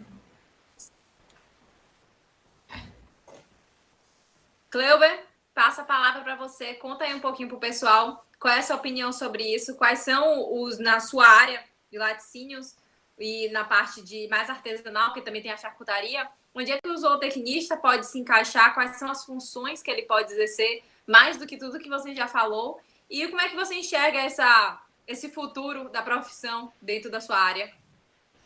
Cleuber, 4.69 5.23
passa 5.53 5.83
a 5.83 5.85
palavra 5.85 6.21
para 6.21 6.35
você. 6.35 6.73
Conta 6.73 7.05
aí 7.05 7.15
um 7.15 7.21
pouquinho 7.21 7.47
para 7.47 7.57
o 7.57 7.59
pessoal 7.59 8.25
qual 8.37 8.53
é 8.53 8.59
a 8.59 8.61
sua 8.61 8.75
opinião 8.75 9.13
sobre 9.13 9.43
isso, 9.55 9.75
quais 9.75 9.99
são 9.99 10.53
os, 10.53 10.77
na 10.77 10.99
sua 10.99 11.25
área 11.25 11.63
de 11.89 11.97
laticínios 11.97 12.75
e 13.19 13.49
na 13.49 13.63
parte 13.63 14.01
de 14.01 14.27
mais 14.27 14.49
artesanal, 14.49 15.13
que 15.13 15.21
também 15.21 15.41
tem 15.41 15.51
a 15.51 15.57
charcutaria, 15.57 16.27
onde 16.53 16.71
é 16.71 16.79
que 16.79 16.89
o 16.89 16.97
zootecnista 16.97 17.77
pode 17.77 18.05
se 18.07 18.19
encaixar, 18.19 18.73
quais 18.73 18.97
são 18.97 19.09
as 19.09 19.25
funções 19.25 19.81
que 19.81 19.91
ele 19.91 20.03
pode 20.03 20.31
exercer, 20.31 20.83
mais 21.07 21.37
do 21.37 21.45
que 21.45 21.57
tudo 21.57 21.79
que 21.79 21.89
você 21.89 22.15
já 22.15 22.27
falou, 22.27 22.79
e 23.09 23.27
como 23.27 23.41
é 23.41 23.49
que 23.49 23.55
você 23.55 23.75
enxerga 23.75 24.19
essa, 24.19 24.81
esse 25.07 25.29
futuro 25.29 25.89
da 25.89 26.01
profissão 26.01 26.71
dentro 26.81 27.11
da 27.11 27.21
sua 27.21 27.37
área? 27.37 27.71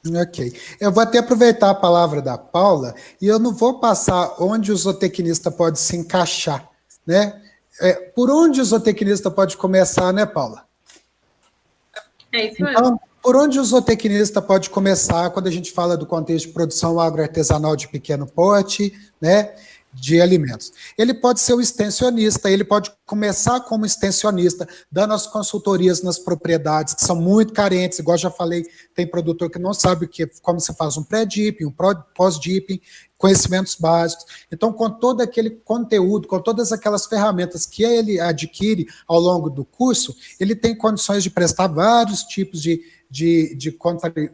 Ok. 0.07 0.53
Eu 0.79 0.91
vou 0.91 1.03
até 1.03 1.17
aproveitar 1.17 1.69
a 1.69 1.75
palavra 1.75 2.21
da 2.21 2.37
Paula 2.37 2.95
e 3.21 3.27
eu 3.27 3.37
não 3.37 3.53
vou 3.53 3.79
passar 3.79 4.35
onde 4.39 4.71
o 4.71 4.75
zootecnista 4.75 5.51
pode 5.51 5.77
se 5.79 5.95
encaixar, 5.97 6.69
né? 7.05 7.41
É, 7.81 7.93
por 7.93 8.29
onde 8.29 8.61
o 8.61 8.65
zootecnista 8.65 9.29
pode 9.29 9.57
começar, 9.57 10.11
né, 10.13 10.25
Paula? 10.25 10.65
É 12.31 12.47
isso 12.47 12.61
mesmo. 12.61 12.79
Então, 12.79 13.01
por 13.21 13.35
onde 13.35 13.59
o 13.59 13.63
zootecnista 13.63 14.41
pode 14.41 14.69
começar 14.69 15.29
quando 15.29 15.47
a 15.47 15.51
gente 15.51 15.71
fala 15.71 15.97
do 15.97 16.05
contexto 16.05 16.47
de 16.47 16.53
produção 16.53 16.99
agroartesanal 16.99 17.75
de 17.75 17.87
pequeno 17.87 18.25
porte, 18.25 18.93
né, 19.19 19.53
de 19.93 20.21
alimentos? 20.21 20.71
Ele 20.97 21.13
pode 21.13 21.39
ser 21.39 21.53
o 21.53 21.61
extensionista, 21.61 22.49
ele 22.49 22.63
pode 22.63 22.91
começar 23.05 23.59
como 23.61 23.85
extensionista, 23.85 24.67
dando 24.91 25.13
as 25.13 25.27
consultorias 25.27 26.01
nas 26.01 26.17
propriedades 26.17 26.93
que 26.93 27.03
são 27.03 27.15
muito 27.15 27.53
carentes, 27.53 27.99
igual 27.99 28.17
já 28.17 28.31
falei, 28.31 28.65
tem 28.95 29.05
produtor 29.05 29.49
que 29.49 29.59
não 29.59 29.73
sabe 29.73 30.05
o 30.05 30.07
que, 30.07 30.27
como 30.41 30.59
se 30.59 30.73
faz 30.73 30.95
um 30.95 31.03
pré-dipping, 31.03 31.65
um 31.65 31.73
pós-dipping, 32.15 32.79
conhecimentos 33.17 33.75
básicos. 33.75 34.25
Então, 34.51 34.71
com 34.71 34.89
todo 34.89 35.21
aquele 35.21 35.49
conteúdo, 35.49 36.27
com 36.27 36.39
todas 36.39 36.71
aquelas 36.71 37.05
ferramentas 37.05 37.65
que 37.65 37.83
ele 37.83 38.19
adquire 38.19 38.87
ao 39.05 39.19
longo 39.19 39.49
do 39.49 39.65
curso, 39.65 40.15
ele 40.39 40.55
tem 40.55 40.73
condições 40.75 41.21
de 41.21 41.29
prestar 41.29 41.67
vários 41.67 42.23
tipos 42.23 42.61
de 42.61 42.81
de, 43.09 43.55
de 43.55 43.71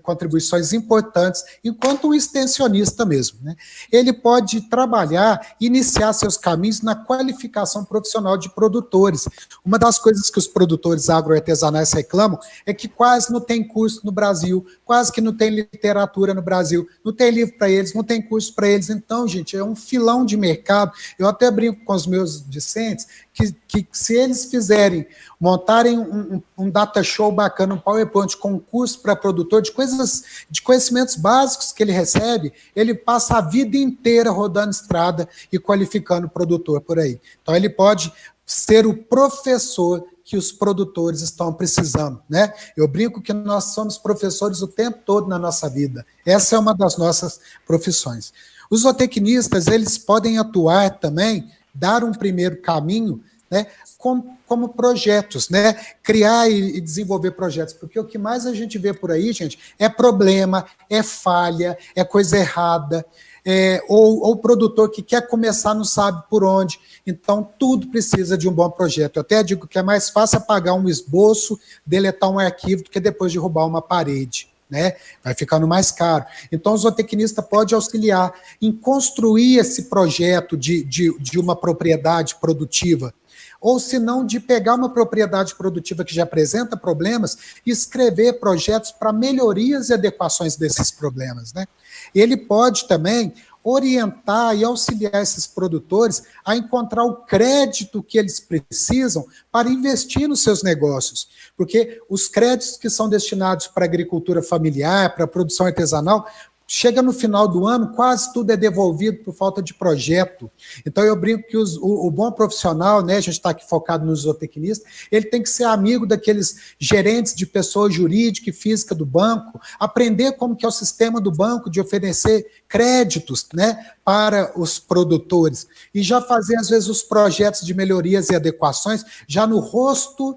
contribuições 0.01 0.73
importantes, 0.73 1.43
enquanto 1.63 2.09
um 2.09 2.13
extensionista 2.13 3.05
mesmo. 3.05 3.39
Né? 3.41 3.55
Ele 3.91 4.11
pode 4.11 4.61
trabalhar, 4.69 5.55
iniciar 5.61 6.11
seus 6.13 6.35
caminhos 6.35 6.81
na 6.81 6.95
qualificação 6.95 7.85
profissional 7.85 8.37
de 8.37 8.49
produtores. 8.49 9.27
Uma 9.63 9.79
das 9.79 9.97
coisas 9.97 10.29
que 10.29 10.37
os 10.37 10.47
produtores 10.47 11.09
agroartesanais 11.09 11.93
reclamam 11.93 12.39
é 12.65 12.73
que 12.73 12.87
quase 12.87 13.31
não 13.31 13.39
tem 13.39 13.63
curso 13.63 14.01
no 14.03 14.11
Brasil, 14.11 14.65
quase 14.83 15.11
que 15.11 15.21
não 15.21 15.35
tem 15.35 15.49
literatura 15.49 16.33
no 16.33 16.41
Brasil, 16.41 16.87
não 17.03 17.13
tem 17.13 17.31
livro 17.31 17.57
para 17.57 17.69
eles, 17.69 17.93
não 17.93 18.03
tem 18.03 18.21
curso 18.21 18.53
para 18.53 18.67
eles. 18.67 18.89
Então, 18.89 19.27
gente, 19.27 19.55
é 19.55 19.63
um 19.63 19.75
filão 19.75 20.25
de 20.25 20.35
mercado. 20.35 20.91
Eu 21.17 21.27
até 21.27 21.49
brinco 21.49 21.83
com 21.85 21.93
os 21.93 22.05
meus 22.05 22.47
discentes 22.49 23.07
que, 23.35 23.51
que 23.67 23.87
se 23.91 24.15
eles 24.15 24.45
fizerem, 24.45 25.05
montarem 25.37 25.99
um, 25.99 26.41
um, 26.57 26.69
data 26.69 27.03
show 27.03 27.29
bacana, 27.29 27.75
um 27.75 27.77
PowerPoint 27.77 28.37
com 28.37 28.53
um 28.53 28.59
curso 28.59 29.01
para 29.01 29.13
produtor 29.13 29.61
de 29.61 29.73
coisas, 29.73 30.23
de 30.49 30.61
conhecimentos 30.61 31.17
básicos 31.17 31.73
que 31.73 31.83
ele 31.83 31.91
recebe, 31.91 32.53
ele 32.73 32.95
passa 32.95 33.37
a 33.37 33.41
vida 33.41 33.75
inteira 33.75 34.31
rodando 34.31 34.71
estrada 34.71 35.27
e 35.51 35.59
qualificando 35.59 36.27
o 36.27 36.29
produtor 36.29 36.79
por 36.79 36.97
aí. 36.97 37.19
Então 37.41 37.53
ele 37.53 37.69
pode 37.69 38.11
ser 38.45 38.87
o 38.87 38.95
professor 38.95 40.05
que 40.23 40.37
os 40.37 40.53
produtores 40.53 41.21
estão 41.21 41.53
precisando, 41.53 42.21
né? 42.27 42.53
Eu 42.75 42.87
brinco 42.87 43.21
que 43.21 43.33
nós 43.33 43.65
somos 43.75 43.97
professores 43.97 44.61
o 44.61 44.67
tempo 44.67 44.99
todo 45.05 45.27
na 45.27 45.37
nossa 45.37 45.69
vida. 45.69 46.05
Essa 46.25 46.55
é 46.55 46.59
uma 46.59 46.73
das 46.73 46.97
nossas 46.97 47.39
profissões. 47.67 48.33
Os 48.71 48.81
zootecnistas, 48.81 49.67
eles 49.67 49.97
podem 49.97 50.39
atuar 50.39 50.99
também 50.99 51.51
dar 51.75 52.03
um 52.03 52.11
primeiro 52.11 52.61
caminho 52.61 53.21
né, 53.49 53.67
como, 53.97 54.37
como 54.47 54.69
projetos, 54.69 55.49
né, 55.49 55.73
criar 56.01 56.49
e, 56.49 56.77
e, 56.77 56.81
desenvolver 56.81 57.31
projetos, 57.31 57.73
porque 57.73 57.99
o 57.99 58.03
que 58.03 58.17
mais 58.17 58.45
a 58.45 58.53
gente 58.53 58.77
vê 58.77 58.93
por 58.93 59.11
aí, 59.11 59.31
gente, 59.31 59.59
é 59.77 59.87
problema, 59.87 60.65
é 60.89 61.03
falha, 61.03 61.77
é 61.95 62.03
coisa 62.03 62.37
errada, 62.37 63.05
é, 63.45 63.83
ou, 63.87 64.31
o 64.31 64.37
produtor 64.37 64.89
que 64.89 65.03
quer 65.03 65.27
começar 65.27 65.75
não 65.75 65.83
sabe 65.83 66.23
por 66.29 66.43
onde, 66.43 66.79
então 67.05 67.47
tudo 67.59 67.87
precisa 67.87 68.35
de 68.35 68.49
um 68.49 68.51
bom 68.51 68.69
projeto. 68.71 69.17
Eu 69.17 69.21
até 69.21 69.43
digo 69.43 69.67
que 69.67 69.77
é 69.77 69.83
mais 69.83 70.09
fácil 70.09 70.39
apagar 70.39 70.73
um 70.73 70.89
esboço, 70.89 71.59
deletar 71.85 72.31
um 72.31 72.39
arquivo, 72.39 72.83
do 72.83 72.89
que 72.89 72.99
depois 72.99 73.31
derrubar 73.31 73.67
uma 73.67 73.83
parede 73.83 74.54
né? 74.69 74.95
Vai 75.23 75.33
ficando 75.33 75.67
mais 75.67 75.91
caro. 75.91 76.25
Então, 76.51 76.73
o 76.73 76.77
zootecnista 76.77 77.41
pode 77.41 77.75
auxiliar 77.75 78.33
em 78.61 78.71
construir 78.71 79.57
esse 79.57 79.83
projeto 79.83 80.57
de, 80.57 80.83
de, 80.83 81.17
de 81.19 81.39
uma 81.39 81.55
propriedade 81.55 82.35
produtiva, 82.35 83.13
ou 83.61 83.79
se 83.79 83.97
não, 83.97 84.25
de 84.25 84.39
pegar 84.39 84.75
uma 84.75 84.89
propriedade 84.89 85.55
produtiva 85.55 86.03
que 86.03 86.13
já 86.13 86.23
apresenta 86.23 86.77
problemas 86.77 87.37
e 87.65 87.71
escrever 87.71 88.33
projetos 88.33 88.91
para 88.91 89.11
melhorias 89.11 89.89
e 89.89 89.93
adequações 89.93 90.55
desses 90.55 90.91
problemas, 90.91 91.53
né? 91.53 91.65
Ele 92.13 92.37
pode 92.37 92.87
também 92.87 93.33
orientar 93.67 94.55
e 94.55 94.63
auxiliar 94.63 95.23
esses 95.23 95.47
produtores 95.47 96.21
a 96.45 96.55
encontrar 96.55 97.03
o 97.03 97.15
crédito 97.15 98.03
que 98.03 98.19
eles 98.19 98.39
precisam 98.39 99.25
para 99.51 99.67
investir 99.67 100.27
nos 100.29 100.43
seus 100.43 100.61
negócios. 100.61 101.27
Porque 101.57 101.99
os 102.07 102.27
créditos 102.27 102.77
que 102.77 102.91
são 102.91 103.09
destinados 103.09 103.65
para 103.65 103.83
agricultura 103.83 104.43
familiar, 104.43 105.15
para 105.15 105.25
a 105.25 105.27
produção 105.27 105.65
artesanal, 105.65 106.27
chega 106.67 107.01
no 107.01 107.13
final 107.13 107.47
do 107.47 107.67
ano, 107.67 107.93
quase 107.93 108.33
tudo 108.33 108.51
é 108.51 108.57
devolvido 108.57 109.23
por 109.23 109.33
falta 109.33 109.61
de 109.61 109.73
projeto. 109.73 110.49
Então 110.85 111.03
eu 111.03 111.15
brinco 111.15 111.47
que 111.47 111.57
os, 111.57 111.77
o, 111.77 112.07
o, 112.07 112.11
bom 112.11 112.31
profissional, 112.31 113.03
né, 113.03 113.17
a 113.17 113.21
gente 113.21 113.33
está 113.33 113.51
aqui 113.51 113.67
focado 113.67 114.05
no 114.05 114.15
zootecnista, 114.15 114.87
ele 115.11 115.25
tem 115.27 115.43
que 115.43 115.49
ser 115.49 115.65
amigo 115.65 116.05
daqueles 116.05 116.75
gerentes 116.79 117.35
de 117.35 117.45
pessoa 117.45 117.89
jurídica 117.89 118.49
e 118.49 118.53
física 118.53 118.95
do 118.95 119.05
banco, 119.05 119.59
aprender 119.79 120.33
como 120.33 120.55
que 120.55 120.65
é 120.65 120.67
o 120.67 120.71
sistema 120.71 121.21
do 121.21 121.31
banco 121.31 121.69
de 121.69 121.79
oferecer 121.79 122.45
créditos, 122.67 123.47
né, 123.53 123.91
para 124.03 124.51
os 124.59 124.79
produtores 124.79 125.67
e 125.93 126.01
já 126.01 126.21
fazer 126.21 126.57
às 126.57 126.69
vezes 126.69 126.89
os 126.89 127.03
projetos 127.03 127.61
de 127.61 127.73
melhorias 127.73 128.29
e 128.29 128.35
adequações 128.35 129.03
já 129.27 129.45
no 129.45 129.59
rosto 129.59 130.35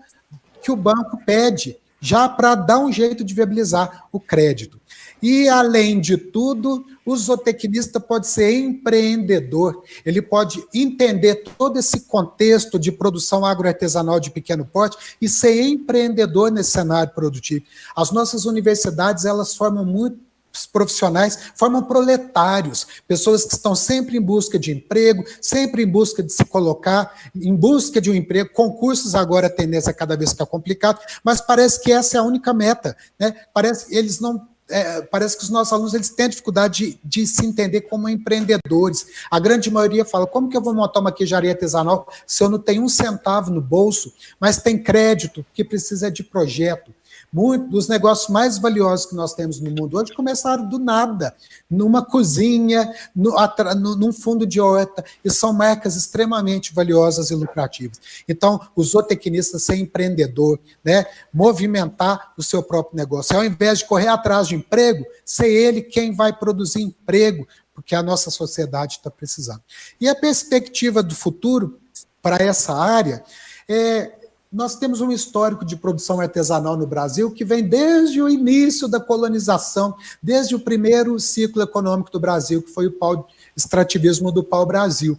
que 0.62 0.70
o 0.70 0.76
banco 0.76 1.18
pede, 1.24 1.76
já 2.00 2.28
para 2.28 2.54
dar 2.54 2.78
um 2.78 2.92
jeito 2.92 3.24
de 3.24 3.34
viabilizar 3.34 4.06
o 4.12 4.20
crédito. 4.20 4.77
E, 5.22 5.48
além 5.48 6.00
de 6.00 6.16
tudo, 6.16 6.84
o 7.04 7.16
zootecnista 7.16 7.98
pode 7.98 8.26
ser 8.26 8.52
empreendedor, 8.52 9.82
ele 10.04 10.20
pode 10.20 10.62
entender 10.74 11.42
todo 11.56 11.78
esse 11.78 12.02
contexto 12.02 12.78
de 12.78 12.92
produção 12.92 13.44
agroartesanal 13.44 14.20
de 14.20 14.30
pequeno 14.30 14.64
porte 14.64 15.16
e 15.20 15.28
ser 15.28 15.62
empreendedor 15.62 16.50
nesse 16.50 16.72
cenário 16.72 17.12
produtivo. 17.14 17.64
As 17.96 18.10
nossas 18.10 18.44
universidades, 18.44 19.24
elas 19.24 19.54
formam 19.54 19.84
muito 19.84 20.28
profissionais 20.66 21.50
formam 21.54 21.82
proletários, 21.82 22.86
pessoas 23.06 23.44
que 23.44 23.54
estão 23.54 23.74
sempre 23.74 24.16
em 24.16 24.20
busca 24.20 24.58
de 24.58 24.72
emprego, 24.72 25.24
sempre 25.40 25.82
em 25.82 25.86
busca 25.86 26.22
de 26.22 26.32
se 26.32 26.44
colocar, 26.44 27.30
em 27.34 27.54
busca 27.54 28.00
de 28.00 28.10
um 28.10 28.14
emprego. 28.14 28.50
Concursos 28.52 29.14
agora 29.14 29.46
a 29.46 29.50
tendência 29.50 29.92
cada 29.92 30.16
vez 30.16 30.30
ficar 30.30 30.46
complicado, 30.46 31.00
mas 31.22 31.40
parece 31.40 31.80
que 31.80 31.92
essa 31.92 32.16
é 32.16 32.20
a 32.20 32.24
única 32.24 32.52
meta, 32.52 32.96
né? 33.18 33.34
Parece 33.52 33.94
eles 33.94 34.20
não 34.20 34.48
é, 34.70 35.02
parece 35.02 35.36
que 35.36 35.42
os 35.42 35.50
nossos 35.50 35.72
alunos 35.72 35.94
eles 35.94 36.10
têm 36.10 36.28
dificuldade 36.28 36.90
de, 36.90 37.00
de, 37.02 37.26
se 37.26 37.44
entender 37.44 37.82
como 37.82 38.08
empreendedores. 38.08 39.06
A 39.30 39.38
grande 39.38 39.70
maioria 39.70 40.04
fala: 40.04 40.26
como 40.26 40.48
que 40.48 40.56
eu 40.56 40.62
vou 40.62 40.74
montar 40.74 41.00
uma 41.00 41.12
queijaria 41.12 41.50
artesanal 41.50 42.06
se 42.26 42.42
eu 42.42 42.48
não 42.48 42.58
tenho 42.58 42.82
um 42.82 42.88
centavo 42.88 43.50
no 43.50 43.60
bolso, 43.60 44.12
mas 44.38 44.58
tem 44.58 44.82
crédito, 44.82 45.44
que 45.54 45.64
precisa 45.64 46.10
de 46.10 46.22
projeto? 46.22 46.92
Muitos 47.30 47.68
dos 47.68 47.88
negócios 47.88 48.28
mais 48.30 48.58
valiosos 48.58 49.06
que 49.06 49.14
nós 49.14 49.34
temos 49.34 49.60
no 49.60 49.70
mundo 49.70 49.98
hoje 49.98 50.14
começaram 50.14 50.66
do 50.66 50.78
nada, 50.78 51.34
numa 51.68 52.02
cozinha, 52.02 52.90
no, 53.14 53.34
no, 53.76 53.96
num 53.96 54.12
fundo 54.12 54.46
de 54.46 54.60
horta, 54.60 55.04
e 55.22 55.30
são 55.30 55.52
marcas 55.52 55.94
extremamente 55.94 56.74
valiosas 56.74 57.30
e 57.30 57.34
lucrativas. 57.34 58.00
Então, 58.26 58.58
o 58.74 58.82
zootecnista 58.82 59.58
ser 59.58 59.76
empreendedor, 59.76 60.58
né, 60.82 61.04
movimentar 61.32 62.32
o 62.36 62.42
seu 62.42 62.62
próprio 62.62 62.96
negócio, 62.96 63.36
ao 63.36 63.44
invés 63.44 63.80
de 63.80 63.84
correr 63.84 64.08
atrás 64.08 64.48
de 64.48 64.54
emprego, 64.54 65.04
ser 65.24 65.48
ele 65.48 65.82
quem 65.82 66.14
vai 66.14 66.32
produzir 66.32 66.80
emprego, 66.80 67.46
porque 67.74 67.94
a 67.94 68.02
nossa 68.02 68.30
sociedade 68.30 68.94
está 68.94 69.10
precisando. 69.10 69.62
E 70.00 70.08
a 70.08 70.14
perspectiva 70.14 71.02
do 71.02 71.14
futuro 71.14 71.78
para 72.22 72.42
essa 72.42 72.74
área 72.74 73.22
é 73.68 74.17
nós 74.52 74.76
temos 74.76 75.00
um 75.00 75.12
histórico 75.12 75.64
de 75.64 75.76
produção 75.76 76.20
artesanal 76.20 76.76
no 76.76 76.86
Brasil 76.86 77.30
que 77.30 77.44
vem 77.44 77.62
desde 77.62 78.20
o 78.22 78.28
início 78.28 78.88
da 78.88 78.98
colonização, 78.98 79.94
desde 80.22 80.54
o 80.54 80.60
primeiro 80.60 81.18
ciclo 81.20 81.62
econômico 81.62 82.10
do 82.10 82.18
Brasil, 82.18 82.62
que 82.62 82.70
foi 82.70 82.86
o 82.86 82.92
pau, 82.92 83.28
extrativismo 83.54 84.32
do 84.32 84.42
pau-brasil. 84.42 85.18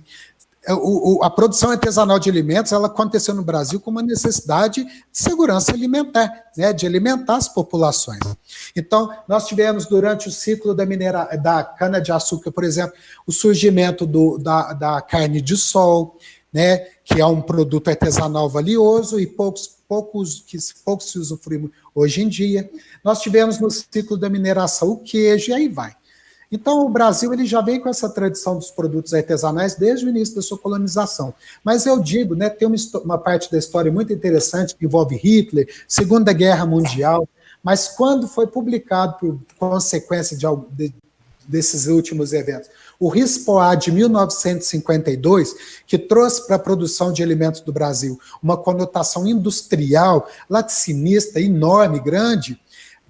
É, 0.65 0.73
a 1.21 1.29
produção 1.29 1.71
artesanal 1.71 2.19
de 2.19 2.29
alimentos 2.29 2.71
ela 2.71 2.87
aconteceu 2.87 3.33
no 3.33 3.43
Brasil 3.43 3.79
com 3.79 3.91
uma 3.91 4.01
necessidade 4.01 4.83
de 4.83 4.91
segurança 5.11 5.71
alimentar, 5.71 6.31
né, 6.57 6.73
de 6.73 6.85
alimentar 6.85 7.37
as 7.37 7.47
populações. 7.47 8.19
Então, 8.75 9.09
nós 9.27 9.47
tivemos 9.47 9.85
durante 9.85 10.27
o 10.27 10.31
ciclo 10.31 10.75
da, 10.75 10.85
minera, 10.85 11.25
da 11.37 11.63
cana-de-açúcar, 11.63 12.51
por 12.51 12.63
exemplo, 12.63 12.93
o 13.25 13.31
surgimento 13.31 14.05
do, 14.05 14.37
da, 14.37 14.73
da 14.73 15.01
carne 15.01 15.39
de 15.39 15.55
sol, 15.55 16.17
né, 16.53 16.77
que 17.03 17.21
é 17.21 17.25
um 17.25 17.41
produto 17.41 17.89
artesanal 17.89 18.49
valioso 18.49 19.19
e 19.19 19.27
poucos, 19.27 19.77
poucos, 19.87 20.43
que 20.45 20.57
poucos 20.83 21.11
se 21.11 21.19
usufruem 21.19 21.71
hoje 21.93 22.21
em 22.21 22.27
dia. 22.27 22.69
Nós 23.03 23.21
tivemos 23.21 23.59
no 23.59 23.69
ciclo 23.69 24.17
da 24.17 24.29
mineração 24.29 24.89
o 24.91 24.97
queijo 24.97 25.51
e 25.51 25.53
aí 25.53 25.67
vai. 25.67 25.95
Então, 26.51 26.83
o 26.83 26.89
Brasil 26.89 27.31
ele 27.31 27.45
já 27.45 27.61
vem 27.61 27.79
com 27.79 27.89
essa 27.89 28.09
tradição 28.09 28.57
dos 28.57 28.71
produtos 28.71 29.13
artesanais 29.13 29.75
desde 29.75 30.05
o 30.05 30.09
início 30.09 30.35
da 30.35 30.41
sua 30.41 30.57
colonização. 30.57 31.33
Mas 31.63 31.85
eu 31.85 31.99
digo, 31.99 32.33
né, 32.33 32.49
tem 32.49 32.67
uma, 32.67 32.75
uma 33.03 33.17
parte 33.19 33.51
da 33.51 33.57
história 33.57 33.91
muito 33.91 34.11
interessante 34.11 34.75
que 34.75 34.85
envolve 34.85 35.15
Hitler, 35.15 35.69
Segunda 35.87 36.33
Guerra 36.33 36.65
Mundial, 36.65 37.29
mas 37.61 37.89
quando 37.89 38.27
foi 38.27 38.47
publicado 38.47 39.17
por 39.19 39.39
consequência 39.59 40.35
de, 40.35 40.45
de 40.71 40.93
desses 41.49 41.87
últimos 41.87 42.31
eventos. 42.31 42.69
O 42.99 43.07
RISPOA 43.07 43.75
de 43.75 43.93
1952, 43.93 45.55
que 45.87 45.97
trouxe 45.97 46.45
para 46.45 46.57
a 46.57 46.59
produção 46.59 47.13
de 47.13 47.23
alimentos 47.23 47.61
do 47.61 47.71
Brasil 47.71 48.19
uma 48.43 48.57
conotação 48.57 49.25
industrial, 49.25 50.27
laticínista, 50.49 51.39
enorme, 51.39 52.01
grande, 52.01 52.59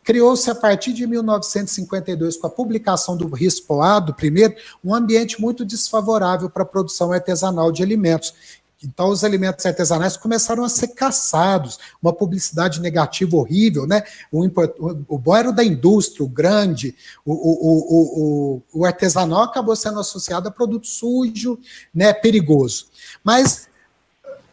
criou-se 0.04 0.50
a 0.50 0.56
partir 0.56 0.94
de 0.94 1.06
1952, 1.06 2.38
com 2.38 2.48
a 2.48 2.50
publicação 2.50 3.18
do 3.18 3.28
RISPOA, 3.28 4.00
do 4.00 4.14
primeiro, 4.14 4.56
um 4.84 4.94
ambiente 4.94 5.40
muito 5.40 5.66
desfavorável 5.66 6.50
para 6.50 6.64
a 6.64 6.66
produção 6.66 7.12
artesanal 7.12 7.72
de 7.72 7.84
alimentos, 7.84 8.34
Então, 8.82 9.10
os 9.10 9.26
alimentos 9.26 9.66
artesanais 9.66 10.16
começaram 10.16 10.64
a 10.64 10.70
ser 10.70 10.90
caçados, 10.90 11.78
uma 12.02 12.14
publicidade 12.14 12.80
negativa 12.80 13.36
horrível, 13.36 13.86
né? 13.86 14.04
O, 14.32 14.46
o, 14.46 15.06
o 15.08 15.18
bom 15.18 15.36
era 15.36 15.50
o 15.50 15.54
da 15.54 15.64
indústria, 15.64 16.26
o 16.26 16.30
grande, 16.30 16.96
o, 17.26 17.34
o, 17.34 18.62
o, 18.74 18.80
o 18.80 18.86
artesanal 18.86 19.44
acabou 19.44 19.76
sendo 19.76 20.00
associado 20.00 20.48
a 20.48 20.52
produto 20.52 20.88
sujo, 20.88 21.60
né? 21.94 22.14
Perigoso. 22.14 22.88
Mas, 23.22 23.68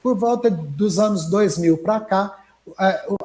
por 0.03 0.16
volta 0.16 0.51
dos 0.51 0.98
anos 0.98 1.31
2000 1.31 1.78
para 1.78 2.01
cá, 2.01 2.45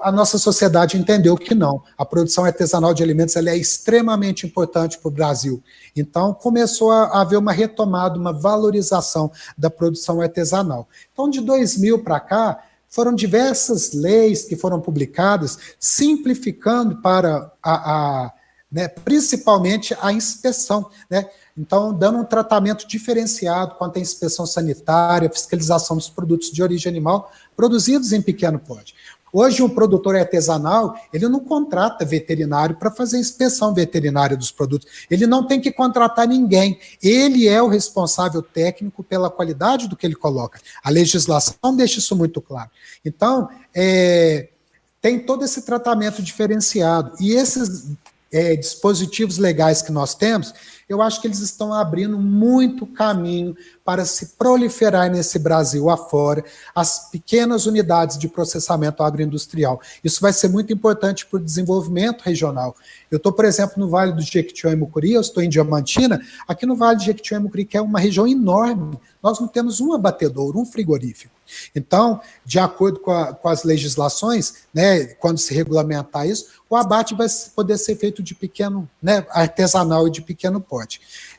a 0.01 0.11
nossa 0.11 0.37
sociedade 0.37 0.97
entendeu 0.97 1.35
que 1.35 1.55
não. 1.55 1.81
A 1.97 2.05
produção 2.05 2.45
artesanal 2.45 2.93
de 2.93 3.01
alimentos 3.01 3.35
é 3.35 3.55
extremamente 3.55 4.45
importante 4.45 4.99
para 4.99 5.07
o 5.07 5.11
Brasil. 5.11 5.63
Então, 5.95 6.33
começou 6.33 6.91
a 6.91 7.21
haver 7.21 7.37
uma 7.37 7.51
retomada, 7.51 8.19
uma 8.19 8.33
valorização 8.33 9.31
da 9.57 9.69
produção 9.69 10.21
artesanal. 10.21 10.87
Então, 11.11 11.29
de 11.29 11.41
2000 11.41 12.03
para 12.03 12.19
cá, 12.19 12.63
foram 12.87 13.15
diversas 13.15 13.93
leis 13.93 14.43
que 14.43 14.55
foram 14.55 14.79
publicadas, 14.79 15.57
simplificando 15.79 17.01
para 17.01 17.51
a, 17.63 18.25
a 18.25 18.33
né, 18.71 18.87
principalmente 18.87 19.95
a 19.99 20.13
inspeção, 20.13 20.89
né? 21.09 21.29
Então, 21.57 21.93
dando 21.93 22.19
um 22.19 22.23
tratamento 22.23 22.87
diferenciado 22.87 23.75
quanto 23.75 23.97
à 23.97 23.99
inspeção 23.99 24.45
sanitária, 24.45 25.29
fiscalização 25.29 25.97
dos 25.97 26.09
produtos 26.09 26.49
de 26.49 26.63
origem 26.63 26.89
animal 26.89 27.29
produzidos 27.55 28.13
em 28.13 28.21
pequeno 28.21 28.57
porte. 28.57 28.95
Hoje, 29.33 29.63
um 29.63 29.69
produtor 29.69 30.15
artesanal, 30.15 30.95
ele 31.13 31.27
não 31.29 31.39
contrata 31.39 32.03
veterinário 32.03 32.75
para 32.75 32.91
fazer 32.91 33.17
inspeção 33.17 33.73
veterinária 33.73 34.35
dos 34.35 34.51
produtos. 34.51 34.87
Ele 35.09 35.25
não 35.25 35.45
tem 35.45 35.61
que 35.61 35.71
contratar 35.71 36.27
ninguém. 36.27 36.79
Ele 37.01 37.47
é 37.47 37.61
o 37.61 37.67
responsável 37.67 38.41
técnico 38.41 39.03
pela 39.03 39.29
qualidade 39.29 39.87
do 39.87 39.95
que 39.95 40.05
ele 40.05 40.15
coloca. 40.15 40.59
A 40.83 40.89
legislação 40.89 41.75
deixa 41.75 41.99
isso 41.99 42.15
muito 42.15 42.41
claro. 42.41 42.69
Então, 43.05 43.49
é, 43.73 44.49
tem 45.01 45.19
todo 45.19 45.43
esse 45.43 45.61
tratamento 45.63 46.21
diferenciado. 46.21 47.13
E 47.19 47.33
esses 47.33 47.91
é, 48.31 48.55
dispositivos 48.55 49.37
legais 49.37 49.81
que 49.81 49.91
nós 49.91 50.15
temos, 50.15 50.53
eu 50.91 51.01
acho 51.01 51.21
que 51.21 51.27
eles 51.27 51.39
estão 51.39 51.73
abrindo 51.73 52.19
muito 52.19 52.85
caminho 52.85 53.55
para 53.85 54.03
se 54.03 54.35
proliferar 54.37 55.09
nesse 55.09 55.39
Brasil 55.39 55.89
afora 55.89 56.43
as 56.75 57.09
pequenas 57.09 57.65
unidades 57.65 58.17
de 58.17 58.27
processamento 58.27 59.01
agroindustrial. 59.01 59.79
Isso 60.03 60.19
vai 60.19 60.33
ser 60.33 60.49
muito 60.49 60.73
importante 60.73 61.25
para 61.25 61.37
o 61.37 61.43
desenvolvimento 61.43 62.23
regional. 62.23 62.75
Eu 63.09 63.17
estou, 63.17 63.31
por 63.31 63.45
exemplo, 63.45 63.75
no 63.77 63.89
Vale 63.89 64.11
do 64.11 64.21
Jequitinhonha 64.21 64.75
e 64.75 64.79
Mucuri, 64.79 65.13
eu 65.13 65.21
estou 65.21 65.41
em 65.41 65.49
Diamantina, 65.49 66.21
aqui 66.45 66.65
no 66.65 66.75
Vale 66.75 66.97
do 66.97 67.03
Jequitinhonha 67.03 67.39
e 67.39 67.43
Mucuri, 67.43 67.65
que 67.65 67.77
é 67.77 67.81
uma 67.81 67.99
região 67.99 68.27
enorme, 68.27 68.99
nós 69.23 69.39
não 69.39 69.47
temos 69.47 69.79
um 69.79 69.93
abatedor, 69.93 70.57
um 70.57 70.65
frigorífico. 70.65 71.41
Então, 71.75 72.21
de 72.45 72.59
acordo 72.59 72.99
com, 72.99 73.11
a, 73.11 73.33
com, 73.33 73.49
as 73.49 73.63
legislações, 73.63 74.65
né, 74.73 75.05
quando 75.05 75.37
se 75.37 75.53
regulamentar 75.53 76.27
isso, 76.27 76.47
o 76.69 76.75
abate 76.75 77.13
vai 77.13 77.27
poder 77.55 77.77
ser 77.77 77.95
feito 77.95 78.23
de 78.23 78.33
pequeno, 78.33 78.89
né, 79.01 79.25
artesanal 79.29 80.07
e 80.07 80.11
de 80.11 80.21
pequeno 80.21 80.61
porte. 80.61 80.80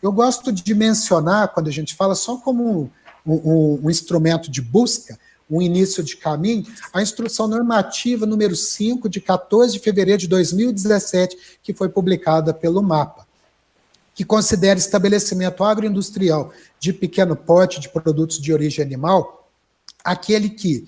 Eu 0.02 0.12
gosto 0.12 0.52
de 0.52 0.74
mencionar, 0.74 1.48
quando 1.48 1.68
a 1.68 1.72
gente 1.72 1.94
fala 1.94 2.14
só 2.14 2.36
como 2.36 2.90
um, 3.24 3.34
um, 3.34 3.80
um 3.84 3.90
instrumento 3.90 4.50
de 4.50 4.60
busca, 4.60 5.18
um 5.50 5.60
início 5.60 6.02
de 6.02 6.16
caminho, 6.16 6.64
a 6.92 7.02
instrução 7.02 7.46
normativa 7.46 8.24
número 8.24 8.56
5, 8.56 9.08
de 9.08 9.20
14 9.20 9.74
de 9.74 9.80
fevereiro 9.80 10.20
de 10.20 10.28
2017, 10.28 11.58
que 11.62 11.74
foi 11.74 11.88
publicada 11.88 12.54
pelo 12.54 12.82
MAPA, 12.82 13.26
que 14.14 14.24
considera 14.24 14.78
estabelecimento 14.78 15.62
agroindustrial 15.62 16.52
de 16.80 16.92
pequeno 16.92 17.36
porte 17.36 17.80
de 17.80 17.88
produtos 17.88 18.40
de 18.40 18.52
origem 18.52 18.84
animal 18.84 19.42
aquele 20.04 20.50
que 20.50 20.86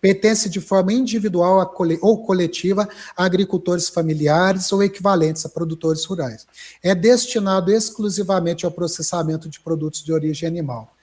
pertence 0.00 0.48
de 0.48 0.60
forma 0.60 0.92
individual 0.92 1.74
ou 2.00 2.24
coletiva 2.24 2.88
a 3.16 3.24
agricultores 3.24 3.88
familiares 3.88 4.72
ou 4.72 4.82
equivalentes 4.82 5.44
a 5.44 5.48
produtores 5.48 6.04
rurais. 6.04 6.46
É 6.82 6.94
destinado 6.94 7.70
exclusivamente 7.70 8.64
ao 8.64 8.72
processamento 8.72 9.48
de 9.48 9.60
produtos 9.60 10.02
de 10.02 10.12
origem 10.12 10.48
animal. 10.48 10.94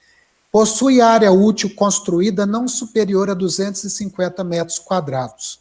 Possui 0.52 1.02
área 1.02 1.32
útil 1.32 1.76
construída 1.76 2.45
não 2.45 2.68
superior 2.68 3.30
a 3.30 3.34
250 3.34 4.44
metros 4.44 4.80
quadrados. 4.80 5.60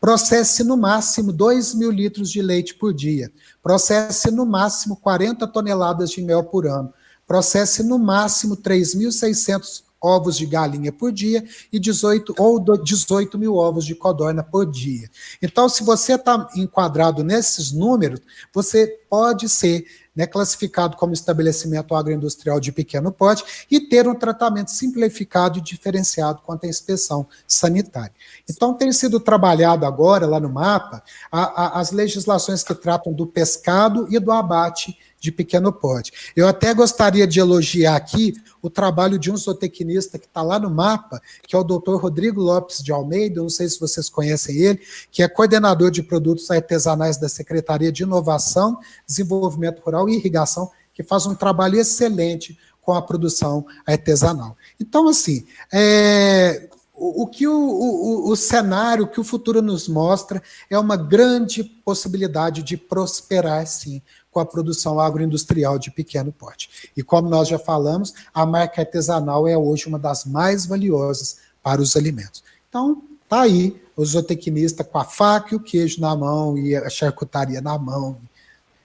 Processe 0.00 0.64
no 0.64 0.76
máximo 0.76 1.32
2 1.32 1.74
mil 1.74 1.90
litros 1.90 2.30
de 2.30 2.40
leite 2.40 2.74
por 2.74 2.94
dia. 2.94 3.30
Processe 3.62 4.30
no 4.30 4.46
máximo 4.46 4.96
40 4.96 5.46
toneladas 5.48 6.10
de 6.10 6.22
mel 6.22 6.44
por 6.44 6.66
ano. 6.66 6.92
Processe 7.26 7.82
no 7.82 7.98
máximo 7.98 8.56
3.600 8.56 9.82
ovos 10.00 10.36
de 10.36 10.46
galinha 10.46 10.92
por 10.92 11.12
dia 11.12 11.44
e 11.72 11.78
18 11.78 12.34
ou 12.38 12.58
18 12.60 13.38
mil 13.38 13.56
ovos 13.56 13.84
de 13.84 13.94
codorna 13.94 14.42
por 14.42 14.64
dia. 14.64 15.08
Então, 15.42 15.68
se 15.68 15.84
você 15.84 16.14
está 16.14 16.48
enquadrado 16.56 17.22
nesses 17.22 17.72
números, 17.72 18.20
você 18.52 18.86
pode 19.08 19.48
ser 19.48 19.84
né, 20.14 20.26
classificado 20.26 20.96
como 20.96 21.12
estabelecimento 21.12 21.94
agroindustrial 21.94 22.58
de 22.58 22.72
pequeno 22.72 23.12
porte 23.12 23.66
e 23.70 23.80
ter 23.80 24.08
um 24.08 24.14
tratamento 24.14 24.70
simplificado 24.70 25.58
e 25.58 25.62
diferenciado 25.62 26.42
quanto 26.44 26.64
à 26.64 26.68
inspeção 26.68 27.26
sanitária. 27.46 28.12
Então, 28.48 28.74
tem 28.74 28.92
sido 28.92 29.20
trabalhado 29.20 29.86
agora, 29.86 30.26
lá 30.26 30.40
no 30.40 30.48
mapa, 30.48 31.02
a, 31.30 31.40
a, 31.40 31.80
as 31.80 31.92
legislações 31.92 32.62
que 32.62 32.74
tratam 32.74 33.12
do 33.12 33.26
pescado 33.26 34.06
e 34.10 34.18
do 34.18 34.32
abate 34.32 34.98
de 35.20 35.30
pequeno 35.30 35.70
porte. 35.70 36.32
Eu 36.34 36.48
até 36.48 36.72
gostaria 36.72 37.26
de 37.26 37.38
elogiar 37.38 37.94
aqui 37.94 38.34
o 38.62 38.70
trabalho 38.70 39.18
de 39.18 39.30
um 39.30 39.36
zootecnista 39.36 40.18
que 40.18 40.26
está 40.26 40.42
lá 40.42 40.58
no 40.58 40.70
mapa, 40.70 41.20
que 41.46 41.54
é 41.54 41.58
o 41.58 41.62
doutor 41.62 42.00
Rodrigo 42.00 42.40
Lopes 42.40 42.82
de 42.82 42.90
Almeida, 42.90 43.42
não 43.42 43.50
sei 43.50 43.68
se 43.68 43.78
vocês 43.78 44.08
conhecem 44.08 44.56
ele, 44.56 44.80
que 45.10 45.22
é 45.22 45.28
coordenador 45.28 45.90
de 45.90 46.02
produtos 46.02 46.50
artesanais 46.50 47.18
da 47.18 47.28
Secretaria 47.28 47.92
de 47.92 48.02
Inovação, 48.02 48.78
Desenvolvimento 49.06 49.80
Rural 49.80 50.08
e 50.08 50.16
Irrigação, 50.16 50.70
que 50.94 51.02
faz 51.02 51.26
um 51.26 51.34
trabalho 51.34 51.78
excelente 51.78 52.58
com 52.80 52.94
a 52.94 53.02
produção 53.02 53.66
artesanal. 53.86 54.56
Então, 54.80 55.06
assim, 55.06 55.44
é, 55.72 56.68
o, 57.00 57.22
o 57.22 57.26
que 57.26 57.46
o, 57.46 57.52
o, 57.52 58.30
o 58.30 58.36
cenário, 58.36 59.04
o 59.04 59.08
que 59.08 59.18
o 59.18 59.24
futuro 59.24 59.62
nos 59.62 59.88
mostra 59.88 60.42
é 60.68 60.78
uma 60.78 60.96
grande 60.96 61.64
possibilidade 61.64 62.62
de 62.62 62.76
prosperar, 62.76 63.66
sim, 63.66 64.02
com 64.30 64.40
a 64.40 64.46
produção 64.46 65.00
agroindustrial 65.00 65.78
de 65.78 65.90
pequeno 65.90 66.32
porte. 66.32 66.90
E 66.96 67.02
como 67.02 67.28
nós 67.28 67.48
já 67.48 67.58
falamos, 67.58 68.14
a 68.32 68.46
marca 68.46 68.82
artesanal 68.82 69.46
é 69.48 69.56
hoje 69.56 69.86
uma 69.86 69.98
das 69.98 70.24
mais 70.24 70.66
valiosas 70.66 71.38
para 71.62 71.80
os 71.80 71.96
alimentos. 71.96 72.42
Então, 72.68 73.02
tá 73.28 73.42
aí 73.42 73.80
o 73.96 74.04
zootecnista 74.04 74.84
com 74.84 74.98
a 74.98 75.04
faca 75.04 75.54
e 75.54 75.56
o 75.56 75.60
queijo 75.60 76.00
na 76.00 76.14
mão 76.16 76.56
e 76.56 76.74
a 76.74 76.88
charcutaria 76.88 77.60
na 77.60 77.78
mão, 77.78 78.18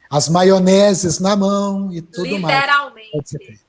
as 0.10 0.28
maioneses 0.28 1.20
na 1.20 1.36
mão 1.36 1.92
e 1.94 2.02
tudo 2.02 2.26
Literalmente. 2.26 3.12
mais. 3.14 3.32
Literalmente. 3.32 3.66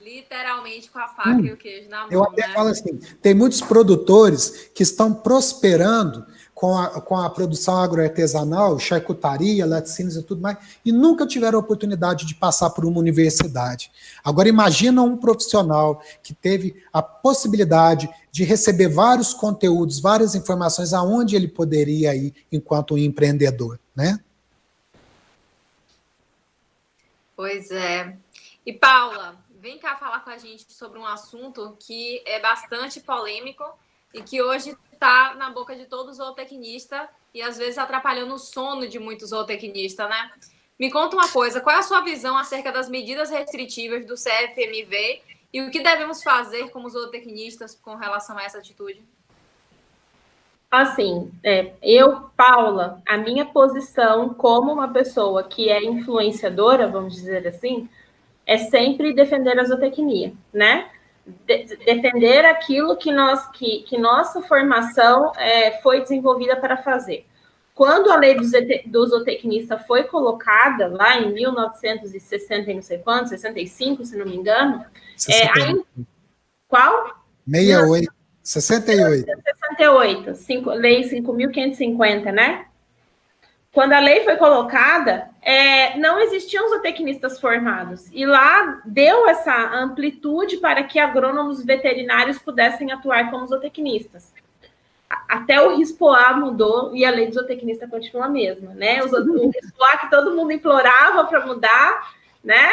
Literalmente 0.00 0.90
com 0.90 0.98
a 0.98 1.08
faca 1.08 1.30
hum, 1.30 1.46
e 1.46 1.52
o 1.52 1.56
queijo 1.56 1.88
na 1.88 2.00
mão. 2.00 2.08
Eu 2.10 2.24
até 2.24 2.48
né? 2.48 2.54
falo 2.54 2.68
assim: 2.70 2.96
tem 3.22 3.34
muitos 3.34 3.60
produtores 3.60 4.70
que 4.74 4.82
estão 4.82 5.14
prosperando 5.14 6.26
com 6.62 6.78
a, 6.78 7.00
com 7.00 7.16
a 7.16 7.28
produção 7.28 7.76
agroartesanal, 7.76 8.78
charcutaria, 8.78 9.66
laticínios 9.66 10.14
e 10.14 10.22
tudo 10.22 10.40
mais, 10.40 10.56
e 10.84 10.92
nunca 10.92 11.26
tiveram 11.26 11.58
a 11.58 11.60
oportunidade 11.60 12.24
de 12.24 12.36
passar 12.36 12.70
por 12.70 12.84
uma 12.84 13.00
universidade. 13.00 13.90
Agora 14.22 14.48
imagina 14.48 15.02
um 15.02 15.16
profissional 15.16 16.00
que 16.22 16.32
teve 16.32 16.80
a 16.92 17.02
possibilidade 17.02 18.08
de 18.30 18.44
receber 18.44 18.86
vários 18.86 19.34
conteúdos, 19.34 19.98
várias 19.98 20.36
informações 20.36 20.92
aonde 20.92 21.34
ele 21.34 21.48
poderia 21.48 22.14
ir 22.14 22.32
enquanto 22.52 22.94
um 22.94 22.98
empreendedor, 22.98 23.80
né? 23.92 24.20
Pois 27.34 27.72
é. 27.72 28.16
E 28.64 28.72
Paula, 28.72 29.34
vem 29.60 29.80
cá 29.80 29.96
falar 29.96 30.20
com 30.20 30.30
a 30.30 30.38
gente 30.38 30.72
sobre 30.72 30.96
um 31.00 31.06
assunto 31.06 31.76
que 31.80 32.22
é 32.24 32.38
bastante 32.38 33.00
polêmico 33.00 33.64
e 34.14 34.22
que 34.22 34.42
hoje 34.42 34.76
está 34.92 35.34
na 35.34 35.50
boca 35.50 35.74
de 35.74 35.86
todo 35.86 36.12
zootecnista 36.12 37.08
e 37.34 37.42
às 37.42 37.58
vezes 37.58 37.78
atrapalhando 37.78 38.34
o 38.34 38.38
sono 38.38 38.86
de 38.86 38.98
muitos 38.98 39.30
zootecnistas, 39.30 40.08
né? 40.08 40.30
Me 40.78 40.90
conta 40.90 41.16
uma 41.16 41.28
coisa, 41.28 41.60
qual 41.60 41.76
é 41.76 41.78
a 41.78 41.82
sua 41.82 42.00
visão 42.00 42.36
acerca 42.36 42.72
das 42.72 42.88
medidas 42.88 43.30
restritivas 43.30 44.06
do 44.06 44.14
CFMV 44.14 45.22
e 45.52 45.60
o 45.62 45.70
que 45.70 45.80
devemos 45.80 46.22
fazer 46.22 46.70
como 46.70 46.88
zootecnistas 46.88 47.74
com 47.74 47.94
relação 47.94 48.38
a 48.38 48.42
essa 48.42 48.58
atitude? 48.58 49.02
Assim, 50.70 51.30
é, 51.44 51.74
eu, 51.82 52.30
Paula, 52.34 53.02
a 53.06 53.18
minha 53.18 53.44
posição 53.44 54.32
como 54.32 54.72
uma 54.72 54.88
pessoa 54.88 55.44
que 55.44 55.68
é 55.68 55.84
influenciadora, 55.84 56.88
vamos 56.88 57.14
dizer 57.14 57.46
assim, 57.46 57.88
é 58.46 58.56
sempre 58.56 59.12
defender 59.12 59.58
a 59.58 59.64
zootecnia, 59.64 60.32
né? 60.52 60.90
De, 61.26 61.76
defender 61.76 62.44
aquilo 62.44 62.96
que, 62.96 63.12
nós, 63.12 63.46
que, 63.50 63.82
que 63.82 63.98
nossa 63.98 64.42
formação 64.42 65.32
é, 65.36 65.80
foi 65.80 66.00
desenvolvida 66.00 66.56
para 66.56 66.76
fazer. 66.76 67.26
Quando 67.74 68.10
a 68.10 68.16
lei 68.16 68.36
do, 68.86 69.06
zootecnista 69.06 69.78
foi 69.78 70.04
colocada, 70.04 70.88
lá 70.88 71.18
em 71.18 71.32
1960 71.32 72.70
e 72.70 72.74
não 72.74 72.82
sei 72.82 72.98
quanto, 72.98 73.30
65, 73.30 74.04
se 74.04 74.16
não 74.16 74.26
me 74.26 74.36
engano, 74.36 74.84
é, 75.30 76.04
Qual? 76.68 77.22
68. 77.46 78.12
68. 78.42 79.26
68, 79.26 80.34
cinco, 80.34 80.70
lei 80.70 81.02
5.550, 81.02 82.32
né? 82.32 82.66
Quando 83.72 83.94
a 83.94 84.00
lei 84.00 84.22
foi 84.22 84.36
colocada, 84.36 85.30
é, 85.40 85.96
não 85.98 86.20
existiam 86.20 86.68
zootecnistas 86.68 87.40
formados. 87.40 88.06
E 88.12 88.26
lá 88.26 88.82
deu 88.84 89.26
essa 89.26 89.54
amplitude 89.74 90.58
para 90.58 90.82
que 90.82 90.98
agrônomos 90.98 91.64
veterinários 91.64 92.38
pudessem 92.38 92.92
atuar 92.92 93.30
como 93.30 93.46
zootecnistas. 93.46 94.30
Até 95.26 95.60
o 95.60 95.76
RISPOA 95.76 96.34
mudou 96.34 96.94
e 96.94 97.04
a 97.04 97.10
lei 97.10 97.28
do 97.28 97.34
zootecnista 97.34 97.88
continua 97.88 98.26
a 98.26 98.30
mesma, 98.30 98.74
né? 98.74 99.02
O, 99.02 99.06
o 99.06 99.50
RISPOA 99.50 99.98
que 100.00 100.10
todo 100.10 100.34
mundo 100.34 100.52
implorava 100.52 101.24
para 101.24 101.46
mudar, 101.46 102.14
né? 102.44 102.68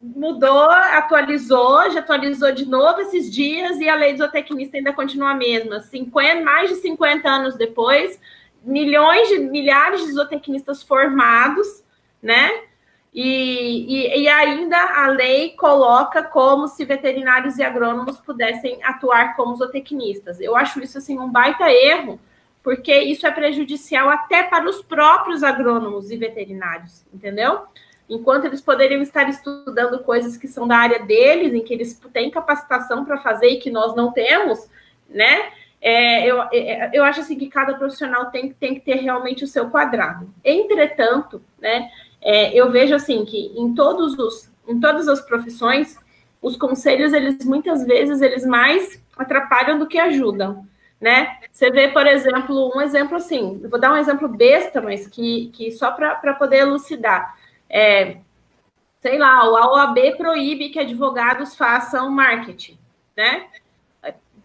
Mudou, 0.00 0.70
atualizou, 0.70 1.88
já 1.90 2.00
atualizou 2.00 2.50
de 2.50 2.66
novo 2.66 3.00
esses 3.00 3.32
dias 3.32 3.78
e 3.78 3.88
a 3.88 3.94
lei 3.94 4.12
do 4.12 4.18
zootecnista 4.18 4.76
ainda 4.76 4.92
continua 4.92 5.30
a 5.30 5.34
mesma. 5.34 5.78
50, 5.80 6.42
mais 6.42 6.68
de 6.68 6.76
50 6.76 7.28
anos 7.28 7.56
depois, 7.56 8.20
milhões 8.66 9.28
de 9.28 9.38
milhares 9.38 10.04
de 10.04 10.12
zootecnistas 10.12 10.82
formados, 10.82 11.84
né? 12.20 12.50
E, 13.14 13.86
e, 13.88 14.24
e, 14.24 14.28
ainda 14.28 14.76
a 14.76 15.06
lei 15.06 15.52
coloca 15.52 16.22
como 16.22 16.68
se 16.68 16.84
veterinários 16.84 17.56
e 17.56 17.62
agrônomos 17.62 18.18
pudessem 18.18 18.78
atuar 18.84 19.34
como 19.36 19.56
zootecnistas. 19.56 20.38
Eu 20.38 20.54
acho 20.54 20.82
isso 20.82 20.98
assim 20.98 21.18
um 21.18 21.30
baita 21.30 21.70
erro, 21.70 22.20
porque 22.62 22.94
isso 22.94 23.26
é 23.26 23.30
prejudicial 23.30 24.10
até 24.10 24.42
para 24.42 24.68
os 24.68 24.82
próprios 24.82 25.42
agrônomos 25.42 26.10
e 26.10 26.16
veterinários, 26.18 27.06
entendeu? 27.14 27.62
Enquanto 28.06 28.44
eles 28.44 28.60
poderiam 28.60 29.00
estar 29.00 29.26
estudando 29.30 30.00
coisas 30.00 30.36
que 30.36 30.46
são 30.46 30.68
da 30.68 30.76
área 30.76 30.98
deles, 30.98 31.54
em 31.54 31.62
que 31.62 31.72
eles 31.72 31.98
têm 32.12 32.30
capacitação 32.30 33.04
para 33.04 33.16
fazer 33.16 33.48
e 33.48 33.58
que 33.58 33.70
nós 33.70 33.96
não 33.96 34.12
temos, 34.12 34.68
né? 35.08 35.52
É, 35.88 36.26
eu, 36.26 36.42
é, 36.52 36.90
eu 36.92 37.04
acho 37.04 37.20
assim 37.20 37.38
que 37.38 37.46
cada 37.46 37.74
profissional 37.74 38.28
tem, 38.32 38.52
tem 38.52 38.74
que 38.74 38.80
ter 38.80 38.96
realmente 38.96 39.44
o 39.44 39.46
seu 39.46 39.70
quadrado. 39.70 40.28
Entretanto, 40.44 41.40
né, 41.60 41.88
é, 42.20 42.52
eu 42.52 42.72
vejo 42.72 42.92
assim 42.92 43.24
que 43.24 43.52
em 43.56 43.72
todos 43.72 44.18
os 44.18 44.50
em 44.66 44.80
todas 44.80 45.06
as 45.06 45.20
profissões 45.20 45.96
os 46.42 46.56
conselhos 46.56 47.12
eles 47.12 47.44
muitas 47.44 47.86
vezes 47.86 48.20
eles 48.20 48.44
mais 48.44 49.00
atrapalham 49.16 49.78
do 49.78 49.86
que 49.86 49.96
ajudam, 49.96 50.66
né? 51.00 51.38
Você 51.52 51.70
vê, 51.70 51.86
por 51.86 52.04
exemplo, 52.04 52.72
um 52.74 52.80
exemplo 52.80 53.16
assim, 53.16 53.60
vou 53.70 53.78
dar 53.78 53.92
um 53.92 53.96
exemplo 53.96 54.26
besta, 54.26 54.80
mas 54.80 55.06
que, 55.06 55.52
que 55.54 55.70
só 55.70 55.92
para 55.92 56.34
poder 56.34 56.62
elucidar. 56.62 57.36
É, 57.70 58.16
sei 59.00 59.18
lá, 59.18 59.38
a 59.38 59.70
OAB 59.70 60.16
proíbe 60.16 60.70
que 60.70 60.80
advogados 60.80 61.54
façam 61.54 62.10
marketing, 62.10 62.76
né? 63.16 63.46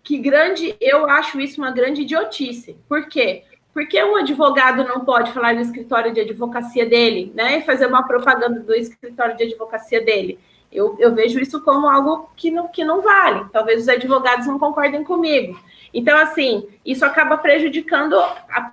Que 0.03 0.17
grande, 0.17 0.75
eu 0.79 1.09
acho 1.09 1.39
isso 1.39 1.61
uma 1.61 1.71
grande 1.71 2.01
idiotice. 2.01 2.77
Por 2.87 3.07
quê? 3.07 3.43
Porque 3.73 4.03
um 4.03 4.17
advogado 4.17 4.83
não 4.83 5.05
pode 5.05 5.31
falar 5.31 5.53
no 5.53 5.61
escritório 5.61 6.13
de 6.13 6.19
advocacia 6.19 6.85
dele, 6.85 7.31
né? 7.35 7.59
E 7.59 7.61
fazer 7.61 7.85
uma 7.85 8.03
propaganda 8.03 8.59
do 8.59 8.73
escritório 8.73 9.37
de 9.37 9.43
advocacia 9.43 10.03
dele. 10.03 10.39
Eu, 10.71 10.95
eu 10.99 11.13
vejo 11.13 11.39
isso 11.39 11.61
como 11.61 11.87
algo 11.87 12.29
que 12.35 12.49
não, 12.49 12.67
que 12.67 12.83
não 12.83 13.01
vale. 13.01 13.45
Talvez 13.51 13.81
os 13.81 13.89
advogados 13.89 14.47
não 14.47 14.57
concordem 14.57 15.03
comigo. 15.03 15.59
Então, 15.93 16.17
assim, 16.17 16.67
isso 16.85 17.05
acaba 17.05 17.37
prejudicando 17.37 18.15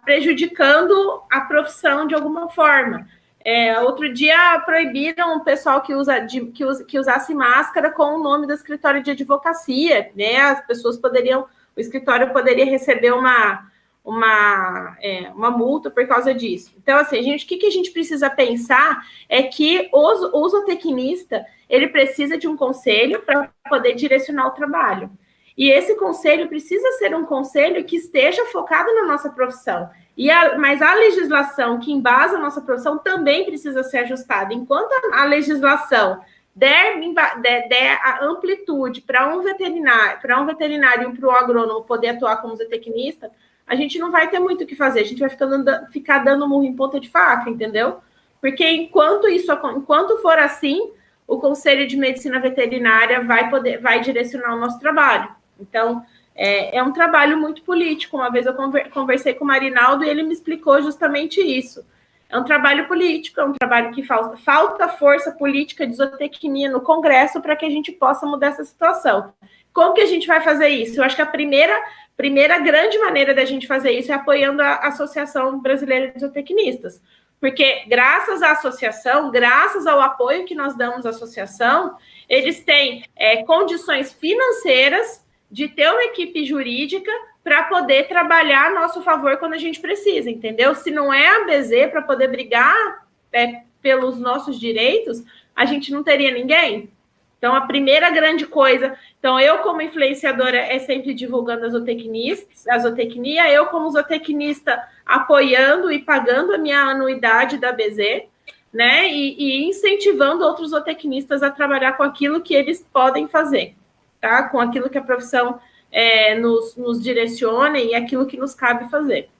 prejudicando 0.05 1.23
a 1.31 1.41
profissão 1.41 2.07
de 2.07 2.15
alguma 2.15 2.49
forma. 2.49 3.07
É, 3.51 3.81
outro 3.81 4.13
dia 4.13 4.61
proibiram 4.67 5.39
o 5.39 5.41
pessoal 5.43 5.81
que, 5.81 5.95
usa, 5.95 6.19
de, 6.19 6.45
que, 6.49 6.67
usa, 6.67 6.85
que 6.85 6.99
usasse 6.99 7.35
máscara 7.35 7.91
com 7.91 8.03
o 8.03 8.23
nome 8.23 8.47
do 8.47 8.53
escritório 8.53 9.03
de 9.03 9.13
advocacia, 9.13 10.13
né? 10.15 10.37
As 10.37 10.67
pessoas 10.67 10.99
poderiam, 10.99 11.47
o 11.75 11.81
escritório 11.81 12.31
poderia 12.31 12.67
receber 12.67 13.11
uma, 13.11 13.67
uma, 14.05 14.99
é, 15.01 15.31
uma 15.35 15.51
multa 15.51 15.91
por 15.91 16.07
causa 16.07 16.35
disso. 16.35 16.75
Então, 16.77 16.99
assim, 16.99 17.23
gente, 17.23 17.47
o 17.47 17.49
que, 17.49 17.57
que 17.57 17.65
a 17.65 17.71
gente 17.71 17.91
precisa 17.91 18.29
pensar 18.29 19.03
é 19.31 19.43
que 19.43 19.89
o, 19.95 20.43
o 20.43 20.49
zootecnista 20.51 21.47
ele 21.71 21.89
precisa 21.89 22.37
de 22.37 22.47
um 22.47 22.55
conselho 22.55 23.23
para 23.23 23.51
poder 23.67 23.95
direcionar 23.95 24.49
o 24.49 24.51
trabalho. 24.51 25.11
E 25.59 25.73
esse 25.73 25.97
conselho 25.97 26.47
precisa 26.47 26.89
ser 26.93 27.13
um 27.17 27.25
conselho 27.25 27.85
que 27.85 27.97
esteja 27.97 28.47
focado 28.47 28.95
na 28.95 29.03
nossa 29.03 29.29
profissão. 29.29 29.91
E 30.17 30.31
a, 30.31 30.57
mas 30.57 30.81
a 30.81 30.95
legislação 30.95 31.81
que 31.81 31.91
embasa 31.91 32.37
a 32.37 32.41
nossa 32.41 32.61
profissão 32.61 32.97
também 32.97 33.45
precisa 33.45 33.83
ser 33.83 33.99
ajustada. 33.99 34.55
Enquanto 34.55 34.93
a, 35.13 35.25
legislação 35.25 36.21
der, 36.55 37.01
der, 37.43 37.69
der, 37.69 38.01
a 38.05 38.25
amplitude 38.25 39.01
para 39.01 39.35
um 39.35 39.43
veterinário, 39.43 40.21
para 40.21 40.41
um 40.41 40.47
veterinário 40.47 41.11
e 41.11 41.19
para 41.19 41.29
o 41.29 41.33
agrônomo 41.33 41.83
poder 41.83 42.11
atuar 42.11 42.37
como 42.37 42.55
zootecnista, 42.55 43.33
a 43.67 43.75
gente 43.75 43.99
não 43.99 44.13
vai 44.13 44.31
ter 44.31 44.39
muito 44.39 44.63
o 44.63 44.67
que 44.67 44.77
fazer. 44.77 45.01
A 45.01 45.05
gente 45.05 45.19
vai 45.19 45.29
ficar 45.29 45.47
dando, 45.47 45.87
ficar 45.89 46.19
dando 46.21 46.47
murro 46.47 46.63
em 46.63 46.77
ponta 46.77 47.01
de 47.01 47.11
faca, 47.11 47.51
entendeu? 47.51 47.99
Porque 48.41 48.65
enquanto 48.65 49.29
isso, 49.29 49.53
enquanto 49.77 50.19
for 50.19 50.39
assim, 50.39 50.93
o 51.27 51.39
Conselho 51.39 51.85
de 51.85 51.97
Medicina 51.97 52.39
Veterinária 52.39 53.21
vai 53.23 53.51
poder, 53.51 53.81
vai 53.81 54.01
direcionar 54.01 54.55
o 54.55 54.61
nosso 54.61 54.79
trabalho. 54.79 55.37
Então, 55.59 56.05
é, 56.35 56.79
é 56.79 56.83
um 56.83 56.93
trabalho 56.93 57.37
muito 57.37 57.63
político. 57.63 58.17
Uma 58.17 58.31
vez 58.31 58.47
eu 58.47 58.55
conversei 58.93 59.35
com 59.35 59.45
o 59.45 59.47
Marinaldo 59.47 60.05
e 60.05 60.09
ele 60.09 60.23
me 60.23 60.33
explicou 60.33 60.81
justamente 60.81 61.41
isso. 61.41 61.85
É 62.31 62.39
um 62.39 62.45
trabalho 62.45 62.87
político, 62.87 63.41
é 63.41 63.45
um 63.45 63.55
trabalho 63.55 63.91
que 63.93 64.03
falta, 64.03 64.37
falta 64.37 64.89
força 64.89 65.33
política 65.33 65.87
de 65.87 65.95
zootecnia 65.95 66.71
no 66.71 66.81
Congresso 66.81 67.41
para 67.41 67.57
que 67.57 67.65
a 67.65 67.71
gente 67.71 67.91
possa 67.91 68.27
mudar 68.27 68.49
essa 68.49 68.65
situação. 68.65 69.33
Como 69.73 69.95
que 69.95 70.03
a 70.03 70.07
gente 70.07 70.27
vai 70.27 70.41
fazer 70.41 70.69
isso? 70.69 71.01
Eu 71.01 71.05
acho 71.05 71.17
que 71.17 71.23
a 71.23 71.27
primeira, 71.27 71.75
primeira 72.17 72.59
grande 72.59 72.99
maneira 72.99 73.35
da 73.35 73.47
gente 73.47 73.67
fazer 73.67 73.93
isso 73.93 74.13
é 74.13 74.15
apoiando 74.15 74.61
a 74.61 74.89
Associação 74.89 75.59
Brasileira 75.61 76.13
de 76.13 76.21
Zootecnistas. 76.21 77.01
Porque 77.41 77.85
graças 77.87 78.43
à 78.43 78.51
associação, 78.51 79.31
graças 79.31 79.87
ao 79.87 80.01
apoio 80.01 80.45
que 80.45 80.55
nós 80.55 80.77
damos 80.77 81.07
à 81.07 81.11
associação, 81.11 81.97
eles 82.29 82.63
têm 82.63 83.05
é, 83.17 83.43
condições 83.45 84.13
financeiras 84.13 85.25
de 85.51 85.69
ter 85.69 85.91
uma 85.91 86.05
equipe 86.05 86.45
jurídica 86.45 87.11
para 87.43 87.65
poder 87.65 88.07
trabalhar 88.09 88.67
a 88.67 88.75
nosso 88.75 89.01
favor 89.03 89.39
quando 89.39 89.55
a 89.55 89.59
gente 89.59 89.81
precisa, 89.81 90.31
entendeu? 90.31 90.75
Se 90.75 90.91
não 90.91 91.13
é 91.13 91.27
a 91.27 91.45
BZ 91.47 91.91
para 91.91 92.03
poder 92.03 92.29
brigar 92.29 93.07
é, 93.33 93.63
pelos 93.81 94.19
nossos 94.19 94.61
direitos, 94.61 95.25
a 95.57 95.65
gente 95.65 95.91
não 95.91 96.03
teria 96.03 96.31
ninguém. 96.31 96.91
Então, 97.39 97.55
a 97.55 97.63
primeira 97.63 98.11
grande 98.11 98.47
coisa. 98.47 98.99
Então, 99.19 99.39
eu, 99.39 99.59
como 99.59 99.81
influenciadora, 99.81 100.59
é 100.59 100.79
sempre 100.81 101.15
divulgando 101.15 101.65
a 101.65 101.69
zootecnia, 101.69 103.51
eu, 103.51 103.67
como 103.67 103.91
zootecnista, 103.91 104.83
apoiando 105.07 105.91
e 105.91 106.01
pagando 106.01 106.53
a 106.53 106.59
minha 106.59 106.81
anuidade 106.81 107.57
da 107.57 107.73
BZ, 107.73 108.25
né? 108.73 109.09
E, 109.09 109.37
e 109.39 109.69
incentivando 109.69 110.45
outros 110.45 110.71
zootecnistas 110.71 111.43
a 111.43 111.51
trabalhar 111.51 111.93
com 111.93 112.03
aquilo 112.03 112.43
que 112.43 112.55
eles 112.55 112.87
podem 112.93 113.29
fazer 113.29 113.78
tá? 114.21 114.45
com 114.45 114.61
aquilo 114.61 114.91
que 114.91 114.99
a 114.99 115.03
profissão 115.03 115.61
é, 115.91 116.39
nos, 116.39 116.77
nos 116.77 117.03
direciona 117.03 117.79
e 117.79 117.95
aquilo 117.95 118.27
que 118.27 118.37
nos 118.37 118.55
cabe 118.55 118.91
fazer. 118.91 119.31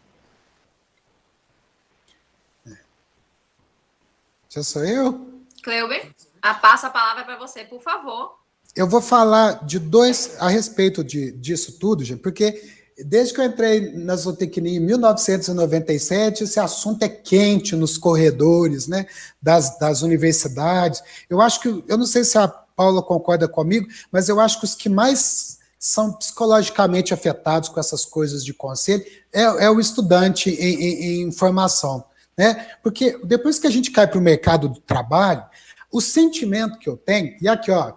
Já 4.49 4.63
sou 4.63 4.85
eu? 4.85 5.43
Cleuber, 5.63 6.11
a 6.41 6.55
passo 6.55 6.87
a 6.87 6.91
palavra 6.91 7.25
para 7.25 7.37
você, 7.37 7.65
por 7.65 7.83
favor. 7.83 8.39
Eu 8.75 8.87
vou 8.87 9.03
falar 9.03 9.65
de 9.65 9.79
dois 9.79 10.37
a 10.41 10.49
respeito 10.49 11.05
de, 11.05 11.33
disso 11.33 11.79
tudo, 11.79 12.05
gente, 12.05 12.21
porque 12.21 12.63
desde 13.05 13.35
que 13.35 13.41
eu 13.41 13.45
entrei 13.45 13.93
na 13.93 14.17
zootecnia 14.17 14.77
em 14.77 14.81
1997, 14.81 16.45
esse 16.45 16.59
assunto 16.59 17.03
é 17.03 17.09
quente 17.09 17.77
nos 17.77 17.97
corredores 17.97 18.89
né, 18.89 19.07
das, 19.41 19.79
das 19.79 20.03
universidades. 20.03 21.03
Eu 21.29 21.41
acho 21.41 21.61
que, 21.61 21.85
eu 21.87 21.97
não 21.97 22.07
sei 22.07 22.25
se 22.25 22.39
a 22.39 22.49
Paula 22.79 23.03
concorda 23.03 23.49
comigo, 23.49 23.89
mas 24.13 24.29
eu 24.29 24.39
acho 24.39 24.61
que 24.61 24.65
os 24.65 24.77
que 24.77 24.89
mais 24.89 25.59
são 25.81 26.13
psicologicamente 26.13 27.13
afetados 27.13 27.69
com 27.69 27.81
essas 27.81 28.05
coisas 28.05 28.45
de 28.45 28.55
conselho 28.55 29.05
é, 29.33 29.43
é 29.43 29.71
o 29.71 29.81
estudante 29.81 30.49
em, 30.51 30.75
em, 30.75 31.23
em, 31.23 31.33
formação. 31.33 32.05
Né? 32.37 32.69
Porque 32.81 33.19
depois 33.25 33.59
que 33.59 33.67
a 33.67 33.71
gente 33.71 33.91
cai 33.91 34.07
para 34.07 34.19
o 34.19 34.23
mercado 34.23 34.69
do 34.69 34.79
trabalho, 34.79 35.45
o 35.91 36.01
sentimento 36.01 36.79
que 36.79 36.89
eu 36.89 36.97
tenho, 36.97 37.37
e 37.41 37.49
aqui, 37.49 37.73
ó, 37.73 37.95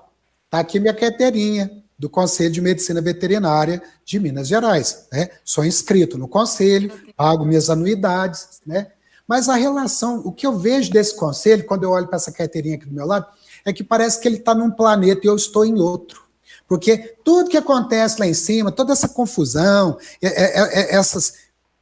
tá 0.50 0.60
aqui 0.60 0.80
minha 0.80 0.96
carteirinha 0.96 1.70
do 1.98 2.10
Conselho 2.10 2.52
de 2.52 2.62
Medicina 2.62 3.02
Veterinária 3.02 3.84
de 4.04 4.20
Minas 4.20 4.48
Gerais. 4.48 5.06
Né? 5.12 5.30
Sou 5.46 5.64
inscrito 5.64 6.18
no 6.18 6.28
conselho, 6.28 6.92
pago 7.16 7.46
minhas 7.46 7.70
anuidades, 7.70 8.62
né? 8.66 8.88
Mas 9.28 9.48
a 9.48 9.56
relação, 9.56 10.20
o 10.26 10.32
que 10.32 10.46
eu 10.46 10.58
vejo 10.58 10.92
desse 10.92 11.16
conselho, 11.16 11.66
quando 11.66 11.84
eu 11.84 11.92
olho 11.92 12.08
para 12.08 12.18
essa 12.18 12.34
carteirinha 12.34 12.76
aqui 12.76 12.86
do 12.86 12.94
meu 12.94 13.06
lado, 13.06 13.28
é 13.66 13.74
que 13.74 13.84
parece 13.84 14.20
que 14.20 14.28
ele 14.28 14.38
está 14.38 14.54
num 14.56 14.72
planeta 14.72 15.22
e 15.24 15.28
eu 15.28 15.36
estou 15.36 15.66
em 15.66 15.80
outro. 15.80 16.24
Porque 16.68 17.16
tudo 17.24 17.50
que 17.50 17.58
acontece 17.58 18.20
lá 18.20 18.26
em 18.26 18.34
cima, 18.34 18.72
toda 18.72 18.94
essa 18.94 19.10
confusão, 19.10 19.98
é, 20.22 20.28
é, 20.28 20.80
é, 20.80 20.96
essas 20.96 21.34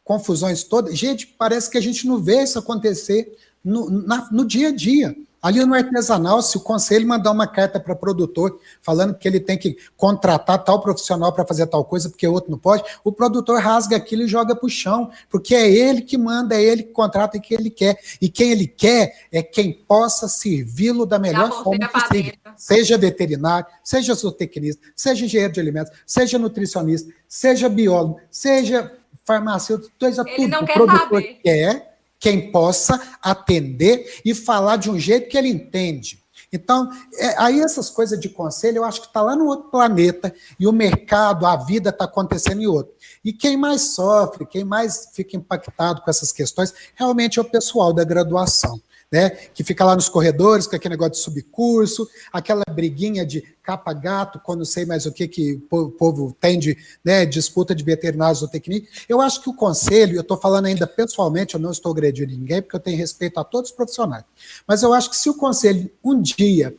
confusões 0.04 0.64
todas, 0.64 0.98
gente, 0.98 1.28
parece 1.28 1.70
que 1.70 1.78
a 1.78 1.82
gente 1.82 2.08
não 2.08 2.18
vê 2.18 2.42
isso 2.42 2.58
acontecer 2.58 3.38
no, 3.64 3.90
na, 3.90 4.28
no 4.32 4.44
dia 4.44 4.70
a 4.70 4.76
dia. 4.76 5.16
Ali 5.42 5.64
no 5.64 5.74
artesanal, 5.74 6.42
se 6.42 6.58
o 6.58 6.60
conselho 6.60 7.08
mandar 7.08 7.32
uma 7.32 7.48
carta 7.48 7.80
para 7.80 7.94
o 7.94 7.96
produtor 7.96 8.60
falando 8.82 9.16
que 9.16 9.28
ele 9.28 9.40
tem 9.40 9.58
que 9.58 9.78
contratar 9.96 10.64
tal 10.64 10.82
profissional 10.82 11.32
para 11.32 11.46
fazer 11.46 11.66
tal 11.68 11.86
coisa, 11.86 12.10
porque 12.10 12.28
o 12.28 12.34
outro 12.34 12.52
não 12.52 12.58
pode, 12.58 12.84
o 13.04 13.12
produtor 13.12 13.62
rasga 13.62 13.96
aquilo 13.96 14.24
e 14.24 14.28
joga 14.28 14.56
para 14.56 14.66
o 14.66 14.70
chão, 14.70 15.10
porque 15.30 15.56
é 15.56 15.70
ele 15.70 16.02
que 16.02 16.18
manda, 16.18 16.56
é 16.56 16.62
ele 16.62 16.84
que 16.84 16.92
contrata 16.92 17.38
e 17.38 17.40
que 17.40 17.54
ele 17.54 17.70
quer. 17.70 17.98
E 18.22 18.30
quem 18.30 18.52
ele 18.52 18.68
quer 18.68 19.28
é 19.32 19.42
quem 19.42 19.72
possa 19.72 20.28
servi-lo 20.28 21.06
da 21.06 21.18
melhor 21.18 21.64
forma 21.64 21.88
possível. 21.88 22.34
Seja 22.58 22.98
veterinário, 22.98 23.66
seja 23.84 24.14
zootecnista, 24.14 24.86
seja 24.96 25.26
engenheiro 25.26 25.54
de 25.54 25.60
alimentos, 25.60 25.94
seja 26.06 26.38
nutricionista, 26.38 27.12
seja 27.28 27.70
biólogo, 27.70 28.20
seja 28.30 28.92
farmacêutico, 29.24 29.94
seja 30.00 30.24
ele 30.26 30.36
tudo. 30.36 30.50
Não 30.50 30.62
o 30.64 30.66
quer 30.66 30.74
produtor 30.74 31.22
saber. 31.22 31.40
quer 31.42 31.89
quem 32.20 32.52
possa 32.52 33.02
atender 33.22 34.22
e 34.26 34.36
falar 34.36 34.76
de 34.76 34.90
um 34.90 35.00
jeito 35.00 35.30
que 35.30 35.38
ele 35.38 35.48
entende. 35.48 36.20
Então, 36.52 36.90
é, 37.18 37.36
aí 37.38 37.60
essas 37.60 37.90
coisas 37.90 38.20
de 38.20 38.28
conselho, 38.28 38.78
eu 38.78 38.86
acho 38.86 39.02
que 39.02 39.08
está 39.08 39.22
lá 39.22 39.36
no 39.36 39.46
outro 39.46 39.70
planeta 39.70 40.34
e 40.60 40.68
o 40.68 40.72
mercado, 40.72 41.46
a 41.46 41.56
vida 41.56 41.92
está 41.92 42.06
acontecendo 42.06 42.62
em 42.62 42.68
outro. 42.68 42.94
E 43.24 43.32
quem 43.32 43.56
mais 43.56 43.94
sofre, 43.94 44.46
quem 44.46 44.64
mais 44.64 45.10
fica 45.14 45.38
impactado 45.38 46.02
com 46.02 46.10
essas 46.10 46.32
questões, 46.32 46.74
realmente 46.96 47.38
é 47.38 47.42
o 47.42 47.46
pessoal 47.46 47.94
da 47.94 48.04
graduação 48.04 48.82
né? 49.12 49.30
Que 49.30 49.64
fica 49.64 49.84
lá 49.84 49.96
nos 49.96 50.08
corredores 50.08 50.68
com 50.68 50.76
aquele 50.76 50.94
negócio 50.94 51.14
de 51.14 51.20
subcurso, 51.20 52.08
aquela 52.32 52.64
briguinha 52.72 53.26
de 53.26 53.44
capa-gato, 53.64 54.40
quando 54.44 54.66
sei 54.66 54.86
mais 54.86 55.06
o 55.06 55.12
que 55.12 55.28
que 55.28 55.62
o 55.70 55.90
povo 55.90 56.36
tem 56.40 56.60
de 56.60 56.78
né, 57.04 57.26
disputa 57.26 57.74
de 57.74 57.84
veterinários 57.84 58.42
ou 58.42 58.48
técnica. 58.48 58.88
Eu 59.08 59.22
acho 59.22 59.42
que 59.42 59.50
o 59.50 59.54
conselho, 59.54 60.16
eu 60.16 60.22
estou 60.22 60.38
falando 60.38 60.66
ainda 60.66 60.88
pessoalmente, 60.88 61.56
eu 61.56 61.60
não 61.60 61.72
estou 61.72 61.92
agredindo 61.92 62.32
ninguém, 62.32 62.62
porque 62.62 62.76
eu 62.76 62.80
tenho 62.80 62.98
respeito 62.98 63.40
a 63.40 63.44
todos 63.44 63.72
os 63.72 63.76
profissionais. 63.76 64.24
Mas 64.68 64.84
eu 64.84 64.94
acho 64.94 65.10
que 65.10 65.18
se 65.18 65.30
o 65.30 65.34
conselho 65.34 65.90
um 66.04 66.22
dia 66.22 66.76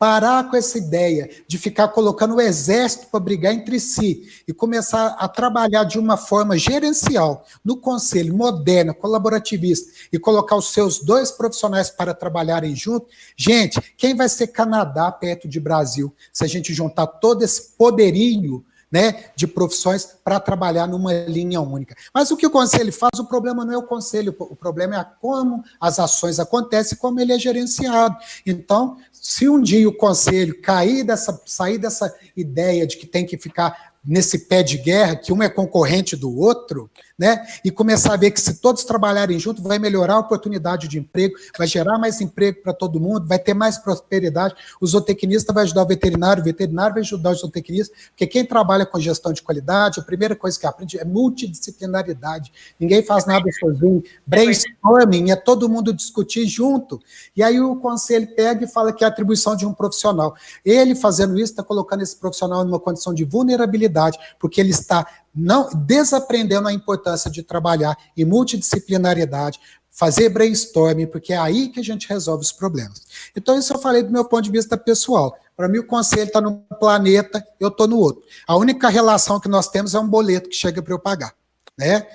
parar 0.00 0.48
com 0.48 0.56
essa 0.56 0.78
ideia 0.78 1.28
de 1.46 1.58
ficar 1.58 1.88
colocando 1.88 2.36
o 2.36 2.40
exército 2.40 3.08
para 3.08 3.20
brigar 3.20 3.52
entre 3.52 3.78
si 3.78 4.26
e 4.48 4.52
começar 4.52 5.08
a 5.18 5.28
trabalhar 5.28 5.84
de 5.84 5.98
uma 5.98 6.16
forma 6.16 6.56
gerencial 6.56 7.44
no 7.62 7.76
conselho 7.76 8.34
moderno, 8.34 8.94
colaborativista 8.94 9.92
e 10.10 10.18
colocar 10.18 10.56
os 10.56 10.72
seus 10.72 11.00
dois 11.00 11.30
profissionais 11.30 11.90
para 11.90 12.14
trabalharem 12.14 12.74
junto, 12.74 13.08
gente, 13.36 13.78
quem 13.98 14.16
vai 14.16 14.30
ser 14.30 14.46
Canadá 14.46 15.12
perto 15.12 15.46
de 15.46 15.60
Brasil 15.60 16.10
se 16.32 16.44
a 16.44 16.48
gente 16.48 16.72
juntar 16.72 17.06
todo 17.06 17.42
esse 17.42 17.72
poderio 17.76 18.64
né, 18.90 19.26
de 19.36 19.46
profissões 19.46 20.16
para 20.24 20.40
trabalhar 20.40 20.86
numa 20.86 21.12
linha 21.12 21.60
única. 21.60 21.94
Mas 22.12 22.30
o 22.30 22.36
que 22.36 22.46
o 22.46 22.50
conselho 22.50 22.92
faz, 22.92 23.20
o 23.20 23.24
problema 23.24 23.64
não 23.64 23.74
é 23.74 23.78
o 23.78 23.84
conselho, 23.84 24.34
o 24.38 24.56
problema 24.56 24.96
é 24.96 25.06
como 25.20 25.62
as 25.80 26.00
ações 26.00 26.40
acontecem, 26.40 26.98
como 26.98 27.20
ele 27.20 27.32
é 27.32 27.38
gerenciado. 27.38 28.16
Então, 28.44 28.96
se 29.20 29.46
um 29.48 29.60
dia 29.60 29.86
o 29.86 29.92
conselho 29.92 30.62
cair 30.62 31.04
dessa, 31.04 31.38
sair 31.44 31.76
dessa 31.76 32.12
ideia 32.34 32.86
de 32.86 32.96
que 32.96 33.06
tem 33.06 33.26
que 33.26 33.36
ficar 33.36 33.92
nesse 34.02 34.46
pé 34.46 34.62
de 34.62 34.78
guerra, 34.78 35.14
que 35.14 35.30
um 35.30 35.42
é 35.42 35.48
concorrente 35.48 36.16
do 36.16 36.34
outro, 36.34 36.90
né? 37.20 37.46
E 37.62 37.70
começar 37.70 38.14
a 38.14 38.16
ver 38.16 38.30
que 38.30 38.40
se 38.40 38.54
todos 38.54 38.82
trabalharem 38.82 39.38
juntos, 39.38 39.62
vai 39.62 39.78
melhorar 39.78 40.14
a 40.14 40.18
oportunidade 40.20 40.88
de 40.88 40.98
emprego, 40.98 41.34
vai 41.58 41.66
gerar 41.66 41.98
mais 41.98 42.18
emprego 42.18 42.62
para 42.62 42.72
todo 42.72 42.98
mundo, 42.98 43.26
vai 43.26 43.38
ter 43.38 43.52
mais 43.52 43.76
prosperidade. 43.76 44.54
O 44.80 44.86
zootecnista 44.86 45.52
vai 45.52 45.64
ajudar 45.64 45.82
o 45.82 45.86
veterinário, 45.86 46.40
o 46.40 46.44
veterinário 46.44 46.94
vai 46.94 47.02
ajudar 47.02 47.32
o 47.32 47.34
zootecnista, 47.34 47.94
porque 48.08 48.26
quem 48.26 48.42
trabalha 48.42 48.86
com 48.86 48.98
gestão 48.98 49.34
de 49.34 49.42
qualidade, 49.42 50.00
a 50.00 50.02
primeira 50.02 50.34
coisa 50.34 50.58
que 50.58 50.66
aprende 50.66 50.98
é 50.98 51.04
multidisciplinaridade. 51.04 52.50
Ninguém 52.80 53.02
faz 53.02 53.26
nada 53.26 53.44
sozinho. 53.60 54.02
Brainstorming 54.26 55.30
é 55.30 55.36
todo 55.36 55.68
mundo 55.68 55.92
discutir 55.92 56.46
junto. 56.46 56.98
E 57.36 57.42
aí 57.42 57.60
o 57.60 57.76
conselho 57.76 58.34
pega 58.34 58.64
e 58.64 58.66
fala 58.66 58.94
que 58.94 59.04
é 59.04 59.06
a 59.06 59.10
atribuição 59.10 59.54
de 59.54 59.66
um 59.66 59.74
profissional. 59.74 60.34
Ele 60.64 60.94
fazendo 60.94 61.34
isso 61.34 61.52
está 61.52 61.62
colocando 61.62 62.02
esse 62.02 62.16
profissional 62.16 62.64
numa 62.64 62.80
condição 62.80 63.12
de 63.12 63.24
vulnerabilidade 63.24 64.18
porque 64.38 64.58
ele 64.58 64.70
está 64.70 65.06
não 65.34 65.68
desaprendendo 65.86 66.68
a 66.68 66.72
importância 66.72 67.30
de 67.30 67.42
trabalhar 67.42 67.96
em 68.16 68.24
multidisciplinariedade, 68.24 69.60
fazer 69.90 70.28
brainstorming, 70.28 71.06
porque 71.06 71.32
é 71.32 71.36
aí 71.36 71.68
que 71.68 71.80
a 71.80 71.84
gente 71.84 72.08
resolve 72.08 72.44
os 72.44 72.52
problemas. 72.52 73.02
Então, 73.36 73.58
isso 73.58 73.72
eu 73.72 73.78
falei 73.78 74.02
do 74.02 74.10
meu 74.10 74.24
ponto 74.24 74.42
de 74.42 74.50
vista 74.50 74.76
pessoal. 74.76 75.36
Para 75.56 75.68
mim, 75.68 75.78
o 75.78 75.86
conselho 75.86 76.24
está 76.24 76.40
num 76.40 76.58
planeta, 76.78 77.46
eu 77.58 77.68
estou 77.68 77.86
no 77.86 77.98
outro. 77.98 78.22
A 78.46 78.56
única 78.56 78.88
relação 78.88 79.38
que 79.38 79.48
nós 79.48 79.68
temos 79.68 79.94
é 79.94 79.98
um 79.98 80.08
boleto 80.08 80.48
que 80.48 80.56
chega 80.56 80.80
para 80.80 80.94
eu 80.94 80.98
pagar. 80.98 81.34
Né? 81.76 82.06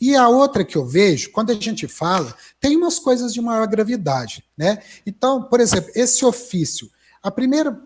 E 0.00 0.16
a 0.16 0.28
outra 0.28 0.64
que 0.64 0.76
eu 0.76 0.86
vejo, 0.86 1.30
quando 1.32 1.50
a 1.50 1.54
gente 1.54 1.86
fala, 1.86 2.34
tem 2.60 2.76
umas 2.76 2.98
coisas 2.98 3.32
de 3.34 3.40
maior 3.40 3.66
gravidade. 3.66 4.44
Né? 4.56 4.78
Então, 5.04 5.42
por 5.42 5.60
exemplo, 5.60 5.90
esse 5.94 6.24
ofício. 6.24 6.90
A 7.22 7.30
primeira 7.30 7.78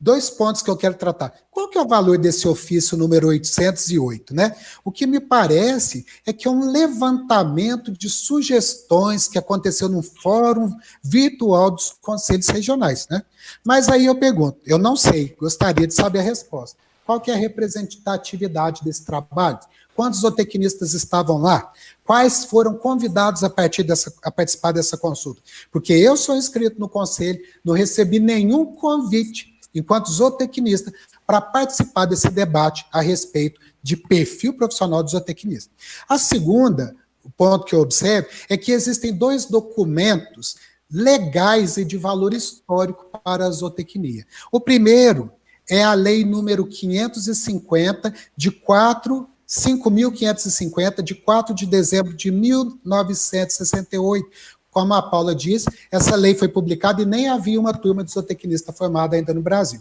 dois 0.00 0.30
pontos 0.30 0.62
que 0.62 0.70
eu 0.70 0.76
quero 0.76 0.94
tratar. 0.94 1.34
Qual 1.50 1.68
que 1.68 1.76
é 1.76 1.82
o 1.82 1.86
valor 1.86 2.16
desse 2.16 2.48
ofício 2.48 2.96
número 2.96 3.28
808, 3.28 4.34
né? 4.34 4.56
O 4.82 4.90
que 4.90 5.06
me 5.06 5.20
parece 5.20 6.06
é 6.24 6.32
que 6.32 6.48
é 6.48 6.50
um 6.50 6.70
levantamento 6.70 7.92
de 7.92 8.08
sugestões 8.08 9.28
que 9.28 9.38
aconteceu 9.38 9.88
no 9.88 10.02
fórum 10.02 10.74
virtual 11.02 11.70
dos 11.70 11.94
conselhos 12.00 12.48
regionais, 12.48 13.06
né? 13.10 13.22
Mas 13.62 13.88
aí 13.88 14.06
eu 14.06 14.14
pergunto, 14.14 14.58
eu 14.64 14.78
não 14.78 14.96
sei, 14.96 15.36
gostaria 15.38 15.86
de 15.86 15.92
saber 15.92 16.20
a 16.20 16.22
resposta. 16.22 16.78
Qual 17.04 17.20
que 17.20 17.30
é 17.30 17.34
a 17.34 17.36
representatividade 17.36 18.82
desse 18.82 19.04
trabalho? 19.04 19.58
Quantos 19.94 20.20
zootecnistas 20.20 20.94
estavam 20.94 21.38
lá? 21.38 21.70
Quais 22.04 22.44
foram 22.46 22.74
convidados 22.74 23.44
a, 23.44 23.50
partir 23.50 23.82
dessa, 23.82 24.12
a 24.22 24.30
participar 24.30 24.72
dessa 24.72 24.96
consulta? 24.96 25.42
Porque 25.70 25.92
eu 25.92 26.16
sou 26.16 26.36
inscrito 26.36 26.80
no 26.80 26.88
conselho, 26.88 27.40
não 27.62 27.74
recebi 27.74 28.18
nenhum 28.18 28.64
convite 28.64 29.50
enquanto 29.74 30.10
zootecnista, 30.10 30.92
para 31.26 31.40
participar 31.40 32.06
desse 32.06 32.30
debate 32.30 32.86
a 32.92 33.00
respeito 33.00 33.60
de 33.82 33.96
perfil 33.96 34.54
profissional 34.54 35.02
do 35.02 35.10
zootecnista. 35.10 35.70
A 36.08 36.18
segunda, 36.18 36.94
o 37.24 37.30
ponto 37.30 37.64
que 37.64 37.74
eu 37.74 37.80
observo, 37.80 38.28
é 38.48 38.56
que 38.56 38.72
existem 38.72 39.14
dois 39.14 39.46
documentos 39.46 40.56
legais 40.90 41.76
e 41.76 41.84
de 41.84 41.96
valor 41.96 42.34
histórico 42.34 43.06
para 43.22 43.46
a 43.46 43.50
zootecnia. 43.50 44.26
O 44.50 44.60
primeiro 44.60 45.30
é 45.68 45.84
a 45.84 45.94
lei 45.94 46.24
número 46.24 46.66
550 46.66 48.12
de 48.36 48.50
4 48.50 49.28
5.550 49.50 51.02
de 51.02 51.16
4 51.16 51.52
de 51.52 51.66
dezembro 51.66 52.14
de 52.14 52.30
1968, 52.30 54.30
como 54.70 54.94
a 54.94 55.02
Paula 55.02 55.34
disse, 55.34 55.66
essa 55.90 56.14
lei 56.14 56.34
foi 56.34 56.48
publicada 56.48 57.02
e 57.02 57.06
nem 57.06 57.28
havia 57.28 57.58
uma 57.58 57.74
turma 57.74 58.04
de 58.04 58.12
zootecnista 58.12 58.72
formada 58.72 59.16
ainda 59.16 59.34
no 59.34 59.42
Brasil. 59.42 59.80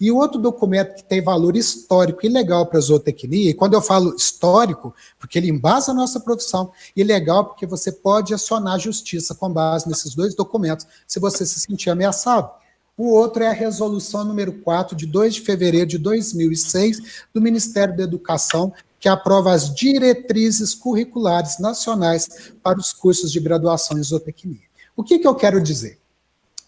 E 0.00 0.10
outro 0.10 0.40
documento 0.40 0.96
que 0.96 1.04
tem 1.04 1.22
valor 1.22 1.56
histórico 1.56 2.26
e 2.26 2.28
legal 2.28 2.66
para 2.66 2.78
a 2.78 2.82
zootecnia, 2.82 3.50
e 3.50 3.54
quando 3.54 3.74
eu 3.74 3.80
falo 3.80 4.14
histórico, 4.16 4.94
porque 5.18 5.38
ele 5.38 5.48
embasa 5.48 5.92
a 5.92 5.94
nossa 5.94 6.18
profissão, 6.18 6.72
e 6.96 7.04
legal 7.04 7.44
porque 7.44 7.64
você 7.66 7.92
pode 7.92 8.34
acionar 8.34 8.74
a 8.74 8.78
justiça 8.78 9.34
com 9.34 9.52
base 9.52 9.88
nesses 9.88 10.14
dois 10.14 10.34
documentos, 10.34 10.86
se 11.06 11.20
você 11.20 11.46
se 11.46 11.60
sentir 11.60 11.90
ameaçado. 11.90 12.50
O 12.96 13.10
outro 13.10 13.42
é 13.42 13.48
a 13.48 13.52
resolução 13.52 14.24
número 14.24 14.52
4, 14.52 14.96
de 14.96 15.06
2 15.06 15.34
de 15.34 15.40
fevereiro 15.42 15.86
de 15.86 15.98
2006, 15.98 17.24
do 17.32 17.40
Ministério 17.40 17.96
da 17.96 18.04
Educação, 18.04 18.72
que 19.04 19.08
aprova 19.10 19.52
as 19.52 19.74
diretrizes 19.74 20.74
curriculares 20.74 21.58
nacionais 21.58 22.54
para 22.62 22.78
os 22.78 22.90
cursos 22.90 23.30
de 23.30 23.38
graduação 23.38 23.98
em 23.98 24.02
zootecnia. 24.02 24.62
O 24.96 25.04
que, 25.04 25.18
que 25.18 25.28
eu 25.28 25.34
quero 25.34 25.62
dizer? 25.62 25.98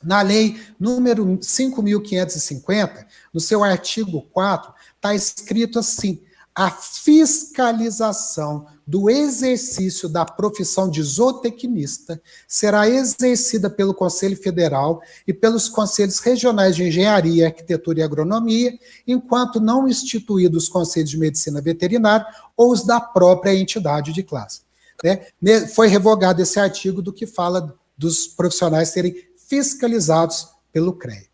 Na 0.02 0.20
lei 0.20 0.60
número 0.78 1.24
5.550, 1.24 3.06
no 3.32 3.40
seu 3.40 3.64
artigo 3.64 4.20
4, 4.34 4.70
está 4.96 5.14
escrito 5.14 5.78
assim: 5.78 6.20
a 6.56 6.70
fiscalização 6.70 8.66
do 8.86 9.10
exercício 9.10 10.08
da 10.08 10.24
profissão 10.24 10.88
de 10.88 11.02
zootecnista 11.02 12.18
será 12.48 12.88
exercida 12.88 13.68
pelo 13.68 13.92
Conselho 13.92 14.34
Federal 14.38 15.02
e 15.28 15.34
pelos 15.34 15.68
Conselhos 15.68 16.18
Regionais 16.18 16.74
de 16.74 16.84
Engenharia, 16.84 17.48
Arquitetura 17.48 18.00
e 18.00 18.02
Agronomia, 18.02 18.72
enquanto 19.06 19.60
não 19.60 19.86
instituídos 19.86 20.64
os 20.64 20.68
Conselhos 20.70 21.10
de 21.10 21.18
Medicina 21.18 21.60
Veterinária 21.60 22.26
ou 22.56 22.72
os 22.72 22.86
da 22.86 23.02
própria 23.02 23.54
entidade 23.54 24.14
de 24.14 24.22
classe. 24.22 24.62
Né? 25.04 25.66
Foi 25.74 25.88
revogado 25.88 26.40
esse 26.40 26.58
artigo 26.58 27.02
do 27.02 27.12
que 27.12 27.26
fala 27.26 27.76
dos 27.98 28.26
profissionais 28.26 28.88
serem 28.88 29.14
fiscalizados 29.36 30.48
pelo 30.72 30.94
CREA. 30.94 31.26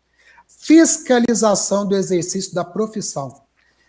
Fiscalização 0.47 1.87
do 1.87 1.95
exercício 1.95 2.53
da 2.53 2.65
profissão 2.65 3.42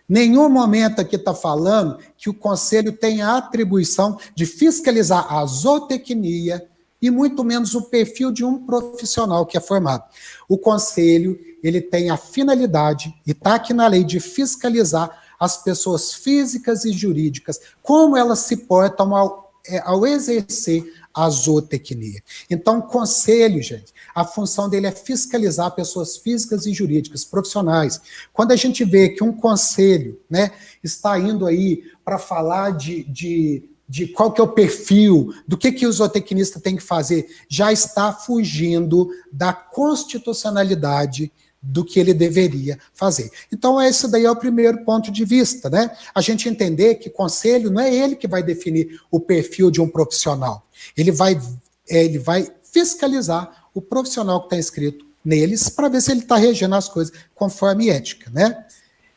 Nenhum 0.09 0.49
momento 0.49 1.01
aqui 1.01 1.17
está 1.17 1.35
falando 1.35 1.99
que 2.17 2.29
o 2.29 2.35
conselho 2.35 2.93
tem 2.93 3.23
a 3.23 3.39
atribuição 3.39 4.19
de 4.35 4.45
fiscalizar 4.45 5.33
a 5.33 5.45
zootecnia 5.47 6.69
e 7.01 7.11
muito 7.11 7.43
menos 7.43 7.75
o 7.75 7.83
perfil 7.83 8.31
de 8.31 8.45
um 8.45 8.65
profissional 8.65 9.47
que 9.47 9.57
é 9.57 9.61
formado. 9.61 10.05
O 10.49 10.59
conselho 10.59 11.39
ele 11.63 11.81
tem 11.81 12.11
a 12.11 12.17
finalidade 12.17 13.15
e 13.27 13.33
está 13.33 13.55
aqui 13.55 13.73
na 13.73 13.87
lei 13.87 14.05
de 14.05 14.21
fiscalizar 14.21 15.11
as 15.41 15.57
pessoas 15.57 16.13
físicas 16.13 16.85
e 16.85 16.93
jurídicas, 16.93 17.61
como 17.83 18.17
elas 18.17 18.41
se 18.41 18.57
portam 18.57 19.15
ao, 19.15 19.53
é, 19.67 19.79
ao 19.81 20.07
exercer 20.07 20.85
a 21.15 21.29
zootecnia. 21.31 22.21
Então, 22.51 22.81
conselho, 22.81 23.63
gente, 23.63 23.95
a 24.15 24.25
função 24.25 24.69
dele 24.69 24.89
é 24.89 24.91
fiscalizar 24.91 25.71
pessoas 25.71 26.17
físicas 26.17 26.67
e 26.67 26.73
jurídicas, 26.75 27.25
profissionais. 27.25 28.01
Quando 28.33 28.53
a 28.53 28.57
gente 28.57 28.85
vê 28.85 29.11
que 29.11 29.23
um 29.23 29.33
conselho 29.33 30.21
né, 30.29 30.51
está 30.83 31.19
indo 31.19 31.47
aí 31.47 31.85
para 32.05 32.19
falar 32.19 32.71
de, 32.71 33.05
de 33.05 33.71
de 33.87 34.07
qual 34.07 34.33
que 34.33 34.41
é 34.41 34.45
o 34.45 34.49
perfil, 34.49 35.35
do 35.47 35.59
que, 35.59 35.71
que 35.71 35.87
o 35.87 35.93
zootecnista 35.93 36.59
tem 36.59 36.75
que 36.75 36.83
fazer, 36.83 37.29
já 37.49 37.71
está 37.71 38.13
fugindo 38.13 39.11
da 39.31 39.53
constitucionalidade 39.53 41.31
do 41.67 41.85
que 41.85 41.99
ele 41.99 42.13
deveria 42.13 42.79
fazer. 42.93 43.31
Então, 43.51 43.81
esse 43.81 44.07
daí 44.09 44.25
é 44.25 44.31
o 44.31 44.37
primeiro 44.37 44.85
ponto 44.85 45.11
de 45.11 45.25
vista, 45.25 45.71
né? 45.71 45.91
A 46.15 46.21
gente 46.21 46.49
entender 46.49 46.97
que 46.97 47.09
conselho 47.09 47.71
não 47.71 47.81
é 47.81 47.95
ele 47.95 48.17
que 48.17 48.29
vai 48.29 48.43
definir 48.43 49.01
o 49.11 49.19
perfil 49.19 49.71
de 49.71 49.81
um 49.81 49.89
profissional. 49.89 50.67
Ele 50.97 51.11
vai, 51.11 51.41
é, 51.89 52.05
ele 52.05 52.19
vai 52.19 52.47
fiscalizar 52.63 53.69
o 53.73 53.81
profissional 53.81 54.41
que 54.41 54.47
está 54.47 54.57
inscrito 54.59 55.07
neles 55.25 55.71
para 55.71 55.89
ver 55.89 56.03
se 56.03 56.11
ele 56.11 56.21
está 56.21 56.37
regendo 56.37 56.75
as 56.75 56.89
coisas 56.89 57.15
conforme 57.35 57.89
ética, 57.89 58.31
né? 58.31 58.65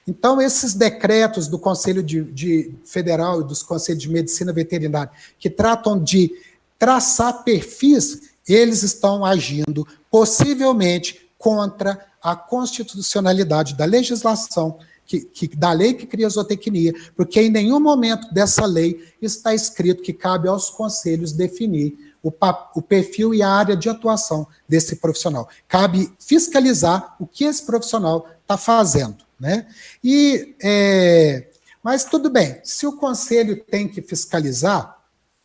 Então, 0.07 0.41
esses 0.41 0.73
decretos 0.73 1.49
do 1.49 1.59
Conselho 1.59 2.01
de, 2.01 2.23
de 2.23 2.73
Federal 2.85 3.41
e 3.41 3.43
dos 3.43 3.61
Conselhos 3.61 4.01
de 4.01 4.09
Medicina 4.09 4.53
Veterinária, 4.53 5.11
que 5.37 5.49
tratam 5.49 6.01
de 6.01 6.31
traçar 6.79 7.43
perfis, 7.43 8.21
eles 8.47 8.83
estão 8.83 9.25
agindo 9.25 9.85
possivelmente 10.09 11.27
contra 11.37 12.06
a 12.27 12.35
constitucionalidade 12.35 13.73
da 13.73 13.85
legislação, 13.85 14.79
que, 15.05 15.21
que, 15.21 15.47
da 15.55 15.71
lei 15.71 15.93
que 15.93 16.05
cria 16.05 16.27
a 16.27 16.29
zootecnia, 16.29 16.93
porque 17.15 17.41
em 17.41 17.49
nenhum 17.49 17.79
momento 17.79 18.33
dessa 18.33 18.65
lei 18.65 19.01
está 19.21 19.55
escrito 19.55 20.03
que 20.03 20.11
cabe 20.11 20.49
aos 20.49 20.69
conselhos 20.69 21.31
definir 21.31 22.13
o, 22.21 22.29
o 22.75 22.81
perfil 22.81 23.33
e 23.33 23.41
a 23.41 23.49
área 23.49 23.77
de 23.77 23.87
atuação 23.87 24.45
desse 24.67 24.97
profissional. 24.97 25.47
Cabe 25.69 26.11
fiscalizar 26.19 27.15
o 27.17 27.25
que 27.25 27.45
esse 27.45 27.65
profissional 27.65 28.27
está 28.41 28.57
fazendo. 28.57 29.23
Né? 29.39 29.65
E, 30.03 30.53
é, 30.61 31.47
mas 31.81 32.03
tudo 32.03 32.29
bem, 32.29 32.59
se 32.61 32.85
o 32.85 32.97
conselho 32.97 33.63
tem 33.63 33.87
que 33.87 34.01
fiscalizar, 34.01 34.97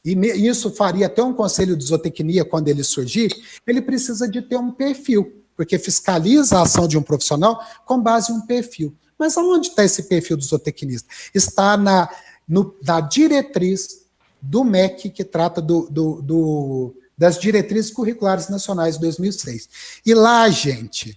e 0.04 0.14
isso 0.48 0.72
faria 0.72 1.06
até 1.06 1.22
um 1.22 1.32
conselho 1.32 1.76
de 1.76 1.84
zootecnia 1.84 2.44
quando 2.44 2.66
ele 2.66 2.82
surgir, 2.82 3.30
ele 3.64 3.80
precisa 3.80 4.28
de 4.28 4.42
ter 4.42 4.56
um 4.56 4.72
perfil, 4.72 5.41
porque 5.62 5.78
fiscaliza 5.78 6.58
a 6.58 6.62
ação 6.62 6.88
de 6.88 6.98
um 6.98 7.02
profissional 7.02 7.64
com 7.84 8.02
base 8.02 8.32
em 8.32 8.34
um 8.34 8.40
perfil. 8.40 8.92
Mas 9.16 9.36
aonde 9.36 9.68
está 9.68 9.84
esse 9.84 10.02
perfil 10.02 10.36
do 10.36 10.42
zootecnista? 10.42 11.08
Está 11.32 11.76
na, 11.76 12.08
no, 12.48 12.74
na 12.84 13.00
diretriz 13.00 14.02
do 14.40 14.64
MEC, 14.64 15.08
que 15.08 15.22
trata 15.22 15.62
do, 15.62 15.88
do, 15.88 16.20
do, 16.20 16.96
das 17.16 17.38
diretrizes 17.38 17.92
curriculares 17.92 18.48
nacionais 18.48 18.96
de 18.96 19.02
2006. 19.02 19.68
E 20.04 20.12
lá, 20.14 20.50
gente, 20.50 21.16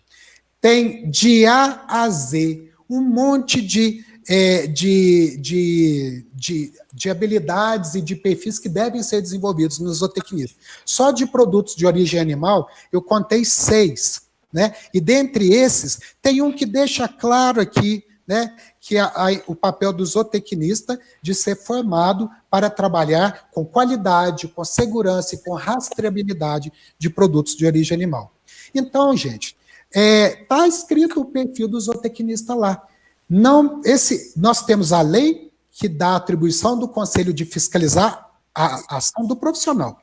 tem 0.62 1.10
de 1.10 1.48
A 1.48 1.84
a 1.88 2.08
Z 2.08 2.70
um 2.88 3.02
monte 3.02 3.64
de, 3.64 4.06
é, 4.30 4.68
de, 4.68 5.38
de, 5.38 6.26
de, 6.36 6.74
de, 6.94 7.10
habilidades 7.10 7.96
e 7.96 8.02
de 8.02 8.16
perfis 8.16 8.60
que 8.60 8.70
devem 8.70 9.02
ser 9.02 9.24
desenvolvidos 9.24 9.80
no 9.80 9.92
zootecnismo. 9.92 10.56
Só 10.86 11.10
de 11.10 11.26
produtos 11.26 11.76
de 11.76 11.88
origem 11.88 12.20
animal, 12.20 12.70
eu 12.92 13.02
contei 13.02 13.44
seis. 13.44 14.25
Né? 14.56 14.74
E 14.94 15.02
dentre 15.02 15.54
esses, 15.54 16.00
tem 16.22 16.42
um 16.42 16.50
que 16.50 16.66
deixa 16.66 17.10
claro 17.10 17.60
aqui 17.60 18.06
né, 18.26 18.56
que 18.80 18.98
a, 18.98 19.08
a, 19.08 19.26
o 19.48 19.54
papel 19.54 19.92
do 19.92 20.06
zootecnista 20.06 20.98
de 21.22 21.36
ser 21.36 21.58
formado 21.58 22.30
para 22.50 22.70
trabalhar 22.70 23.50
com 23.52 23.66
qualidade, 23.66 24.48
com 24.48 24.64
segurança 24.64 25.36
e 25.36 25.40
com 25.40 25.54
rastreabilidade 25.56 26.72
de 26.98 27.10
produtos 27.10 27.54
de 27.54 27.66
origem 27.66 27.94
animal. 27.94 28.34
Então, 28.74 29.14
gente, 29.18 29.58
Está 29.90 30.00
é, 30.00 30.30
tá 30.46 30.68
escrito 30.68 31.20
o 31.20 31.26
perfil 31.26 31.68
do 31.68 31.80
zootecnista 31.80 32.54
lá. 32.54 32.82
Não, 33.30 33.82
esse, 33.84 34.34
nós 34.38 34.64
temos 34.66 34.94
a 34.94 35.02
lei 35.02 35.52
que 35.72 35.90
dá 35.90 36.16
atribuição 36.16 36.80
do 36.80 36.88
conselho 36.88 37.34
de 37.34 37.44
fiscalizar 37.44 38.30
a, 38.54 38.96
a 38.96 38.98
ação 38.98 39.26
do 39.28 39.36
profissional. 39.36 40.02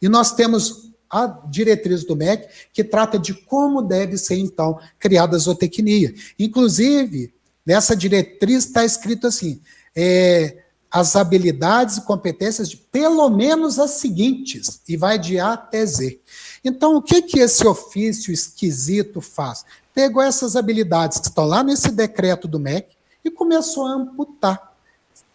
E 0.00 0.08
nós 0.08 0.32
temos 0.32 0.89
a 1.10 1.26
diretriz 1.26 2.04
do 2.04 2.14
MEC, 2.14 2.48
que 2.72 2.84
trata 2.84 3.18
de 3.18 3.34
como 3.34 3.82
deve 3.82 4.16
ser, 4.16 4.36
então, 4.36 4.78
criada 4.98 5.36
a 5.36 5.38
zootecnia. 5.38 6.14
Inclusive, 6.38 7.34
nessa 7.66 7.96
diretriz 7.96 8.66
está 8.66 8.84
escrito 8.84 9.26
assim: 9.26 9.60
é, 9.94 10.58
as 10.90 11.16
habilidades 11.16 11.98
e 11.98 12.02
competências 12.02 12.68
de 12.68 12.76
pelo 12.76 13.28
menos 13.28 13.78
as 13.78 13.92
seguintes, 13.92 14.80
e 14.88 14.96
vai 14.96 15.18
de 15.18 15.38
A 15.38 15.52
até 15.54 15.84
Z. 15.84 16.20
Então, 16.64 16.96
o 16.96 17.02
que, 17.02 17.22
que 17.22 17.40
esse 17.40 17.66
ofício 17.66 18.32
esquisito 18.32 19.20
faz? 19.20 19.64
Pegou 19.94 20.22
essas 20.22 20.56
habilidades 20.56 21.18
que 21.18 21.28
estão 21.28 21.44
lá 21.44 21.62
nesse 21.62 21.90
decreto 21.90 22.46
do 22.46 22.60
MEC 22.60 22.94
e 23.24 23.30
começou 23.30 23.86
a 23.86 23.92
amputar. 23.94 24.69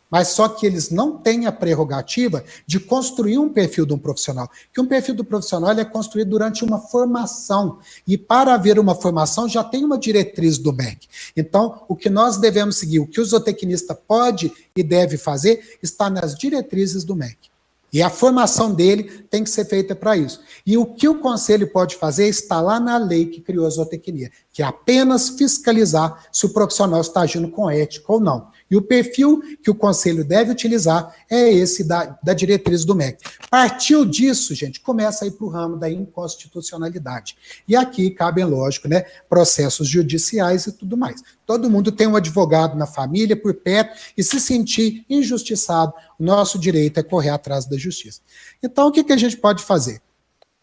Mas 0.10 0.30
só 0.30 0.48
que 0.48 0.66
eles 0.66 0.90
não 0.90 1.18
têm 1.18 1.46
a 1.46 1.52
prerrogativa 1.52 2.44
de 2.66 2.80
construir 2.80 3.38
um 3.38 3.50
perfil 3.50 3.86
de 3.86 3.94
um 3.94 3.98
profissional. 3.98 4.50
Que 4.74 4.80
um 4.80 4.86
perfil 4.86 5.16
do 5.16 5.26
profissional 5.26 5.72
é 5.72 5.86
construído 5.86 6.30
durante 6.30 6.64
uma 6.64 6.80
formação. 6.80 7.80
E 8.08 8.18
para 8.18 8.54
haver 8.54 8.80
uma 8.80 8.96
formação, 8.96 9.50
já 9.50 9.64
tem 9.64 9.84
uma 9.84 9.98
diretriz 9.98 10.58
do 10.58 10.72
MEC. 10.72 11.08
Então, 11.36 11.84
o 11.88 11.96
que 11.96 12.10
nós 12.10 12.38
devemos 12.38 12.78
seguir, 12.78 13.00
o 13.00 13.08
que 13.08 13.20
o 13.20 13.26
zootecnista 13.26 13.96
pode 13.96 14.52
e 14.76 14.84
deve 14.84 15.18
fazer, 15.18 15.78
está 15.82 16.10
nas 16.10 16.36
diretrizes 16.36 17.04
do 17.04 17.16
MEC. 17.16 17.56
E 17.96 18.02
a 18.02 18.10
formação 18.10 18.74
dele 18.74 19.04
tem 19.30 19.42
que 19.42 19.50
ser 19.50 19.64
feita 19.64 19.96
para 19.96 20.18
isso. 20.18 20.42
E 20.66 20.78
o 20.78 20.86
que 20.86 21.08
o 21.08 21.20
conselho 21.20 21.72
pode 21.72 21.96
fazer 21.96 22.28
está 22.28 22.60
lá 22.60 22.78
na 22.78 22.98
lei 22.98 23.28
que 23.28 23.40
criou 23.40 23.66
a 23.66 23.70
zootecnia, 23.70 24.30
que 24.52 24.62
é 24.62 24.66
apenas 24.66 25.30
fiscalizar 25.30 26.26
se 26.30 26.46
o 26.46 26.50
profissional 26.50 27.00
está 27.00 27.22
agindo 27.22 27.48
com 27.50 27.70
ética 27.70 28.12
ou 28.12 28.20
não. 28.20 28.48
E 28.70 28.76
o 28.76 28.82
perfil 28.82 29.42
que 29.62 29.70
o 29.70 29.76
conselho 29.76 30.26
deve 30.26 30.52
utilizar 30.52 31.16
é 31.30 31.52
esse 31.52 31.84
da, 31.84 32.18
da 32.22 32.34
diretriz 32.34 32.84
do 32.84 32.96
MEC. 32.96 33.24
Partiu 33.50 34.04
disso, 34.04 34.56
gente, 34.56 34.80
começa 34.80 35.24
a 35.24 35.28
ir 35.28 35.32
para 35.32 35.46
o 35.46 35.50
ramo 35.50 35.78
da 35.78 35.90
inconstitucionalidade. 35.90 37.36
E 37.68 37.76
aqui 37.76 38.10
cabem, 38.10 38.44
lógico, 38.44 38.88
né, 38.88 39.06
processos 39.30 39.88
judiciais 39.88 40.66
e 40.66 40.72
tudo 40.72 40.98
mais. 40.98 41.22
Todo 41.46 41.70
mundo 41.70 41.92
tem 41.92 42.08
um 42.08 42.16
advogado 42.16 42.76
na 42.76 42.88
família, 42.88 43.36
por 43.36 43.54
perto, 43.54 44.00
e 44.18 44.24
se 44.24 44.40
sentir 44.40 45.06
injustiçado, 45.08 45.94
nosso 46.20 46.58
direito 46.58 47.00
é 47.00 47.04
correr 47.04 47.30
atrás 47.30 47.66
da 47.66 47.78
justiça. 47.78 48.22
Então, 48.64 48.88
o 48.88 48.92
que, 48.92 49.04
que 49.04 49.14
a 49.14 49.18
gente 49.18 49.38
pode 49.38 49.64
fazer? 49.64 50.02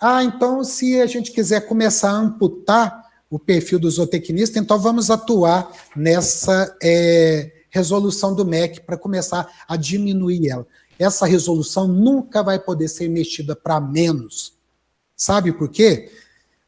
Ah, 0.01 0.25
então, 0.25 0.65
se 0.65 1.01
a 1.01 1.07
gente 1.07 1.31
quiser 1.31 1.61
começar 1.61 2.11
a 2.11 2.19
amputar 2.19 3.03
o 3.31 3.39
perfil 3.39 3.79
do 3.79 3.89
zootecnista, 3.89 4.59
então 4.59 4.79
vamos 4.79 5.11
atuar 5.11 5.71
nessa. 5.95 6.77
É, 6.83 7.62
resolução 7.73 8.35
do 8.35 8.45
MEC 8.45 8.83
para 8.83 8.99
começar 8.99 9.51
a 9.67 9.77
diminuir 9.77 10.49
ela. 10.49 10.67
Essa 10.99 11.27
resolução 11.27 11.89
nunca 11.89 12.43
vai 12.43 12.59
poder 12.59 12.87
ser 12.87 13.09
mexida 13.09 13.57
para 13.57 13.81
menos. 13.81 14.53
Sabe 15.17 15.53
por 15.53 15.69
quê? 15.69 16.13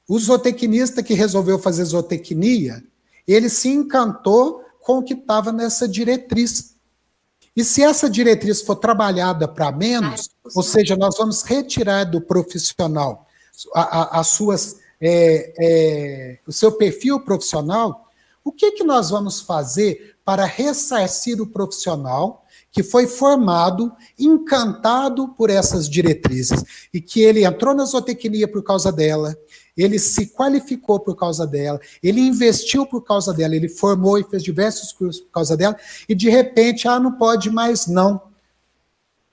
O 0.09 0.19
zootecnista 0.19 1.03
que 1.03 1.15
resolveu 1.15 1.59
fazer 1.59 1.85
zootecnia, 1.85 2.83
ele 3.29 3.49
se 3.49 3.69
encantou 3.69 4.65
com 4.81 4.99
o 4.99 5.03
que 5.03 5.15
estava 5.15 5.53
nessa 5.53 5.87
diretriz. 5.87 6.75
E 7.55 7.63
se 7.63 7.83
essa 7.83 8.09
diretriz 8.09 8.63
for 8.63 8.77
trabalhada 8.77 9.47
para 9.47 9.71
menos, 9.71 10.31
ou 10.55 10.63
seja, 10.63 10.97
nós 10.97 11.17
vamos 11.17 11.43
retirar 11.43 12.05
do 12.05 12.21
profissional 12.21 13.27
as 13.75 14.29
suas, 14.29 14.79
é, 15.01 15.55
é, 15.59 16.39
o 16.47 16.53
seu 16.53 16.73
perfil 16.73 17.21
profissional, 17.21 18.04
o 18.45 18.53
que, 18.53 18.73
que 18.73 18.85
nós 18.85 19.09
vamos 19.09 19.41
fazer 19.41 20.17
para 20.23 20.45
ressarcir 20.45 21.41
o 21.41 21.47
profissional 21.47 22.45
que 22.71 22.83
foi 22.83 23.07
formado, 23.07 23.93
encantado 24.19 25.29
por 25.29 25.49
essas 25.49 25.89
diretrizes, 25.89 26.65
e 26.93 27.01
que 27.01 27.21
ele 27.21 27.45
entrou 27.45 27.73
na 27.73 27.85
zootecnia 27.85 28.49
por 28.49 28.65
causa 28.65 28.91
dela, 28.91 29.37
ele 29.77 29.97
se 29.97 30.27
qualificou 30.27 30.99
por 30.99 31.15
causa 31.15 31.47
dela, 31.47 31.81
ele 32.03 32.21
investiu 32.21 32.85
por 32.85 33.03
causa 33.03 33.33
dela, 33.33 33.55
ele 33.55 33.69
formou 33.69 34.19
e 34.19 34.25
fez 34.25 34.43
diversos 34.43 34.93
cursos 34.93 35.23
por 35.23 35.31
causa 35.31 35.57
dela, 35.57 35.77
e 36.09 36.17
de 36.17 36.29
repente, 36.29 36.89
ah, 36.89 36.99
não 36.99 37.13
pode 37.13 37.49
mais 37.49 37.87
não. 37.87 38.21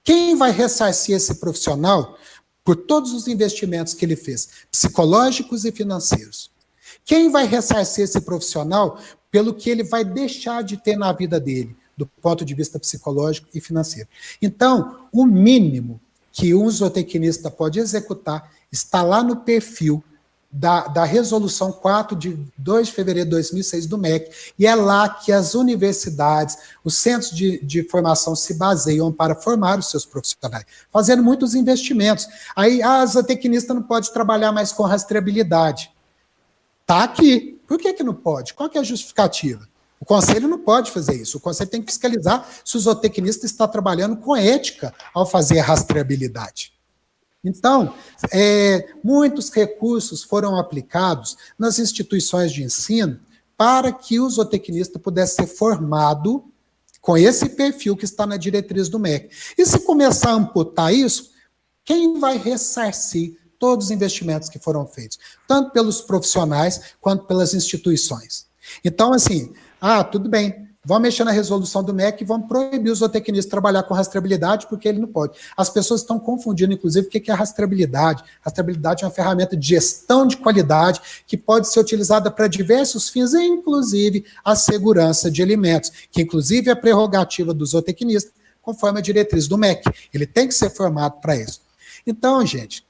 Quem 0.04 0.36
vai 0.36 0.52
ressarcir 0.52 1.16
esse 1.16 1.36
profissional 1.36 2.16
por 2.64 2.76
todos 2.76 3.12
os 3.12 3.28
investimentos 3.28 3.96
que 3.96 4.06
ele 4.06 4.16
fez, 4.16 4.50
psicológicos 4.72 5.66
e 5.66 5.72
financeiros? 5.72 6.51
Quem 7.12 7.30
vai 7.30 7.46
ressarcir 7.46 8.06
esse 8.06 8.22
profissional 8.22 8.98
pelo 9.30 9.54
que 9.54 9.70
ele 9.70 9.84
vai 9.84 10.02
deixar 10.02 10.64
de 10.64 10.78
ter 10.78 10.96
na 10.96 11.12
vida 11.12 11.42
dele, 11.42 11.76
do 11.98 12.08
ponto 12.08 12.46
de 12.46 12.56
vista 12.56 12.80
psicológico 12.80 13.50
e 13.54 13.60
financeiro. 13.60 14.08
Então, 14.42 15.10
o 15.12 15.26
mínimo 15.26 16.00
que 16.32 16.56
um 16.56 16.70
zootecnista 16.72 17.52
pode 17.52 17.82
executar 17.82 18.50
está 18.72 19.02
lá 19.02 19.22
no 19.22 19.36
perfil 19.36 20.02
da, 20.50 20.88
da 20.88 21.04
resolução 21.04 21.74
4 21.74 22.16
de 22.16 22.40
2 22.58 22.88
de 22.88 22.94
fevereiro 22.94 23.28
de 23.28 23.32
2006 23.32 23.88
do 23.88 23.98
MEC, 23.98 24.32
e 24.58 24.66
é 24.66 24.74
lá 24.74 25.10
que 25.10 25.34
as 25.34 25.54
universidades, 25.54 26.58
os 26.82 26.96
centros 26.96 27.32
de, 27.32 27.62
de 27.62 27.84
formação 27.90 28.38
se 28.38 28.54
baseiam 28.54 29.12
para 29.12 29.36
formar 29.36 29.78
os 29.78 29.90
seus 29.90 30.06
profissionais, 30.06 30.64
fazendo 30.90 31.22
muitos 31.22 31.56
investimentos. 31.56 32.26
Aí, 32.56 32.82
ah, 32.82 33.02
a 33.02 33.06
zootecnista 33.06 33.74
não 33.74 33.84
pode 33.84 34.14
trabalhar 34.14 34.54
mais 34.54 34.72
com 34.72 34.84
rastreabilidade. 34.84 35.92
Está 36.82 37.04
aqui. 37.04 37.60
Por 37.68 37.78
que, 37.78 37.94
que 37.94 38.04
não 38.04 38.14
pode? 38.14 38.54
Qual 38.54 38.70
é 38.74 38.80
a 38.80 38.84
justificativa? 38.84 39.68
O 40.00 40.06
conselho 40.06 40.48
não 40.48 40.58
pode 40.58 40.92
fazer 40.92 41.14
isso. 41.14 41.38
O 41.38 41.40
conselho 41.40 41.70
tem 41.70 41.82
que 41.82 41.92
fiscalizar 41.92 42.48
se 42.66 42.76
o 42.76 42.80
zootecnista 42.80 43.46
está 43.46 43.68
trabalhando 43.68 44.18
com 44.18 44.36
ética 44.36 44.94
ao 45.14 45.26
fazer 45.26 45.60
a 45.60 45.64
rastreabilidade. 45.64 46.74
Então, 47.44 47.94
é, 48.32 48.94
muitos 49.04 49.50
recursos 49.50 50.24
foram 50.24 50.58
aplicados 50.58 51.38
nas 51.58 51.80
instituições 51.80 52.52
de 52.52 52.64
ensino 52.64 53.20
para 53.56 53.92
que 53.92 54.20
o 54.20 54.30
zootecnista 54.30 54.98
pudesse 54.98 55.36
ser 55.36 55.48
formado 55.48 56.46
com 57.00 57.18
esse 57.18 57.50
perfil 57.50 57.96
que 57.96 58.06
está 58.06 58.26
na 58.26 58.38
diretriz 58.38 58.90
do 58.90 59.00
MEC. 59.00 59.30
E 59.58 59.66
se 59.66 59.80
começar 59.80 60.32
a 60.32 60.36
amputar 60.36 60.94
isso, 60.94 61.32
quem 61.84 62.20
vai 62.20 62.38
ressarcir 62.38 63.38
todos 63.62 63.86
os 63.86 63.92
investimentos 63.92 64.50
que 64.50 64.58
foram 64.58 64.88
feitos, 64.88 65.20
tanto 65.48 65.70
pelos 65.70 66.02
profissionais 66.02 66.82
quanto 67.00 67.26
pelas 67.26 67.54
instituições? 67.54 68.48
Então, 68.84 69.14
assim, 69.14 69.54
ah, 69.80 70.04
tudo 70.04 70.28
bem, 70.28 70.68
Vamos 70.84 71.04
mexer 71.04 71.24
na 71.24 71.32
resolução 71.32 71.84
do 71.84 71.94
MEC 71.94 72.24
e 72.24 72.26
vamos 72.26 72.48
proibir 72.48 72.92
o 72.92 72.96
zootecnista 72.96 73.46
de 73.46 73.52
trabalhar 73.52 73.84
com 73.84 73.94
rastreabilidade, 73.94 74.66
porque 74.66 74.88
ele 74.88 74.98
não 74.98 75.08
pode. 75.08 75.38
As 75.56 75.70
pessoas 75.70 76.02
estão 76.02 76.18
confundindo, 76.18 76.74
inclusive, 76.74 77.06
o 77.06 77.10
que 77.10 77.30
é 77.30 77.34
rastreabilidade. 77.36 78.24
Rastreabilidade 78.42 79.04
é 79.04 79.06
uma 79.06 79.14
ferramenta 79.14 79.56
de 79.56 79.68
gestão 79.68 80.26
de 80.26 80.38
qualidade 80.38 81.00
que 81.28 81.38
pode 81.38 81.68
ser 81.68 81.80
utilizada 81.80 82.32
para 82.32 82.48
diversos 82.48 83.10
fins, 83.10 83.36
inclusive 83.36 84.26
a 84.44 84.56
segurança 84.56 85.30
de 85.30 85.44
alimentos, 85.44 85.92
que 86.10 86.24
inclusive 86.24 86.72
é 86.72 86.74
prerrogativa 86.74 87.54
do 87.54 87.64
zootecnista, 87.64 88.32
conforme 88.60 88.98
a 88.98 89.04
diretriz 89.04 89.48
do 89.48 89.60
MEC. 89.60 89.84
Ele 90.12 90.26
tem 90.26 90.48
que 90.48 90.56
ser 90.56 90.72
formado 90.72 91.22
para 91.22 91.36
isso. 91.36 91.62
Então, 92.08 92.44
gente, 92.44 92.84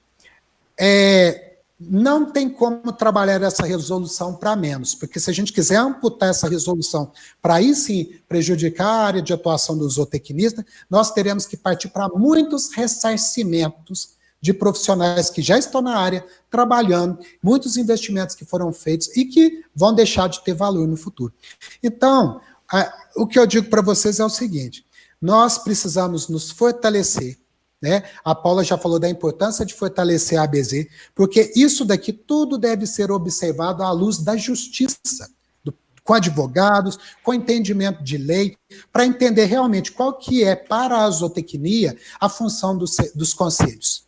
é, 0.79 1.51
não 1.79 2.31
tem 2.31 2.47
como 2.49 2.91
trabalhar 2.91 3.41
essa 3.41 3.65
resolução 3.65 4.35
para 4.35 4.55
menos, 4.55 4.93
porque 4.93 5.19
se 5.19 5.29
a 5.29 5.33
gente 5.33 5.51
quiser 5.51 5.77
amputar 5.77 6.29
essa 6.29 6.47
resolução 6.47 7.11
para 7.41 7.55
aí 7.55 7.73
sim 7.73 8.13
prejudicar 8.27 8.85
a 8.85 9.05
área 9.05 9.21
de 9.21 9.33
atuação 9.33 9.77
do 9.77 9.89
zootecnista, 9.89 10.65
nós 10.89 11.11
teremos 11.11 11.45
que 11.45 11.57
partir 11.57 11.89
para 11.89 12.07
muitos 12.09 12.71
ressarcimentos 12.71 14.09
de 14.39 14.53
profissionais 14.53 15.29
que 15.29 15.41
já 15.41 15.57
estão 15.57 15.81
na 15.81 15.97
área 15.97 16.25
trabalhando, 16.49 17.19
muitos 17.41 17.77
investimentos 17.77 18.35
que 18.35 18.45
foram 18.45 18.73
feitos 18.73 19.15
e 19.15 19.25
que 19.25 19.63
vão 19.75 19.93
deixar 19.93 20.27
de 20.27 20.43
ter 20.43 20.53
valor 20.53 20.87
no 20.87 20.97
futuro. 20.97 21.33
Então, 21.81 22.41
a, 22.71 22.91
o 23.15 23.27
que 23.27 23.37
eu 23.37 23.45
digo 23.45 23.69
para 23.69 23.81
vocês 23.81 24.19
é 24.19 24.25
o 24.25 24.29
seguinte: 24.29 24.85
nós 25.21 25.57
precisamos 25.59 26.27
nos 26.27 26.49
fortalecer 26.49 27.37
né? 27.81 28.03
A 28.23 28.35
Paula 28.35 28.63
já 28.63 28.77
falou 28.77 28.99
da 28.99 29.09
importância 29.09 29.65
de 29.65 29.73
fortalecer 29.73 30.37
a 30.37 30.43
ABZ, 30.43 30.87
porque 31.15 31.51
isso 31.55 31.83
daqui 31.83 32.13
tudo 32.13 32.57
deve 32.57 32.85
ser 32.85 33.11
observado 33.11 33.81
à 33.81 33.91
luz 33.91 34.19
da 34.19 34.37
justiça, 34.37 35.29
do, 35.63 35.73
com 36.03 36.13
advogados, 36.13 36.99
com 37.23 37.33
entendimento 37.33 38.03
de 38.03 38.17
lei, 38.17 38.55
para 38.93 39.05
entender 39.05 39.45
realmente 39.45 39.91
qual 39.91 40.13
que 40.13 40.43
é 40.43 40.55
para 40.55 41.03
a 41.03 41.09
zootecnia 41.09 41.97
a 42.19 42.29
função 42.29 42.77
dos, 42.77 42.95
dos 43.15 43.33
conselhos. 43.33 44.05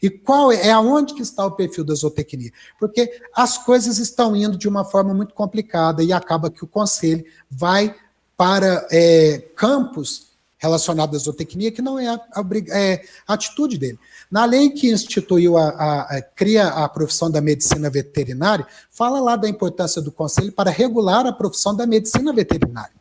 E 0.00 0.08
qual 0.08 0.50
é, 0.50 0.68
é 0.68 0.70
aonde 0.70 1.12
que 1.12 1.22
está 1.22 1.44
o 1.44 1.50
perfil 1.50 1.84
da 1.84 1.94
zootecnia? 1.94 2.52
Porque 2.78 3.20
as 3.34 3.58
coisas 3.58 3.98
estão 3.98 4.34
indo 4.34 4.56
de 4.56 4.68
uma 4.68 4.84
forma 4.84 5.12
muito 5.12 5.34
complicada 5.34 6.02
e 6.02 6.12
acaba 6.12 6.50
que 6.50 6.64
o 6.64 6.68
conselho 6.68 7.24
vai 7.50 7.94
para 8.36 8.86
é, 8.90 9.38
campos 9.54 10.31
relacionado 10.62 11.16
à 11.16 11.18
zootecnia, 11.18 11.72
que 11.72 11.82
não 11.82 11.98
é 11.98 12.06
a, 12.06 12.14
a, 12.14 12.44
é 12.70 13.04
a, 13.26 13.34
atitude 13.34 13.76
dele. 13.76 13.98
Na 14.30 14.44
lei 14.44 14.70
que 14.70 14.88
instituiu, 14.88 15.58
a, 15.58 16.22
cria 16.36 16.68
a 16.68 16.88
profissão 16.88 17.28
da 17.28 17.40
medicina 17.40 17.90
veterinária, 17.90 18.64
fala 18.88 19.18
lá 19.18 19.34
da 19.34 19.48
importância 19.48 20.00
do 20.00 20.12
conselho 20.12 20.52
para 20.52 20.70
regular 20.70 21.26
a 21.26 21.32
profissão 21.32 21.74
da 21.74 21.84
medicina 21.84 22.32
veterinária. 22.32 22.94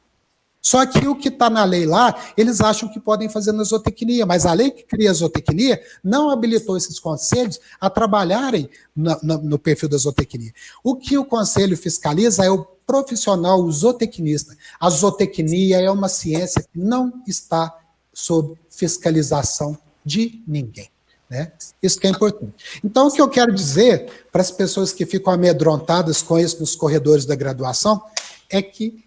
Só 0.59 0.85
que 0.85 1.07
o 1.07 1.15
que 1.15 1.27
está 1.27 1.49
na 1.49 1.63
lei 1.63 1.85
lá, 1.85 2.15
eles 2.35 2.61
acham 2.61 2.89
que 2.89 2.99
podem 2.99 3.29
fazer 3.29 3.51
na 3.51 3.63
zootecnia, 3.63 4.25
mas 4.25 4.45
a 4.45 4.53
lei 4.53 4.71
que 4.71 4.83
cria 4.83 5.11
a 5.11 5.13
zootecnia 5.13 5.81
não 6.03 6.29
habilitou 6.29 6.77
esses 6.77 6.99
conselhos 6.99 7.59
a 7.79 7.89
trabalharem 7.89 8.69
no, 8.95 9.17
no, 9.21 9.38
no 9.39 9.59
perfil 9.59 9.89
da 9.89 9.97
zootecnia. 9.97 10.51
O 10.83 10.95
que 10.95 11.17
o 11.17 11.25
conselho 11.25 11.77
fiscaliza 11.77 12.43
é 12.43 12.49
o 12.49 12.65
profissional, 12.85 13.61
o 13.61 13.71
zootecnista. 13.71 14.55
A 14.79 14.89
zootecnia 14.89 15.79
é 15.79 15.89
uma 15.89 16.09
ciência 16.09 16.61
que 16.61 16.79
não 16.79 17.21
está 17.27 17.77
sob 18.13 18.57
fiscalização 18.69 19.77
de 20.05 20.43
ninguém. 20.47 20.89
Né? 21.29 21.51
Isso 21.81 21.97
que 21.97 22.07
é 22.07 22.09
importante. 22.09 22.81
Então, 22.83 23.07
o 23.07 23.11
que 23.11 23.21
eu 23.21 23.29
quero 23.29 23.53
dizer 23.53 24.25
para 24.31 24.41
as 24.41 24.51
pessoas 24.51 24.91
que 24.91 25.05
ficam 25.05 25.31
amedrontadas 25.31 26.21
com 26.21 26.37
isso 26.37 26.59
nos 26.59 26.75
corredores 26.75 27.25
da 27.25 27.35
graduação 27.35 28.03
é 28.49 28.61
que 28.61 29.01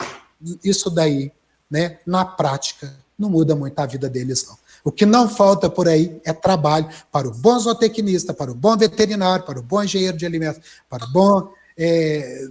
isso 0.65 0.89
daí, 0.89 1.31
né, 1.71 1.99
na 2.07 2.25
prática, 2.25 2.97
não 3.19 3.29
muda 3.29 3.55
muito 3.55 3.79
a 3.79 3.87
vida 3.87 4.09
deles, 4.09 4.47
não. 4.47 4.57
O 4.83 4.93
que 4.93 5.07
não 5.07 5.29
falta 5.29 5.71
por 5.71 5.89
aí 5.89 6.21
é 6.25 6.33
trabalho 6.33 6.89
para 7.11 7.27
o 7.27 7.31
bom 7.31 7.59
zootecnista, 7.59 8.35
para 8.35 8.51
o 8.51 8.55
bom 8.55 8.77
veterinário, 8.77 9.45
para 9.45 9.59
o 9.59 9.63
bom 9.63 9.83
engenheiro 9.83 10.17
de 10.17 10.27
alimentos, 10.27 10.63
para 10.91 11.07
o 11.07 11.09
bom 11.11 11.51
é, 11.77 12.49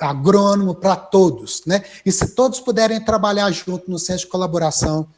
agrônomo 0.00 0.74
para 0.74 0.96
todos, 0.96 1.64
né? 1.66 1.84
E 2.04 2.12
se 2.12 2.34
todos 2.34 2.60
puderem 2.60 3.04
trabalhar 3.04 3.50
junto 3.50 3.90
no 3.90 3.98
centro 3.98 4.22
de 4.22 4.28
colaboração, 4.28 5.08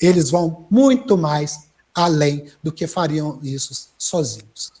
eles 0.00 0.30
vão 0.30 0.66
muito 0.70 1.16
mais 1.16 1.70
além 1.94 2.50
do 2.62 2.70
que 2.70 2.86
fariam 2.86 3.40
isso 3.42 3.90
sozinhos. 3.96 4.72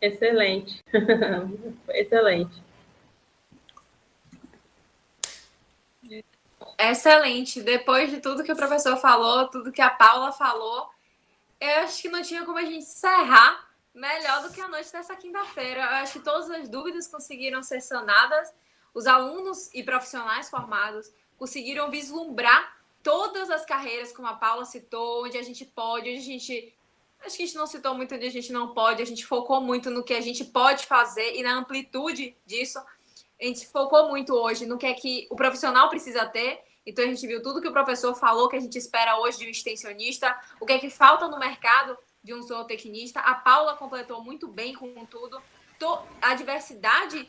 Excelente. 0.00 0.84
Excelente. 1.88 2.62
Excelente. 6.78 7.62
Depois 7.62 8.10
de 8.10 8.20
tudo 8.20 8.44
que 8.44 8.52
o 8.52 8.56
professor 8.56 8.96
falou, 8.98 9.48
tudo 9.48 9.72
que 9.72 9.80
a 9.80 9.90
Paula 9.90 10.32
falou, 10.32 10.88
eu 11.60 11.80
acho 11.80 12.02
que 12.02 12.08
não 12.08 12.22
tinha 12.22 12.44
como 12.44 12.58
a 12.58 12.64
gente 12.64 12.78
encerrar 12.78 13.68
melhor 13.94 14.42
do 14.42 14.52
que 14.52 14.60
a 14.60 14.68
noite 14.68 14.92
dessa 14.92 15.16
quinta-feira. 15.16 15.80
Eu 15.80 15.88
acho 15.88 16.14
que 16.14 16.24
todas 16.24 16.50
as 16.50 16.68
dúvidas 16.68 17.06
conseguiram 17.06 17.62
ser 17.62 17.80
sanadas 17.80 18.52
os 18.94 19.06
alunos 19.06 19.68
e 19.74 19.82
profissionais 19.82 20.48
formados 20.48 21.12
conseguiram 21.36 21.90
vislumbrar 21.90 22.78
todas 23.02 23.50
as 23.50 23.66
carreiras, 23.66 24.12
como 24.12 24.28
a 24.28 24.34
Paula 24.34 24.64
citou, 24.64 25.24
onde 25.24 25.36
a 25.36 25.42
gente 25.42 25.64
pode, 25.64 26.08
onde 26.08 26.18
a 26.18 26.22
gente. 26.22 26.74
Acho 27.20 27.36
que 27.36 27.42
a 27.42 27.46
gente 27.46 27.56
não 27.56 27.66
citou 27.66 27.94
muito 27.94 28.14
onde 28.14 28.26
a 28.26 28.30
gente 28.30 28.52
não 28.52 28.72
pode, 28.72 29.02
a 29.02 29.06
gente 29.06 29.26
focou 29.26 29.60
muito 29.60 29.90
no 29.90 30.04
que 30.04 30.14
a 30.14 30.20
gente 30.20 30.44
pode 30.44 30.86
fazer 30.86 31.34
e 31.34 31.42
na 31.42 31.54
amplitude 31.54 32.36
disso. 32.46 32.78
A 32.78 33.44
gente 33.44 33.66
focou 33.66 34.08
muito 34.08 34.32
hoje 34.34 34.64
no 34.64 34.78
que 34.78 34.86
é 34.86 34.94
que 34.94 35.26
o 35.30 35.36
profissional 35.36 35.88
precisa 35.88 36.24
ter. 36.26 36.62
Então 36.86 37.04
a 37.04 37.08
gente 37.08 37.26
viu 37.26 37.42
tudo 37.42 37.62
que 37.62 37.68
o 37.68 37.72
professor 37.72 38.14
falou 38.14 38.48
que 38.48 38.56
a 38.56 38.60
gente 38.60 38.76
espera 38.76 39.18
hoje 39.18 39.38
de 39.38 39.46
um 39.46 39.50
extensionista, 39.50 40.38
o 40.60 40.66
que 40.66 40.74
é 40.74 40.78
que 40.78 40.90
falta 40.90 41.28
no 41.28 41.38
mercado 41.38 41.96
de 42.22 42.34
um 42.34 42.42
zootecnista. 42.42 43.20
A 43.20 43.34
Paula 43.34 43.74
completou 43.74 44.22
muito 44.22 44.46
bem 44.46 44.74
com 44.74 45.04
tudo. 45.06 45.42
A 46.22 46.34
diversidade 46.34 47.28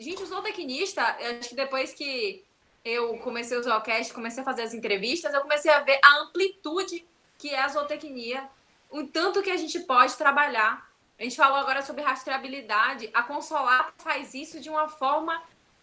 Gente, 0.00 0.22
o 0.22 0.26
zootecnista, 0.26 1.02
acho 1.38 1.50
que 1.50 1.54
depois 1.54 1.92
que 1.92 2.42
eu 2.82 3.18
comecei 3.18 3.54
a 3.54 3.60
usar 3.60 3.76
o 3.76 3.82
cast, 3.82 4.14
comecei 4.14 4.40
a 4.40 4.44
fazer 4.44 4.62
as 4.62 4.72
entrevistas, 4.72 5.34
eu 5.34 5.42
comecei 5.42 5.70
a 5.70 5.80
ver 5.80 6.00
a 6.02 6.20
amplitude 6.20 7.06
que 7.36 7.50
é 7.50 7.60
a 7.60 7.68
zootecnia, 7.68 8.48
o 8.90 9.06
tanto 9.06 9.42
que 9.42 9.50
a 9.50 9.58
gente 9.58 9.78
pode 9.80 10.16
trabalhar. 10.16 10.90
A 11.18 11.22
gente 11.22 11.36
falou 11.36 11.58
agora 11.58 11.82
sobre 11.82 12.02
rastreabilidade. 12.02 13.10
A 13.12 13.22
Consolar 13.22 13.92
faz 13.98 14.32
isso 14.32 14.58
de 14.58 14.70
uma 14.70 14.88
forma 14.88 15.42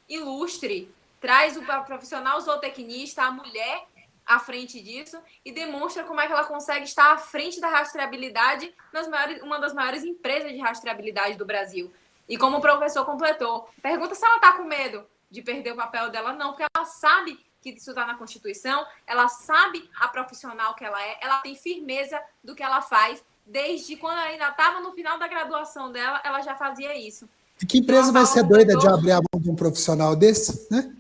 ilustre. 0.10 0.91
Traz 1.22 1.56
o 1.56 1.61
profissional 1.85 2.41
zootecnista, 2.41 3.22
a 3.22 3.31
mulher 3.31 3.85
à 4.26 4.39
frente 4.39 4.81
disso 4.81 5.19
e 5.45 5.52
demonstra 5.52 6.03
como 6.03 6.19
é 6.19 6.26
que 6.26 6.34
ela 6.34 6.44
consegue 6.44 6.85
estar 6.85 7.14
à 7.14 7.18
frente 7.19 7.61
da 7.61 7.69
rastreabilidade 7.69 8.73
nas 8.91 9.07
maiores, 9.07 9.44
uma 9.44 9.60
das 9.60 9.76
maiores 9.76 10.03
empresas 10.03 10.52
de 10.52 10.57
rastreabilidade 10.57 11.38
do 11.38 11.45
Brasil. 11.45 11.94
E 12.28 12.38
como 12.38 12.58
o 12.58 12.62
professor 12.62 13.06
completou, 13.06 13.70
pergunta 13.82 14.16
se 14.16 14.26
ela 14.26 14.36
está 14.36 14.54
com 14.54 14.64
medo 14.64 15.06
de 15.30 15.41
perder 15.41 15.74
o 15.74 15.76
papel 15.76 16.10
dela, 16.10 16.34
não, 16.34 16.49
porque 16.49 16.66
ela 16.76 16.86
sabe 16.86 17.40
que 17.62 17.70
isso 17.70 17.90
está 17.90 18.06
na 18.06 18.16
Constituição, 18.16 18.86
ela 19.06 19.28
sabe 19.28 19.90
a 19.99 20.08
profissional 20.08 20.74
que 20.76 20.86
ela 20.86 21.02
é, 21.02 21.18
ela 21.22 21.40
tem 21.40 21.56
firmeza 21.56 22.20
do 22.44 22.56
que 22.56 22.64
ela 22.64 22.82
faz. 22.82 23.24
Desde 23.45 23.95
quando 23.95 24.18
ela 24.18 24.28
ainda 24.28 24.49
estava 24.49 24.80
no 24.80 24.91
final 24.91 25.18
da 25.18 25.28
graduação 25.28 25.91
dela, 25.91 26.22
ela 26.24 26.41
já 26.41 26.56
fazia 26.56 26.95
isso. 26.98 27.28
E 27.62 27.66
que 27.66 27.80
empresa 27.80 28.10
então, 28.10 28.14
vai 28.14 28.26
ser 28.26 28.44
doida 28.44 28.76
de 28.76 28.88
abrir 28.88 29.12
a 29.12 29.16
mão 29.16 29.41
de 29.41 29.49
um 29.49 29.56
profissional 29.56 30.16
desse, 30.16 30.68
né? 30.70 30.94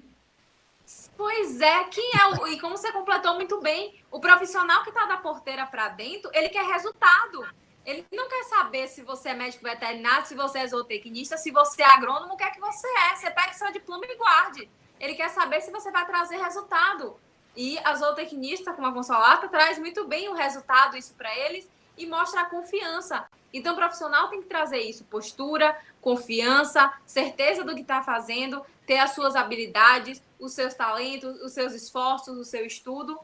Pois 1.15 1.59
é, 1.61 1.83
quem 1.85 2.11
é 2.19 2.27
o, 2.27 2.47
e 2.47 2.59
como 2.59 2.77
você 2.77 2.91
completou 2.91 3.35
muito 3.35 3.59
bem, 3.59 3.95
o 4.11 4.19
profissional 4.19 4.83
que 4.83 4.89
está 4.89 5.05
da 5.05 5.17
porteira 5.17 5.65
para 5.65 5.89
dentro, 5.89 6.29
ele 6.33 6.49
quer 6.49 6.63
resultado. 6.65 7.45
Ele 7.87 8.05
não 8.11 8.27
quer 8.27 8.43
saber 8.43 8.89
se 8.89 9.01
você 9.01 9.29
é 9.29 9.33
médico 9.33 9.63
veterinário, 9.63 10.25
se 10.25 10.35
você 10.35 10.59
é 10.59 10.67
zootecnista, 10.67 11.37
se 11.37 11.51
você 11.51 11.81
é 11.81 11.85
agrônomo, 11.85 12.33
o 12.33 12.37
que 12.37 12.43
é 12.43 12.49
que 12.49 12.59
você 12.59 12.85
é. 12.85 13.15
Você 13.15 13.31
pega 13.31 13.53
seu 13.53 13.71
diploma 13.71 14.05
e 14.05 14.17
guarde. 14.17 14.69
Ele 14.99 15.15
quer 15.15 15.29
saber 15.29 15.61
se 15.61 15.71
você 15.71 15.89
vai 15.89 16.05
trazer 16.05 16.35
resultado. 16.35 17.17
E 17.55 17.79
a 17.79 17.95
zootecnista, 17.95 18.73
como 18.73 18.87
a 18.87 18.91
Consolata, 18.91 19.47
traz 19.47 19.79
muito 19.79 20.05
bem 20.05 20.27
o 20.27 20.33
resultado, 20.33 20.97
isso 20.97 21.13
para 21.13 21.33
eles, 21.33 21.71
e 21.97 22.05
mostra 22.05 22.41
a 22.41 22.45
confiança. 22.45 23.25
Então, 23.53 23.71
o 23.71 23.77
profissional 23.77 24.27
tem 24.27 24.41
que 24.41 24.49
trazer 24.49 24.79
isso: 24.79 25.05
postura, 25.05 25.79
confiança, 26.01 26.93
certeza 27.05 27.63
do 27.63 27.73
que 27.73 27.81
está 27.81 28.03
fazendo, 28.03 28.65
ter 28.85 28.97
as 28.97 29.11
suas 29.11 29.33
habilidades, 29.33 30.21
os 30.37 30.51
seus 30.51 30.73
talentos, 30.73 31.41
os 31.41 31.53
seus 31.53 31.71
esforços, 31.71 32.37
o 32.37 32.43
seu 32.43 32.65
estudo. 32.65 33.17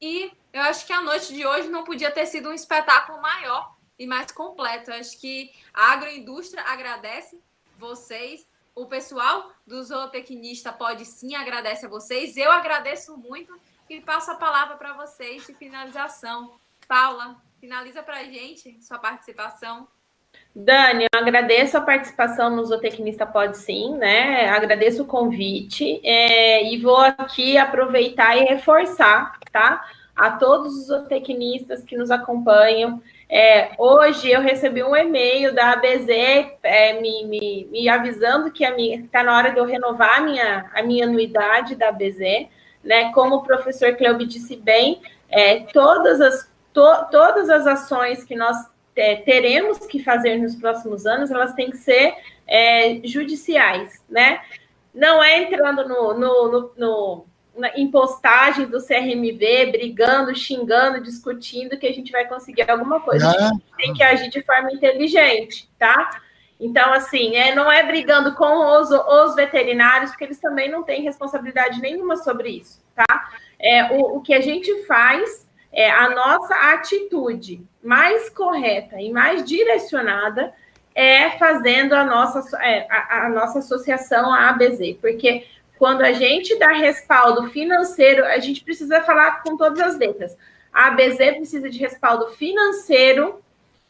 E 0.00 0.32
eu 0.52 0.62
acho 0.62 0.84
que 0.84 0.92
a 0.92 1.00
noite 1.00 1.32
de 1.32 1.46
hoje 1.46 1.68
não 1.68 1.84
podia 1.84 2.10
ter 2.10 2.26
sido 2.26 2.48
um 2.48 2.52
espetáculo 2.52 3.22
maior 3.22 3.77
e 3.98 4.06
mais 4.06 4.30
completo. 4.32 4.92
Acho 4.92 5.18
que 5.18 5.50
a 5.74 5.92
agroindústria 5.92 6.62
agradece 6.62 7.40
vocês. 7.78 8.46
O 8.74 8.86
pessoal 8.86 9.50
do 9.66 9.82
zootecnista 9.82 10.72
pode 10.72 11.04
sim 11.04 11.34
agradece 11.34 11.86
a 11.86 11.88
vocês. 11.88 12.36
Eu 12.36 12.50
agradeço 12.50 13.16
muito 13.16 13.58
e 13.90 14.00
passo 14.00 14.30
a 14.30 14.36
palavra 14.36 14.76
para 14.76 14.92
vocês 14.92 15.46
de 15.46 15.54
finalização. 15.54 16.52
Paula, 16.86 17.36
finaliza 17.60 18.02
para 18.02 18.18
a 18.18 18.24
gente 18.24 18.78
sua 18.82 18.98
participação. 18.98 19.88
Dani, 20.54 21.04
eu 21.12 21.20
agradeço 21.20 21.76
a 21.76 21.80
participação 21.80 22.54
no 22.54 22.64
Zootecnista 22.64 23.24
Pode 23.26 23.58
Sim, 23.58 23.96
né? 23.96 24.48
Agradeço 24.48 25.02
o 25.02 25.06
convite 25.06 26.00
é, 26.04 26.72
e 26.72 26.78
vou 26.78 26.96
aqui 26.96 27.56
aproveitar 27.56 28.36
e 28.36 28.44
reforçar, 28.44 29.38
tá? 29.52 29.86
A 30.16 30.32
todos 30.32 30.74
os 30.74 30.86
zootecnistas 30.86 31.84
que 31.84 31.96
nos 31.96 32.10
acompanham. 32.10 33.00
É, 33.30 33.72
hoje 33.76 34.30
eu 34.30 34.40
recebi 34.40 34.82
um 34.82 34.96
e-mail 34.96 35.54
da 35.54 35.72
ABZ 35.72 36.08
é, 36.62 36.98
me, 36.98 37.26
me, 37.26 37.68
me, 37.70 37.88
avisando 37.88 38.50
que 38.50 38.64
está 38.64 39.22
na 39.22 39.36
hora 39.36 39.50
de 39.50 39.58
eu 39.58 39.66
renovar 39.66 40.18
a 40.18 40.22
minha, 40.22 40.70
a 40.74 40.82
minha 40.82 41.04
anuidade 41.04 41.76
da 41.76 41.90
ABZ, 41.90 42.48
né? 42.82 43.12
Como 43.12 43.36
o 43.36 43.42
professor 43.42 43.94
Cleubi 43.96 44.24
disse 44.24 44.56
bem, 44.56 45.02
é, 45.28 45.60
todas, 45.60 46.22
as, 46.22 46.50
to, 46.72 47.10
todas 47.10 47.50
as 47.50 47.66
ações 47.66 48.24
que 48.24 48.34
nós 48.34 48.56
é, 48.96 49.16
teremos 49.16 49.86
que 49.86 50.02
fazer 50.02 50.38
nos 50.38 50.56
próximos 50.56 51.04
anos, 51.04 51.30
elas 51.30 51.52
têm 51.52 51.70
que 51.70 51.76
ser 51.76 52.14
é, 52.46 52.98
judiciais, 53.04 54.02
né? 54.08 54.40
Não 54.94 55.22
é 55.22 55.42
entrando 55.42 55.86
no, 55.86 56.14
no, 56.14 56.50
no, 56.50 56.72
no 56.78 57.26
em 57.74 57.90
postagem 57.90 58.66
do 58.66 58.84
CRMV, 58.84 59.72
brigando, 59.72 60.34
xingando, 60.34 61.00
discutindo, 61.00 61.78
que 61.78 61.86
a 61.86 61.92
gente 61.92 62.12
vai 62.12 62.26
conseguir 62.26 62.70
alguma 62.70 63.00
coisa. 63.00 63.28
A 63.28 63.32
gente 63.32 63.62
tem 63.76 63.92
que 63.94 64.02
agir 64.02 64.30
de 64.30 64.42
forma 64.42 64.72
inteligente, 64.72 65.68
tá? 65.78 66.10
Então, 66.60 66.92
assim, 66.92 67.36
é, 67.36 67.54
não 67.54 67.70
é 67.70 67.84
brigando 67.84 68.34
com 68.34 68.80
os, 68.80 68.90
os 68.90 69.36
veterinários, 69.36 70.10
porque 70.10 70.24
eles 70.24 70.40
também 70.40 70.70
não 70.70 70.82
têm 70.82 71.02
responsabilidade 71.02 71.80
nenhuma 71.80 72.16
sobre 72.16 72.50
isso, 72.50 72.82
tá? 72.94 73.30
É, 73.58 73.92
o, 73.92 74.16
o 74.16 74.20
que 74.20 74.34
a 74.34 74.40
gente 74.40 74.84
faz 74.84 75.46
é 75.72 75.90
a 75.90 76.08
nossa 76.10 76.54
atitude 76.72 77.62
mais 77.82 78.28
correta 78.30 79.00
e 79.00 79.12
mais 79.12 79.44
direcionada 79.44 80.52
é 80.94 81.30
fazendo 81.38 81.92
a 81.92 82.04
nossa, 82.04 82.60
é, 82.60 82.88
a, 82.90 83.26
a 83.26 83.28
nossa 83.28 83.60
associação 83.60 84.34
à 84.34 84.48
ABZ, 84.48 84.96
porque 85.00 85.46
quando 85.78 86.02
a 86.02 86.12
gente 86.12 86.58
dá 86.58 86.72
respaldo 86.72 87.48
financeiro, 87.50 88.24
a 88.24 88.38
gente 88.38 88.64
precisa 88.64 89.00
falar 89.02 89.42
com 89.42 89.56
todas 89.56 89.80
as 89.80 89.96
letras. 89.96 90.36
A 90.72 90.88
ABZ 90.88 91.16
precisa 91.36 91.70
de 91.70 91.78
respaldo 91.78 92.28
financeiro 92.32 93.40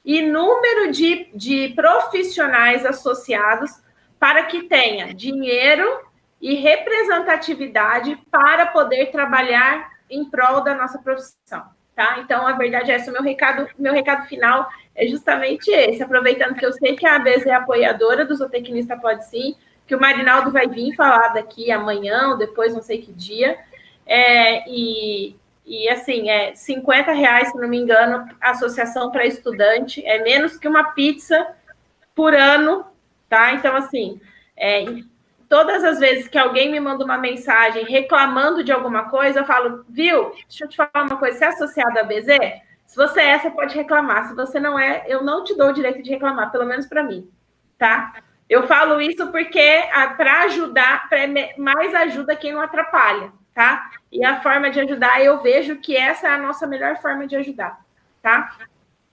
e 0.05 0.23
número 0.23 0.93
de, 0.93 1.29
de 1.35 1.73
profissionais 1.75 2.85
associados 2.85 3.71
para 4.19 4.45
que 4.45 4.65
tenha 4.65 5.15
dinheiro 5.15 5.87
e 6.41 6.55
representatividade 6.55 8.17
para 8.31 8.67
poder 8.67 9.11
trabalhar 9.11 9.91
em 10.11 10.25
prol 10.25 10.63
da 10.63 10.75
nossa 10.75 10.99
profissão, 10.99 11.65
tá? 11.95 12.21
Então, 12.21 12.47
a 12.47 12.53
verdade 12.53 12.91
é 12.91 12.95
essa, 12.95 13.11
o 13.11 13.13
meu 13.13 13.23
recado, 13.23 13.69
meu 13.79 13.93
recado 13.93 14.27
final 14.27 14.69
é 14.95 15.07
justamente 15.07 15.71
esse, 15.71 16.03
aproveitando 16.03 16.55
que 16.55 16.65
eu 16.65 16.73
sei 16.73 16.97
que 16.97 17.07
a 17.07 17.17
ABZ 17.17 17.47
é 17.47 17.55
apoiadora 17.55 18.25
do 18.25 18.35
Zootecnista 18.35 18.97
Pode 18.97 19.27
Sim, 19.27 19.57
que 19.89 19.95
o 19.97 20.01
Marinaldo 20.01 20.53
vai 20.53 20.69
vir 20.69 20.95
falar 20.95 21.29
daqui 21.29 21.73
amanhã 21.73 22.29
ou 22.29 22.37
depois, 22.37 22.75
não 22.75 22.83
sei 22.83 23.01
que 23.01 23.11
dia, 23.11 23.59
é, 24.05 24.69
e, 24.69 25.35
e 25.65 25.89
assim, 25.89 26.29
é 26.29 26.55
50 26.55 27.11
reais, 27.13 27.49
se 27.49 27.59
não 27.59 27.67
me 27.67 27.79
engano, 27.79 28.29
associação 28.39 29.11
para 29.11 29.25
estudante, 29.25 30.05
é 30.05 30.23
menos 30.23 30.59
que 30.59 30.69
uma 30.69 30.93
pizza 30.93 31.55
por 32.15 32.35
ano, 32.35 32.85
tá? 33.31 33.55
Então, 33.55 33.75
assim, 33.75 34.21
é, 34.55 34.85
todas 35.49 35.83
as 35.83 35.99
vezes 35.99 36.29
que 36.29 36.37
alguém 36.37 36.71
me 36.71 36.79
manda 36.79 37.03
uma 37.03 37.17
mensagem 37.17 37.85
reclamando 37.87 38.63
de 38.63 38.71
alguma 38.71 39.09
coisa, 39.09 39.41
eu 39.41 39.47
falo, 39.47 39.87
viu, 39.89 40.33
deixa 40.47 40.65
eu 40.65 40.69
te 40.69 40.77
falar 40.77 41.07
uma 41.07 41.17
coisa, 41.17 41.39
você 41.39 41.45
é 41.47 41.49
associado 41.49 41.99
à 41.99 42.03
BZ? 42.03 42.29
Se 42.85 42.97
você 42.97 43.21
é, 43.21 43.39
você 43.39 43.51
pode 43.51 43.75
reclamar. 43.75 44.29
Se 44.29 44.35
você 44.35 44.59
não 44.61 44.79
é, 44.79 45.05
eu 45.07 45.23
não 45.23 45.45
te 45.45 45.55
dou 45.55 45.69
o 45.69 45.73
direito 45.73 46.03
de 46.03 46.11
reclamar, 46.11 46.51
pelo 46.51 46.65
menos 46.65 46.87
para 46.87 47.03
mim, 47.03 47.31
tá? 47.79 48.15
Eu 48.49 48.67
falo 48.67 49.01
isso 49.01 49.31
porque 49.31 49.83
para 50.17 50.43
ajudar, 50.45 51.09
pra, 51.09 51.21
mais 51.59 51.95
ajuda 51.95 52.35
quem 52.35 52.53
não 52.53 52.63
atrapalha, 52.63 53.31
tá? 53.55 53.91
E 54.11 54.25
a 54.25 54.41
forma 54.41 54.71
de 54.71 54.81
ajudar, 54.81 55.23
eu 55.23 55.39
vejo 55.41 55.77
que 55.77 55.97
essa 55.97 56.29
é 56.29 56.31
a 56.31 56.39
nossa 56.39 56.67
melhor 56.67 56.97
forma 56.97 57.27
de 57.27 57.37
ajudar, 57.37 57.79
tá? 58.23 58.57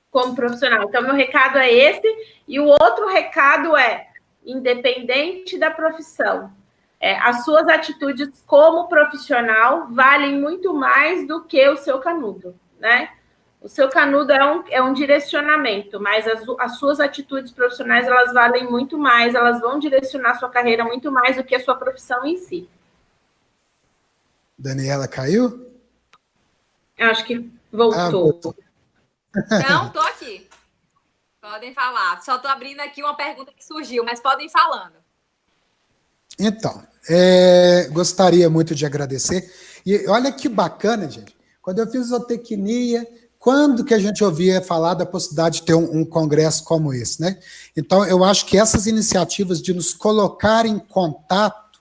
Como 0.09 0.35
profissional. 0.35 0.83
Então, 0.83 1.01
meu 1.01 1.13
recado 1.13 1.57
é 1.57 1.71
esse, 1.71 2.07
e 2.47 2.59
o 2.59 2.65
outro 2.65 3.07
recado 3.07 3.75
é 3.75 4.07
independente 4.45 5.57
da 5.57 5.69
profissão. 5.69 6.53
É, 6.97 7.17
as 7.19 7.43
suas 7.43 7.67
atitudes 7.67 8.41
como 8.47 8.87
profissional 8.87 9.87
valem 9.87 10.39
muito 10.39 10.73
mais 10.73 11.27
do 11.27 11.43
que 11.43 11.67
o 11.67 11.75
seu 11.75 11.99
canudo, 11.99 12.57
né? 12.79 13.09
O 13.61 13.67
seu 13.67 13.89
canudo 13.89 14.31
é 14.31 14.45
um, 14.45 14.63
é 14.69 14.81
um 14.81 14.93
direcionamento, 14.93 15.99
mas 15.99 16.27
as, 16.27 16.43
as 16.59 16.77
suas 16.77 16.99
atitudes 16.99 17.51
profissionais 17.51 18.07
elas 18.07 18.31
valem 18.31 18.69
muito 18.69 18.97
mais, 18.97 19.33
elas 19.33 19.59
vão 19.59 19.79
direcionar 19.79 20.31
a 20.31 20.35
sua 20.35 20.49
carreira 20.49 20.83
muito 20.83 21.11
mais 21.11 21.35
do 21.35 21.43
que 21.43 21.55
a 21.55 21.63
sua 21.63 21.75
profissão 21.75 22.25
em 22.25 22.37
si. 22.37 22.69
Daniela 24.57 25.07
caiu? 25.07 25.71
Acho 26.99 27.25
que 27.25 27.51
voltou. 27.71 27.99
Ah, 27.99 28.09
voltou. 28.09 28.55
Não, 29.69 29.89
tô 29.89 29.99
aqui. 29.99 30.47
Podem 31.41 31.73
falar. 31.73 32.21
Só 32.21 32.37
estou 32.37 32.49
abrindo 32.49 32.79
aqui 32.79 33.03
uma 33.03 33.15
pergunta 33.15 33.51
que 33.55 33.63
surgiu, 33.63 34.03
mas 34.03 34.19
podem 34.19 34.47
ir 34.47 34.51
falando. 34.51 34.95
Então, 36.39 36.85
é, 37.09 37.87
gostaria 37.91 38.49
muito 38.49 38.73
de 38.73 38.85
agradecer. 38.85 39.51
E 39.85 40.07
olha 40.07 40.31
que 40.31 40.49
bacana, 40.49 41.09
gente. 41.09 41.35
Quando 41.61 41.79
eu 41.79 41.87
fiz 41.87 42.07
zootecnia, 42.07 43.07
quando 43.45 43.85
que 43.85 43.93
a 43.93 43.99
gente 43.99 44.23
ouvia 44.23 44.59
falar 44.59 44.95
da 44.95 45.05
possibilidade 45.05 45.59
de 45.59 45.67
ter 45.67 45.75
um, 45.75 45.99
um, 45.99 46.03
congresso 46.03 46.63
como 46.63 46.91
esse, 46.91 47.21
né? 47.21 47.37
Então, 47.77 48.03
eu 48.03 48.23
acho 48.23 48.43
que 48.47 48.57
essas 48.57 48.87
iniciativas 48.87 49.61
de 49.61 49.71
nos 49.71 49.93
colocar 49.93 50.65
em 50.65 50.79
contato, 50.79 51.79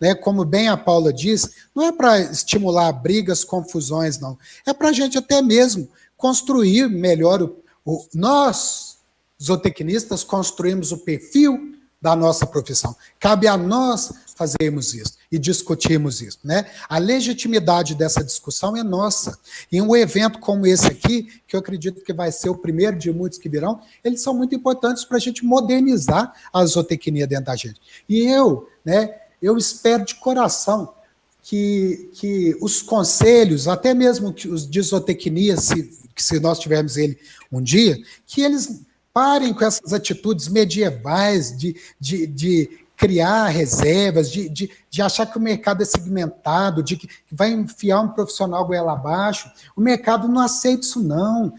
né, 0.00 0.14
como 0.14 0.46
bem 0.46 0.68
a 0.68 0.78
Paula 0.78 1.12
disse, 1.12 1.50
não 1.74 1.84
é 1.84 1.92
para 1.92 2.18
estimular 2.20 2.90
brigas, 2.90 3.44
confusões, 3.44 4.18
não. 4.18 4.38
É 4.64 4.72
para 4.72 4.88
a 4.88 4.92
gente 4.94 5.18
até 5.18 5.42
mesmo 5.42 5.90
construir 6.16 6.88
melhor 6.88 7.42
o, 7.42 7.54
o 7.84 8.06
nós 8.14 8.96
zootecnistas 9.42 10.24
construímos 10.24 10.90
o 10.90 10.96
perfil 10.96 11.74
da 12.00 12.16
nossa 12.16 12.46
profissão. 12.46 12.96
Cabe 13.20 13.46
a 13.46 13.58
nós 13.58 14.10
fazermos 14.34 14.94
isso 14.94 15.14
e 15.30 15.38
discutirmos 15.38 16.20
isso, 16.20 16.38
né? 16.44 16.66
A 16.88 16.98
legitimidade 16.98 17.94
dessa 17.94 18.22
discussão 18.22 18.76
é 18.76 18.82
nossa. 18.82 19.38
E 19.70 19.80
um 19.80 19.94
evento 19.94 20.38
como 20.38 20.66
esse 20.66 20.86
aqui, 20.86 21.28
que 21.46 21.56
eu 21.56 21.60
acredito 21.60 22.02
que 22.02 22.12
vai 22.12 22.30
ser 22.32 22.48
o 22.48 22.56
primeiro 22.56 22.98
de 22.98 23.12
muitos 23.12 23.38
que 23.38 23.48
virão, 23.48 23.80
eles 24.02 24.20
são 24.20 24.34
muito 24.34 24.54
importantes 24.54 25.04
para 25.04 25.16
a 25.16 25.20
gente 25.20 25.44
modernizar 25.44 26.34
a 26.52 26.64
zootecnia 26.64 27.26
dentro 27.26 27.46
da 27.46 27.56
gente. 27.56 27.80
E 28.08 28.26
eu, 28.26 28.68
né, 28.84 29.14
eu 29.40 29.56
espero 29.56 30.04
de 30.04 30.16
coração 30.16 30.94
que, 31.42 32.10
que 32.14 32.56
os 32.60 32.82
conselhos, 32.82 33.68
até 33.68 33.94
mesmo 33.94 34.32
que 34.32 34.48
os 34.48 34.68
de 34.68 34.80
zootecnia, 34.80 35.56
se, 35.56 35.90
se 36.16 36.40
nós 36.40 36.58
tivermos 36.58 36.96
ele 36.96 37.18
um 37.52 37.62
dia, 37.62 38.00
que 38.26 38.40
eles 38.42 38.84
Parem 39.14 39.54
com 39.54 39.64
essas 39.64 39.92
atitudes 39.92 40.48
medievais 40.48 41.56
de, 41.56 41.76
de, 42.00 42.26
de 42.26 42.83
criar 43.04 43.48
reservas, 43.48 44.30
de, 44.30 44.48
de, 44.48 44.70
de, 44.88 45.02
achar 45.02 45.26
que 45.26 45.36
o 45.36 45.40
mercado 45.40 45.82
é 45.82 45.84
segmentado, 45.84 46.82
de 46.82 46.96
que 46.96 47.06
vai 47.30 47.50
enfiar 47.50 48.00
um 48.00 48.08
profissional 48.08 48.66
goela 48.66 48.94
abaixo. 48.94 49.50
O 49.76 49.80
mercado 49.82 50.26
não 50.26 50.40
aceita 50.40 50.80
isso, 50.80 51.02
não. 51.02 51.52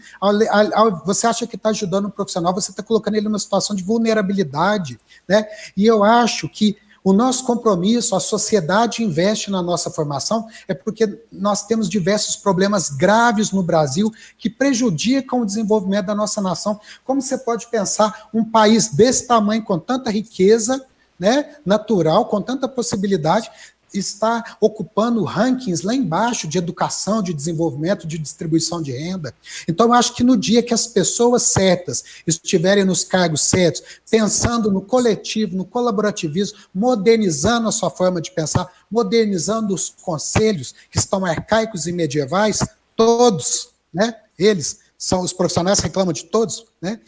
Você 1.04 1.24
acha 1.24 1.46
que 1.46 1.54
está 1.54 1.68
ajudando 1.68 2.06
um 2.06 2.10
profissional, 2.10 2.52
você 2.52 2.72
está 2.72 2.82
colocando 2.82 3.14
ele 3.14 3.28
numa 3.28 3.38
situação 3.38 3.76
de 3.76 3.84
vulnerabilidade. 3.84 4.98
Né? 5.28 5.46
E 5.76 5.86
eu 5.86 6.02
acho 6.02 6.48
que 6.48 6.76
O 7.04 7.12
nosso 7.12 7.44
compromisso, 7.44 8.16
a 8.16 8.18
sociedade 8.18 9.04
investe 9.04 9.48
na 9.48 9.62
nossa 9.62 9.88
formação, 9.88 10.48
é 10.66 10.74
porque 10.74 11.22
nós 11.30 11.64
temos 11.64 11.88
diversos 11.88 12.34
problemas 12.34 12.90
graves 12.90 13.52
no 13.52 13.62
Brasil 13.62 14.12
que 14.36 14.50
prejudicam 14.50 15.40
o 15.40 15.46
desenvolvimento 15.46 16.06
da 16.06 16.16
nossa 16.16 16.40
nação. 16.40 16.80
Como 17.04 17.22
você 17.22 17.38
pode 17.38 17.68
pensar 17.68 18.28
um 18.34 18.44
país 18.44 18.88
desse 18.88 19.24
tamanho, 19.24 19.62
com 19.62 19.78
tanta 19.78 20.10
riqueza, 20.10 20.84
né, 21.18 21.56
natural, 21.64 22.26
com 22.26 22.40
tanta 22.40 22.68
possibilidade, 22.68 23.50
está 23.98 24.56
ocupando 24.60 25.24
rankings 25.24 25.84
lá 25.84 25.94
embaixo 25.94 26.46
de 26.46 26.58
educação, 26.58 27.22
de 27.22 27.32
desenvolvimento, 27.32 28.06
de 28.06 28.18
distribuição 28.18 28.82
de 28.82 28.92
renda. 28.92 29.34
Então, 29.66 29.86
eu 29.86 29.92
acho 29.92 30.14
que 30.14 30.24
no 30.24 30.36
dia 30.36 30.62
que 30.62 30.74
as 30.74 30.86
pessoas 30.86 31.44
certas 31.44 32.04
estiverem 32.26 32.84
nos 32.84 33.04
cargos 33.04 33.42
certos, 33.42 33.82
pensando 34.10 34.70
no 34.70 34.80
coletivo, 34.80 35.56
no 35.56 35.64
colaborativismo, 35.64 36.58
modernizando 36.74 37.68
a 37.68 37.72
sua 37.72 37.90
forma 37.90 38.20
de 38.20 38.30
pensar, 38.30 38.70
modernizando 38.90 39.74
os 39.74 39.94
conselhos 40.02 40.74
que 40.90 40.98
estão 40.98 41.24
arcaicos 41.24 41.86
e 41.86 41.92
medievais, 41.92 42.60
todos, 42.94 43.70
né? 43.92 44.14
Eles 44.38 44.80
são 44.98 45.20
os 45.20 45.32
profissionais 45.32 45.78
reclamam 45.78 46.12
de 46.12 46.24
todos, 46.24 46.66
né? 46.80 47.00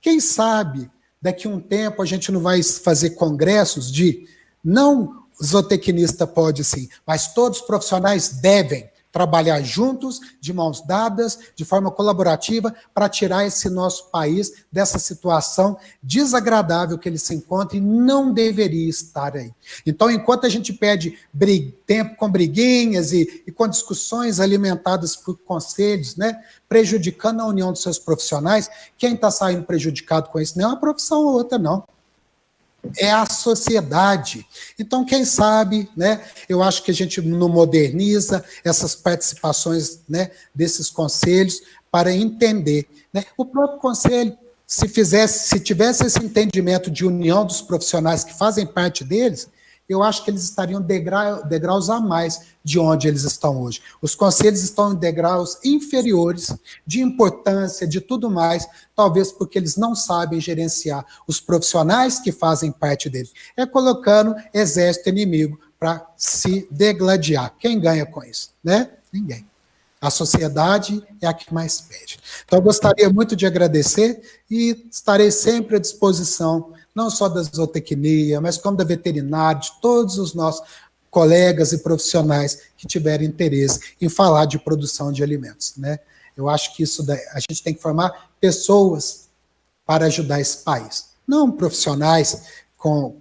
Quem 0.00 0.20
sabe 0.20 0.90
daqui 1.24 1.46
a 1.48 1.50
um 1.50 1.58
tempo 1.58 2.02
a 2.02 2.04
gente 2.04 2.30
não 2.30 2.38
vai 2.38 2.62
fazer 2.62 3.10
congressos 3.10 3.90
de 3.90 4.28
não 4.62 5.24
zootecnista 5.42 6.26
pode 6.26 6.62
sim, 6.62 6.86
mas 7.06 7.32
todos 7.32 7.60
os 7.60 7.66
profissionais 7.66 8.28
devem 8.28 8.90
trabalhar 9.14 9.62
juntos, 9.62 10.18
de 10.40 10.52
mãos 10.52 10.80
dadas, 10.84 11.38
de 11.54 11.64
forma 11.64 11.88
colaborativa, 11.88 12.74
para 12.92 13.08
tirar 13.08 13.46
esse 13.46 13.70
nosso 13.70 14.10
país 14.10 14.64
dessa 14.72 14.98
situação 14.98 15.78
desagradável 16.02 16.98
que 16.98 17.08
ele 17.08 17.16
se 17.16 17.32
encontra 17.32 17.76
e 17.76 17.80
não 17.80 18.32
deveria 18.32 18.90
estar 18.90 19.36
aí. 19.36 19.52
Então, 19.86 20.10
enquanto 20.10 20.46
a 20.46 20.48
gente 20.48 20.72
pede 20.72 21.16
tempo 21.86 22.16
com 22.16 22.28
briguinhas 22.28 23.12
e, 23.12 23.44
e 23.46 23.52
com 23.52 23.68
discussões 23.68 24.40
alimentadas 24.40 25.14
por 25.14 25.38
conselhos, 25.38 26.16
né, 26.16 26.42
prejudicando 26.68 27.38
a 27.40 27.46
união 27.46 27.70
dos 27.70 27.82
seus 27.82 28.00
profissionais, 28.00 28.68
quem 28.98 29.14
está 29.14 29.30
saindo 29.30 29.62
prejudicado 29.62 30.28
com 30.28 30.40
isso 30.40 30.58
não 30.58 30.64
é 30.64 30.68
uma 30.72 30.80
profissão 30.80 31.24
ou 31.24 31.34
outra, 31.34 31.56
não 31.56 31.84
é 32.96 33.10
a 33.10 33.26
sociedade. 33.26 34.46
Então, 34.78 35.04
quem 35.04 35.24
sabe, 35.24 35.88
né, 35.96 36.22
eu 36.48 36.62
acho 36.62 36.82
que 36.82 36.90
a 36.90 36.94
gente 36.94 37.20
não 37.20 37.48
moderniza 37.48 38.44
essas 38.64 38.94
participações 38.94 40.00
né, 40.08 40.30
desses 40.54 40.90
conselhos 40.90 41.60
para 41.90 42.12
entender. 42.12 42.86
Né? 43.12 43.24
O 43.36 43.44
próprio 43.44 43.78
conselho, 43.78 44.36
se 44.66 44.88
fizesse, 44.88 45.48
se 45.48 45.60
tivesse 45.60 46.04
esse 46.04 46.18
entendimento 46.18 46.90
de 46.90 47.04
união 47.04 47.44
dos 47.44 47.60
profissionais 47.60 48.24
que 48.24 48.36
fazem 48.36 48.66
parte 48.66 49.04
deles, 49.04 49.48
eu 49.88 50.02
acho 50.02 50.24
que 50.24 50.30
eles 50.30 50.42
estariam 50.42 50.80
degrau, 50.80 51.44
degraus 51.46 51.90
a 51.90 52.00
mais 52.00 52.54
de 52.62 52.78
onde 52.78 53.06
eles 53.06 53.24
estão 53.24 53.60
hoje. 53.60 53.82
Os 54.00 54.14
conselhos 54.14 54.62
estão 54.62 54.92
em 54.92 54.96
degraus 54.96 55.58
inferiores 55.62 56.54
de 56.86 57.00
importância, 57.00 57.86
de 57.86 58.00
tudo 58.00 58.30
mais, 58.30 58.66
talvez 58.96 59.30
porque 59.30 59.58
eles 59.58 59.76
não 59.76 59.94
sabem 59.94 60.40
gerenciar 60.40 61.04
os 61.26 61.40
profissionais 61.40 62.18
que 62.18 62.32
fazem 62.32 62.72
parte 62.72 63.10
deles. 63.10 63.32
É 63.56 63.66
colocando 63.66 64.34
exército 64.52 65.10
inimigo 65.10 65.58
para 65.78 66.06
se 66.16 66.66
degladiar. 66.70 67.54
Quem 67.58 67.78
ganha 67.78 68.06
com 68.06 68.24
isso? 68.24 68.50
Né? 68.62 68.90
Ninguém. 69.12 69.46
A 70.00 70.10
sociedade 70.10 71.02
é 71.20 71.26
a 71.26 71.32
que 71.32 71.52
mais 71.52 71.80
pede. 71.80 72.18
Então, 72.44 72.58
eu 72.58 72.62
gostaria 72.62 73.08
muito 73.08 73.34
de 73.34 73.46
agradecer 73.46 74.20
e 74.50 74.86
estarei 74.90 75.30
sempre 75.30 75.76
à 75.76 75.78
disposição 75.78 76.73
não 76.94 77.10
só 77.10 77.28
da 77.28 77.42
zootecnia, 77.42 78.40
mas 78.40 78.56
como 78.56 78.76
da 78.76 78.84
veterinária, 78.84 79.60
de 79.60 79.72
todos 79.80 80.18
os 80.18 80.34
nossos 80.34 80.64
colegas 81.10 81.72
e 81.72 81.78
profissionais 81.78 82.58
que 82.76 82.86
tiverem 82.86 83.28
interesse 83.28 83.94
em 84.00 84.08
falar 84.08 84.46
de 84.46 84.58
produção 84.58 85.12
de 85.12 85.22
alimentos. 85.22 85.74
Né? 85.76 85.98
Eu 86.36 86.48
acho 86.48 86.74
que 86.74 86.82
isso 86.82 87.04
a 87.32 87.40
gente 87.40 87.62
tem 87.62 87.74
que 87.74 87.82
formar 87.82 88.30
pessoas 88.40 89.28
para 89.86 90.06
ajudar 90.06 90.40
esse 90.40 90.58
país, 90.58 91.10
não 91.26 91.50
profissionais 91.50 92.42
com 92.76 93.16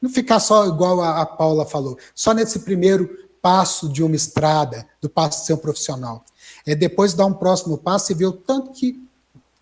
não 0.00 0.08
ficar 0.08 0.40
só 0.40 0.66
igual 0.66 1.02
a, 1.02 1.20
a 1.20 1.26
Paula 1.26 1.66
falou, 1.66 1.98
só 2.14 2.32
nesse 2.32 2.60
primeiro 2.60 3.28
passo 3.42 3.88
de 3.88 4.02
uma 4.02 4.16
estrada, 4.16 4.86
do 5.00 5.10
passo 5.10 5.40
de 5.40 5.46
ser 5.46 5.54
um 5.54 5.58
profissional. 5.58 6.24
É 6.66 6.74
depois 6.74 7.14
dar 7.14 7.26
um 7.26 7.32
próximo 7.32 7.76
passo 7.76 8.12
e 8.12 8.14
ver 8.14 8.26
o 8.26 8.32
tanto 8.32 8.72
que 8.72 9.02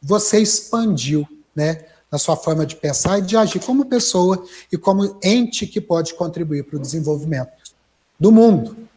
você 0.00 0.38
expandiu, 0.38 1.26
né? 1.54 1.84
Na 2.10 2.18
sua 2.18 2.36
forma 2.36 2.64
de 2.64 2.76
pensar 2.76 3.18
e 3.18 3.22
de 3.22 3.36
agir 3.36 3.60
como 3.60 3.86
pessoa 3.86 4.46
e 4.72 4.78
como 4.78 5.18
ente 5.22 5.66
que 5.66 5.80
pode 5.80 6.14
contribuir 6.14 6.64
para 6.64 6.76
o 6.76 6.80
desenvolvimento 6.80 7.52
do 8.18 8.32
mundo. 8.32 8.88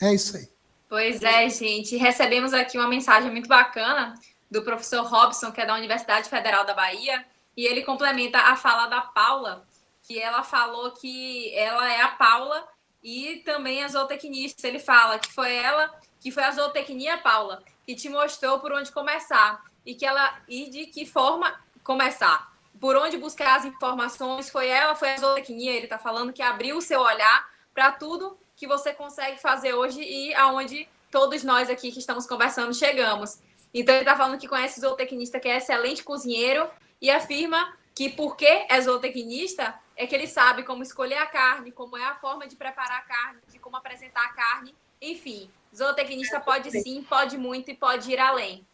É 0.00 0.12
isso 0.12 0.36
aí. 0.36 0.48
Pois 0.88 1.22
é, 1.22 1.48
gente. 1.48 1.96
Recebemos 1.96 2.52
aqui 2.52 2.78
uma 2.78 2.88
mensagem 2.88 3.30
muito 3.30 3.48
bacana 3.48 4.14
do 4.50 4.62
professor 4.62 5.04
Robson, 5.04 5.50
que 5.50 5.60
é 5.60 5.66
da 5.66 5.74
Universidade 5.74 6.28
Federal 6.28 6.64
da 6.64 6.74
Bahia, 6.74 7.24
e 7.56 7.66
ele 7.66 7.82
complementa 7.82 8.38
a 8.38 8.56
fala 8.56 8.86
da 8.86 9.00
Paula, 9.00 9.66
que 10.06 10.20
ela 10.20 10.42
falou 10.42 10.92
que 10.92 11.52
ela 11.54 11.90
é 11.90 12.00
a 12.02 12.08
Paula 12.08 12.64
e 13.02 13.42
também 13.44 13.82
a 13.82 13.88
zootecnista. 13.88 14.68
Ele 14.68 14.78
fala 14.78 15.18
que 15.18 15.32
foi 15.32 15.54
ela, 15.54 15.90
que 16.20 16.30
foi 16.30 16.44
a 16.44 16.52
zootecnia, 16.52 17.18
Paula, 17.18 17.62
que 17.86 17.94
te 17.94 18.08
mostrou 18.08 18.60
por 18.60 18.72
onde 18.72 18.92
começar 18.92 19.62
e 19.84 19.94
que 19.94 20.06
ela 20.06 20.38
e 20.48 20.68
de 20.70 20.86
que 20.86 21.06
forma 21.06 21.54
começar. 21.82 22.52
Por 22.80 22.96
onde 22.96 23.16
buscar 23.16 23.56
as 23.56 23.64
informações, 23.64 24.50
foi 24.50 24.68
ela, 24.68 24.94
foi 24.94 25.12
a 25.12 25.16
zootecnia, 25.16 25.72
ele 25.72 25.84
está 25.84 25.98
falando 25.98 26.32
que 26.32 26.42
abriu 26.42 26.76
o 26.76 26.82
seu 26.82 27.00
olhar 27.00 27.48
para 27.72 27.92
tudo 27.92 28.38
que 28.56 28.66
você 28.66 28.92
consegue 28.92 29.40
fazer 29.40 29.74
hoje 29.74 30.00
e 30.00 30.34
aonde 30.34 30.88
todos 31.10 31.44
nós 31.44 31.70
aqui 31.70 31.92
que 31.92 31.98
estamos 31.98 32.26
conversando 32.26 32.74
chegamos. 32.74 33.38
Então 33.72 33.94
ele 33.94 34.02
está 34.02 34.16
falando 34.16 34.38
que 34.38 34.48
conhece 34.48 34.80
zootecnista 34.80 35.40
que 35.40 35.48
é 35.48 35.56
excelente 35.56 36.02
cozinheiro 36.02 36.68
e 37.00 37.10
afirma 37.10 37.76
que 37.94 38.08
porque 38.08 38.66
é 38.68 38.80
zootecnista 38.80 39.74
é 39.96 40.06
que 40.06 40.14
ele 40.14 40.26
sabe 40.26 40.64
como 40.64 40.82
escolher 40.82 41.18
a 41.18 41.26
carne, 41.26 41.70
como 41.70 41.96
é 41.96 42.04
a 42.04 42.16
forma 42.16 42.46
de 42.46 42.56
preparar 42.56 42.98
a 42.98 43.02
carne, 43.02 43.40
de 43.48 43.58
como 43.58 43.76
apresentar 43.76 44.24
a 44.24 44.32
carne, 44.32 44.74
enfim. 45.00 45.50
Zootecnista 45.74 46.40
pode 46.40 46.70
sim, 46.70 47.02
pode 47.02 47.36
muito 47.38 47.70
e 47.70 47.74
pode 47.74 48.10
ir 48.10 48.18
além. 48.18 48.66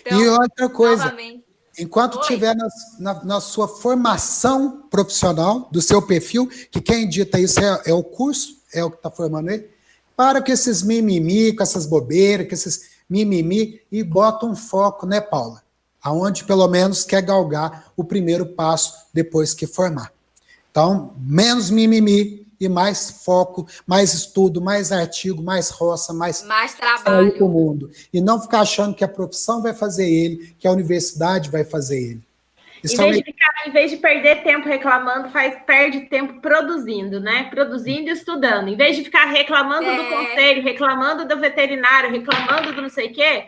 Então, 0.00 0.20
e 0.20 0.28
outra 0.28 0.68
coisa, 0.68 1.04
novamente... 1.04 1.44
enquanto 1.78 2.20
estiver 2.20 2.54
na, 2.56 2.68
na, 2.98 3.24
na, 3.24 3.40
sua 3.40 3.68
formação 3.68 4.82
profissional, 4.90 5.68
do 5.70 5.82
seu 5.82 6.00
perfil, 6.02 6.46
que 6.46 6.80
quem 6.80 7.08
dita 7.08 7.38
isso 7.38 7.60
é, 7.60 7.82
é 7.86 7.94
o 7.94 8.02
curso, 8.02 8.58
é 8.72 8.84
o 8.84 8.90
que 8.90 8.96
está 8.96 9.10
formando 9.10 9.50
ele, 9.50 9.68
para 10.16 10.40
com 10.42 10.50
esses 10.52 10.82
mimimi, 10.82 11.52
com 11.52 11.62
essas 11.62 11.86
bobeiras, 11.86 12.48
com 12.48 12.54
esses 12.54 12.90
mimimi, 13.08 13.80
e 13.90 14.02
bota 14.02 14.46
um 14.46 14.54
foco, 14.54 15.06
né, 15.06 15.20
Paula? 15.20 15.62
Aonde 16.02 16.44
pelo 16.44 16.66
menos 16.66 17.04
quer 17.04 17.22
galgar 17.22 17.92
o 17.96 18.02
primeiro 18.02 18.46
passo 18.46 18.94
depois 19.12 19.54
que 19.54 19.66
formar. 19.66 20.12
Então, 20.70 21.14
menos 21.18 21.70
mimimi, 21.70 22.46
e 22.64 22.68
mais 22.68 23.24
foco, 23.24 23.66
mais 23.84 24.14
estudo, 24.14 24.62
mais 24.62 24.92
artigo, 24.92 25.42
mais 25.42 25.68
roça, 25.70 26.12
mais, 26.12 26.44
mais 26.44 26.74
trabalho 26.74 27.32
para 27.32 27.44
o 27.44 27.48
mundo. 27.48 27.90
E 28.12 28.20
não 28.20 28.40
ficar 28.40 28.60
achando 28.60 28.94
que 28.94 29.02
a 29.02 29.08
profissão 29.08 29.60
vai 29.60 29.74
fazer 29.74 30.08
ele, 30.08 30.54
que 30.58 30.68
a 30.68 30.70
universidade 30.70 31.50
vai 31.50 31.64
fazer 31.64 31.98
ele. 31.98 32.22
Em 32.84 32.96
vez, 32.96 33.16
de 33.16 33.24
ficar, 33.24 33.66
em 33.66 33.70
vez 33.70 33.90
de 33.90 33.96
perder 33.96 34.42
tempo 34.42 34.68
reclamando, 34.68 35.30
faz, 35.30 35.56
perde 35.64 36.00
tempo 36.02 36.40
produzindo, 36.40 37.20
né? 37.20 37.44
Produzindo 37.44 38.08
e 38.08 38.12
estudando. 38.12 38.68
Em 38.68 38.76
vez 38.76 38.96
de 38.96 39.04
ficar 39.04 39.26
reclamando 39.26 39.86
é. 39.86 39.96
do 39.96 40.08
conselho, 40.08 40.62
reclamando 40.62 41.26
do 41.26 41.38
veterinário, 41.38 42.10
reclamando 42.10 42.72
do 42.72 42.82
não 42.82 42.88
sei 42.88 43.08
o 43.08 43.12
quê, 43.12 43.46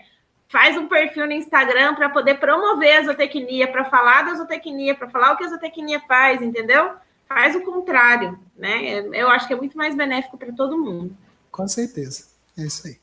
faz 0.48 0.76
um 0.76 0.86
perfil 0.86 1.26
no 1.26 1.32
Instagram 1.32 1.94
para 1.94 2.08
poder 2.08 2.34
promover 2.34 2.98
a 2.98 3.02
zootecnia, 3.02 3.66
para 3.66 3.84
falar 3.84 4.22
da 4.22 4.34
zootecnia, 4.34 4.94
para 4.94 5.10
falar 5.10 5.32
o 5.32 5.36
que 5.36 5.44
a 5.44 5.48
zootecnia 5.48 6.00
faz, 6.06 6.40
entendeu? 6.40 6.92
Faz 7.34 7.56
o 7.56 7.62
contrário, 7.62 8.38
né? 8.56 9.00
Eu 9.12 9.28
acho 9.28 9.48
que 9.48 9.52
é 9.52 9.56
muito 9.56 9.76
mais 9.76 9.96
benéfico 9.96 10.38
para 10.38 10.52
todo 10.52 10.78
mundo. 10.78 11.16
Com 11.50 11.66
certeza, 11.66 12.28
é 12.56 12.62
isso 12.62 12.86
aí. 12.86 13.00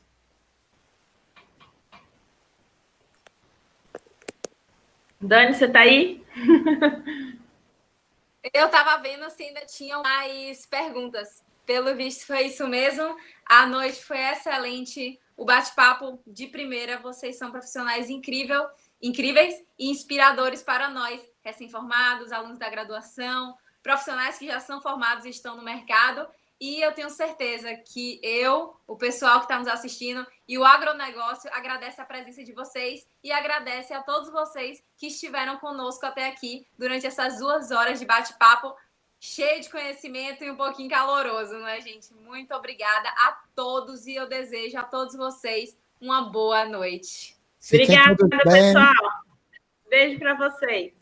Dani, 5.20 5.54
você 5.54 5.66
está 5.66 5.80
aí? 5.80 6.24
Eu 8.52 8.66
estava 8.66 9.00
vendo 9.00 9.28
se 9.30 9.42
ainda 9.44 9.64
tinham 9.66 10.02
mais 10.02 10.66
perguntas. 10.66 11.44
Pelo 11.64 11.94
visto, 11.94 12.26
foi 12.26 12.46
isso 12.46 12.66
mesmo. 12.66 13.16
A 13.46 13.66
noite 13.66 14.02
foi 14.02 14.18
excelente. 14.18 15.20
O 15.36 15.44
bate-papo 15.44 16.20
de 16.26 16.48
primeira. 16.48 16.98
Vocês 16.98 17.38
são 17.38 17.52
profissionais 17.52 18.10
incrível, 18.10 18.66
incríveis 19.00 19.54
e 19.78 19.90
inspiradores 19.90 20.60
para 20.60 20.88
nós, 20.88 21.20
recém-formados, 21.44 22.32
alunos 22.32 22.58
da 22.58 22.68
graduação, 22.68 23.56
profissionais 23.82 24.38
que 24.38 24.46
já 24.46 24.60
são 24.60 24.80
formados 24.80 25.24
e 25.24 25.30
estão 25.30 25.56
no 25.56 25.62
mercado. 25.62 26.26
E 26.60 26.80
eu 26.80 26.92
tenho 26.92 27.10
certeza 27.10 27.74
que 27.74 28.20
eu, 28.22 28.76
o 28.86 28.96
pessoal 28.96 29.38
que 29.40 29.46
está 29.46 29.58
nos 29.58 29.66
assistindo 29.66 30.24
e 30.46 30.56
o 30.56 30.64
agronegócio 30.64 31.50
agradece 31.52 32.00
a 32.00 32.04
presença 32.04 32.44
de 32.44 32.52
vocês 32.52 33.04
e 33.24 33.32
agradece 33.32 33.92
a 33.92 34.00
todos 34.00 34.30
vocês 34.30 34.80
que 34.96 35.08
estiveram 35.08 35.58
conosco 35.58 36.06
até 36.06 36.28
aqui 36.28 36.64
durante 36.78 37.04
essas 37.04 37.38
duas 37.40 37.72
horas 37.72 37.98
de 37.98 38.06
bate-papo 38.06 38.72
cheio 39.18 39.60
de 39.60 39.70
conhecimento 39.70 40.42
e 40.42 40.50
um 40.50 40.56
pouquinho 40.56 40.90
caloroso, 40.90 41.52
não 41.54 41.66
é, 41.66 41.80
gente? 41.80 42.12
Muito 42.12 42.52
obrigada 42.54 43.08
a 43.08 43.40
todos 43.54 44.06
e 44.06 44.14
eu 44.16 44.28
desejo 44.28 44.76
a 44.78 44.82
todos 44.82 45.16
vocês 45.16 45.76
uma 46.00 46.22
boa 46.22 46.64
noite. 46.64 47.36
Obrigada, 47.68 48.16
pessoal. 48.28 49.12
Beijo 49.88 50.18
para 50.18 50.34
vocês. 50.34 50.92